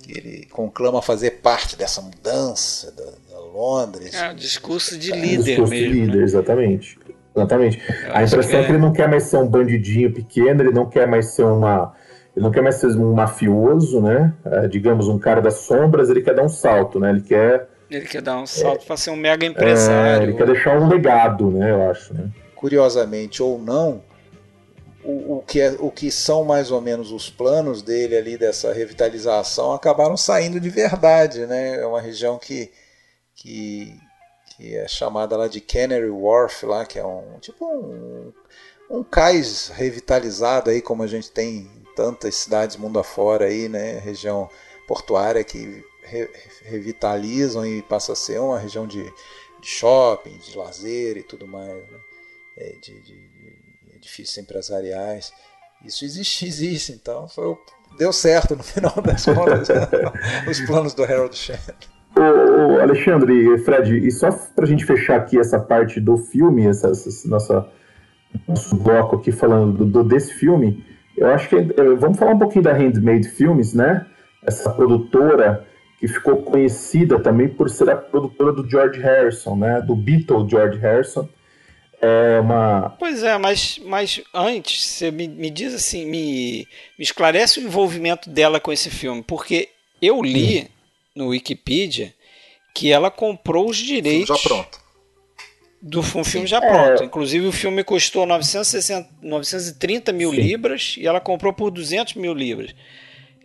que 0.00 0.16
ele 0.16 0.46
conclama 0.46 1.02
fazer 1.02 1.42
parte 1.42 1.76
dessa 1.76 2.00
mudança 2.00 2.92
da, 2.92 3.10
da 3.28 3.40
Londres. 3.40 4.14
É, 4.14 4.30
um 4.30 4.36
discurso 4.36 4.96
de 4.96 5.12
é, 5.12 5.16
líder 5.16 5.42
discurso 5.42 5.70
mesmo. 5.72 5.92
De 5.92 6.00
líder, 6.00 6.16
né? 6.18 6.22
exatamente. 6.22 6.98
Exatamente. 7.34 7.82
a 8.12 8.22
impressão 8.22 8.60
é 8.60 8.64
que 8.64 8.70
ele 8.70 8.78
não 8.78 8.92
quer 8.92 9.08
mais 9.08 9.24
ser 9.24 9.38
um 9.38 9.48
bandidinho 9.48 10.12
pequeno, 10.12 10.62
ele 10.62 10.72
não 10.72 10.88
quer 10.88 11.08
mais 11.08 11.34
ser 11.34 11.44
uma 11.44 11.92
ele 12.36 12.44
não 12.44 12.52
quer 12.52 12.62
mais 12.62 12.74
ser 12.74 12.88
um 12.88 13.14
mafioso, 13.14 14.00
né? 14.02 14.34
É, 14.44 14.68
digamos, 14.68 15.08
um 15.08 15.18
cara 15.18 15.40
das 15.40 15.54
sombras, 15.60 16.10
ele 16.10 16.20
quer 16.20 16.34
dar 16.34 16.42
um 16.42 16.50
salto, 16.50 17.00
né? 17.00 17.08
Ele 17.08 17.22
quer. 17.22 17.66
Ele 17.90 18.04
quer 18.04 18.20
dar 18.20 18.36
um 18.36 18.46
salto 18.46 18.82
é, 18.82 18.86
para 18.86 18.96
ser 18.96 19.10
um 19.10 19.16
mega 19.16 19.46
empresário. 19.46 20.20
É, 20.20 20.22
ele 20.22 20.34
quer 20.34 20.46
deixar 20.46 20.78
um 20.78 20.86
legado, 20.86 21.50
né? 21.50 21.70
Eu 21.70 21.90
acho. 21.90 22.12
Né? 22.12 22.30
Curiosamente 22.54 23.42
ou 23.42 23.58
não, 23.58 24.02
o, 25.02 25.38
o, 25.38 25.42
que 25.46 25.62
é, 25.62 25.76
o 25.78 25.90
que 25.90 26.10
são 26.10 26.44
mais 26.44 26.70
ou 26.70 26.80
menos 26.80 27.10
os 27.10 27.30
planos 27.30 27.80
dele 27.80 28.14
ali 28.14 28.36
dessa 28.36 28.70
revitalização 28.70 29.72
acabaram 29.72 30.16
saindo 30.16 30.60
de 30.60 30.68
verdade, 30.68 31.46
né? 31.46 31.76
É 31.76 31.86
uma 31.86 32.02
região 32.02 32.38
que, 32.38 32.70
que, 33.34 33.98
que 34.48 34.76
é 34.76 34.86
chamada 34.86 35.38
lá 35.38 35.48
de 35.48 35.62
Canary 35.62 36.10
Wharf, 36.10 36.66
lá, 36.66 36.84
que 36.84 36.98
é 36.98 37.06
um 37.06 37.38
tipo 37.40 37.64
um, 37.64 38.30
um 38.90 39.02
cais 39.02 39.72
revitalizado 39.74 40.68
aí, 40.68 40.82
como 40.82 41.02
a 41.02 41.06
gente 41.06 41.30
tem 41.30 41.70
tantas 41.96 42.34
cidades 42.34 42.76
mundo 42.76 42.98
afora 42.98 43.46
aí, 43.46 43.68
né, 43.68 43.98
região 43.98 44.48
portuária 44.86 45.42
que 45.42 45.82
re 46.02 46.28
revitalizam 46.62 47.66
e 47.66 47.82
passa 47.82 48.12
a 48.12 48.16
ser 48.16 48.38
uma 48.38 48.58
região 48.58 48.86
de, 48.86 49.02
de 49.02 49.66
shopping, 49.66 50.36
de 50.38 50.56
lazer 50.56 51.16
e 51.16 51.22
tudo 51.22 51.48
mais, 51.48 51.72
né, 51.72 51.98
é, 52.58 52.72
de, 52.80 53.00
de, 53.00 53.36
edifícios 53.96 54.36
empresariais. 54.38 55.32
Isso 55.84 56.04
existe, 56.04 56.44
existe, 56.46 56.92
então 56.92 57.26
foi, 57.26 57.56
deu 57.98 58.12
certo 58.12 58.54
no 58.54 58.62
final 58.62 58.94
das 59.02 59.24
contas 59.26 59.68
né, 59.68 59.88
os 60.48 60.60
planos 60.60 60.94
do 60.94 61.02
Harold 61.02 61.34
Shand. 61.34 61.56
Ô, 62.14 62.80
Alexandre, 62.80 63.58
Fred, 63.58 64.06
e 64.06 64.10
só 64.10 64.30
para 64.30 64.64
a 64.64 64.68
gente 64.68 64.84
fechar 64.84 65.16
aqui 65.16 65.38
essa 65.38 65.58
parte 65.58 66.00
do 66.00 66.16
filme, 66.16 66.66
essa, 66.66 66.88
essa 66.88 67.28
nossa 67.28 67.70
nosso 68.46 68.76
bloco 68.76 69.16
aqui 69.16 69.32
falando 69.32 69.78
do, 69.78 69.84
do, 69.84 70.04
desse 70.04 70.34
filme, 70.34 70.84
eu 71.16 71.28
acho 71.28 71.48
que 71.48 71.56
eh, 71.56 71.94
vamos 71.98 72.18
falar 72.18 72.32
um 72.32 72.38
pouquinho 72.38 72.64
da 72.64 72.72
Handmade 72.72 73.28
Films, 73.28 73.72
né? 73.72 74.06
Essa 74.42 74.70
produtora 74.70 75.66
que 75.98 76.06
ficou 76.06 76.42
conhecida 76.42 77.18
também 77.18 77.48
por 77.48 77.70
ser 77.70 77.88
a 77.88 77.96
produtora 77.96 78.52
do 78.52 78.68
George 78.68 79.00
Harrison, 79.00 79.56
né? 79.56 79.80
Do 79.80 79.96
Beatle 79.96 80.48
George 80.48 80.78
Harrison. 80.78 81.28
É 82.00 82.38
uma... 82.40 82.94
Pois 82.98 83.22
é, 83.22 83.38
mas, 83.38 83.80
mas 83.84 84.22
antes, 84.32 84.84
você 84.84 85.10
me, 85.10 85.26
me 85.26 85.48
diz 85.48 85.74
assim, 85.74 86.04
me, 86.04 86.68
me 86.98 87.02
esclarece 87.02 87.58
o 87.58 87.62
envolvimento 87.62 88.28
dela 88.28 88.60
com 88.60 88.70
esse 88.70 88.90
filme, 88.90 89.22
porque 89.22 89.70
eu 90.00 90.22
li 90.22 90.70
no 91.14 91.28
Wikipedia 91.28 92.12
que 92.74 92.92
ela 92.92 93.10
comprou 93.10 93.70
os 93.70 93.78
direitos. 93.78 94.28
Já 94.28 94.48
pronto. 94.48 94.85
Do 95.86 96.00
um 96.00 96.24
filme 96.24 96.48
já 96.48 96.60
pronto. 96.60 97.00
É. 97.00 97.06
Inclusive 97.06 97.46
o 97.46 97.52
filme 97.52 97.84
custou 97.84 98.26
960, 98.26 99.08
930 99.22 100.12
mil 100.12 100.30
Sim. 100.30 100.36
libras 100.36 100.96
e 100.98 101.06
ela 101.06 101.20
comprou 101.20 101.52
por 101.52 101.70
200 101.70 102.14
mil 102.14 102.34
libras. 102.34 102.74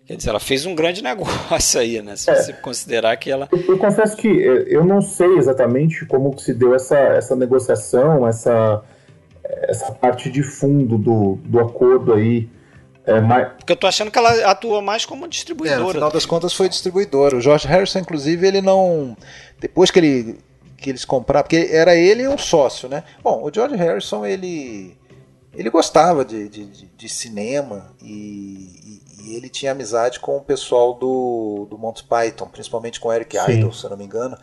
Quer 0.07 0.17
dizer, 0.17 0.31
ela 0.31 0.39
fez 0.39 0.65
um 0.65 0.73
grande 0.73 1.03
negócio 1.05 1.79
aí, 1.79 2.01
né? 2.01 2.15
Se 2.15 2.31
é. 2.31 2.35
você 2.35 2.51
considerar 2.53 3.15
que 3.17 3.29
ela. 3.29 3.47
Eu, 3.51 3.59
eu, 3.59 3.77
confesso 3.77 4.17
que 4.17 4.27
eh, 4.27 4.65
eu 4.67 4.83
não 4.83 5.01
sei 5.03 5.37
exatamente 5.37 6.03
como 6.07 6.35
se 6.39 6.51
deu 6.51 6.73
essa, 6.73 6.97
essa 6.97 7.35
negociação, 7.35 8.27
essa, 8.27 8.81
essa 9.43 9.91
parte 9.91 10.31
de 10.31 10.41
fundo 10.41 10.97
do, 10.97 11.37
do 11.45 11.59
acordo 11.59 12.15
aí. 12.15 12.49
É, 13.05 13.21
mas... 13.21 13.49
Porque 13.53 13.71
eu 13.71 13.75
tô 13.75 13.85
achando 13.85 14.09
que 14.09 14.17
ela 14.17 14.49
atua 14.49 14.81
mais 14.81 15.05
como 15.05 15.27
distribuidora. 15.27 15.79
É, 15.79 15.83
no 15.83 15.91
final 15.91 16.11
das 16.11 16.25
contas 16.25 16.53
foi 16.53 16.67
distribuidora. 16.67 17.37
O 17.37 17.41
George 17.41 17.67
Harrison, 17.67 17.99
inclusive, 17.99 18.47
ele 18.47 18.61
não. 18.61 19.15
Depois 19.59 19.91
que 19.91 19.99
ele 19.99 20.39
que 20.81 20.89
eles 20.89 21.05
compraram, 21.05 21.43
porque 21.43 21.69
era 21.71 21.95
ele 21.95 22.23
e 22.23 22.27
um 22.27 22.37
sócio, 22.37 22.89
né? 22.89 23.03
Bom, 23.23 23.43
o 23.43 23.53
George 23.53 23.75
Harrison 23.75 24.25
ele 24.25 24.97
ele 25.53 25.69
gostava 25.69 26.23
de, 26.23 26.47
de, 26.47 26.65
de 26.65 27.09
cinema 27.09 27.93
e, 28.01 29.01
e, 29.17 29.23
e, 29.23 29.35
ele 29.35 29.49
tinha 29.49 29.73
amizade 29.73 30.19
com 30.19 30.37
o 30.37 30.43
pessoal 30.43 30.93
do, 30.93 31.67
do 31.69 31.77
Monty 31.77 32.05
Python, 32.05 32.47
principalmente 32.47 32.99
com 32.99 33.11
Eric 33.11 33.37
Sim. 33.37 33.51
Idle, 33.51 33.73
se 33.73 33.83
eu 33.83 33.89
não 33.89 33.97
me 33.97 34.05
engano. 34.05 34.37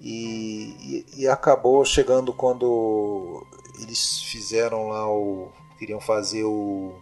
E, 0.00 1.04
e, 1.16 1.22
e, 1.22 1.28
acabou 1.28 1.84
chegando 1.84 2.32
quando 2.32 3.46
eles 3.80 4.22
fizeram 4.22 4.88
lá 4.88 5.10
o. 5.10 5.50
queriam 5.78 6.00
fazer 6.00 6.44
o. 6.44 6.94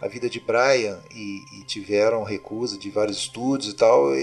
A 0.00 0.08
Vida 0.08 0.28
de 0.28 0.38
Brian 0.40 0.98
e, 1.10 1.42
e 1.58 1.64
tiveram 1.64 2.22
recusa 2.22 2.76
de 2.76 2.90
vários 2.90 3.16
estúdios 3.16 3.72
e 3.72 3.76
tal. 3.76 4.14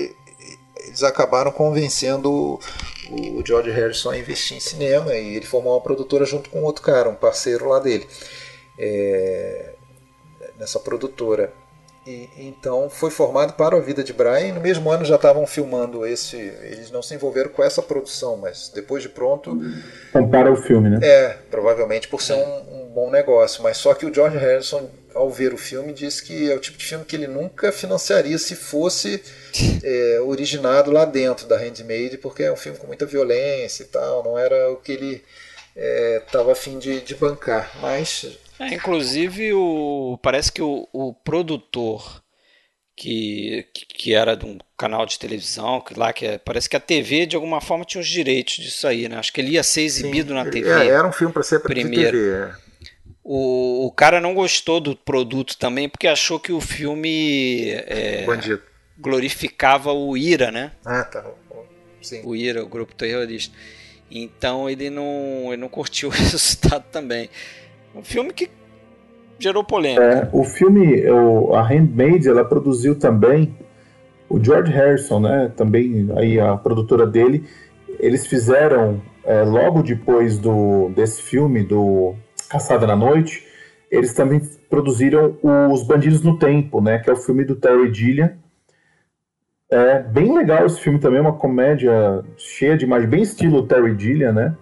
Eles 0.83 1.03
acabaram 1.03 1.51
convencendo 1.51 2.59
o 3.09 3.43
George 3.45 3.71
Harrison 3.71 4.11
a 4.11 4.17
investir 4.17 4.57
em 4.57 4.59
cinema 4.59 5.13
e 5.15 5.35
ele 5.35 5.45
formou 5.45 5.73
uma 5.73 5.81
produtora 5.81 6.25
junto 6.25 6.49
com 6.49 6.63
outro 6.63 6.83
cara, 6.83 7.09
um 7.09 7.15
parceiro 7.15 7.67
lá 7.69 7.79
dele, 7.79 8.07
é, 8.77 9.73
nessa 10.57 10.79
produtora. 10.79 11.53
E, 12.05 12.29
então 12.37 12.89
foi 12.89 13.09
formado 13.09 13.53
para 13.53 13.77
a 13.77 13.79
vida 13.79 14.03
de 14.03 14.11
Brian. 14.11 14.53
No 14.53 14.59
mesmo 14.59 14.91
ano 14.91 15.05
já 15.05 15.15
estavam 15.15 15.47
filmando 15.47 16.05
esse. 16.05 16.35
Eles 16.35 16.91
não 16.91 17.01
se 17.01 17.15
envolveram 17.15 17.49
com 17.49 17.63
essa 17.63 17.81
produção, 17.81 18.35
mas 18.35 18.69
depois 18.73 19.01
de 19.01 19.09
pronto. 19.09 19.57
Compara 20.11 20.51
o 20.51 20.55
filme, 20.57 20.89
né? 20.89 20.99
É, 21.01 21.37
provavelmente 21.49 22.09
por 22.09 22.21
ser 22.21 22.33
um, 22.33 22.83
um, 22.83 22.91
bom 22.93 23.09
negócio. 23.09 23.63
Mas 23.63 23.77
só 23.77 23.93
que 23.93 24.05
o 24.05 24.13
George 24.13 24.37
Harrison, 24.37 24.89
ao 25.23 25.31
ver 25.31 25.53
o 25.53 25.57
filme, 25.57 25.93
disse 25.93 26.23
que 26.23 26.51
é 26.51 26.55
o 26.55 26.59
tipo 26.59 26.77
de 26.77 26.85
filme 26.85 27.05
que 27.05 27.15
ele 27.15 27.27
nunca 27.27 27.71
financiaria 27.71 28.37
se 28.37 28.55
fosse 28.55 29.23
é, 29.83 30.19
originado 30.21 30.91
lá 30.91 31.05
dentro 31.05 31.47
da 31.47 31.57
Handmade, 31.57 32.17
porque 32.17 32.43
é 32.43 32.51
um 32.51 32.57
filme 32.57 32.77
com 32.77 32.87
muita 32.87 33.05
violência 33.05 33.83
e 33.83 33.87
tal. 33.87 34.23
Não 34.23 34.37
era 34.37 34.71
o 34.71 34.77
que 34.77 34.91
ele 34.91 35.23
estava 36.21 36.49
é, 36.49 36.53
afim 36.53 36.77
de, 36.77 37.01
de 37.01 37.15
bancar. 37.15 37.71
Mas 37.81 38.37
é, 38.59 38.73
inclusive, 38.73 39.53
o, 39.53 40.19
parece 40.21 40.51
que 40.51 40.61
o, 40.61 40.87
o 40.93 41.13
produtor 41.13 42.21
que, 42.95 43.65
que 43.73 44.13
era 44.13 44.35
de 44.35 44.45
um 44.45 44.57
canal 44.77 45.05
de 45.05 45.17
televisão, 45.17 45.81
que 45.81 45.97
lá 45.97 46.13
que 46.13 46.25
é, 46.25 46.37
parece 46.37 46.69
que 46.69 46.75
a 46.75 46.79
TV 46.79 47.25
de 47.25 47.35
alguma 47.35 47.59
forma 47.59 47.85
tinha 47.85 48.01
os 48.01 48.07
direitos 48.07 48.55
disso 48.55 48.87
aí, 48.87 49.09
né? 49.09 49.17
Acho 49.17 49.33
que 49.33 49.41
ele 49.41 49.51
ia 49.51 49.63
ser 49.63 49.81
exibido 49.81 50.29
Sim, 50.29 50.35
na 50.35 50.49
TV. 50.49 50.69
É, 50.69 50.87
era 50.87 51.07
um 51.07 51.11
filme 51.11 51.33
para 51.33 51.43
ser 51.43 51.59
primeiro. 51.59 52.17
TV. 52.17 52.63
O, 53.23 53.85
o 53.87 53.91
cara 53.91 54.19
não 54.19 54.33
gostou 54.33 54.81
do 54.81 54.95
produto 54.95 55.57
também 55.57 55.87
porque 55.87 56.07
achou 56.07 56.39
que 56.39 56.51
o 56.51 56.59
filme 56.59 57.69
é, 57.71 58.25
glorificava 58.97 59.93
o 59.93 60.17
IRA, 60.17 60.51
né? 60.51 60.71
Ah, 60.85 61.03
tá. 61.03 61.23
Sim. 62.01 62.21
O 62.25 62.35
IRA, 62.35 62.63
o 62.63 62.67
grupo 62.67 62.93
terrorista. 62.93 63.55
Então 64.11 64.69
ele 64.69 64.89
não, 64.89 65.47
ele 65.47 65.57
não 65.57 65.69
curtiu 65.69 66.09
o 66.09 66.11
resultado 66.11 66.83
também. 66.91 67.29
Um 67.95 68.03
filme 68.03 68.33
que 68.33 68.49
gerou 69.39 69.63
polêmica. 69.63 70.03
É, 70.03 70.29
o 70.31 70.43
filme, 70.43 71.09
o, 71.09 71.53
a 71.53 71.63
Handmaid, 71.63 72.27
ela 72.27 72.43
produziu 72.43 72.97
também 72.97 73.55
o 74.29 74.43
George 74.43 74.71
Harrison, 74.71 75.19
né? 75.19 75.51
Também 75.55 76.09
aí 76.17 76.39
a 76.39 76.57
produtora 76.57 77.05
dele. 77.05 77.45
Eles 77.99 78.27
fizeram 78.27 79.01
é, 79.23 79.43
logo 79.43 79.81
depois 79.81 80.37
do 80.37 80.89
desse 80.89 81.21
filme 81.21 81.63
do 81.63 82.15
Caçada 82.53 82.85
na 82.85 82.95
Noite, 82.95 83.45
eles 83.89 84.13
também 84.13 84.39
produziram 84.69 85.37
Os 85.71 85.81
Bandidos 85.83 86.21
no 86.21 86.37
Tempo, 86.37 86.79
né? 86.79 86.99
Que 86.99 87.09
é 87.09 87.13
o 87.13 87.17
filme 87.17 87.43
do 87.43 87.55
Terry 87.55 87.91
Gilliam. 87.91 88.31
É 89.71 89.99
bem 89.99 90.31
legal 90.31 90.67
esse 90.67 90.79
filme 90.79 90.99
também, 90.99 91.19
uma 91.19 91.33
comédia 91.33 92.23
cheia 92.37 92.77
de 92.77 92.85
imagem, 92.85 93.09
bem 93.09 93.23
estilo 93.23 93.65
Terry 93.65 93.97
Gilliam, 93.97 94.31
né? 94.31 94.55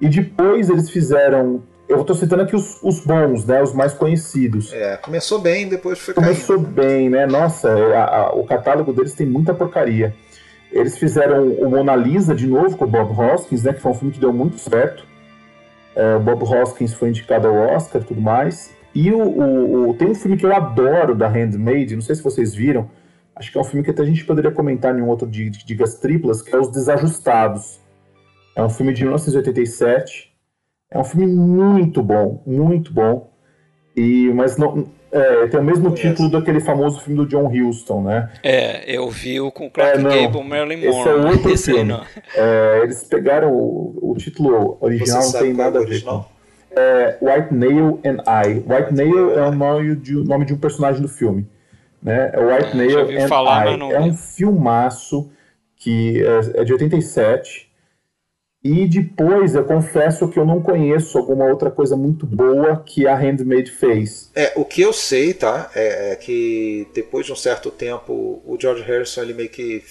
E 0.00 0.08
depois 0.08 0.70
eles 0.70 0.88
fizeram 0.88 1.62
eu 1.88 2.00
estou 2.00 2.16
citando 2.16 2.42
aqui 2.42 2.56
os, 2.56 2.82
os, 2.82 3.00
bons, 3.00 3.44
né? 3.44 3.62
Os 3.62 3.72
mais 3.72 3.92
conhecidos. 3.92 4.72
É, 4.72 4.96
começou 4.96 5.38
bem, 5.38 5.68
depois 5.68 5.98
foi 5.98 6.14
Começou 6.14 6.56
caindo. 6.56 6.72
bem, 6.72 7.08
né? 7.08 7.26
Nossa, 7.26 7.70
a, 7.70 8.16
a, 8.16 8.34
o 8.34 8.44
catálogo 8.44 8.92
deles 8.92 9.14
tem 9.14 9.26
muita 9.26 9.54
porcaria. 9.54 10.12
Eles 10.72 10.98
fizeram 10.98 11.46
o 11.48 11.70
Mona 11.70 11.94
Lisa 11.94 12.34
de 12.34 12.46
novo 12.46 12.76
com 12.76 12.84
o 12.84 12.88
Bob 12.88 13.12
Hoskins, 13.12 13.62
né? 13.62 13.72
Que 13.72 13.80
foi 13.80 13.92
um 13.92 13.94
filme 13.94 14.12
que 14.12 14.18
deu 14.18 14.32
muito 14.32 14.58
certo. 14.58 15.06
É, 15.96 16.18
Bob 16.18 16.44
Hoskins 16.44 16.94
foi 16.94 17.08
indicado 17.08 17.48
ao 17.48 17.54
Oscar 17.54 18.04
tudo 18.04 18.20
mais. 18.20 18.72
E 18.94 19.10
o, 19.10 19.18
o, 19.18 19.90
o, 19.90 19.94
tem 19.94 20.08
um 20.08 20.14
filme 20.14 20.36
que 20.36 20.46
eu 20.46 20.54
adoro 20.54 21.14
da 21.14 21.26
Handmaid, 21.26 21.96
não 21.96 22.02
sei 22.02 22.14
se 22.14 22.22
vocês 22.22 22.54
viram. 22.54 22.88
Acho 23.34 23.50
que 23.50 23.58
é 23.58 23.60
um 23.60 23.64
filme 23.64 23.82
que 23.82 23.90
até 23.90 24.02
a 24.02 24.06
gente 24.06 24.24
poderia 24.24 24.50
comentar 24.50 24.96
em 24.96 25.02
um 25.02 25.08
outro 25.08 25.26
de 25.26 25.50
Dicas 25.50 25.98
Triplas, 25.98 26.40
que 26.40 26.54
é 26.54 26.58
Os 26.58 26.70
Desajustados. 26.70 27.80
É 28.54 28.62
um 28.62 28.70
filme 28.70 28.92
de 28.94 29.02
1987 29.02 30.36
é 30.90 30.98
um 30.98 31.04
filme 31.04 31.26
muito 31.26 32.02
bom, 32.02 32.42
muito 32.46 32.92
bom. 32.92 33.30
E, 33.96 34.30
mas 34.34 34.56
não, 34.56 34.88
é, 35.16 35.46
tem 35.46 35.58
o 35.58 35.64
mesmo 35.64 35.90
título 35.92 36.30
daquele 36.30 36.60
famoso 36.60 37.00
filme 37.00 37.24
do 37.24 37.26
John 37.26 37.50
Huston, 37.50 38.02
né? 38.02 38.30
É, 38.42 38.84
eu 38.86 39.08
vi 39.08 39.40
o 39.40 39.50
com 39.50 39.70
Clark 39.70 39.98
é, 39.98 40.02
Gable, 40.02 40.44
Marilyn 40.44 40.86
Monroe. 40.86 41.00
Esse 41.00 41.08
é 41.08 41.14
outro 41.14 41.50
esse 41.50 41.72
filme. 41.72 42.00
É, 42.34 42.80
eles 42.82 43.02
pegaram 43.04 43.50
o, 43.50 44.10
o 44.10 44.14
título 44.16 44.76
original, 44.80 45.22
não 45.22 45.32
tem 45.32 45.54
nada 45.54 45.78
a 45.78 45.84
ver 45.84 46.02
com. 46.02 46.24
É, 46.70 47.16
White 47.22 47.54
Nail 47.54 47.98
and 48.04 48.22
I. 48.26 48.62
White 48.66 48.92
Nail 48.92 49.38
é 49.38 49.48
o 49.48 49.52
nome 49.52 49.96
de, 49.96 50.12
nome 50.12 50.44
de 50.44 50.52
um 50.52 50.58
personagem 50.58 51.00
do 51.00 51.08
filme. 51.08 51.48
Né? 52.02 52.30
É 52.34 52.38
White 52.38 52.72
é, 52.72 52.74
Nail 52.74 53.24
and 53.24 53.28
falar, 53.28 53.66
I. 53.66 53.80
É 53.92 54.00
um 54.00 54.12
filmaço 54.12 55.30
que 55.76 56.22
é, 56.22 56.60
é 56.60 56.64
de 56.64 56.72
87 56.74 57.65
e 58.66 58.88
depois 58.88 59.54
eu 59.54 59.64
confesso 59.64 60.28
que 60.28 60.38
eu 60.38 60.44
não 60.44 60.60
conheço 60.60 61.16
alguma 61.16 61.44
outra 61.44 61.70
coisa 61.70 61.96
muito 61.96 62.26
boa 62.26 62.82
que 62.84 63.06
a 63.06 63.16
Handmade 63.16 63.70
fez. 63.70 64.30
É, 64.34 64.52
o 64.56 64.64
que 64.64 64.82
eu 64.82 64.92
sei, 64.92 65.32
tá? 65.34 65.70
É, 65.74 66.12
é 66.12 66.16
que 66.16 66.88
depois 66.94 67.26
de 67.26 67.32
um 67.32 67.36
certo 67.36 67.70
tempo 67.70 68.42
o 68.44 68.56
George 68.60 68.82
Harrison 68.82 69.22
ele 69.22 69.34
meio 69.34 69.48
que 69.48 69.82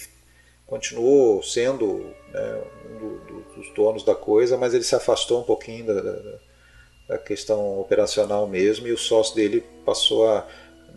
continuou 0.66 1.42
sendo 1.42 2.06
né, 2.32 2.60
um 2.90 2.98
do, 2.98 3.08
do, 3.20 3.54
dos 3.56 3.74
donos 3.74 4.04
da 4.04 4.14
coisa, 4.14 4.56
mas 4.58 4.74
ele 4.74 4.84
se 4.84 4.94
afastou 4.94 5.40
um 5.40 5.44
pouquinho 5.44 5.86
da, 5.86 6.00
da, 6.00 6.18
da 7.08 7.18
questão 7.18 7.80
operacional 7.80 8.46
mesmo 8.46 8.86
e 8.88 8.92
o 8.92 8.98
sócio 8.98 9.34
dele 9.34 9.64
passou 9.84 10.28
a 10.28 10.46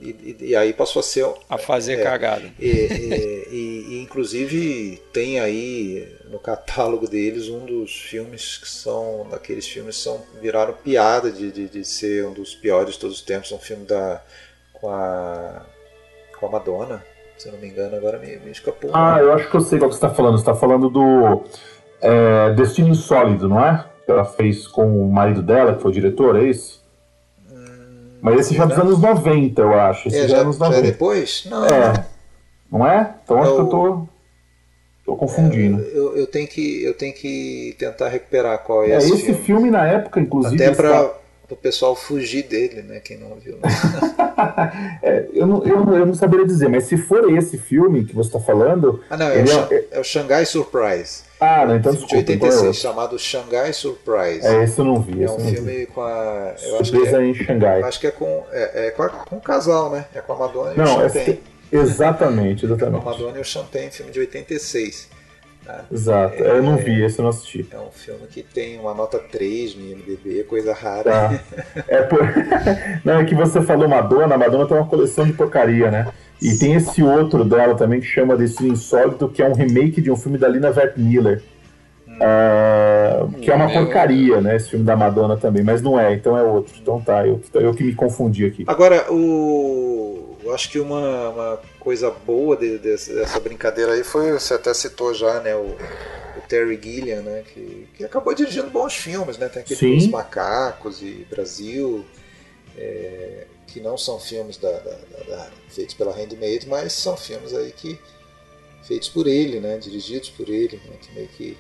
e, 0.02 0.36
e, 0.40 0.56
aí 0.56 0.72
passou 0.72 1.02
a 1.02 1.04
ser. 1.04 1.28
A 1.50 1.58
fazer 1.58 2.00
é, 2.00 2.04
cagada. 2.04 2.50
E, 2.58 2.70
e, 2.70 3.88
e, 3.90 4.02
inclusive 4.02 5.02
tem 5.12 5.40
aí 5.40 6.08
no 6.30 6.40
catálogo 6.40 7.08
deles 7.08 7.50
um 7.50 7.66
dos 7.66 7.96
filmes 7.96 8.58
que 8.58 8.70
são. 8.70 9.28
Daqueles 9.30 9.68
filmes 9.68 9.98
são, 9.98 10.22
viraram 10.42 10.74
piada 10.74 11.32
de, 11.32 11.52
de, 11.52 11.68
de 11.68 11.84
ser 11.84 12.26
um 12.26 12.34
dos 12.34 12.54
piores 12.56 12.94
de 12.94 13.00
todos 13.00 13.18
os 13.18 13.22
tempos. 13.22 13.52
Um 13.52 13.58
filme 13.58 13.86
da, 13.86 14.22
com, 14.74 14.90
a, 14.90 15.66
com 16.40 16.46
a 16.46 16.50
Madonna, 16.50 17.04
se 17.38 17.48
eu 17.48 17.54
não 17.54 17.60
me 17.60 17.68
engano, 17.68 17.96
agora 17.96 18.20
me, 18.20 18.38
me 18.38 18.52
escapou. 18.52 18.92
Ah, 18.94 19.18
eu 19.20 19.34
acho 19.34 19.50
que 19.50 19.56
eu 19.56 19.62
sei 19.62 19.80
qual 19.80 19.90
que 19.90 19.96
você 19.96 20.06
está 20.06 20.16
falando. 20.16 20.38
Você 20.38 20.42
está 20.42 20.56
falando 20.56 20.90
do 20.90 21.44
é, 22.02 22.54
Destino 22.54 22.90
Insólito, 22.90 23.48
não 23.48 23.64
é? 23.64 23.86
Que 24.06 24.12
ela 24.12 24.26
fez 24.26 24.68
com 24.68 25.04
o 25.04 25.12
marido 25.12 25.42
dela, 25.42 25.76
que 25.76 25.82
foi 25.82 25.92
o 25.92 25.94
diretor, 25.94 26.36
é 26.36 26.44
isso? 26.44 26.80
Mas 28.22 28.42
esse 28.42 28.56
já 28.56 28.64
é 28.64 28.68
dos 28.68 28.78
anos 28.78 29.00
90, 29.00 29.62
eu 29.62 29.80
acho. 29.80 30.08
Esse 30.10 30.20
é, 30.20 30.28
já, 30.28 30.38
é 30.38 30.40
anos 30.42 30.60
90. 30.60 30.76
já 30.76 30.88
é 30.88 30.92
depois? 30.92 31.48
Não. 31.50 31.66
É. 31.66 32.06
Não 32.72 32.86
é? 32.86 33.16
Então 33.24 33.42
acho 33.42 33.56
que 33.56 33.62
eu 33.62 33.68
tô, 33.68 34.08
tô 35.10 35.16
confundindo. 35.16 35.82
É, 35.82 35.98
eu, 35.98 36.18
eu, 36.18 36.28
tenho 36.28 36.48
que, 36.48 36.84
eu 36.84 36.94
tenho 36.94 37.14
que 37.14 37.76
tentar 37.78 38.10
recuperar 38.10 38.60
qual 38.60 38.84
é, 38.84 38.92
é 38.92 38.98
esse, 38.98 39.14
esse 39.14 39.24
filme. 39.26 39.44
filme. 39.44 39.72
na 39.72 39.88
época, 39.88 40.20
inclusive. 40.20 40.64
Até 40.64 40.76
para 40.76 40.90
está... 40.90 41.16
o 41.50 41.56
pessoal 41.56 41.96
fugir 41.96 42.44
dele, 42.44 42.84
né? 42.84 43.00
Quem 43.00 43.18
não 43.18 43.36
viu. 43.36 43.56
Né? 43.56 43.70
é, 45.02 45.26
eu, 45.34 45.48
não, 45.48 45.64
eu, 45.66 45.96
eu 45.96 46.06
não 46.06 46.14
saberia 46.14 46.46
dizer, 46.46 46.70
mas 46.70 46.84
se 46.84 46.98
for 46.98 47.32
esse 47.36 47.58
filme 47.58 48.06
que 48.06 48.16
você 48.16 48.30
está 48.30 48.40
falando. 48.40 49.02
Ah, 49.10 49.18
não, 49.18 49.28
é, 49.28 49.44
o, 49.44 49.74
é, 49.74 49.86
é 49.92 50.00
o 50.00 50.04
Shanghai 50.04 50.46
Surprise. 50.46 51.24
Ah, 51.40 51.66
não, 51.66 51.78
então 51.78 51.94
desculpa. 51.94 52.16
De 52.16 52.34
86, 52.34 52.62
então 52.62 52.74
chamado 52.74 53.18
Shanghai 53.18 53.74
Surprise. 53.74 54.46
É, 54.46 54.64
esse 54.64 54.78
eu 54.78 54.86
não 54.86 55.02
vi. 55.02 55.24
É 55.24 55.32
um 55.32 55.40
filme 55.40 55.78
vi. 55.78 55.86
com 55.88 56.02
a. 56.02 56.54
Eu 56.62 56.86
Surpresa 56.86 56.86
acho 56.86 56.92
que 56.92 57.16
é, 57.16 57.26
em 57.26 57.34
Xangai. 57.34 57.82
Acho 57.82 58.00
que 58.00 58.08
é 58.08 58.12
com, 58.12 58.44
é, 58.52 58.88
é 58.88 58.92
com, 58.92 59.04
a, 59.04 59.10
com 59.10 59.38
o 59.38 59.42
casal, 59.42 59.90
né? 59.90 60.06
É 60.14 60.20
com 60.20 60.34
a 60.34 60.36
Madonna 60.36 60.74
e 60.74 60.78
não, 60.78 60.98
o 60.98 61.10
Champagne. 61.10 61.40
Exatamente, 61.72 62.66
exatamente. 62.66 63.06
É 63.06 63.08
a 63.08 63.12
Madonna 63.12 63.38
e 63.38 63.42
o 63.42 63.46
Champagne, 63.46 63.92
filme 63.92 64.12
de 64.12 64.20
86. 64.20 65.10
Né? 65.66 65.82
Exato, 65.92 66.44
é, 66.44 66.50
eu 66.58 66.64
não 66.64 66.78
vi, 66.78 67.04
esse 67.04 67.20
eu 67.20 67.24
não 67.24 67.30
assisti. 67.30 67.68
É 67.72 67.80
um 67.80 67.92
filme 67.92 68.26
que 68.28 68.42
tem 68.42 68.80
uma 68.80 68.94
nota 68.94 69.20
3 69.20 69.76
no 69.76 69.82
IMDB, 69.84 70.44
coisa 70.46 70.74
rara. 70.74 71.30
Ah, 71.30 71.84
é 71.88 72.02
por... 72.02 72.20
não, 73.06 73.20
é 73.20 73.26
que 73.26 73.36
você 73.36 73.62
falou 73.62 73.88
Madonna, 73.88 74.36
a 74.36 74.38
Madonna 74.38 74.68
tem 74.68 74.78
uma 74.78 74.88
coleção 74.88 75.26
de 75.26 75.34
porcaria, 75.34 75.92
né? 75.92 76.08
E 76.42 76.58
tem 76.58 76.74
esse 76.74 77.04
outro 77.04 77.44
dela 77.44 77.76
também 77.76 78.00
que 78.00 78.06
chama 78.06 78.38
Destino 78.38 78.70
Insólito, 78.70 79.28
que 79.28 79.42
é 79.42 79.48
um 79.48 79.54
remake 79.54 80.02
de 80.02 80.10
um 80.10 80.16
filme 80.16 80.38
da 80.38 80.48
Lina 80.48 80.72
Vert 80.72 80.94
Miller. 80.98 81.44
Uh, 82.08 83.32
que 83.40 83.50
é 83.50 83.56
uma 83.56 83.72
porcaria, 83.72 84.42
né? 84.42 84.56
Esse 84.56 84.72
filme 84.72 84.84
da 84.84 84.96
Madonna 84.96 85.38
também, 85.38 85.64
mas 85.64 85.82
não 85.82 86.00
é, 86.00 86.14
então 86.14 86.38
é 86.38 86.44
outro. 86.44 86.74
Então 86.82 87.00
tá, 87.00 87.26
eu, 87.26 87.42
eu 87.54 87.74
que 87.74 87.84
me 87.84 87.94
confundi 87.94 88.46
aqui. 88.46 88.64
Agora, 88.68 89.12
o. 89.12 90.29
Eu 90.50 90.56
acho 90.56 90.72
que 90.72 90.80
uma, 90.80 91.30
uma 91.30 91.62
coisa 91.80 92.10
boa 92.10 92.58
de, 92.58 92.80
de, 92.80 92.90
dessa 92.90 93.40
brincadeira 93.40 93.94
aí 93.94 94.04
foi, 94.04 94.32
você 94.32 94.56
até 94.56 94.74
citou 94.74 95.14
já, 95.14 95.40
né? 95.42 95.56
O, 95.56 95.78
o 96.38 96.42
Terry 96.48 96.80
Gilliam, 96.82 97.22
né? 97.22 97.44
Que, 97.54 97.88
que 97.94 98.04
acabou 98.04 98.34
dirigindo 98.34 98.68
bons 98.72 98.96
filmes, 98.96 99.38
né? 99.38 99.48
Tem 99.48 99.62
aquele 99.62 99.98
Os 99.98 100.08
Macacos 100.08 101.04
e 101.04 101.24
Brasil, 101.30 102.04
é, 102.76 103.46
que 103.68 103.80
não 103.80 103.96
são 103.96 104.20
filmes 104.20 104.58
da, 104.58 104.72
da, 104.72 104.98
da, 105.28 105.52
feitos 105.70 105.94
pela 105.94 106.12
Handmade, 106.12 106.68
mas 106.68 106.94
são 106.94 107.16
filmes 107.16 107.54
aí 107.54 107.72
que 107.72 108.00
feitos 108.82 109.08
por 109.08 109.28
ele, 109.28 109.60
né? 109.60 109.78
Dirigidos 109.78 110.32
por 110.32 110.50
ele, 110.50 110.82
né, 110.84 110.98
que 111.00 111.14
meio 111.14 111.28
que 111.28 111.58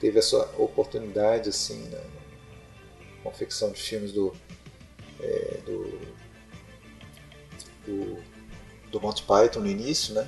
teve 0.00 0.18
a 0.18 0.22
sua 0.22 0.50
oportunidade 0.56 1.50
assim 1.50 1.86
na, 1.90 1.98
na 1.98 3.22
confecção 3.24 3.70
de 3.72 3.82
filmes 3.82 4.10
do, 4.10 4.32
é, 5.20 5.58
do, 5.66 6.21
do, 7.86 8.16
do 8.90 9.00
Monty 9.00 9.22
Python 9.22 9.60
no 9.60 9.68
início, 9.68 10.14
né? 10.14 10.26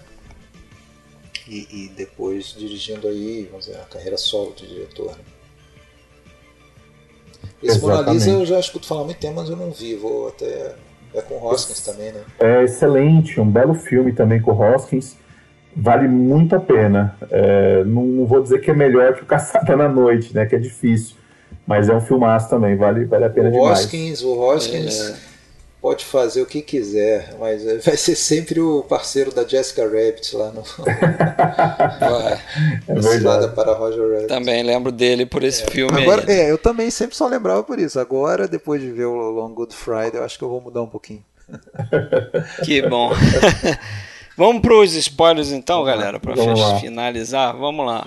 E, 1.47 1.67
e, 1.71 1.89
depois 1.91 2.55
dirigindo 2.57 3.07
aí, 3.07 3.47
vamos 3.51 3.67
dizer, 3.67 3.79
a 3.79 3.85
carreira 3.85 4.17
solo 4.17 4.55
de 4.55 4.67
diretor. 4.67 5.13
Né? 5.13 5.25
Esse. 7.63 7.81
Mona 7.81 8.11
Lisa 8.11 8.31
eu 8.31 8.47
já 8.47 8.59
escuto 8.59 8.87
falar 8.87 9.03
há 9.03 9.05
muito 9.05 9.19
tempo, 9.19 9.35
mas 9.37 9.51
eu 9.51 9.57
não 9.57 9.71
vi. 9.71 9.95
Vou 9.95 10.29
até. 10.29 10.75
É 11.13 11.21
com 11.23 11.45
Hoskins 11.45 11.81
também, 11.81 12.13
né? 12.13 12.25
É 12.41 12.65
excelente, 12.65 13.41
um 13.41 13.49
belo 13.49 13.75
filme 13.75 14.13
também 14.13 14.41
com 14.41 14.51
Hoskins 14.51 15.17
vale 15.77 16.09
muito 16.09 16.55
a 16.55 16.61
pena. 16.61 17.17
É, 17.31 17.85
não, 17.85 18.05
não, 18.05 18.27
vou 18.27 18.43
dizer 18.43 18.61
que 18.61 18.71
é 18.71 18.75
melhor 18.75 19.15
que 19.15 19.23
o 19.23 19.27
Caçada 19.27 19.77
na 19.77 19.89
Noite, 19.89 20.35
né? 20.35 20.47
Que 20.47 20.57
é 20.57 20.59
difícil. 20.59 21.17
Mas 21.67 21.89
é 21.89 21.95
um 21.95 22.01
filmaço 22.01 22.51
também, 22.51 22.77
vale, 22.77 23.07
vale 23.07 23.25
a 23.25 23.31
pena 23.31 23.49
o 23.49 23.53
demais. 23.53 23.81
Hoskins, 23.81 24.23
o 24.23 24.39
Hoskins 24.39 25.01
é. 25.01 25.17
Pode 25.85 26.03
fazer 26.03 26.41
o 26.41 26.47
que 26.47 26.63
quiser, 26.63 27.37
mas 27.39 27.63
vai 27.85 27.99
ser 27.99 28.17
sempre 28.17 28.59
o 28.59 28.83
parceiro 28.85 29.31
da 29.31 29.47
Jessica 29.47 29.85
Rabbit 29.85 30.35
lá 30.35 30.51
no. 30.51 30.63
é 32.89 32.95
verdade. 32.95 33.55
para 33.55 33.75
Roger 33.75 34.09
Rabbit. 34.09 34.29
Também 34.29 34.63
lembro 34.63 34.91
dele 34.91 35.27
por 35.27 35.45
esse 35.45 35.63
é. 35.63 35.67
filme. 35.67 36.03
Agora, 36.03 36.25
aí. 36.27 36.39
é, 36.39 36.51
eu 36.51 36.57
também 36.57 36.91
sempre 36.91 37.15
só 37.15 37.27
lembrava 37.27 37.63
por 37.63 37.79
isso. 37.79 38.01
Agora, 38.01 38.49
depois 38.49 38.81
de 38.81 38.91
ver 38.91 39.05
o 39.05 39.29
Long 39.29 39.53
Good 39.53 39.75
Friday, 39.75 40.15
eu 40.15 40.25
acho 40.25 40.39
que 40.39 40.45
eu 40.45 40.49
vou 40.49 40.63
mudar 40.63 40.81
um 40.81 40.87
pouquinho. 40.87 41.23
que 42.65 42.81
bom. 42.89 43.13
Vamos 44.39 44.63
para 44.63 44.75
os 44.75 44.95
spoilers 44.95 45.53
então, 45.53 45.85
Vamos 45.85 45.99
galera, 45.99 46.19
para 46.19 46.35
finalizar. 46.81 47.55
Vamos 47.55 47.85
lá. 47.85 48.07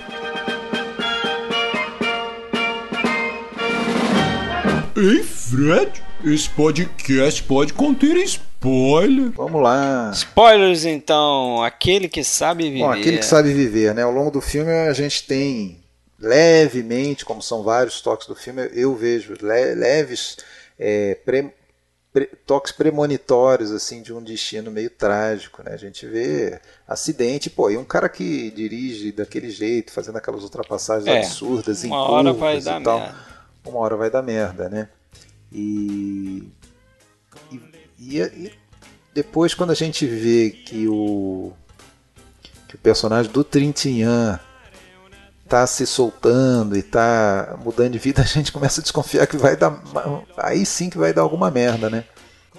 Ei, 4.95 5.21
Fred, 5.21 6.06
esse 6.33 6.49
podcast 6.49 7.43
pode 7.43 7.73
conter 7.73 8.15
spoiler. 8.17 9.31
Vamos 9.31 9.61
lá. 9.61 10.11
Spoilers 10.13 10.85
então, 10.85 11.63
aquele 11.63 12.07
que 12.07 12.23
sabe 12.23 12.63
viver. 12.63 12.79
Bom, 12.79 12.91
aquele 12.91 13.17
que 13.17 13.25
sabe 13.25 13.53
viver, 13.53 13.93
né? 13.93 14.03
Ao 14.03 14.11
longo 14.11 14.31
do 14.31 14.41
filme 14.41 14.71
a 14.71 14.93
gente 14.93 15.25
tem 15.25 15.79
levemente, 16.19 17.23
como 17.23 17.41
são 17.41 17.63
vários 17.63 18.01
toques 18.01 18.27
do 18.27 18.35
filme, 18.35 18.69
eu 18.73 18.95
vejo 18.95 19.35
leves 19.41 20.37
é, 20.77 21.15
pre 21.23 21.51
toques 22.47 22.71
premonitórios 22.71 23.71
assim 23.71 24.01
de 24.01 24.11
um 24.11 24.23
destino 24.23 24.71
meio 24.71 24.89
trágico, 24.89 25.61
né? 25.63 25.73
A 25.73 25.77
gente 25.77 26.07
vê 26.07 26.59
acidente, 26.87 27.47
pô, 27.47 27.69
e 27.69 27.77
um 27.77 27.83
cara 27.83 28.09
que 28.09 28.49
dirige 28.49 29.11
daquele 29.11 29.51
jeito, 29.51 29.91
fazendo 29.91 30.17
aquelas 30.17 30.41
ultrapassagens 30.41 31.07
é, 31.07 31.19
absurdas 31.19 31.83
uma 31.83 31.95
em 31.95 31.99
hora 31.99 32.33
vai 32.33 32.59
dar 32.59 32.81
tal, 32.81 32.99
merda. 32.99 33.15
uma 33.65 33.79
hora 33.79 33.95
vai 33.95 34.09
dar 34.09 34.23
merda, 34.23 34.67
né? 34.67 34.89
E, 35.51 36.43
e, 37.99 38.19
e, 38.19 38.51
depois 39.13 39.53
quando 39.53 39.71
a 39.71 39.75
gente 39.75 40.05
vê 40.05 40.51
que 40.51 40.87
o 40.87 41.51
que 42.67 42.75
o 42.75 42.79
personagem 42.79 43.31
do 43.31 43.43
Trintignant 43.43 44.39
tá 45.47 45.65
se 45.65 45.87
soltando 45.87 46.77
e 46.77 46.83
tá 46.83 47.57
mudando 47.63 47.93
de 47.93 47.99
vida, 47.99 48.21
a 48.23 48.25
gente 48.25 48.51
começa 48.51 48.81
a 48.81 48.83
desconfiar 48.83 49.25
que 49.27 49.37
vai 49.37 49.55
dar. 49.55 49.81
Aí 50.37 50.65
sim 50.65 50.89
que 50.89 50.97
vai 50.97 51.13
dar 51.13 51.21
alguma 51.21 51.49
merda, 51.49 51.89
né? 51.89 52.03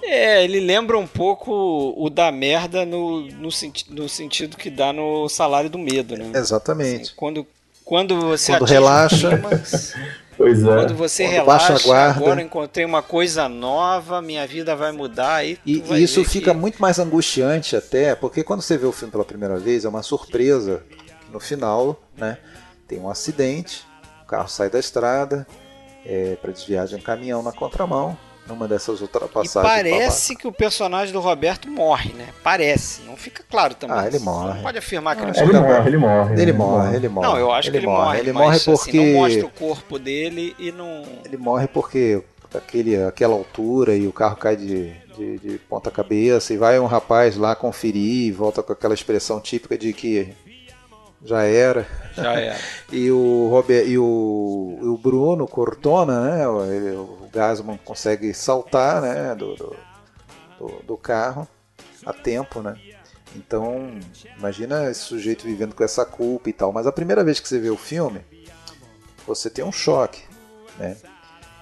É, 0.03 0.43
ele 0.45 0.61
lembra 0.61 0.97
um 0.97 1.07
pouco 1.07 1.95
o 1.97 2.09
da 2.09 2.31
merda 2.31 2.87
no, 2.87 3.23
no, 3.33 3.51
senti 3.51 3.93
no 3.93 4.09
sentido 4.09 4.57
que 4.57 4.71
dá 4.71 4.93
no 4.93 5.29
salário 5.29 5.69
do 5.69 5.79
medo, 5.79 6.17
né? 6.17 6.31
Exatamente. 6.35 7.03
Assim, 7.03 7.13
quando, 7.17 7.47
quando 7.85 8.19
você 8.21 8.53
quando 8.53 8.69
relaxa. 8.69 9.31
pois 10.39 10.63
é. 10.63 10.67
Quando 10.67 10.95
você 10.95 11.25
quando 11.25 11.33
relaxa, 11.33 11.79
guarda, 11.85 12.21
agora 12.21 12.41
encontrei 12.41 12.87
uma 12.87 13.03
coisa 13.03 13.49
nova, 13.49 14.23
minha 14.23 14.47
vida 14.47 14.75
vai 14.75 14.93
mudar. 14.93 15.45
E, 15.45 15.59
e, 15.67 15.83
e 15.83 16.03
isso 16.03 16.25
fica 16.25 16.53
que... 16.53 16.57
muito 16.57 16.81
mais 16.81 16.99
angustiante 16.99 17.77
até, 17.77 18.15
porque 18.15 18.43
quando 18.43 18.63
você 18.63 18.79
vê 18.79 18.87
o 18.87 18.93
filme 18.93 19.13
pela 19.13 19.25
primeira 19.25 19.59
vez, 19.59 19.85
é 19.85 19.89
uma 19.89 20.03
surpresa 20.03 20.83
no 21.31 21.41
final, 21.41 22.01
né? 22.17 22.39
tem 22.87 22.99
um 22.99 23.11
acidente, 23.11 23.85
o 24.23 24.27
carro 24.27 24.49
sai 24.49 24.71
da 24.71 24.79
estrada 24.79 25.47
é, 26.07 26.37
para 26.37 26.53
desviar 26.53 26.87
de 26.87 26.95
um 26.95 27.01
caminhão 27.01 27.43
na 27.43 27.53
contramão, 27.53 28.17
numa 28.49 28.67
dessas 28.67 29.01
ultrapassagens. 29.01 29.87
E 29.87 29.91
parece 29.91 30.37
que 30.37 30.49
o 30.49 30.53
personagem 30.53 31.13
do 31.13 31.21
Roberto 31.21 31.71
morre, 31.71 32.13
né? 32.15 32.29
Parece, 32.43 33.03
não 33.03 33.17
fica 33.17 33.45
claro 33.49 33.75
também. 33.75 33.97
Ah, 33.97 34.07
ele 34.07 34.19
morre. 34.19 34.55
Não 34.55 34.63
pode 34.63 34.79
afirmar 34.79 35.17
que 35.17 35.23
ah, 35.23 35.29
ele, 35.29 35.41
ele 35.41 35.59
morre, 35.59 35.89
ele 35.89 35.97
morre. 35.99 36.43
Ele 36.43 36.53
morre, 36.53 36.97
ele 36.97 37.09
morre. 37.09 37.29
Não, 37.29 37.39
eu 37.39 37.53
acho 37.53 37.69
ele 37.69 37.79
que 37.79 37.85
ele 37.85 37.87
morre. 37.87 38.05
morre 38.05 38.19
ele 38.21 38.33
morre 38.33 38.57
assim, 38.57 38.73
porque 38.73 38.99
assim, 38.99 39.13
não 39.13 39.21
mostra 39.21 39.47
o 39.47 39.51
corpo 39.51 39.99
dele 39.99 40.57
e 40.59 40.73
não. 40.73 41.03
Ele 41.25 41.37
morre 41.37 41.69
porque 41.69 42.23
aquele, 42.55 43.03
aquela 43.03 43.35
altura 43.35 43.95
e 43.95 44.07
o 44.07 44.13
carro 44.13 44.37
cai 44.37 44.57
de, 44.57 44.93
de, 45.17 45.39
de 45.39 45.59
ponta 45.59 45.91
cabeça 45.91 46.53
e 46.55 46.57
vai 46.57 46.79
um 46.79 46.87
rapaz 46.87 47.37
lá 47.37 47.55
conferir 47.55 48.27
e 48.27 48.33
volta 48.33 48.63
com 48.63 48.73
aquela 48.73 48.95
expressão 48.95 49.41
típica 49.41 49.77
de 49.77 49.93
que 49.93 50.35
já 51.25 51.43
era. 51.43 51.87
Já 52.15 52.33
era. 52.33 52.59
e 52.93 53.11
o 53.11 53.49
Robert, 53.51 53.87
e 53.87 53.99
o, 53.99 54.79
o 54.81 54.99
Bruno 54.99 55.47
Cortona, 55.47 56.21
né? 56.21 56.49
O, 56.49 56.65
ele, 56.65 56.97
o 56.97 57.29
Gasman 57.33 57.79
consegue 57.85 58.33
saltar, 58.33 59.03
né? 59.03 59.35
Do, 59.35 59.55
do, 59.55 59.77
do, 60.59 60.67
do 60.85 60.97
carro 60.97 61.47
a 62.05 62.13
tempo, 62.13 62.61
né? 62.61 62.77
Então, 63.37 63.99
imagina 64.39 64.91
esse 64.91 65.01
sujeito 65.01 65.45
vivendo 65.45 65.75
com 65.75 65.85
essa 65.85 66.05
culpa 66.05 66.49
e 66.49 66.53
tal. 66.53 66.73
Mas 66.73 66.87
a 66.87 66.93
primeira 66.93 67.23
vez 67.23 67.39
que 67.41 67.49
você 67.49 67.59
vê 67.59 67.71
o 67.71 67.77
filme, 67.77 68.21
você 69.27 69.51
tem 69.51 69.65
um 69.65 69.73
choque, 69.73 70.23
né? 70.79 70.97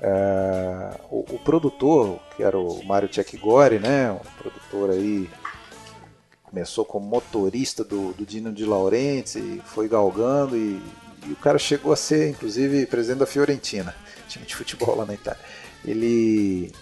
Uh, 0.01 1.01
o, 1.11 1.35
o, 1.35 1.39
produtor, 1.39 2.21
que 2.37 2.43
era 2.43 2.59
o 2.59 2.85
Mário 2.85 3.09
Tchekgori, 3.09 3.79
né? 3.79 4.13
Um 4.13 4.19
produtor 4.39 4.91
aí 4.91 5.29
começou 6.57 6.87
como 6.87 7.07
motorista 7.07 7.85
do, 7.85 8.15
do 8.15 8.25
Dino 8.25 8.51
de 8.51 8.65
Laurenti, 8.65 9.61
foi 9.67 9.87
galgando 9.87 10.57
e, 10.57 10.81
e, 11.27 11.33
o 11.33 11.37
cara 11.37 11.59
chegou 11.59 11.93
a 11.93 11.97
ser, 11.97 12.31
inclusive, 12.31 12.87
presidente 12.87 13.19
da 13.19 13.27
Fiorentina, 13.27 13.95
time 14.27 14.47
de 14.47 14.57
futebol 14.57 14.97
lá 14.97 15.05
na 15.05 15.13
Itália. 15.13 15.39
Ele, 15.85 16.73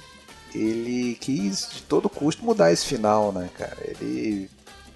ele 0.54 1.16
quis 1.20 1.68
de 1.74 1.82
todo 1.82 2.08
custo 2.08 2.44
mudar 2.44 2.70
esse 2.70 2.86
final, 2.86 3.32
né, 3.32 3.50
cara? 3.58 3.76
Ele, 3.80 4.48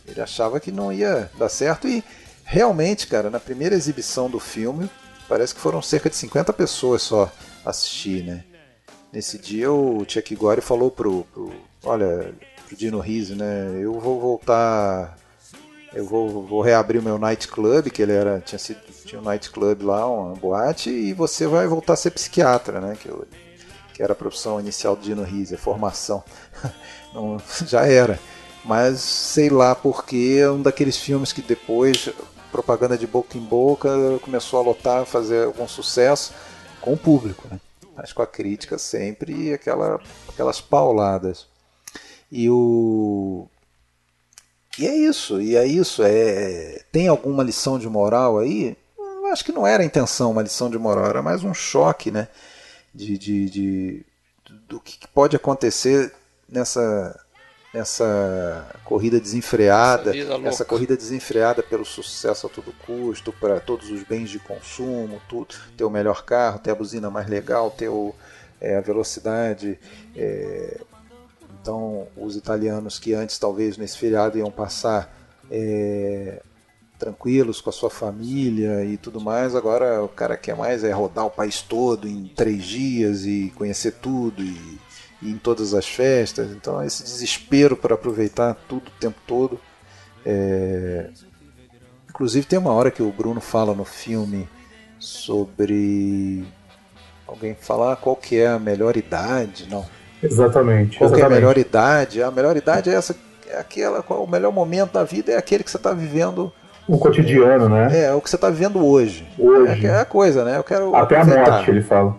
ele 0.06 0.20
achava 0.20 0.60
que 0.60 0.70
não 0.70 0.92
ia 0.92 1.28
dar 1.36 1.48
certo 1.48 1.88
e 1.88 2.04
realmente, 2.44 3.08
cara, 3.08 3.30
na 3.30 3.40
primeira 3.40 3.74
exibição 3.74 4.30
do 4.30 4.38
filme, 4.38 4.88
parece 5.28 5.56
que 5.56 5.60
foram 5.60 5.82
cerca 5.82 6.08
de 6.08 6.14
50 6.14 6.52
pessoas 6.52 7.02
só 7.02 7.32
assistir, 7.64 8.22
né? 8.22 8.44
Nesse 9.12 9.38
dia 9.38 9.72
o 9.72 10.04
Chuck 10.06 10.36
Gore 10.36 10.60
falou 10.60 10.88
pro, 10.88 11.24
pro 11.34 11.52
olha, 11.82 12.32
pro 12.68 12.76
Dino 12.76 13.00
Rizzo, 13.00 13.34
né? 13.34 13.80
Eu 13.80 13.98
vou 13.98 14.20
voltar. 14.20 15.16
Eu 15.94 16.04
vou, 16.04 16.46
vou 16.46 16.60
reabrir 16.60 17.00
o 17.00 17.02
meu 17.02 17.18
nightclub, 17.18 17.90
que 17.90 18.02
ele 18.02 18.12
era. 18.12 18.40
Tinha, 18.40 18.58
sido, 18.58 18.78
tinha 19.04 19.20
um 19.20 19.24
nightclub 19.24 19.82
lá, 19.82 20.06
uma 20.06 20.34
boate, 20.34 20.90
e 20.90 21.14
você 21.14 21.46
vai 21.46 21.66
voltar 21.66 21.94
a 21.94 21.96
ser 21.96 22.10
psiquiatra, 22.10 22.80
né? 22.80 22.96
Que, 23.00 23.08
eu, 23.08 23.26
que 23.94 24.02
era 24.02 24.12
a 24.12 24.16
profissão 24.16 24.60
inicial 24.60 24.94
do 24.94 25.02
Dino 25.02 25.22
Rizzo, 25.22 25.54
a 25.54 25.58
formação. 25.58 26.22
Não, 27.14 27.40
já 27.66 27.86
era. 27.86 28.20
Mas 28.64 29.00
sei 29.00 29.48
lá 29.48 29.74
porque 29.74 30.38
é 30.38 30.50
um 30.50 30.60
daqueles 30.60 30.98
filmes 30.98 31.32
que 31.32 31.40
depois, 31.40 32.10
propaganda 32.52 32.98
de 32.98 33.06
boca 33.06 33.38
em 33.38 33.40
boca, 33.40 33.88
começou 34.20 34.60
a 34.60 34.62
lotar, 34.62 35.06
fazer 35.06 35.46
algum 35.46 35.66
sucesso 35.66 36.34
com 36.82 36.92
o 36.92 36.98
público, 36.98 37.48
né? 37.50 37.58
Mas 37.96 38.12
com 38.12 38.20
a 38.20 38.26
crítica 38.26 38.76
sempre 38.76 39.54
aquela, 39.54 39.98
aquelas 40.28 40.60
pauladas. 40.60 41.46
E 42.30 42.48
o 42.50 43.48
e 44.78 44.86
é 44.86 44.94
isso, 44.94 45.40
e 45.40 45.56
é 45.56 45.66
isso. 45.66 46.02
É, 46.04 46.82
tem 46.92 47.08
alguma 47.08 47.42
lição 47.42 47.78
de 47.78 47.88
moral 47.88 48.38
aí? 48.38 48.76
acho 49.32 49.44
que 49.44 49.52
não 49.52 49.66
era 49.66 49.82
a 49.82 49.86
intenção 49.86 50.30
uma 50.30 50.42
lição 50.42 50.70
de 50.70 50.78
moral, 50.78 51.06
era 51.06 51.22
mais 51.22 51.44
um 51.44 51.52
choque, 51.52 52.10
né? 52.10 52.28
De, 52.94 53.18
de, 53.18 53.50
de 53.50 54.06
do 54.66 54.80
que 54.80 55.06
pode 55.08 55.36
acontecer 55.36 56.12
nessa 56.48 57.18
nessa 57.72 58.66
corrida 58.84 59.20
desenfreada, 59.20 60.12
essa 60.46 60.64
corrida 60.64 60.96
desenfreada 60.96 61.62
pelo 61.62 61.84
sucesso 61.84 62.46
a 62.46 62.50
todo 62.50 62.72
custo, 62.86 63.30
para 63.30 63.60
todos 63.60 63.90
os 63.90 64.02
bens 64.04 64.30
de 64.30 64.38
consumo, 64.38 65.20
tudo, 65.28 65.54
ter 65.76 65.84
o 65.84 65.90
melhor 65.90 66.24
carro, 66.24 66.58
ter 66.58 66.70
a 66.70 66.74
buzina 66.74 67.10
mais 67.10 67.28
legal, 67.28 67.70
ter 67.70 67.90
o, 67.90 68.14
é, 68.58 68.76
a 68.76 68.80
velocidade. 68.80 69.78
É, 70.16 70.80
então, 71.60 72.06
os 72.16 72.36
italianos 72.36 72.98
que 72.98 73.14
antes 73.14 73.38
talvez 73.38 73.76
nesse 73.76 73.98
feriado 73.98 74.38
iam 74.38 74.50
passar 74.50 75.14
é, 75.50 76.42
tranquilos 76.98 77.60
com 77.60 77.70
a 77.70 77.72
sua 77.72 77.90
família 77.90 78.84
e 78.84 78.96
tudo 78.96 79.20
mais, 79.20 79.54
agora 79.54 80.02
o 80.02 80.08
cara 80.08 80.36
quer 80.36 80.56
mais 80.56 80.84
é 80.84 80.92
rodar 80.92 81.26
o 81.26 81.30
país 81.30 81.62
todo 81.62 82.08
em 82.08 82.28
três 82.28 82.64
dias 82.64 83.24
e 83.24 83.52
conhecer 83.56 83.92
tudo 83.92 84.42
e 84.42 84.78
e 85.20 85.30
em 85.30 85.38
todas 85.38 85.74
as 85.74 85.86
festas. 85.86 86.50
Então, 86.52 86.82
esse 86.82 87.02
desespero 87.02 87.76
para 87.76 87.94
aproveitar 87.94 88.54
tudo 88.68 88.88
o 88.88 89.00
tempo 89.00 89.18
todo. 89.26 89.60
É... 90.24 91.10
Inclusive, 92.08 92.46
tem 92.46 92.58
uma 92.58 92.72
hora 92.72 92.90
que 92.90 93.02
o 93.02 93.12
Bruno 93.12 93.40
fala 93.40 93.74
no 93.74 93.84
filme 93.84 94.48
sobre. 94.98 96.44
Alguém 97.26 97.54
falar 97.54 97.96
qual 97.96 98.16
que 98.16 98.38
é 98.38 98.48
a 98.48 98.58
melhor 98.58 98.96
idade, 98.96 99.68
não. 99.68 99.86
Exatamente. 100.22 100.98
Qual 100.98 101.08
exatamente. 101.08 101.32
é 101.32 101.36
a 101.36 101.40
melhor 101.40 101.58
idade? 101.58 102.22
A 102.22 102.30
melhor 102.30 102.56
idade 102.56 102.90
é 102.90 102.94
essa, 102.94 103.14
é 103.48 103.58
aquela, 103.58 104.02
qual, 104.02 104.24
o 104.24 104.30
melhor 104.30 104.52
momento 104.52 104.92
da 104.92 105.04
vida 105.04 105.32
é 105.32 105.36
aquele 105.36 105.62
que 105.62 105.70
você 105.70 105.76
está 105.76 105.92
vivendo 105.92 106.52
o 106.88 106.96
cotidiano, 106.98 107.68
né? 107.68 108.04
É, 108.04 108.14
o 108.14 108.20
que 108.20 108.30
você 108.30 108.36
está 108.36 108.48
vivendo 108.48 108.82
hoje. 108.84 109.28
Hoje. 109.38 109.86
É, 109.86 109.90
é, 109.90 110.00
a 110.00 110.04
coisa, 110.06 110.42
né? 110.42 110.56
Eu 110.56 110.64
quero 110.64 110.96
Até 110.96 111.16
aproveitar. 111.16 111.50
a 111.50 111.56
morte, 111.56 111.70
ele 111.70 111.82
fala. 111.82 112.16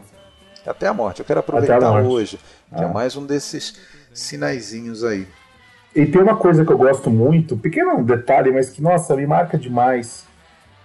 Até 0.66 0.88
a 0.88 0.94
morte. 0.94 1.20
Eu 1.20 1.26
quero 1.26 1.40
aproveitar 1.40 2.02
hoje. 2.04 2.40
Que 2.76 2.84
é 2.84 2.86
ah. 2.86 2.88
mais 2.88 3.16
um 3.16 3.26
desses 3.26 3.80
sinaizinhos 4.14 5.04
aí. 5.04 5.28
E 5.96 6.06
tem 6.06 6.22
uma 6.22 6.36
coisa 6.36 6.64
que 6.64 6.72
eu 6.72 6.78
gosto 6.78 7.10
muito, 7.10 7.58
pequeno 7.58 8.04
detalhe, 8.04 8.52
mas 8.52 8.70
que, 8.70 8.80
nossa, 8.80 9.16
me 9.16 9.26
marca 9.26 9.58
demais. 9.58 10.24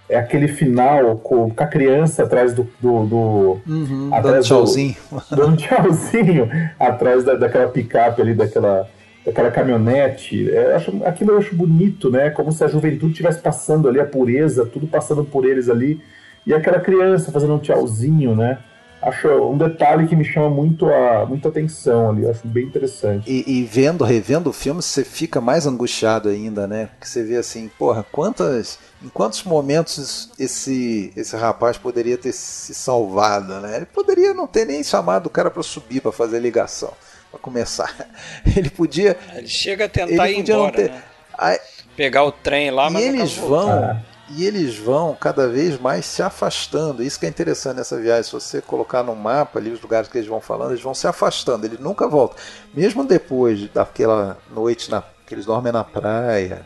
É 0.07 0.17
aquele 0.17 0.47
final 0.47 1.17
com, 1.17 1.49
com 1.49 1.63
a 1.63 1.67
criança 1.67 2.23
atrás 2.23 2.53
do. 2.53 2.67
do, 2.79 3.05
do 3.05 3.61
uhum, 3.67 4.09
atrás 4.13 4.35
dando 4.35 4.43
tchauzinho. 4.43 4.95
Do, 5.11 5.23
dando 5.35 5.57
tchauzinho 5.57 6.49
atrás 6.79 7.23
da, 7.23 7.33
daquela 7.33 7.67
picape 7.67 8.21
ali, 8.21 8.35
daquela, 8.35 8.87
daquela 9.25 9.49
caminhonete. 9.49 10.51
É, 10.51 10.75
acho, 10.75 10.91
aquilo 11.03 11.31
eu 11.31 11.37
acho 11.39 11.55
bonito, 11.55 12.11
né? 12.11 12.29
Como 12.29 12.51
se 12.51 12.63
a 12.63 12.67
juventude 12.67 13.13
estivesse 13.13 13.39
passando 13.39 13.87
ali, 13.87 13.99
a 13.99 14.05
pureza, 14.05 14.65
tudo 14.65 14.85
passando 14.85 15.23
por 15.23 15.43
eles 15.43 15.69
ali. 15.69 15.99
E 16.45 16.53
aquela 16.53 16.79
criança 16.79 17.31
fazendo 17.31 17.55
um 17.55 17.59
tchauzinho, 17.59 18.35
né? 18.35 18.59
Acho 19.05 19.27
um 19.27 19.57
detalhe 19.57 20.07
que 20.07 20.15
me 20.15 20.25
chama 20.25 20.49
muito 20.49 20.87
a 20.87 21.25
muita 21.25 21.49
atenção 21.49 22.09
ali, 22.09 22.27
acho 22.27 22.47
bem 22.47 22.65
interessante. 22.65 23.29
E, 23.29 23.59
e, 23.59 23.63
vendo, 23.63 24.03
revendo 24.03 24.49
o 24.49 24.53
filme, 24.53 24.81
você 24.81 25.03
fica 25.05 25.39
mais 25.39 25.67
angustiado 25.67 26.27
ainda, 26.27 26.65
né? 26.65 26.87
Porque 26.87 27.07
você 27.07 27.23
vê 27.23 27.37
assim, 27.37 27.69
porra, 27.77 28.03
quantas, 28.11 28.79
em 29.03 29.09
quantos 29.09 29.43
momentos 29.43 30.31
esse 30.39 31.13
esse 31.15 31.35
rapaz 31.37 31.77
poderia 31.77 32.17
ter 32.17 32.31
se 32.31 32.73
salvado, 32.73 33.59
né? 33.61 33.77
Ele 33.77 33.85
poderia 33.85 34.33
não 34.33 34.47
ter 34.47 34.65
nem 34.65 34.83
chamado 34.83 35.27
o 35.27 35.29
cara 35.29 35.51
para 35.51 35.61
subir 35.61 36.01
para 36.01 36.11
fazer 36.11 36.39
ligação, 36.39 36.91
para 37.29 37.39
começar. 37.39 37.93
Ele 38.57 38.69
podia. 38.69 39.17
Ele 39.35 39.47
chega 39.47 39.85
a 39.85 39.89
tentar 39.89 40.29
ir 40.29 40.39
embora, 40.39 40.71
ter... 40.71 40.89
né? 40.89 41.03
Aí... 41.37 41.59
Pegar 41.95 42.25
o 42.25 42.31
trem 42.31 42.71
lá, 42.71 42.89
mas 42.89 43.03
e 43.03 43.07
eles 43.07 43.37
vão. 43.37 43.69
Ah 43.71 44.14
e 44.29 44.43
eles 44.43 44.77
vão 44.77 45.15
cada 45.15 45.47
vez 45.47 45.79
mais 45.79 46.05
se 46.05 46.23
afastando. 46.23 47.03
Isso 47.03 47.19
que 47.19 47.25
é 47.25 47.29
interessante 47.29 47.77
nessa 47.77 47.99
viagem. 47.99 48.23
Se 48.23 48.31
você 48.31 48.61
colocar 48.61 49.03
no 49.03 49.15
mapa 49.15 49.59
ali 49.59 49.69
os 49.69 49.81
lugares 49.81 50.09
que 50.09 50.17
eles 50.17 50.27
vão 50.27 50.41
falando, 50.41 50.71
eles 50.71 50.81
vão 50.81 50.95
se 50.95 51.07
afastando. 51.07 51.65
Eles 51.65 51.79
nunca 51.79 52.07
voltam. 52.07 52.37
Mesmo 52.73 53.05
depois 53.05 53.69
daquela 53.69 54.37
noite 54.49 54.89
na, 54.89 55.03
que 55.27 55.35
eles 55.35 55.45
dormem 55.45 55.71
na 55.71 55.83
praia 55.83 56.65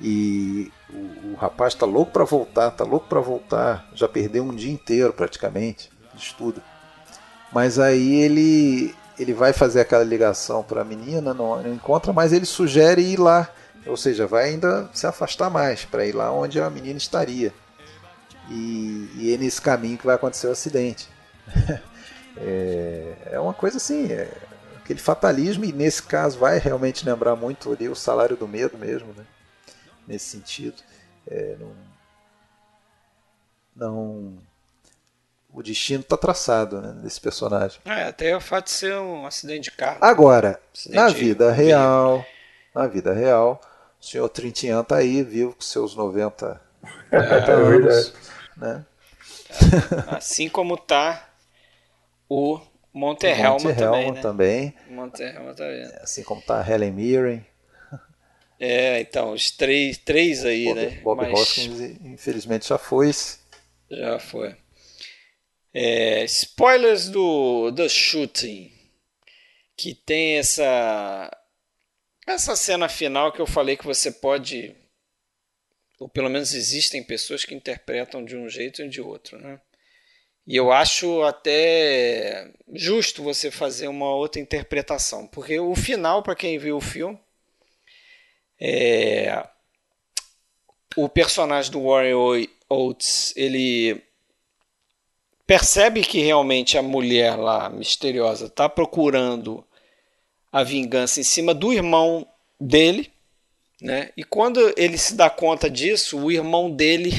e 0.00 0.72
o, 0.88 1.32
o 1.32 1.36
rapaz 1.38 1.74
está 1.74 1.84
louco 1.84 2.12
para 2.12 2.24
voltar, 2.24 2.68
está 2.68 2.84
louco 2.84 3.06
para 3.08 3.20
voltar. 3.20 3.86
Já 3.94 4.08
perdeu 4.08 4.42
um 4.42 4.54
dia 4.54 4.72
inteiro 4.72 5.12
praticamente 5.12 5.90
de 6.14 6.22
estudo. 6.22 6.62
Mas 7.52 7.78
aí 7.78 8.20
ele 8.22 8.94
ele 9.18 9.34
vai 9.34 9.52
fazer 9.52 9.80
aquela 9.82 10.02
ligação 10.02 10.62
para 10.62 10.80
a 10.80 10.84
menina, 10.84 11.34
não, 11.34 11.62
não 11.62 11.74
encontra, 11.74 12.10
mas 12.10 12.32
ele 12.32 12.46
sugere 12.46 13.02
ir 13.02 13.20
lá 13.20 13.50
ou 13.86 13.96
seja, 13.96 14.26
vai 14.26 14.50
ainda 14.50 14.88
se 14.92 15.06
afastar 15.06 15.50
mais 15.50 15.84
para 15.84 16.06
ir 16.06 16.12
lá 16.12 16.32
onde 16.32 16.60
a 16.60 16.68
menina 16.68 16.98
estaria. 16.98 17.52
E, 18.50 19.08
e 19.16 19.34
é 19.34 19.36
nesse 19.36 19.60
caminho 19.60 19.96
que 19.96 20.06
vai 20.06 20.16
acontecer 20.16 20.48
o 20.48 20.52
acidente. 20.52 21.08
é, 22.36 23.14
é, 23.32 23.40
uma 23.40 23.54
coisa 23.54 23.76
assim, 23.76 24.12
é 24.12 24.28
aquele 24.82 25.00
fatalismo, 25.00 25.64
e 25.64 25.72
nesse 25.72 26.02
caso 26.02 26.38
vai 26.38 26.58
realmente 26.58 27.06
lembrar 27.06 27.36
muito 27.36 27.72
ali 27.72 27.88
o 27.88 27.94
salário 27.94 28.36
do 28.36 28.48
medo 28.48 28.76
mesmo, 28.76 29.12
né? 29.16 29.24
nesse 30.06 30.26
sentido. 30.26 30.82
É, 31.28 31.56
não, 31.60 31.72
não, 33.76 34.38
o 35.52 35.62
destino 35.62 36.00
está 36.00 36.16
traçado 36.16 36.80
né, 36.80 36.92
desse 37.02 37.20
personagem. 37.20 37.80
É, 37.84 38.04
até 38.04 38.36
o 38.36 38.40
fato 38.40 38.64
de 38.64 38.72
ser 38.72 38.96
um 38.96 39.26
acidente 39.26 39.70
de 39.70 39.76
carro. 39.76 39.98
Agora, 40.00 40.60
na 40.88 41.08
vida 41.08 41.52
real, 41.52 42.24
na 42.74 42.86
vida 42.86 43.12
real, 43.12 43.60
o 44.00 44.04
senhor 44.04 44.28
Trintian 44.28 44.82
tá 44.82 44.96
aí, 44.96 45.22
vivo 45.22 45.54
com 45.54 45.60
seus 45.60 45.94
90, 45.94 46.60
90 47.12 47.34
é, 47.34 47.52
anos. 47.52 48.14
Né? 48.56 48.86
Assim 50.08 50.48
como 50.48 50.76
tá 50.76 51.28
o 52.28 52.60
Monterhelma, 52.92 53.58
Monterhelma 53.60 54.20
também. 54.20 54.66
Né? 54.66 54.74
Monterhelma 54.88 55.54
também. 55.54 55.82
É, 55.82 56.02
assim 56.02 56.22
como 56.22 56.40
tá 56.40 56.64
Helen 56.66 56.92
Mirren. 56.92 57.46
É, 58.58 59.00
então, 59.00 59.32
os 59.32 59.50
três, 59.50 59.96
três 59.96 60.44
aí, 60.44 60.66
Bob, 60.66 60.74
né? 60.74 61.00
Bob 61.02 61.16
Mas... 61.22 61.32
Hoskins, 61.32 61.80
infelizmente, 62.04 62.68
já 62.68 62.76
foi. 62.76 63.10
Já 63.90 64.18
foi. 64.18 64.54
É, 65.72 66.24
spoilers 66.24 67.08
do 67.08 67.72
The 67.72 67.88
Shooting, 67.88 68.72
que 69.76 69.94
tem 69.94 70.36
essa 70.36 71.30
essa 72.32 72.56
cena 72.56 72.88
final 72.88 73.32
que 73.32 73.40
eu 73.40 73.46
falei 73.46 73.76
que 73.76 73.84
você 73.86 74.10
pode. 74.10 74.74
Ou 75.98 76.08
pelo 76.08 76.30
menos 76.30 76.54
existem 76.54 77.02
pessoas 77.02 77.44
que 77.44 77.54
interpretam 77.54 78.24
de 78.24 78.36
um 78.36 78.48
jeito 78.48 78.82
ou 78.82 78.88
de 78.88 79.00
outro, 79.00 79.38
né? 79.38 79.60
E 80.46 80.56
eu 80.56 80.72
acho 80.72 81.22
até 81.22 82.50
justo 82.72 83.22
você 83.22 83.50
fazer 83.50 83.88
uma 83.88 84.12
outra 84.14 84.40
interpretação, 84.40 85.26
porque 85.26 85.60
o 85.60 85.74
final, 85.76 86.22
para 86.22 86.34
quem 86.34 86.58
viu 86.58 86.78
o 86.78 86.80
filme, 86.80 87.18
é... 88.58 89.46
o 90.96 91.08
personagem 91.08 91.70
do 91.70 91.84
Warren 91.84 92.14
Oates, 92.68 93.32
ele 93.36 94.02
percebe 95.46 96.02
que 96.02 96.20
realmente 96.20 96.78
a 96.78 96.82
mulher 96.82 97.36
lá 97.36 97.68
misteriosa 97.68 98.46
está 98.46 98.68
procurando 98.68 99.64
a 100.52 100.62
vingança 100.62 101.20
em 101.20 101.24
cima 101.24 101.54
do 101.54 101.72
irmão 101.72 102.26
dele, 102.60 103.12
né? 103.80 104.12
E 104.16 104.24
quando 104.24 104.72
ele 104.76 104.98
se 104.98 105.14
dá 105.14 105.30
conta 105.30 105.70
disso, 105.70 106.18
o 106.18 106.30
irmão 106.30 106.70
dele 106.70 107.10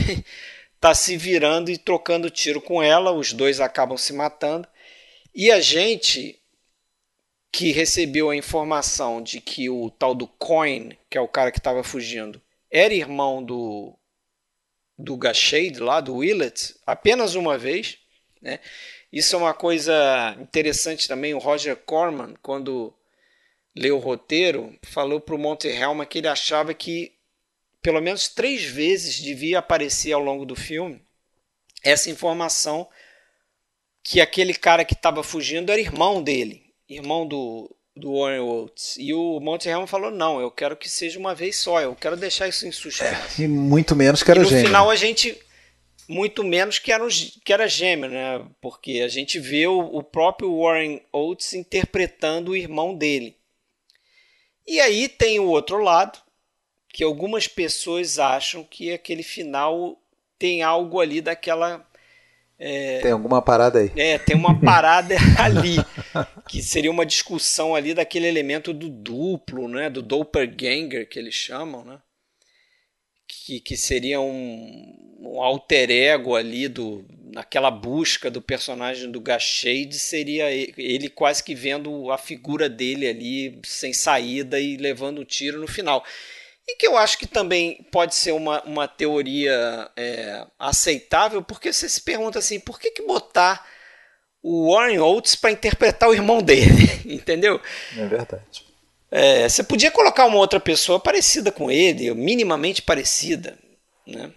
está 0.75 0.93
se 0.95 1.17
virando 1.17 1.71
e 1.71 1.77
trocando 1.77 2.29
tiro 2.29 2.61
com 2.61 2.81
ela, 2.81 3.11
os 3.11 3.33
dois 3.33 3.59
acabam 3.59 3.97
se 3.97 4.13
matando. 4.13 4.67
E 5.33 5.51
a 5.51 5.59
gente 5.59 6.37
que 7.51 7.71
recebeu 7.71 8.29
a 8.29 8.35
informação 8.35 9.21
de 9.21 9.41
que 9.41 9.69
o 9.69 9.89
tal 9.89 10.15
do 10.15 10.27
Coin, 10.27 10.97
que 11.09 11.17
é 11.17 11.21
o 11.21 11.27
cara 11.27 11.51
que 11.51 11.59
estava 11.59 11.83
fugindo, 11.83 12.41
era 12.69 12.93
irmão 12.93 13.43
do 13.43 13.93
do 14.97 15.17
Gashade 15.17 15.79
lá 15.79 15.99
do 15.99 16.17
Willett, 16.17 16.75
apenas 16.85 17.33
uma 17.33 17.57
vez, 17.57 17.97
né? 18.39 18.59
Isso 19.11 19.35
é 19.35 19.39
uma 19.39 19.53
coisa 19.53 20.37
interessante 20.39 21.07
também. 21.07 21.33
O 21.33 21.39
Roger 21.39 21.75
Corman, 21.75 22.35
quando 22.41 22.93
leu 23.75 23.97
o 23.97 23.99
roteiro, 23.99 24.77
falou 24.83 25.19
para 25.19 25.35
o 25.35 25.39
Monterhelma 25.39 26.05
que 26.05 26.17
ele 26.17 26.27
achava 26.27 26.73
que 26.73 27.13
pelo 27.81 28.01
menos 28.01 28.27
três 28.27 28.63
vezes 28.63 29.19
devia 29.19 29.59
aparecer 29.59 30.11
ao 30.11 30.21
longo 30.21 30.45
do 30.45 30.55
filme 30.55 31.01
essa 31.83 32.09
informação 32.09 32.87
que 34.03 34.21
aquele 34.21 34.53
cara 34.53 34.85
que 34.85 34.93
estava 34.93 35.23
fugindo 35.23 35.71
era 35.71 35.81
irmão 35.81 36.21
dele, 36.21 36.63
irmão 36.87 37.27
do, 37.27 37.75
do 37.95 38.19
Warren 38.19 38.41
Oates. 38.41 38.95
E 38.97 39.13
o 39.13 39.39
Monterhelma 39.39 39.87
falou: 39.87 40.11
não, 40.11 40.39
eu 40.39 40.51
quero 40.51 40.75
que 40.75 40.89
seja 40.89 41.19
uma 41.19 41.35
vez 41.35 41.55
só, 41.57 41.81
eu 41.81 41.95
quero 41.95 42.17
deixar 42.17 42.47
isso 42.47 42.67
em 42.67 42.71
suspense. 42.71 43.41
É, 43.41 43.45
e 43.45 43.47
muito 43.47 43.95
menos 43.95 44.23
que 44.23 44.31
era 44.31 44.39
e 44.39 44.43
no 44.43 44.49
gêmeo. 44.49 44.63
No 44.63 44.67
final 44.67 44.89
a 44.89 44.95
gente. 44.95 45.37
Muito 46.07 46.43
menos 46.43 46.77
que 46.77 46.91
era, 46.91 47.07
que 47.45 47.53
era 47.53 47.69
gêmeo, 47.69 48.09
né? 48.09 48.45
Porque 48.59 48.99
a 48.99 49.07
gente 49.07 49.39
vê 49.39 49.65
o, 49.67 49.79
o 49.79 50.03
próprio 50.03 50.61
Warren 50.61 51.01
Oates 51.13 51.53
interpretando 51.53 52.51
o 52.51 52.55
irmão 52.55 52.93
dele. 52.93 53.37
E 54.67 54.79
aí 54.79 55.07
tem 55.07 55.39
o 55.39 55.47
outro 55.47 55.77
lado, 55.77 56.19
que 56.89 57.03
algumas 57.03 57.47
pessoas 57.47 58.19
acham 58.19 58.63
que 58.63 58.91
aquele 58.91 59.23
final 59.23 59.97
tem 60.37 60.61
algo 60.61 60.99
ali 60.99 61.21
daquela. 61.21 61.87
É, 62.57 62.99
tem 62.99 63.11
alguma 63.11 63.41
parada 63.41 63.79
aí. 63.79 63.91
É, 63.95 64.17
tem 64.17 64.35
uma 64.35 64.59
parada 64.59 65.15
ali. 65.39 65.77
Que 66.47 66.61
seria 66.61 66.91
uma 66.91 67.05
discussão 67.05 67.73
ali 67.73 67.93
daquele 67.93 68.27
elemento 68.27 68.73
do 68.73 68.89
duplo, 68.89 69.67
né? 69.67 69.89
Do 69.89 70.01
doppelganger 70.01 71.07
que 71.09 71.17
eles 71.17 71.33
chamam, 71.33 71.83
né? 71.83 71.99
Que, 73.27 73.59
que 73.59 73.77
seria 73.77 74.19
um, 74.19 75.17
um 75.21 75.41
alter 75.41 75.89
ego 75.89 76.35
ali 76.35 76.67
do, 76.67 77.05
naquela 77.31 77.71
busca 77.71 78.29
do 78.29 78.41
personagem 78.41 79.09
do 79.09 79.21
Gashade 79.21 79.97
seria 79.97 80.51
ele 80.51 81.09
quase 81.09 81.43
que 81.43 81.55
vendo 81.55 82.11
a 82.11 82.17
figura 82.17 82.69
dele 82.69 83.07
ali 83.07 83.59
sem 83.63 83.93
saída 83.93 84.59
e 84.59 84.77
levando 84.77 85.21
um 85.21 85.25
tiro 85.25 85.59
no 85.59 85.67
final. 85.67 86.03
E 86.67 86.75
que 86.75 86.85
eu 86.85 86.97
acho 86.97 87.17
que 87.17 87.25
também 87.25 87.83
pode 87.91 88.13
ser 88.15 88.33
uma, 88.33 88.61
uma 88.63 88.87
teoria 88.87 89.89
é, 89.95 90.45
aceitável, 90.59 91.41
porque 91.41 91.73
você 91.73 91.89
se 91.89 92.01
pergunta 92.01 92.37
assim, 92.37 92.59
por 92.59 92.79
que, 92.79 92.91
que 92.91 93.01
botar 93.01 93.65
o 94.43 94.73
Warren 94.73 94.99
Oates 94.99 95.35
para 95.35 95.51
interpretar 95.51 96.09
o 96.09 96.13
irmão 96.13 96.41
dele? 96.41 96.89
Entendeu? 97.05 97.59
É 97.97 98.05
verdade. 98.05 98.65
É, 99.09 99.49
você 99.49 99.63
podia 99.63 99.91
colocar 99.91 100.25
uma 100.25 100.37
outra 100.37 100.59
pessoa 100.59 100.99
parecida 100.99 101.51
com 101.51 101.69
ele, 101.69 102.13
minimamente 102.13 102.81
parecida, 102.81 103.57
né? 104.07 104.31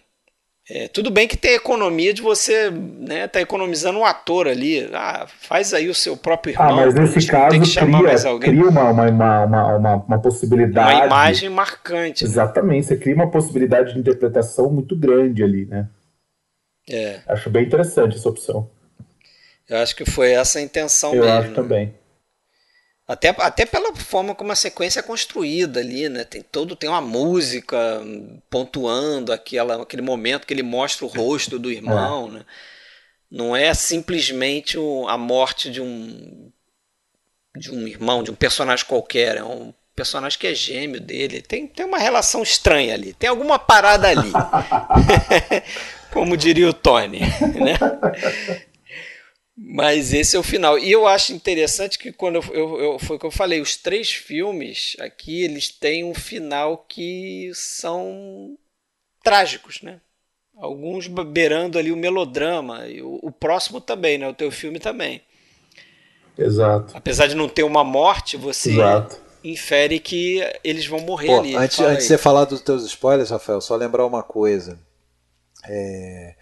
É, 0.69 0.89
tudo 0.89 1.11
bem 1.11 1.29
que 1.29 1.37
tem 1.37 1.55
economia 1.55 2.15
de 2.15 2.23
você 2.23 2.71
né, 2.71 3.29
tá 3.29 3.39
economizando 3.39 3.99
um 3.99 4.05
ator 4.05 4.49
ali. 4.49 4.89
Ah, 4.95 5.27
faz 5.29 5.75
aí 5.75 5.91
o 5.91 5.95
seu 5.95 6.17
próprio 6.17 6.53
irmão. 6.53 6.69
Ah, 6.69 6.73
mas 6.73 6.95
nesse 6.95 7.27
caso 7.27 7.51
tem 7.51 7.61
que 7.61 7.67
chamar 7.67 7.99
cria, 7.99 8.09
mais 8.09 8.25
alguém. 8.25 8.51
cria 8.51 8.71
uma, 8.71 8.91
uma, 8.91 9.11
uma, 9.11 9.77
uma, 9.77 9.95
uma 9.97 10.19
possibilidade. 10.19 10.95
Uma 10.95 11.07
imagem 11.07 11.51
marcante. 11.51 12.25
Né? 12.25 12.31
Exatamente, 12.31 12.87
você 12.87 12.97
cria 12.97 13.15
uma 13.15 13.31
possibilidade 13.31 13.93
de 13.93 13.99
interpretação 13.99 14.71
muito 14.71 14.97
grande 14.97 15.43
ali, 15.43 15.67
né? 15.67 15.87
É. 16.89 17.21
Acho 17.27 17.51
bem 17.51 17.65
interessante 17.65 18.17
essa 18.17 18.29
opção. 18.29 18.71
Eu 19.69 19.79
acho 19.79 19.95
que 19.95 20.05
foi 20.07 20.33
essa 20.33 20.59
a 20.59 20.63
intenção 20.63 21.15
Eu 21.15 21.25
mesmo. 21.25 21.31
Eu 21.31 21.41
acho 21.41 21.55
também. 21.55 21.95
Até, 23.07 23.29
até 23.39 23.67
pela 23.67 23.95
forma 23.95 24.35
como 24.35 24.51
a 24.51 24.57
sequência 24.57 25.01
é 25.01 25.03
construída 25.03 25.81
ali, 25.81 26.09
né? 26.09 26.25
Tem 26.25 26.41
todo 26.41 26.75
tem 26.75 26.89
uma 26.89 27.03
música 27.03 28.03
pontuando 28.49 29.31
aquela, 29.31 29.83
aquele 29.83 30.01
momento 30.01 30.47
que 30.47 30.55
ele 30.55 30.63
mostra 30.63 31.05
o 31.05 31.09
rosto 31.09 31.59
do 31.59 31.71
irmão, 31.71 32.29
é. 32.29 32.31
né? 32.31 32.45
Não 33.31 33.55
é 33.55 33.75
simplesmente 33.75 34.79
a 35.09 35.19
morte 35.19 35.71
de 35.71 35.83
um 35.83 36.51
de 37.57 37.71
um 37.71 37.87
irmão, 37.87 38.23
de 38.23 38.31
um 38.31 38.35
personagem 38.35 38.85
qualquer, 38.85 39.37
é 39.37 39.45
um 39.45 39.73
personagem 39.95 40.39
que 40.39 40.47
é 40.47 40.55
gêmeo 40.55 41.01
dele. 41.01 41.41
Tem, 41.41 41.67
tem 41.69 41.87
uma 41.87 41.99
relação 41.99 42.43
estranha 42.43 42.95
ali, 42.95 43.13
tem 43.13 43.29
alguma 43.29 43.59
parada 43.59 44.09
ali. 44.09 44.33
como 46.11 46.37
diria 46.37 46.69
o 46.69 46.73
Tony, 46.73 47.21
né? 47.21 47.77
Mas 49.57 50.13
esse 50.13 50.37
é 50.37 50.39
o 50.39 50.43
final. 50.43 50.79
E 50.79 50.91
eu 50.91 51.07
acho 51.07 51.33
interessante 51.33 51.99
que 51.99 52.13
quando 52.13 52.37
eu, 52.37 52.43
eu, 52.53 52.81
eu, 52.81 52.99
foi 52.99 53.17
o 53.17 53.19
que 53.21 53.27
eu 53.27 53.31
falei, 53.31 53.61
os 53.61 53.77
três 53.77 54.11
filmes 54.11 54.97
aqui 54.99 55.45
eles 55.45 55.69
têm 55.69 56.05
um 56.05 56.15
final 56.15 56.85
que 56.89 57.53
são 57.55 58.59
trágicos, 59.23 59.81
né? 59.81 60.01
Alguns 60.57 61.07
beirando 61.07 61.79
ali 61.79 61.93
o 61.93 61.97
melodrama. 61.97 62.87
E 62.89 63.01
o, 63.01 63.21
o 63.23 63.31
próximo 63.31 63.81
também, 63.81 64.19
né? 64.19 64.29
O 64.29 64.35
teu 64.35 64.51
filme 64.51 64.81
também. 64.81 65.23
Exato. 66.37 66.97
Apesar 66.97 67.29
de 67.29 67.37
não 67.37 67.49
ter 67.49 67.63
uma 67.63 67.85
morte, 67.85 68.37
você 68.37 68.73
Exato. 68.73 69.21
infere 69.45 70.01
que 70.01 70.43
eles 70.65 70.87
vão 70.87 70.99
morrer 70.99 71.29
Pô, 71.29 71.39
ali. 71.39 71.55
Antes, 71.55 71.79
antes 71.79 72.03
de 72.03 72.09
você 72.09 72.19
falar 72.19 72.45
dos 72.45 72.61
teus 72.61 72.85
spoilers, 72.85 73.31
Rafael, 73.31 73.61
só 73.61 73.77
lembrar 73.77 74.05
uma 74.05 74.23
coisa. 74.23 74.81
É 75.65 76.35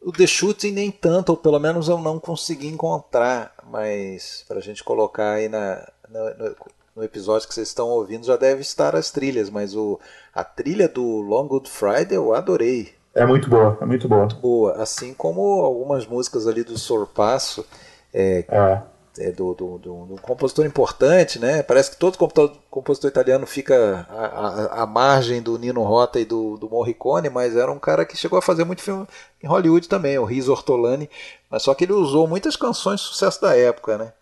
o 0.00 0.12
The 0.12 0.26
Shooting 0.26 0.72
nem 0.72 0.90
tanto, 0.90 1.30
ou 1.30 1.36
pelo 1.36 1.58
menos 1.58 1.88
eu 1.88 1.98
não 1.98 2.18
consegui 2.18 2.68
encontrar, 2.68 3.52
mas 3.70 4.44
para 4.46 4.58
a 4.58 4.62
gente 4.62 4.84
colocar 4.84 5.32
aí 5.32 5.48
na, 5.48 5.86
na 6.08 6.34
no, 6.34 6.56
no, 6.96 7.04
episódio 7.04 7.48
que 7.48 7.54
vocês 7.54 7.68
estão 7.68 7.88
ouvindo 7.88 8.24
já 8.24 8.36
deve 8.36 8.60
estar 8.60 8.94
as 8.94 9.10
trilhas, 9.10 9.50
mas 9.50 9.74
o, 9.74 9.98
a 10.34 10.44
trilha 10.44 10.88
do 10.88 11.02
Long 11.02 11.46
Good 11.46 11.68
Friday 11.68 12.16
eu 12.16 12.34
adorei. 12.34 12.94
É 13.14 13.24
muito 13.24 13.48
boa, 13.48 13.78
é 13.80 13.86
muito 13.86 14.08
boa. 14.08 14.20
Muito 14.20 14.36
boa, 14.36 14.72
assim 14.74 15.14
como 15.14 15.40
algumas 15.62 16.06
músicas 16.06 16.46
ali 16.46 16.62
do 16.62 16.78
Sorpasso, 16.78 17.66
é, 18.12 18.44
é 18.48 18.82
é, 19.18 19.30
do, 19.32 19.54
do, 19.54 19.78
do, 19.78 20.06
do, 20.06 20.20
compositor 20.20 20.66
importante, 20.66 21.38
né? 21.38 21.62
Parece 21.62 21.90
que 21.90 21.96
todo 21.96 22.18
compositor, 22.18 23.10
italiano 23.10 23.46
fica 23.46 24.06
à, 24.10 24.26
à, 24.26 24.82
à, 24.82 24.86
margem 24.86 25.40
do 25.40 25.58
Nino 25.58 25.82
Rota 25.82 26.20
e 26.20 26.24
do, 26.24 26.56
do 26.56 26.68
Morricone, 26.68 27.30
mas 27.30 27.56
era 27.56 27.70
um 27.70 27.78
cara 27.78 28.04
que 28.04 28.16
chegou 28.16 28.38
a 28.38 28.42
fazer 28.42 28.64
muito 28.64 28.82
filme 28.82 29.06
em 29.42 29.46
Hollywood 29.46 29.88
também, 29.88 30.18
o 30.18 30.24
Riz 30.24 30.48
Ortolani, 30.48 31.08
mas 31.50 31.62
só 31.62 31.74
que 31.74 31.84
ele 31.84 31.92
usou 31.92 32.26
muitas 32.26 32.56
canções 32.56 33.00
de 33.00 33.06
sucesso 33.06 33.40
da 33.40 33.56
época, 33.56 33.96
né? 33.96 34.12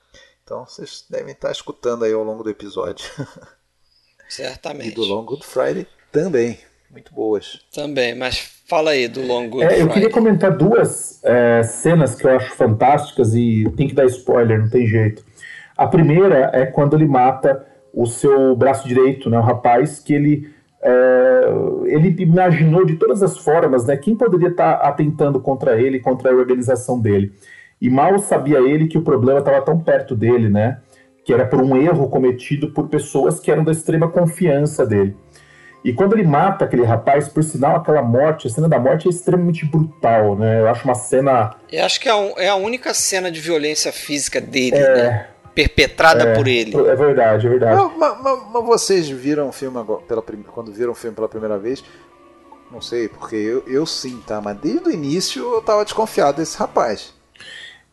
Então 0.44 0.64
vocês 0.66 1.04
devem 1.08 1.32
estar 1.32 1.50
escutando 1.50 2.04
aí 2.04 2.12
ao 2.12 2.22
longo 2.22 2.42
do 2.42 2.50
episódio. 2.50 3.04
Certamente. 4.28 4.90
E 4.92 4.94
do 4.94 5.04
Long 5.04 5.24
Good 5.24 5.44
Friday 5.44 5.86
também, 6.12 6.58
muito 6.90 7.12
boas. 7.12 7.60
Também, 7.72 8.14
mas 8.14 8.53
Fala 8.66 8.92
aí 8.92 9.08
do 9.08 9.26
Long 9.26 9.48
Good 9.48 9.64
é. 9.64 9.82
Eu 9.82 9.88
queria 9.88 10.10
comentar 10.10 10.56
duas 10.56 11.22
é, 11.22 11.62
cenas 11.62 12.14
que 12.14 12.26
eu 12.26 12.30
acho 12.34 12.54
fantásticas 12.54 13.34
e 13.34 13.70
tem 13.76 13.86
que 13.86 13.94
dar 13.94 14.06
spoiler, 14.06 14.58
não 14.58 14.70
tem 14.70 14.86
jeito. 14.86 15.22
A 15.76 15.86
primeira 15.86 16.50
é 16.52 16.64
quando 16.64 16.96
ele 16.96 17.06
mata 17.06 17.66
o 17.92 18.06
seu 18.06 18.56
braço 18.56 18.88
direito, 18.88 19.28
né, 19.28 19.38
o 19.38 19.42
rapaz 19.42 20.00
que 20.00 20.14
ele 20.14 20.50
é, 20.82 21.44
ele 21.86 22.14
imaginou 22.22 22.84
de 22.84 22.96
todas 22.96 23.22
as 23.22 23.38
formas, 23.38 23.86
né, 23.86 23.96
quem 23.96 24.16
poderia 24.16 24.48
estar 24.48 24.78
tá 24.78 24.88
atentando 24.88 25.40
contra 25.40 25.80
ele, 25.80 26.00
contra 26.00 26.30
a 26.30 26.34
organização 26.34 27.00
dele. 27.00 27.32
E 27.80 27.90
mal 27.90 28.18
sabia 28.18 28.58
ele 28.58 28.86
que 28.86 28.98
o 28.98 29.02
problema 29.02 29.40
estava 29.40 29.60
tão 29.62 29.78
perto 29.78 30.16
dele, 30.16 30.48
né, 30.48 30.78
que 31.24 31.32
era 31.32 31.46
por 31.46 31.60
um 31.60 31.76
erro 31.76 32.08
cometido 32.08 32.70
por 32.72 32.88
pessoas 32.88 33.40
que 33.40 33.50
eram 33.50 33.64
da 33.64 33.72
extrema 33.72 34.08
confiança 34.08 34.86
dele. 34.86 35.16
E 35.84 35.92
quando 35.92 36.14
ele 36.14 36.26
mata 36.26 36.64
aquele 36.64 36.82
rapaz, 36.82 37.28
por 37.28 37.44
sinal, 37.44 37.76
aquela 37.76 38.02
morte, 38.02 38.46
a 38.46 38.50
cena 38.50 38.66
da 38.66 38.78
morte 38.78 39.06
é 39.06 39.10
extremamente 39.10 39.66
brutal, 39.66 40.34
né? 40.34 40.62
Eu 40.62 40.68
acho 40.68 40.82
uma 40.84 40.94
cena. 40.94 41.54
Eu 41.70 41.84
acho 41.84 42.00
que 42.00 42.08
é 42.08 42.12
a, 42.12 42.32
é 42.38 42.48
a 42.48 42.54
única 42.54 42.94
cena 42.94 43.30
de 43.30 43.38
violência 43.38 43.92
física 43.92 44.40
dele, 44.40 44.78
é, 44.78 44.94
né? 44.94 45.28
Perpetrada 45.54 46.24
é, 46.24 46.34
por 46.34 46.48
ele. 46.48 46.74
É 46.74 46.96
verdade, 46.96 47.46
é 47.46 47.50
verdade. 47.50 47.92
Mas, 47.98 48.18
mas, 48.22 48.38
mas 48.50 48.64
vocês 48.64 49.08
viram 49.10 49.50
o 49.50 49.52
filme 49.52 49.78
agora, 49.78 50.00
pela, 50.00 50.22
quando 50.22 50.72
viram 50.72 50.92
o 50.92 50.94
filme 50.94 51.14
pela 51.14 51.28
primeira 51.28 51.58
vez? 51.58 51.84
Não 52.72 52.80
sei, 52.80 53.06
porque 53.06 53.36
eu, 53.36 53.62
eu 53.66 53.84
sim, 53.84 54.22
tá? 54.26 54.40
Mas 54.40 54.56
desde 54.56 54.88
o 54.88 54.90
início 54.90 55.42
eu 55.54 55.60
tava 55.60 55.84
desconfiado 55.84 56.38
desse 56.38 56.56
rapaz. 56.56 57.13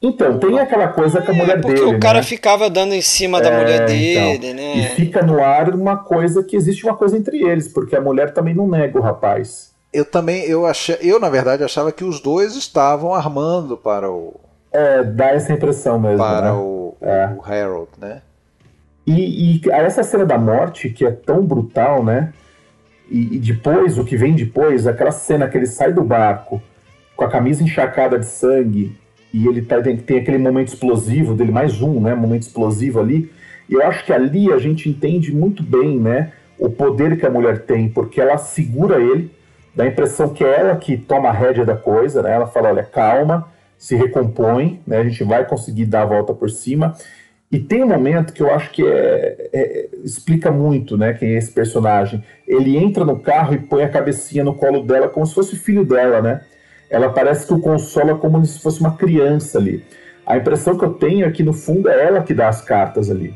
Então, 0.01 0.39
tem 0.39 0.57
aquela 0.59 0.87
coisa 0.87 1.21
com 1.21 1.31
a 1.31 1.35
mulher 1.35 1.57
é, 1.57 1.61
porque 1.61 1.73
dele. 1.75 1.81
Porque 1.81 1.95
o 1.95 1.99
cara 1.99 2.17
né? 2.19 2.23
ficava 2.23 2.69
dando 2.71 2.93
em 2.93 3.01
cima 3.01 3.39
da 3.39 3.49
é, 3.49 3.59
mulher 3.59 3.85
dele, 3.85 4.47
então, 4.47 4.53
né? 4.55 4.77
E 4.77 4.83
fica 4.95 5.21
no 5.21 5.39
ar 5.43 5.69
uma 5.75 5.95
coisa 5.95 6.43
que 6.43 6.55
existe 6.55 6.83
uma 6.83 6.97
coisa 6.97 7.15
entre 7.15 7.43
eles, 7.43 7.67
porque 7.67 7.95
a 7.95 8.01
mulher 8.01 8.33
também 8.33 8.55
não 8.55 8.67
nega 8.67 8.97
o 8.97 9.01
rapaz. 9.01 9.71
Eu 9.93 10.03
também, 10.03 10.43
eu 10.45 10.65
achei, 10.65 10.97
eu 11.01 11.19
na 11.19 11.29
verdade 11.29 11.63
achava 11.63 11.91
que 11.91 12.03
os 12.03 12.19
dois 12.19 12.55
estavam 12.55 13.13
armando 13.13 13.77
para 13.77 14.09
o. 14.09 14.39
É, 14.71 15.03
dá 15.03 15.31
essa 15.31 15.53
impressão 15.53 15.99
mesmo. 15.99 16.17
Para 16.17 16.41
né? 16.41 16.51
o, 16.53 16.95
é. 16.99 17.29
o 17.37 17.43
Harold, 17.43 17.91
né? 17.99 18.21
E, 19.05 19.57
e, 19.57 19.71
essa 19.71 20.01
cena 20.01 20.25
da 20.25 20.37
morte, 20.37 20.89
que 20.89 21.05
é 21.05 21.11
tão 21.11 21.45
brutal, 21.45 22.03
né? 22.03 22.33
E, 23.09 23.35
e 23.35 23.39
depois, 23.39 23.99
o 23.99 24.05
que 24.05 24.15
vem 24.15 24.33
depois, 24.33 24.87
aquela 24.87 25.11
cena 25.11 25.47
que 25.47 25.57
ele 25.57 25.67
sai 25.67 25.93
do 25.93 26.03
barco 26.03 26.61
com 27.15 27.25
a 27.25 27.29
camisa 27.29 27.61
encharcada 27.61 28.17
de 28.17 28.25
sangue 28.25 28.99
e 29.33 29.47
ele 29.47 29.61
tá, 29.61 29.81
tem, 29.81 29.97
tem 29.97 30.19
aquele 30.19 30.37
momento 30.37 30.69
explosivo 30.69 31.33
dele, 31.33 31.51
mais 31.51 31.81
um, 31.81 31.99
né, 31.99 32.13
momento 32.13 32.43
explosivo 32.43 32.99
ali, 32.99 33.31
e 33.69 33.73
eu 33.73 33.85
acho 33.85 34.05
que 34.05 34.11
ali 34.11 34.51
a 34.51 34.57
gente 34.57 34.89
entende 34.89 35.33
muito 35.33 35.63
bem, 35.63 35.99
né, 35.99 36.31
o 36.59 36.69
poder 36.69 37.17
que 37.17 37.25
a 37.25 37.29
mulher 37.29 37.59
tem, 37.59 37.89
porque 37.89 38.19
ela 38.19 38.37
segura 38.37 39.01
ele, 39.01 39.31
dá 39.75 39.85
a 39.85 39.87
impressão 39.87 40.29
que 40.29 40.43
é 40.43 40.59
ela 40.59 40.75
que 40.75 40.97
toma 40.97 41.29
a 41.29 41.33
rédea 41.33 41.65
da 41.65 41.75
coisa, 41.75 42.21
né, 42.21 42.33
ela 42.33 42.47
fala, 42.47 42.69
olha, 42.69 42.83
calma, 42.83 43.47
se 43.77 43.95
recompõe, 43.95 44.81
né, 44.85 44.97
a 44.97 45.03
gente 45.03 45.23
vai 45.23 45.45
conseguir 45.45 45.85
dar 45.85 46.03
a 46.03 46.05
volta 46.05 46.33
por 46.33 46.49
cima, 46.49 46.95
e 47.51 47.59
tem 47.59 47.83
um 47.83 47.87
momento 47.87 48.31
que 48.31 48.41
eu 48.41 48.53
acho 48.53 48.71
que 48.71 48.81
é, 48.81 49.49
é, 49.51 49.89
explica 50.05 50.49
muito, 50.49 50.97
né, 50.97 51.13
quem 51.13 51.33
é 51.33 51.37
esse 51.37 51.51
personagem. 51.51 52.23
Ele 52.47 52.77
entra 52.77 53.03
no 53.03 53.19
carro 53.19 53.53
e 53.53 53.57
põe 53.57 53.83
a 53.83 53.89
cabecinha 53.89 54.41
no 54.41 54.53
colo 54.53 54.83
dela 54.83 55.09
como 55.09 55.25
se 55.25 55.33
fosse 55.33 55.57
filho 55.57 55.83
dela, 55.83 56.21
né? 56.21 56.41
Ela 56.91 57.09
parece 57.09 57.47
que 57.47 57.53
o 57.53 57.59
consola 57.59 58.15
como 58.15 58.45
se 58.45 58.59
fosse 58.59 58.81
uma 58.81 58.97
criança 58.97 59.57
ali. 59.57 59.83
A 60.25 60.35
impressão 60.35 60.77
que 60.77 60.83
eu 60.83 60.93
tenho 60.93 61.25
é 61.25 61.31
que 61.31 61.41
no 61.41 61.53
fundo 61.53 61.89
é 61.89 62.05
ela 62.05 62.21
que 62.21 62.33
dá 62.33 62.49
as 62.49 62.61
cartas 62.61 63.09
ali. 63.09 63.33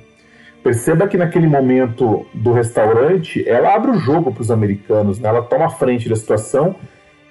Perceba 0.62 1.08
que 1.08 1.18
naquele 1.18 1.48
momento 1.48 2.26
do 2.34 2.52
restaurante, 2.52 3.48
ela 3.48 3.74
abre 3.74 3.92
o 3.92 4.00
jogo 4.00 4.34
para 4.34 4.42
os 4.42 4.52
americanos, 4.52 5.20
né? 5.20 5.30
ela 5.30 5.42
toma 5.42 5.68
a 5.68 5.70
frente 5.70 6.10
da 6.10 6.16
situação 6.16 6.76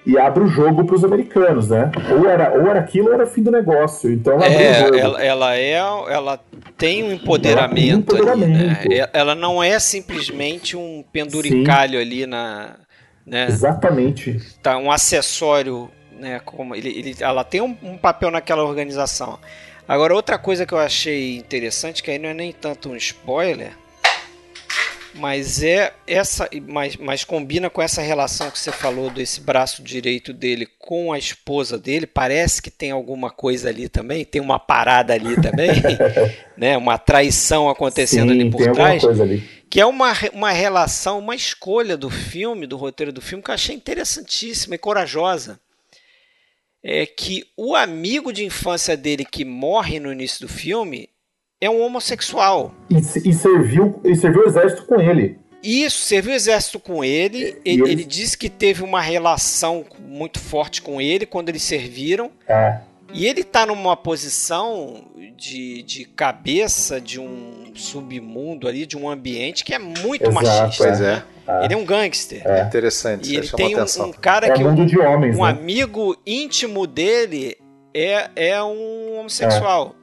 e 0.07 0.19
abre 0.19 0.45
o 0.45 0.47
jogo 0.47 0.85
para 0.85 0.95
os 0.95 1.05
americanos, 1.05 1.71
né? 1.71 1.91
Ou 2.11 2.29
era, 2.29 2.53
ou 2.53 2.69
era 2.69 2.81
aquilo 2.81 3.09
ou 3.09 3.15
era 3.15 3.27
fim 3.27 3.43
do 3.43 3.51
negócio. 3.51 4.13
Então 4.13 4.35
ela, 4.35 4.47
é, 4.47 5.01
ela, 5.01 5.25
ela, 5.25 5.57
é, 5.57 5.73
ela 5.73 6.41
tem 6.77 7.03
um 7.03 7.13
empoderamento, 7.13 8.15
ela, 8.15 8.33
um 8.33 8.35
empoderamento. 8.35 8.81
Ali, 8.81 8.99
né? 8.99 9.09
Ela 9.13 9.35
não 9.35 9.63
é 9.63 9.79
simplesmente 9.79 10.77
um 10.77 11.03
penduricalho 11.11 11.99
Sim. 11.99 12.05
ali 12.05 12.27
na, 12.27 12.77
né? 13.27 13.47
Exatamente. 13.49 14.39
Tá 14.63 14.77
um 14.77 14.91
acessório 14.91 15.91
né? 16.19 16.41
Como 16.41 16.75
ele, 16.75 16.89
ele, 16.89 17.17
ela 17.21 17.45
tem 17.45 17.61
um, 17.61 17.77
um 17.83 17.97
papel 17.97 18.31
naquela 18.31 18.65
organização. 18.65 19.39
Agora, 19.87 20.15
outra 20.15 20.39
coisa 20.39 20.65
que 20.65 20.73
eu 20.73 20.79
achei 20.79 21.37
interessante, 21.37 22.03
que 22.03 22.11
aí 22.11 22.19
não 22.19 22.31
é 22.31 22.35
nem 22.35 22.53
tanto 22.53 22.89
um 22.89 22.97
spoiler, 22.97 23.73
mas 25.15 25.63
é 25.63 25.93
essa, 26.07 26.49
mas, 26.67 26.97
mas 26.97 27.23
combina 27.23 27.71
com 27.71 27.81
essa 27.81 28.03
relação 28.03 28.51
que 28.51 28.59
você 28.59 28.73
falou 28.73 29.11
desse 29.11 29.41
braço 29.41 29.83
direito 29.83 30.33
dele 30.33 30.67
com 30.79 31.13
a 31.13 31.19
esposa 31.19 31.79
dele. 31.79 32.07
Parece 32.07 32.61
que 32.61 32.71
tem 32.71 32.91
alguma 32.91 33.31
coisa 33.31 33.69
ali 33.69 33.89
também, 33.89 34.25
tem 34.25 34.41
uma 34.41 34.59
parada 34.59 35.15
ali 35.15 35.37
também, 35.41 35.71
né? 36.57 36.77
Uma 36.77 36.99
traição 36.99 37.69
acontecendo 37.69 38.33
Sim, 38.33 38.41
ali 38.41 38.51
por 38.51 38.73
trás, 38.73 39.05
ali. 39.05 39.49
que 39.71 39.81
é 39.81 39.87
uma, 39.87 40.13
uma 40.33 40.51
relação, 40.51 41.19
uma 41.21 41.37
escolha 41.37 41.97
do 41.97 42.11
filme, 42.11 42.67
do 42.67 42.77
roteiro 42.77 43.13
do 43.13 43.21
filme 43.21 43.43
que 43.43 43.51
eu 43.51 43.55
achei 43.55 43.77
interessantíssima 43.77 44.75
e 44.75 44.79
corajosa. 44.79 45.61
É 46.85 47.07
que 47.07 47.45
o 47.57 47.75
amigo 47.75 48.31
de 48.33 48.45
infância 48.45 48.95
dele 48.97 49.25
que 49.25 49.45
morre 49.45 49.99
no 49.99 50.13
início 50.13 50.47
do 50.47 50.53
filme 50.53 51.09
é 51.61 51.71
um 51.71 51.81
homossexual. 51.81 52.75
E, 52.91 52.97
e 52.97 53.33
serviu, 53.33 54.01
e 54.05 54.15
serviu 54.15 54.43
o 54.43 54.47
exército 54.47 54.85
com 54.87 55.01
ele. 55.01 55.39
Isso, 55.63 56.03
serviu 56.03 56.33
o 56.33 56.37
exército 56.37 56.79
com 56.79 57.03
ele. 57.03 57.39
E 57.39 57.43
Ele, 57.43 57.83
ele- 57.83 57.91
ele 57.93 58.05
disse 58.05 58.37
que 58.37 58.51
teve 58.51 58.83
uma 58.83 59.01
relação 59.01 59.87
muito 59.99 60.39
forte 60.39 60.83
com 60.83 61.01
ele 61.01 61.25
quando 61.25 61.49
eles 61.49 61.63
serviram. 61.63 62.31
É, 62.47 62.81
E 63.13 63.27
ele 63.27 63.45
tá 63.45 63.65
numa 63.67 63.97
posição 63.97 65.05
de, 65.37 65.83
de 65.83 66.05
cabeça 66.05 67.01
de 67.01 67.21
um 67.21 67.73
submundo 67.75 68.67
ali, 68.67 68.87
de 68.87 68.97
um 68.97 69.09
ambiente 69.09 69.65
que 69.65 69.75
é 69.75 69.79
muito 69.79 70.23
Exato, 70.29 70.35
machista. 70.35 70.85
Pois 70.85 71.01
né? 71.01 71.23
é. 71.47 71.65
Ele 71.65 71.75
é 71.75 71.77
um 71.77 71.85
gangster. 71.85 72.43
É. 72.47 72.63
Interessante, 72.63 73.29
E 73.31 73.39
isso 73.39 73.55
ele 73.57 73.69
tem 73.69 73.77
um, 73.77 74.09
um 74.09 74.13
cara 74.13 74.47
é 74.47 74.51
que 74.53 74.63
é 74.63 74.67
um, 74.67 74.87
de 74.87 74.99
homens, 74.99 75.37
um 75.37 75.45
né? 75.45 75.51
amigo 75.51 76.17
íntimo 76.27 76.87
dele 76.87 77.57
é, 77.93 78.31
é 78.35 78.63
um 78.63 79.19
homossexual. 79.19 79.95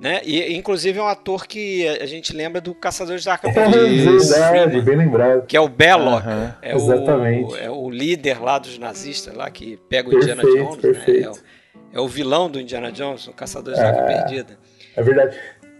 Né? 0.00 0.20
E, 0.24 0.54
inclusive 0.54 0.98
é 0.98 1.02
um 1.02 1.06
ator 1.06 1.46
que 1.46 1.86
a 1.88 2.06
gente 2.06 2.34
lembra 2.36 2.60
do 2.60 2.74
Caçadores 2.74 3.24
da 3.24 3.32
Arca 3.32 3.48
É 3.48 3.52
verdade, 3.52 4.70
Freeman, 4.70 4.82
bem 4.82 4.96
lembrado. 4.96 5.46
que 5.46 5.56
é 5.56 5.60
o 5.60 5.68
Belloc. 5.68 6.22
Aham. 6.22 6.56
É 6.60 6.74
Exatamente. 6.74 7.52
O, 7.52 7.56
é 7.56 7.70
o 7.70 7.88
líder 7.90 8.42
lá 8.42 8.58
dos 8.58 8.78
nazistas, 8.78 9.34
lá 9.34 9.50
que 9.50 9.78
pega 9.88 10.10
o 10.10 10.14
Indiana 10.14 10.42
Perfeito, 10.42 10.64
Jones. 10.66 10.80
perfeito. 10.80 11.30
Né? 11.30 11.36
É, 11.94 11.98
o, 11.98 12.00
é 12.02 12.04
o 12.04 12.08
vilão 12.08 12.50
do 12.50 12.60
Indiana 12.60 12.90
Jones, 12.90 13.26
o 13.28 13.32
Caçadores 13.32 13.78
da 13.78 13.88
Arca 13.88 14.02
Perdida. 14.02 14.58
É 14.96 15.02
verdade. 15.02 15.36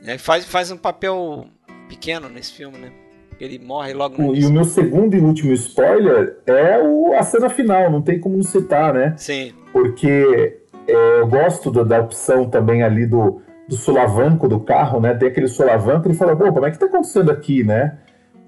É, 0.07 0.16
faz, 0.19 0.45
faz 0.45 0.70
um 0.70 0.77
papel 0.77 1.47
pequeno 1.89 2.28
nesse 2.28 2.53
filme, 2.53 2.78
né? 2.78 2.93
Ele 3.41 3.59
morre 3.59 3.93
logo 3.93 4.16
no 4.16 4.28
O- 4.28 4.31
e 4.31 4.31
o 4.31 4.35
início. 4.36 4.53
meu 4.53 4.65
segundo 4.65 5.15
e 5.16 5.20
último 5.20 5.53
spoiler 5.53 6.36
é 6.47 6.78
o, 6.81 7.15
a 7.15 7.23
cena 7.23 7.51
final, 7.51 7.91
não 7.91 8.01
tem 8.01 8.20
como 8.20 8.36
não 8.36 8.45
citar, 8.45 8.95
né? 8.95 9.15
Sim, 9.16 9.53
Porque 9.73 10.57
é, 10.86 11.20
eu 11.20 11.27
gosto 11.27 11.70
da, 11.70 11.82
da 11.82 12.01
opção 12.01 12.49
também 12.49 12.82
ali 12.85 13.07
do, 13.07 13.43
do 13.69 13.74
solavanco 13.74 14.49
do 14.49 14.61
carro, 14.61 15.01
né? 15.01 15.15
Tem 15.15 15.28
aquele 15.28 15.49
solavanco 15.49 16.09
e 16.09 16.15
fala, 16.15 16.36
pô, 16.36 16.53
como 16.53 16.65
é 16.66 16.70
que 16.70 16.78
tá 16.78 16.86
acontecendo 16.86 17.31
aqui, 17.32 17.65
né? 17.65 17.99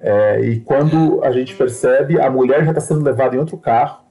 É, 0.01 0.41
e 0.43 0.61
quando 0.61 1.25
a 1.25 1.33
gente 1.33 1.55
percebe, 1.57 2.21
a 2.21 2.31
mulher 2.31 2.63
já 2.65 2.71
está 2.71 2.81
sendo 2.81 3.03
levada 3.03 3.35
em 3.35 3.39
outro 3.41 3.57
carro 3.59 4.05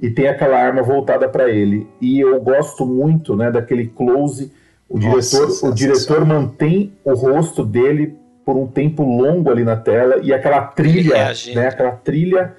e 0.00 0.10
tem 0.10 0.28
aquela 0.28 0.56
arma 0.58 0.82
voltada 0.82 1.28
para 1.28 1.50
ele. 1.50 1.86
E 2.00 2.20
eu 2.20 2.40
gosto 2.40 2.86
muito, 2.86 3.36
né, 3.36 3.50
daquele 3.50 3.86
close. 3.86 4.52
O 4.88 4.98
Nossa, 4.98 5.38
diretor, 5.38 5.68
o 5.68 5.74
diretor 5.74 6.24
mantém 6.24 6.92
o 7.04 7.14
rosto 7.14 7.64
dele 7.64 8.16
por 8.44 8.56
um 8.56 8.66
tempo 8.66 9.02
longo 9.02 9.50
ali 9.50 9.64
na 9.64 9.76
tela 9.76 10.20
e 10.22 10.32
aquela 10.32 10.62
trilha, 10.62 11.32
né, 11.54 11.68
aquela 11.68 11.92
trilha 11.92 12.54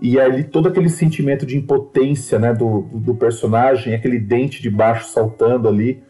e 0.00 0.18
ali 0.18 0.44
todo 0.44 0.68
aquele 0.68 0.88
sentimento 0.88 1.44
de 1.46 1.56
impotência, 1.56 2.38
né, 2.38 2.52
do, 2.52 2.82
do, 2.82 2.98
do 2.98 3.14
personagem, 3.14 3.94
aquele 3.94 4.18
dente 4.18 4.62
de 4.62 4.70
baixo 4.70 5.08
saltando 5.08 5.68
ali 5.68 6.02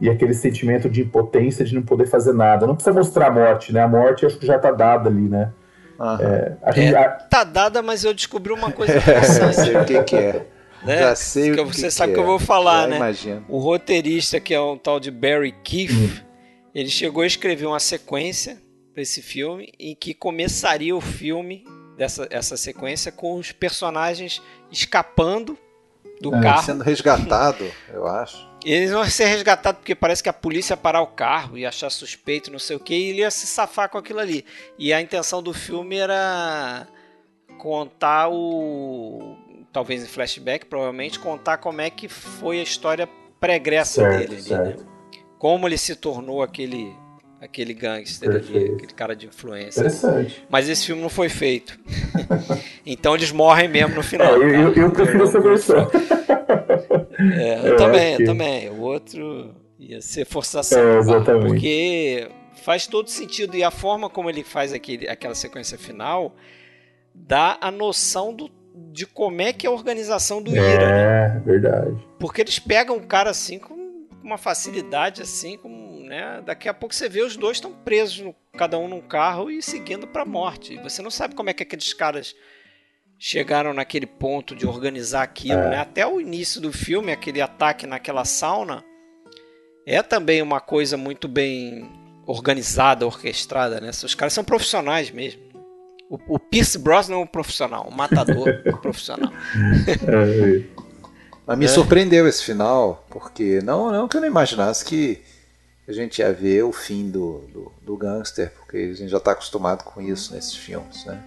e 0.00 0.10
aquele 0.10 0.34
sentimento 0.34 0.88
de 0.88 1.02
impotência 1.02 1.64
de 1.64 1.74
não 1.74 1.82
poder 1.82 2.06
fazer 2.06 2.32
nada. 2.32 2.66
Não 2.66 2.74
precisa 2.74 2.94
mostrar 2.94 3.28
a 3.28 3.30
morte, 3.30 3.72
né? 3.72 3.82
A 3.82 3.88
morte 3.88 4.26
acho 4.26 4.38
que 4.38 4.46
já 4.46 4.58
tá 4.58 4.70
dada 4.70 5.08
ali, 5.08 5.28
né? 5.28 5.52
Aham. 5.98 6.56
A 6.62 6.72
gente, 6.72 6.94
a- 6.94 7.08
tá 7.10 7.44
dada, 7.44 7.82
mas 7.82 8.04
eu 8.04 8.12
descobri 8.14 8.52
uma 8.52 8.70
coisa 8.72 8.92
Já 8.98 8.98
interessante. 9.00 9.54
sei 9.56 9.76
o 9.76 9.84
que, 9.84 10.02
que 10.04 10.16
é. 10.16 10.46
né? 10.84 10.98
Já 10.98 11.14
sei 11.16 11.52
Que 11.54 11.60
o 11.60 11.66
que 11.68 11.76
você 11.76 11.86
que 11.86 11.90
sabe 11.92 12.12
é. 12.12 12.14
que 12.14 12.20
eu 12.20 12.26
vou 12.26 12.38
falar, 12.38 12.82
Já 12.82 12.86
né? 12.88 12.96
Imagino. 12.96 13.44
O 13.48 13.58
roteirista, 13.58 14.38
que 14.40 14.52
é 14.54 14.60
um 14.60 14.76
tal 14.76 14.98
de 15.00 15.10
Barry 15.10 15.52
Keefe, 15.64 15.94
Hum. 15.94 16.10
ele 16.74 16.88
chegou 16.90 17.22
a 17.22 17.26
escrever 17.26 17.66
uma 17.66 17.80
sequência 17.80 18.58
para 18.92 19.02
esse 19.02 19.22
filme 19.22 19.72
em 19.78 19.94
que 19.94 20.14
começaria 20.14 20.94
o 20.94 21.00
filme 21.00 21.64
dessa 21.96 22.26
essa 22.30 22.56
sequência 22.56 23.10
com 23.12 23.34
os 23.36 23.52
personagens 23.52 24.42
escapando 24.70 25.56
do 26.20 26.34
É, 26.34 26.40
carro. 26.42 26.62
Sendo 26.64 26.82
resgatado, 26.84 27.64
eu 27.92 28.06
acho. 28.06 28.36
Eles 28.64 28.90
vão 28.92 29.04
ser 29.04 29.26
resgatados 29.26 29.78
porque 29.80 29.94
parece 29.94 30.22
que 30.22 30.28
a 30.28 30.32
polícia 30.32 30.72
ia 30.72 30.76
parar 30.76 31.02
o 31.02 31.06
carro 31.06 31.58
e 31.58 31.66
achar 31.66 31.90
suspeito, 31.90 32.50
não 32.50 32.58
sei 32.58 32.76
o 32.76 32.80
que, 32.80 32.94
e 32.94 33.10
ele 33.10 33.18
ia 33.20 33.30
se 33.30 33.46
safar 33.46 33.88
com 33.90 33.98
aquilo 33.98 34.20
ali. 34.20 34.44
E 34.78 34.92
a 34.92 35.00
intenção 35.00 35.42
do 35.42 35.52
filme 35.52 35.96
era 35.96 36.86
contar 37.58 38.28
o. 38.30 39.36
Talvez 39.72 40.02
em 40.04 40.06
flashback, 40.06 40.66
provavelmente, 40.66 41.18
contar 41.18 41.58
como 41.58 41.80
é 41.80 41.90
que 41.90 42.08
foi 42.08 42.60
a 42.60 42.62
história 42.62 43.08
pregressa 43.40 44.00
Certo, 44.02 44.18
dele 44.18 44.36
ali, 44.40 44.50
né? 44.50 44.64
certo. 44.64 44.86
Como 45.38 45.66
ele 45.68 45.76
se 45.78 45.94
tornou 45.96 46.42
aquele. 46.42 46.94
Aquele 47.40 47.74
gangster 47.74 48.30
ali, 48.30 48.70
aquele 48.72 48.92
cara 48.94 49.14
de 49.14 49.26
influência. 49.26 49.80
interessante. 49.80 50.42
Mas 50.48 50.66
esse 50.66 50.86
filme 50.86 51.02
não 51.02 51.10
foi 51.10 51.28
feito. 51.28 51.78
então 52.86 53.14
eles 53.14 53.30
morrem 53.30 53.68
mesmo 53.68 53.94
no 53.96 54.00
É, 54.00 54.02
final. 54.02 54.42
eu, 54.42 54.48
eu, 54.48 54.72
tá? 54.72 54.80
eu 54.80 54.90
prefiro 54.90 55.24
essa 55.24 55.40
versão. 55.40 55.90
É, 57.32 57.58
eu 57.60 57.64
Eu 57.72 57.76
também, 57.76 58.16
que- 58.16 58.22
eu 58.22 58.26
também. 58.26 58.70
O 58.70 58.80
outro 58.80 59.54
ia 59.78 60.00
ser 60.00 60.24
forçação. 60.26 60.78
É, 60.78 60.98
exatamente. 60.98 61.46
Porque 61.46 62.28
faz 62.62 62.86
todo 62.86 63.08
sentido. 63.10 63.56
E 63.56 63.62
a 63.64 63.70
forma 63.70 64.08
como 64.10 64.28
ele 64.30 64.42
faz 64.44 64.72
aquele, 64.72 65.08
aquela 65.08 65.34
sequência 65.34 65.78
final 65.78 66.34
dá 67.14 67.58
a 67.60 67.70
noção 67.70 68.34
do, 68.34 68.50
de 68.92 69.06
como 69.06 69.40
é 69.40 69.52
que 69.52 69.66
é 69.66 69.70
a 69.70 69.72
organização 69.72 70.42
do 70.42 70.50
Ira. 70.50 70.86
né? 70.86 71.36
É, 71.36 71.40
verdade. 71.40 71.96
Porque 72.18 72.40
eles 72.40 72.58
pegam 72.58 72.96
o 72.96 73.06
cara 73.06 73.30
assim 73.30 73.58
com 73.58 73.74
uma 74.22 74.38
facilidade 74.38 75.20
assim, 75.22 75.56
com, 75.58 75.68
né? 76.08 76.42
Daqui 76.44 76.68
a 76.68 76.74
pouco 76.74 76.94
você 76.94 77.08
vê 77.08 77.20
os 77.22 77.36
dois 77.36 77.58
estão 77.58 77.72
presos, 77.72 78.18
no- 78.20 78.34
cada 78.56 78.78
um 78.78 78.88
num 78.88 79.00
carro 79.00 79.50
e 79.50 79.62
seguindo 79.62 80.06
para 80.06 80.22
a 80.22 80.26
morte. 80.26 80.74
E 80.74 80.78
você 80.82 81.02
não 81.02 81.10
sabe 81.10 81.34
como 81.34 81.50
é 81.50 81.52
que 81.52 81.62
aqueles 81.62 81.92
caras 81.92 82.34
chegaram 83.26 83.72
naquele 83.72 84.04
ponto 84.04 84.54
de 84.54 84.66
organizar 84.66 85.22
aquilo, 85.22 85.58
É. 85.58 85.70
né? 85.70 85.76
Até 85.78 86.06
o 86.06 86.20
início 86.20 86.60
do 86.60 86.70
filme, 86.70 87.10
aquele 87.10 87.40
ataque 87.40 87.86
naquela 87.86 88.22
sauna 88.26 88.84
é 89.86 90.02
também 90.02 90.42
uma 90.42 90.60
coisa 90.60 90.98
muito 90.98 91.26
bem 91.26 91.90
organizada, 92.26 93.06
orquestrada, 93.06 93.80
né? 93.80 93.88
Os 93.88 94.14
caras 94.14 94.34
são 94.34 94.44
profissionais 94.44 95.10
mesmo. 95.10 95.40
O, 96.10 96.18
o 96.34 96.38
Pierce 96.38 96.78
Brosnan 96.78 97.14
é 97.14 97.18
um 97.18 97.26
profissional, 97.26 97.88
um 97.90 97.94
matador 97.96 98.44
profissional. 98.82 99.32
É, 100.06 100.62
Mas 101.46 101.58
me 101.58 101.64
É. 101.64 101.68
surpreendeu 101.68 102.28
esse 102.28 102.44
final, 102.44 103.06
porque 103.08 103.60
não, 103.64 103.90
não 103.90 104.06
que 104.06 104.18
eu 104.18 104.20
não 104.20 104.28
imaginasse 104.28 104.84
que 104.84 105.22
a 105.88 105.92
gente 105.92 106.18
ia 106.18 106.30
ver 106.30 106.62
o 106.62 106.72
fim 106.72 107.10
do, 107.10 107.38
do, 107.50 107.72
do 107.80 107.96
gangster, 107.96 108.52
porque 108.52 108.76
a 108.76 108.94
gente 108.94 109.08
já 109.08 109.16
está 109.16 109.32
acostumado 109.32 109.82
com 109.82 110.02
isso 110.02 110.34
nesses 110.34 110.54
filmes, 110.54 111.06
né? 111.06 111.22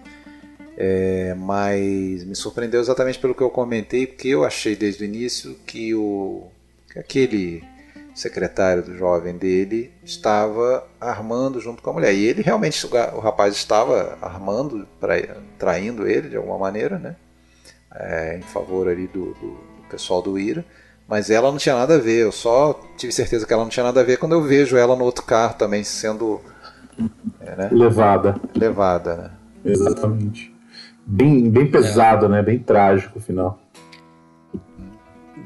É, 0.80 1.34
mas 1.34 2.22
me 2.22 2.36
surpreendeu 2.36 2.80
exatamente 2.80 3.18
pelo 3.18 3.34
que 3.34 3.42
eu 3.42 3.50
comentei, 3.50 4.06
porque 4.06 4.28
eu 4.28 4.44
achei 4.44 4.76
desde 4.76 5.02
o 5.02 5.06
início 5.06 5.56
que, 5.66 5.92
o, 5.92 6.46
que 6.92 7.00
aquele 7.00 7.64
secretário 8.14 8.84
do 8.84 8.96
jovem 8.96 9.36
dele 9.36 9.90
estava 10.04 10.86
armando 11.00 11.60
junto 11.60 11.82
com 11.82 11.90
a 11.90 11.92
mulher. 11.94 12.14
E 12.14 12.24
ele 12.24 12.42
realmente, 12.42 12.86
o 12.86 13.18
rapaz 13.18 13.54
estava 13.56 14.16
armando, 14.22 14.86
traindo 15.58 16.06
ele 16.06 16.28
de 16.28 16.36
alguma 16.36 16.58
maneira, 16.58 16.96
né? 16.96 17.16
É, 17.92 18.36
em 18.38 18.42
favor 18.42 18.86
ali 18.88 19.08
do, 19.08 19.34
do- 19.34 19.58
do 19.78 19.88
pessoal 19.90 20.22
do 20.22 20.38
Ira. 20.38 20.64
Mas 21.08 21.28
ela 21.28 21.50
não 21.50 21.58
tinha 21.58 21.74
nada 21.74 21.94
a 21.96 21.98
ver. 21.98 22.22
Eu 22.22 22.30
só 22.32 22.78
tive 22.96 23.12
certeza 23.12 23.44
que 23.46 23.52
ela 23.52 23.62
não 23.64 23.70
tinha 23.70 23.82
nada 23.84 24.00
a 24.00 24.04
ver 24.04 24.18
quando 24.18 24.32
eu 24.32 24.42
vejo 24.42 24.76
ela 24.76 24.94
no 24.94 25.04
outro 25.04 25.24
carro 25.24 25.54
também 25.54 25.82
sendo 25.82 26.40
levada. 27.72 28.36
levada, 28.54 29.16
né? 29.16 29.30
Exatamente. 29.64 30.57
Bem, 31.10 31.48
bem 31.48 31.70
pesado, 31.70 32.28
né? 32.28 32.42
Bem 32.42 32.58
trágico 32.58 33.18
o 33.18 33.22
final. 33.22 33.58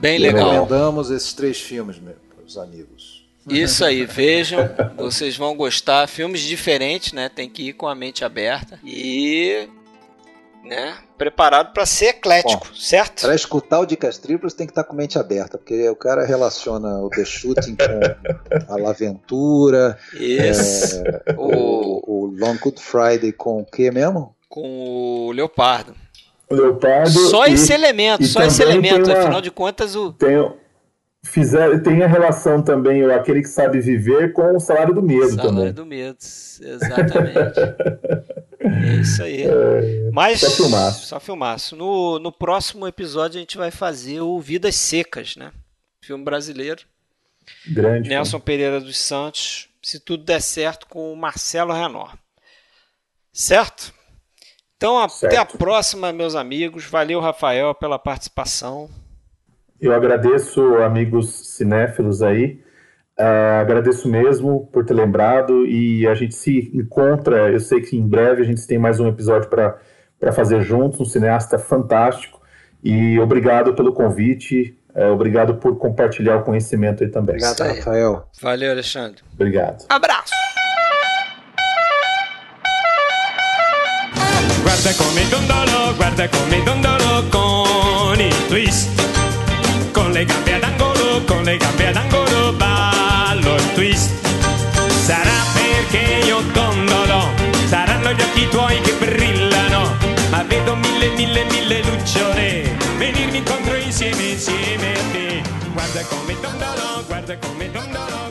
Bem 0.01 0.19
legal. 0.19 0.51
Recomendamos 0.51 1.09
esses 1.09 1.33
três 1.33 1.61
filmes, 1.61 2.01
meus 2.01 2.59
amigos. 2.59 3.25
Isso 3.49 3.85
aí, 3.85 4.03
vejam, 4.05 4.69
vocês 4.97 5.37
vão 5.37 5.55
gostar. 5.57 6.09
Filmes 6.09 6.41
diferentes, 6.41 7.13
né? 7.13 7.29
Tem 7.29 7.49
que 7.49 7.69
ir 7.69 7.75
com 7.75 7.87
a 7.87 7.95
mente 7.95 8.25
aberta 8.25 8.81
e, 8.85 9.69
né? 10.65 10.97
Preparado 11.17 11.73
para 11.73 11.87
ser 11.87 12.07
eclético, 12.07 12.77
certo? 12.77 13.21
Para 13.23 13.37
escutar 13.37 13.79
o 13.79 13.87
Dicas 13.87 14.19
Triplas 14.19 14.55
tem 14.55 14.67
que 14.67 14.73
estar 14.73 14.83
com 14.83 14.97
mente 14.97 15.17
aberta, 15.17 15.59
porque 15.59 15.89
o 15.89 15.95
cara 15.95 16.27
relaciona 16.27 16.99
o 16.99 17.09
The 17.09 17.25
Shooting 17.25 17.77
com 17.77 18.67
a 18.67 18.77
Laventura, 18.79 19.97
Isso. 20.13 21.05
O, 21.37 21.47
o, 21.47 22.25
o 22.25 22.37
Long 22.37 22.57
Good 22.57 22.83
Friday 22.83 23.31
com 23.31 23.61
o 23.61 23.65
que 23.65 23.93
mesmo? 23.93 24.35
Com 24.53 25.29
o 25.29 25.33
Leopardo. 25.33 25.95
Leopardo. 26.51 27.09
Só 27.09 27.47
e, 27.47 27.55
esse 27.55 27.73
elemento, 27.73 28.23
só 28.27 28.43
esse 28.43 28.63
elemento. 28.63 29.09
Uma, 29.09 29.19
afinal 29.19 29.41
de 29.41 29.51
contas, 29.51 29.97
o. 29.97 30.13
Tem, 30.13 30.37
fizer, 31.25 31.83
tem 31.83 32.03
a 32.03 32.07
relação 32.07 32.61
também, 32.61 33.03
aquele 33.11 33.41
que 33.41 33.49
sabe 33.49 33.81
viver, 33.81 34.35
com 34.35 34.55
o 34.55 34.61
salário 34.61 34.95
do 34.95 35.01
medo 35.01 35.31
salário 35.31 35.43
também. 35.43 35.55
Salário 35.55 35.73
do 35.73 35.87
medo, 35.87 36.19
exatamente. 36.21 37.61
é 38.61 38.95
isso 39.01 39.23
aí. 39.23 39.45
É, 39.45 40.11
Mas, 40.13 40.41
só 40.41 40.51
filmaço. 40.51 41.07
Só 41.07 41.19
filmaço. 41.19 41.75
No, 41.75 42.19
no 42.19 42.31
próximo 42.31 42.87
episódio 42.87 43.39
a 43.39 43.41
gente 43.41 43.57
vai 43.57 43.71
fazer 43.71 44.21
o 44.21 44.39
Vidas 44.39 44.77
Secas, 44.77 45.35
né? 45.35 45.51
Filme 46.03 46.23
brasileiro. 46.23 46.83
Grande. 47.69 48.07
Nelson 48.07 48.33
filme. 48.33 48.45
Pereira 48.45 48.81
dos 48.83 48.99
Santos. 48.99 49.71
Se 49.83 49.99
tudo 49.99 50.25
der 50.25 50.43
certo, 50.43 50.87
com 50.89 51.11
o 51.11 51.17
Marcelo 51.17 51.73
Renor. 51.73 52.15
Certo? 53.33 53.95
Então, 54.83 55.09
certo. 55.09 55.33
até 55.33 55.41
a 55.41 55.45
próxima, 55.45 56.13
meus 56.13 56.35
amigos. 56.35 56.85
Valeu, 56.87 57.21
Rafael, 57.21 57.73
pela 57.73 58.01
participação. 58.01 58.91
Eu 59.81 59.95
agradeço, 59.95 60.61
amigos 60.79 61.55
cinéfilos 61.57 62.21
aí. 62.21 62.61
Uh, 63.17 63.61
agradeço 63.61 64.09
mesmo 64.09 64.69
por 64.73 64.85
ter 64.85 64.95
lembrado 64.95 65.65
e 65.67 66.05
a 66.09 66.15
gente 66.15 66.35
se 66.35 66.73
encontra. 66.75 67.49
Eu 67.51 67.61
sei 67.61 67.81
que 67.81 67.97
em 67.97 68.05
breve 68.05 68.43
a 68.43 68.45
gente 68.45 68.67
tem 68.67 68.77
mais 68.77 68.99
um 68.99 69.07
episódio 69.07 69.49
para 69.49 70.33
fazer 70.33 70.61
juntos. 70.63 70.99
Um 70.99 71.05
cineasta 71.05 71.61
fantástico. 71.61 72.41
E 72.83 73.21
obrigado 73.21 73.75
pelo 73.75 73.93
convite. 73.93 74.77
Uh, 74.97 75.13
obrigado 75.13 75.55
por 75.59 75.79
compartilhar 75.79 76.39
o 76.39 76.43
conhecimento 76.43 77.05
aí 77.05 77.09
também. 77.09 77.37
Obrigado, 77.37 77.77
Rafael. 77.77 78.29
Valeu, 78.41 78.73
Alexandre. 78.73 79.23
Obrigado. 79.33 79.85
Abraço. 79.89 80.33
Guarda 84.73 84.95
come 85.05 85.29
dondolo, 85.29 85.95
guarda 85.97 86.29
come 86.31 86.63
dondolo 86.63 87.29
con 87.29 88.19
il 88.19 88.47
twist. 88.47 88.89
Con 89.93 90.11
le 90.13 90.25
gambe 90.25 90.55
ad 90.55 90.63
angolo, 90.63 91.23
con 91.27 91.43
le 91.43 91.59
gambe 91.59 91.89
ad 91.89 91.97
angolo 91.97 92.55
ballo 92.55 93.55
il 93.55 93.73
twist. 93.75 94.11
Sarà 95.05 95.45
perché 95.53 96.25
io 96.25 96.41
dondolo, 96.55 97.29
saranno 97.67 98.13
gli 98.13 98.23
occhi 98.23 98.49
tuoi 98.49 98.81
che 98.81 98.93
brillano. 98.95 99.95
Ma 100.31 100.43
vedo 100.45 100.75
mille, 100.77 101.09
mille, 101.17 101.45
mille 101.51 101.83
lucciole 101.83 102.75
venirmi 102.97 103.37
incontro 103.37 103.77
insieme, 103.77 104.23
insieme 104.23 104.93
a 104.95 105.03
te. 105.13 105.43
Guarda 105.75 106.03
come 106.07 106.35
dondolo, 106.41 107.05
guarda 107.07 107.37
come 107.37 107.71
dondolo. 107.71 108.22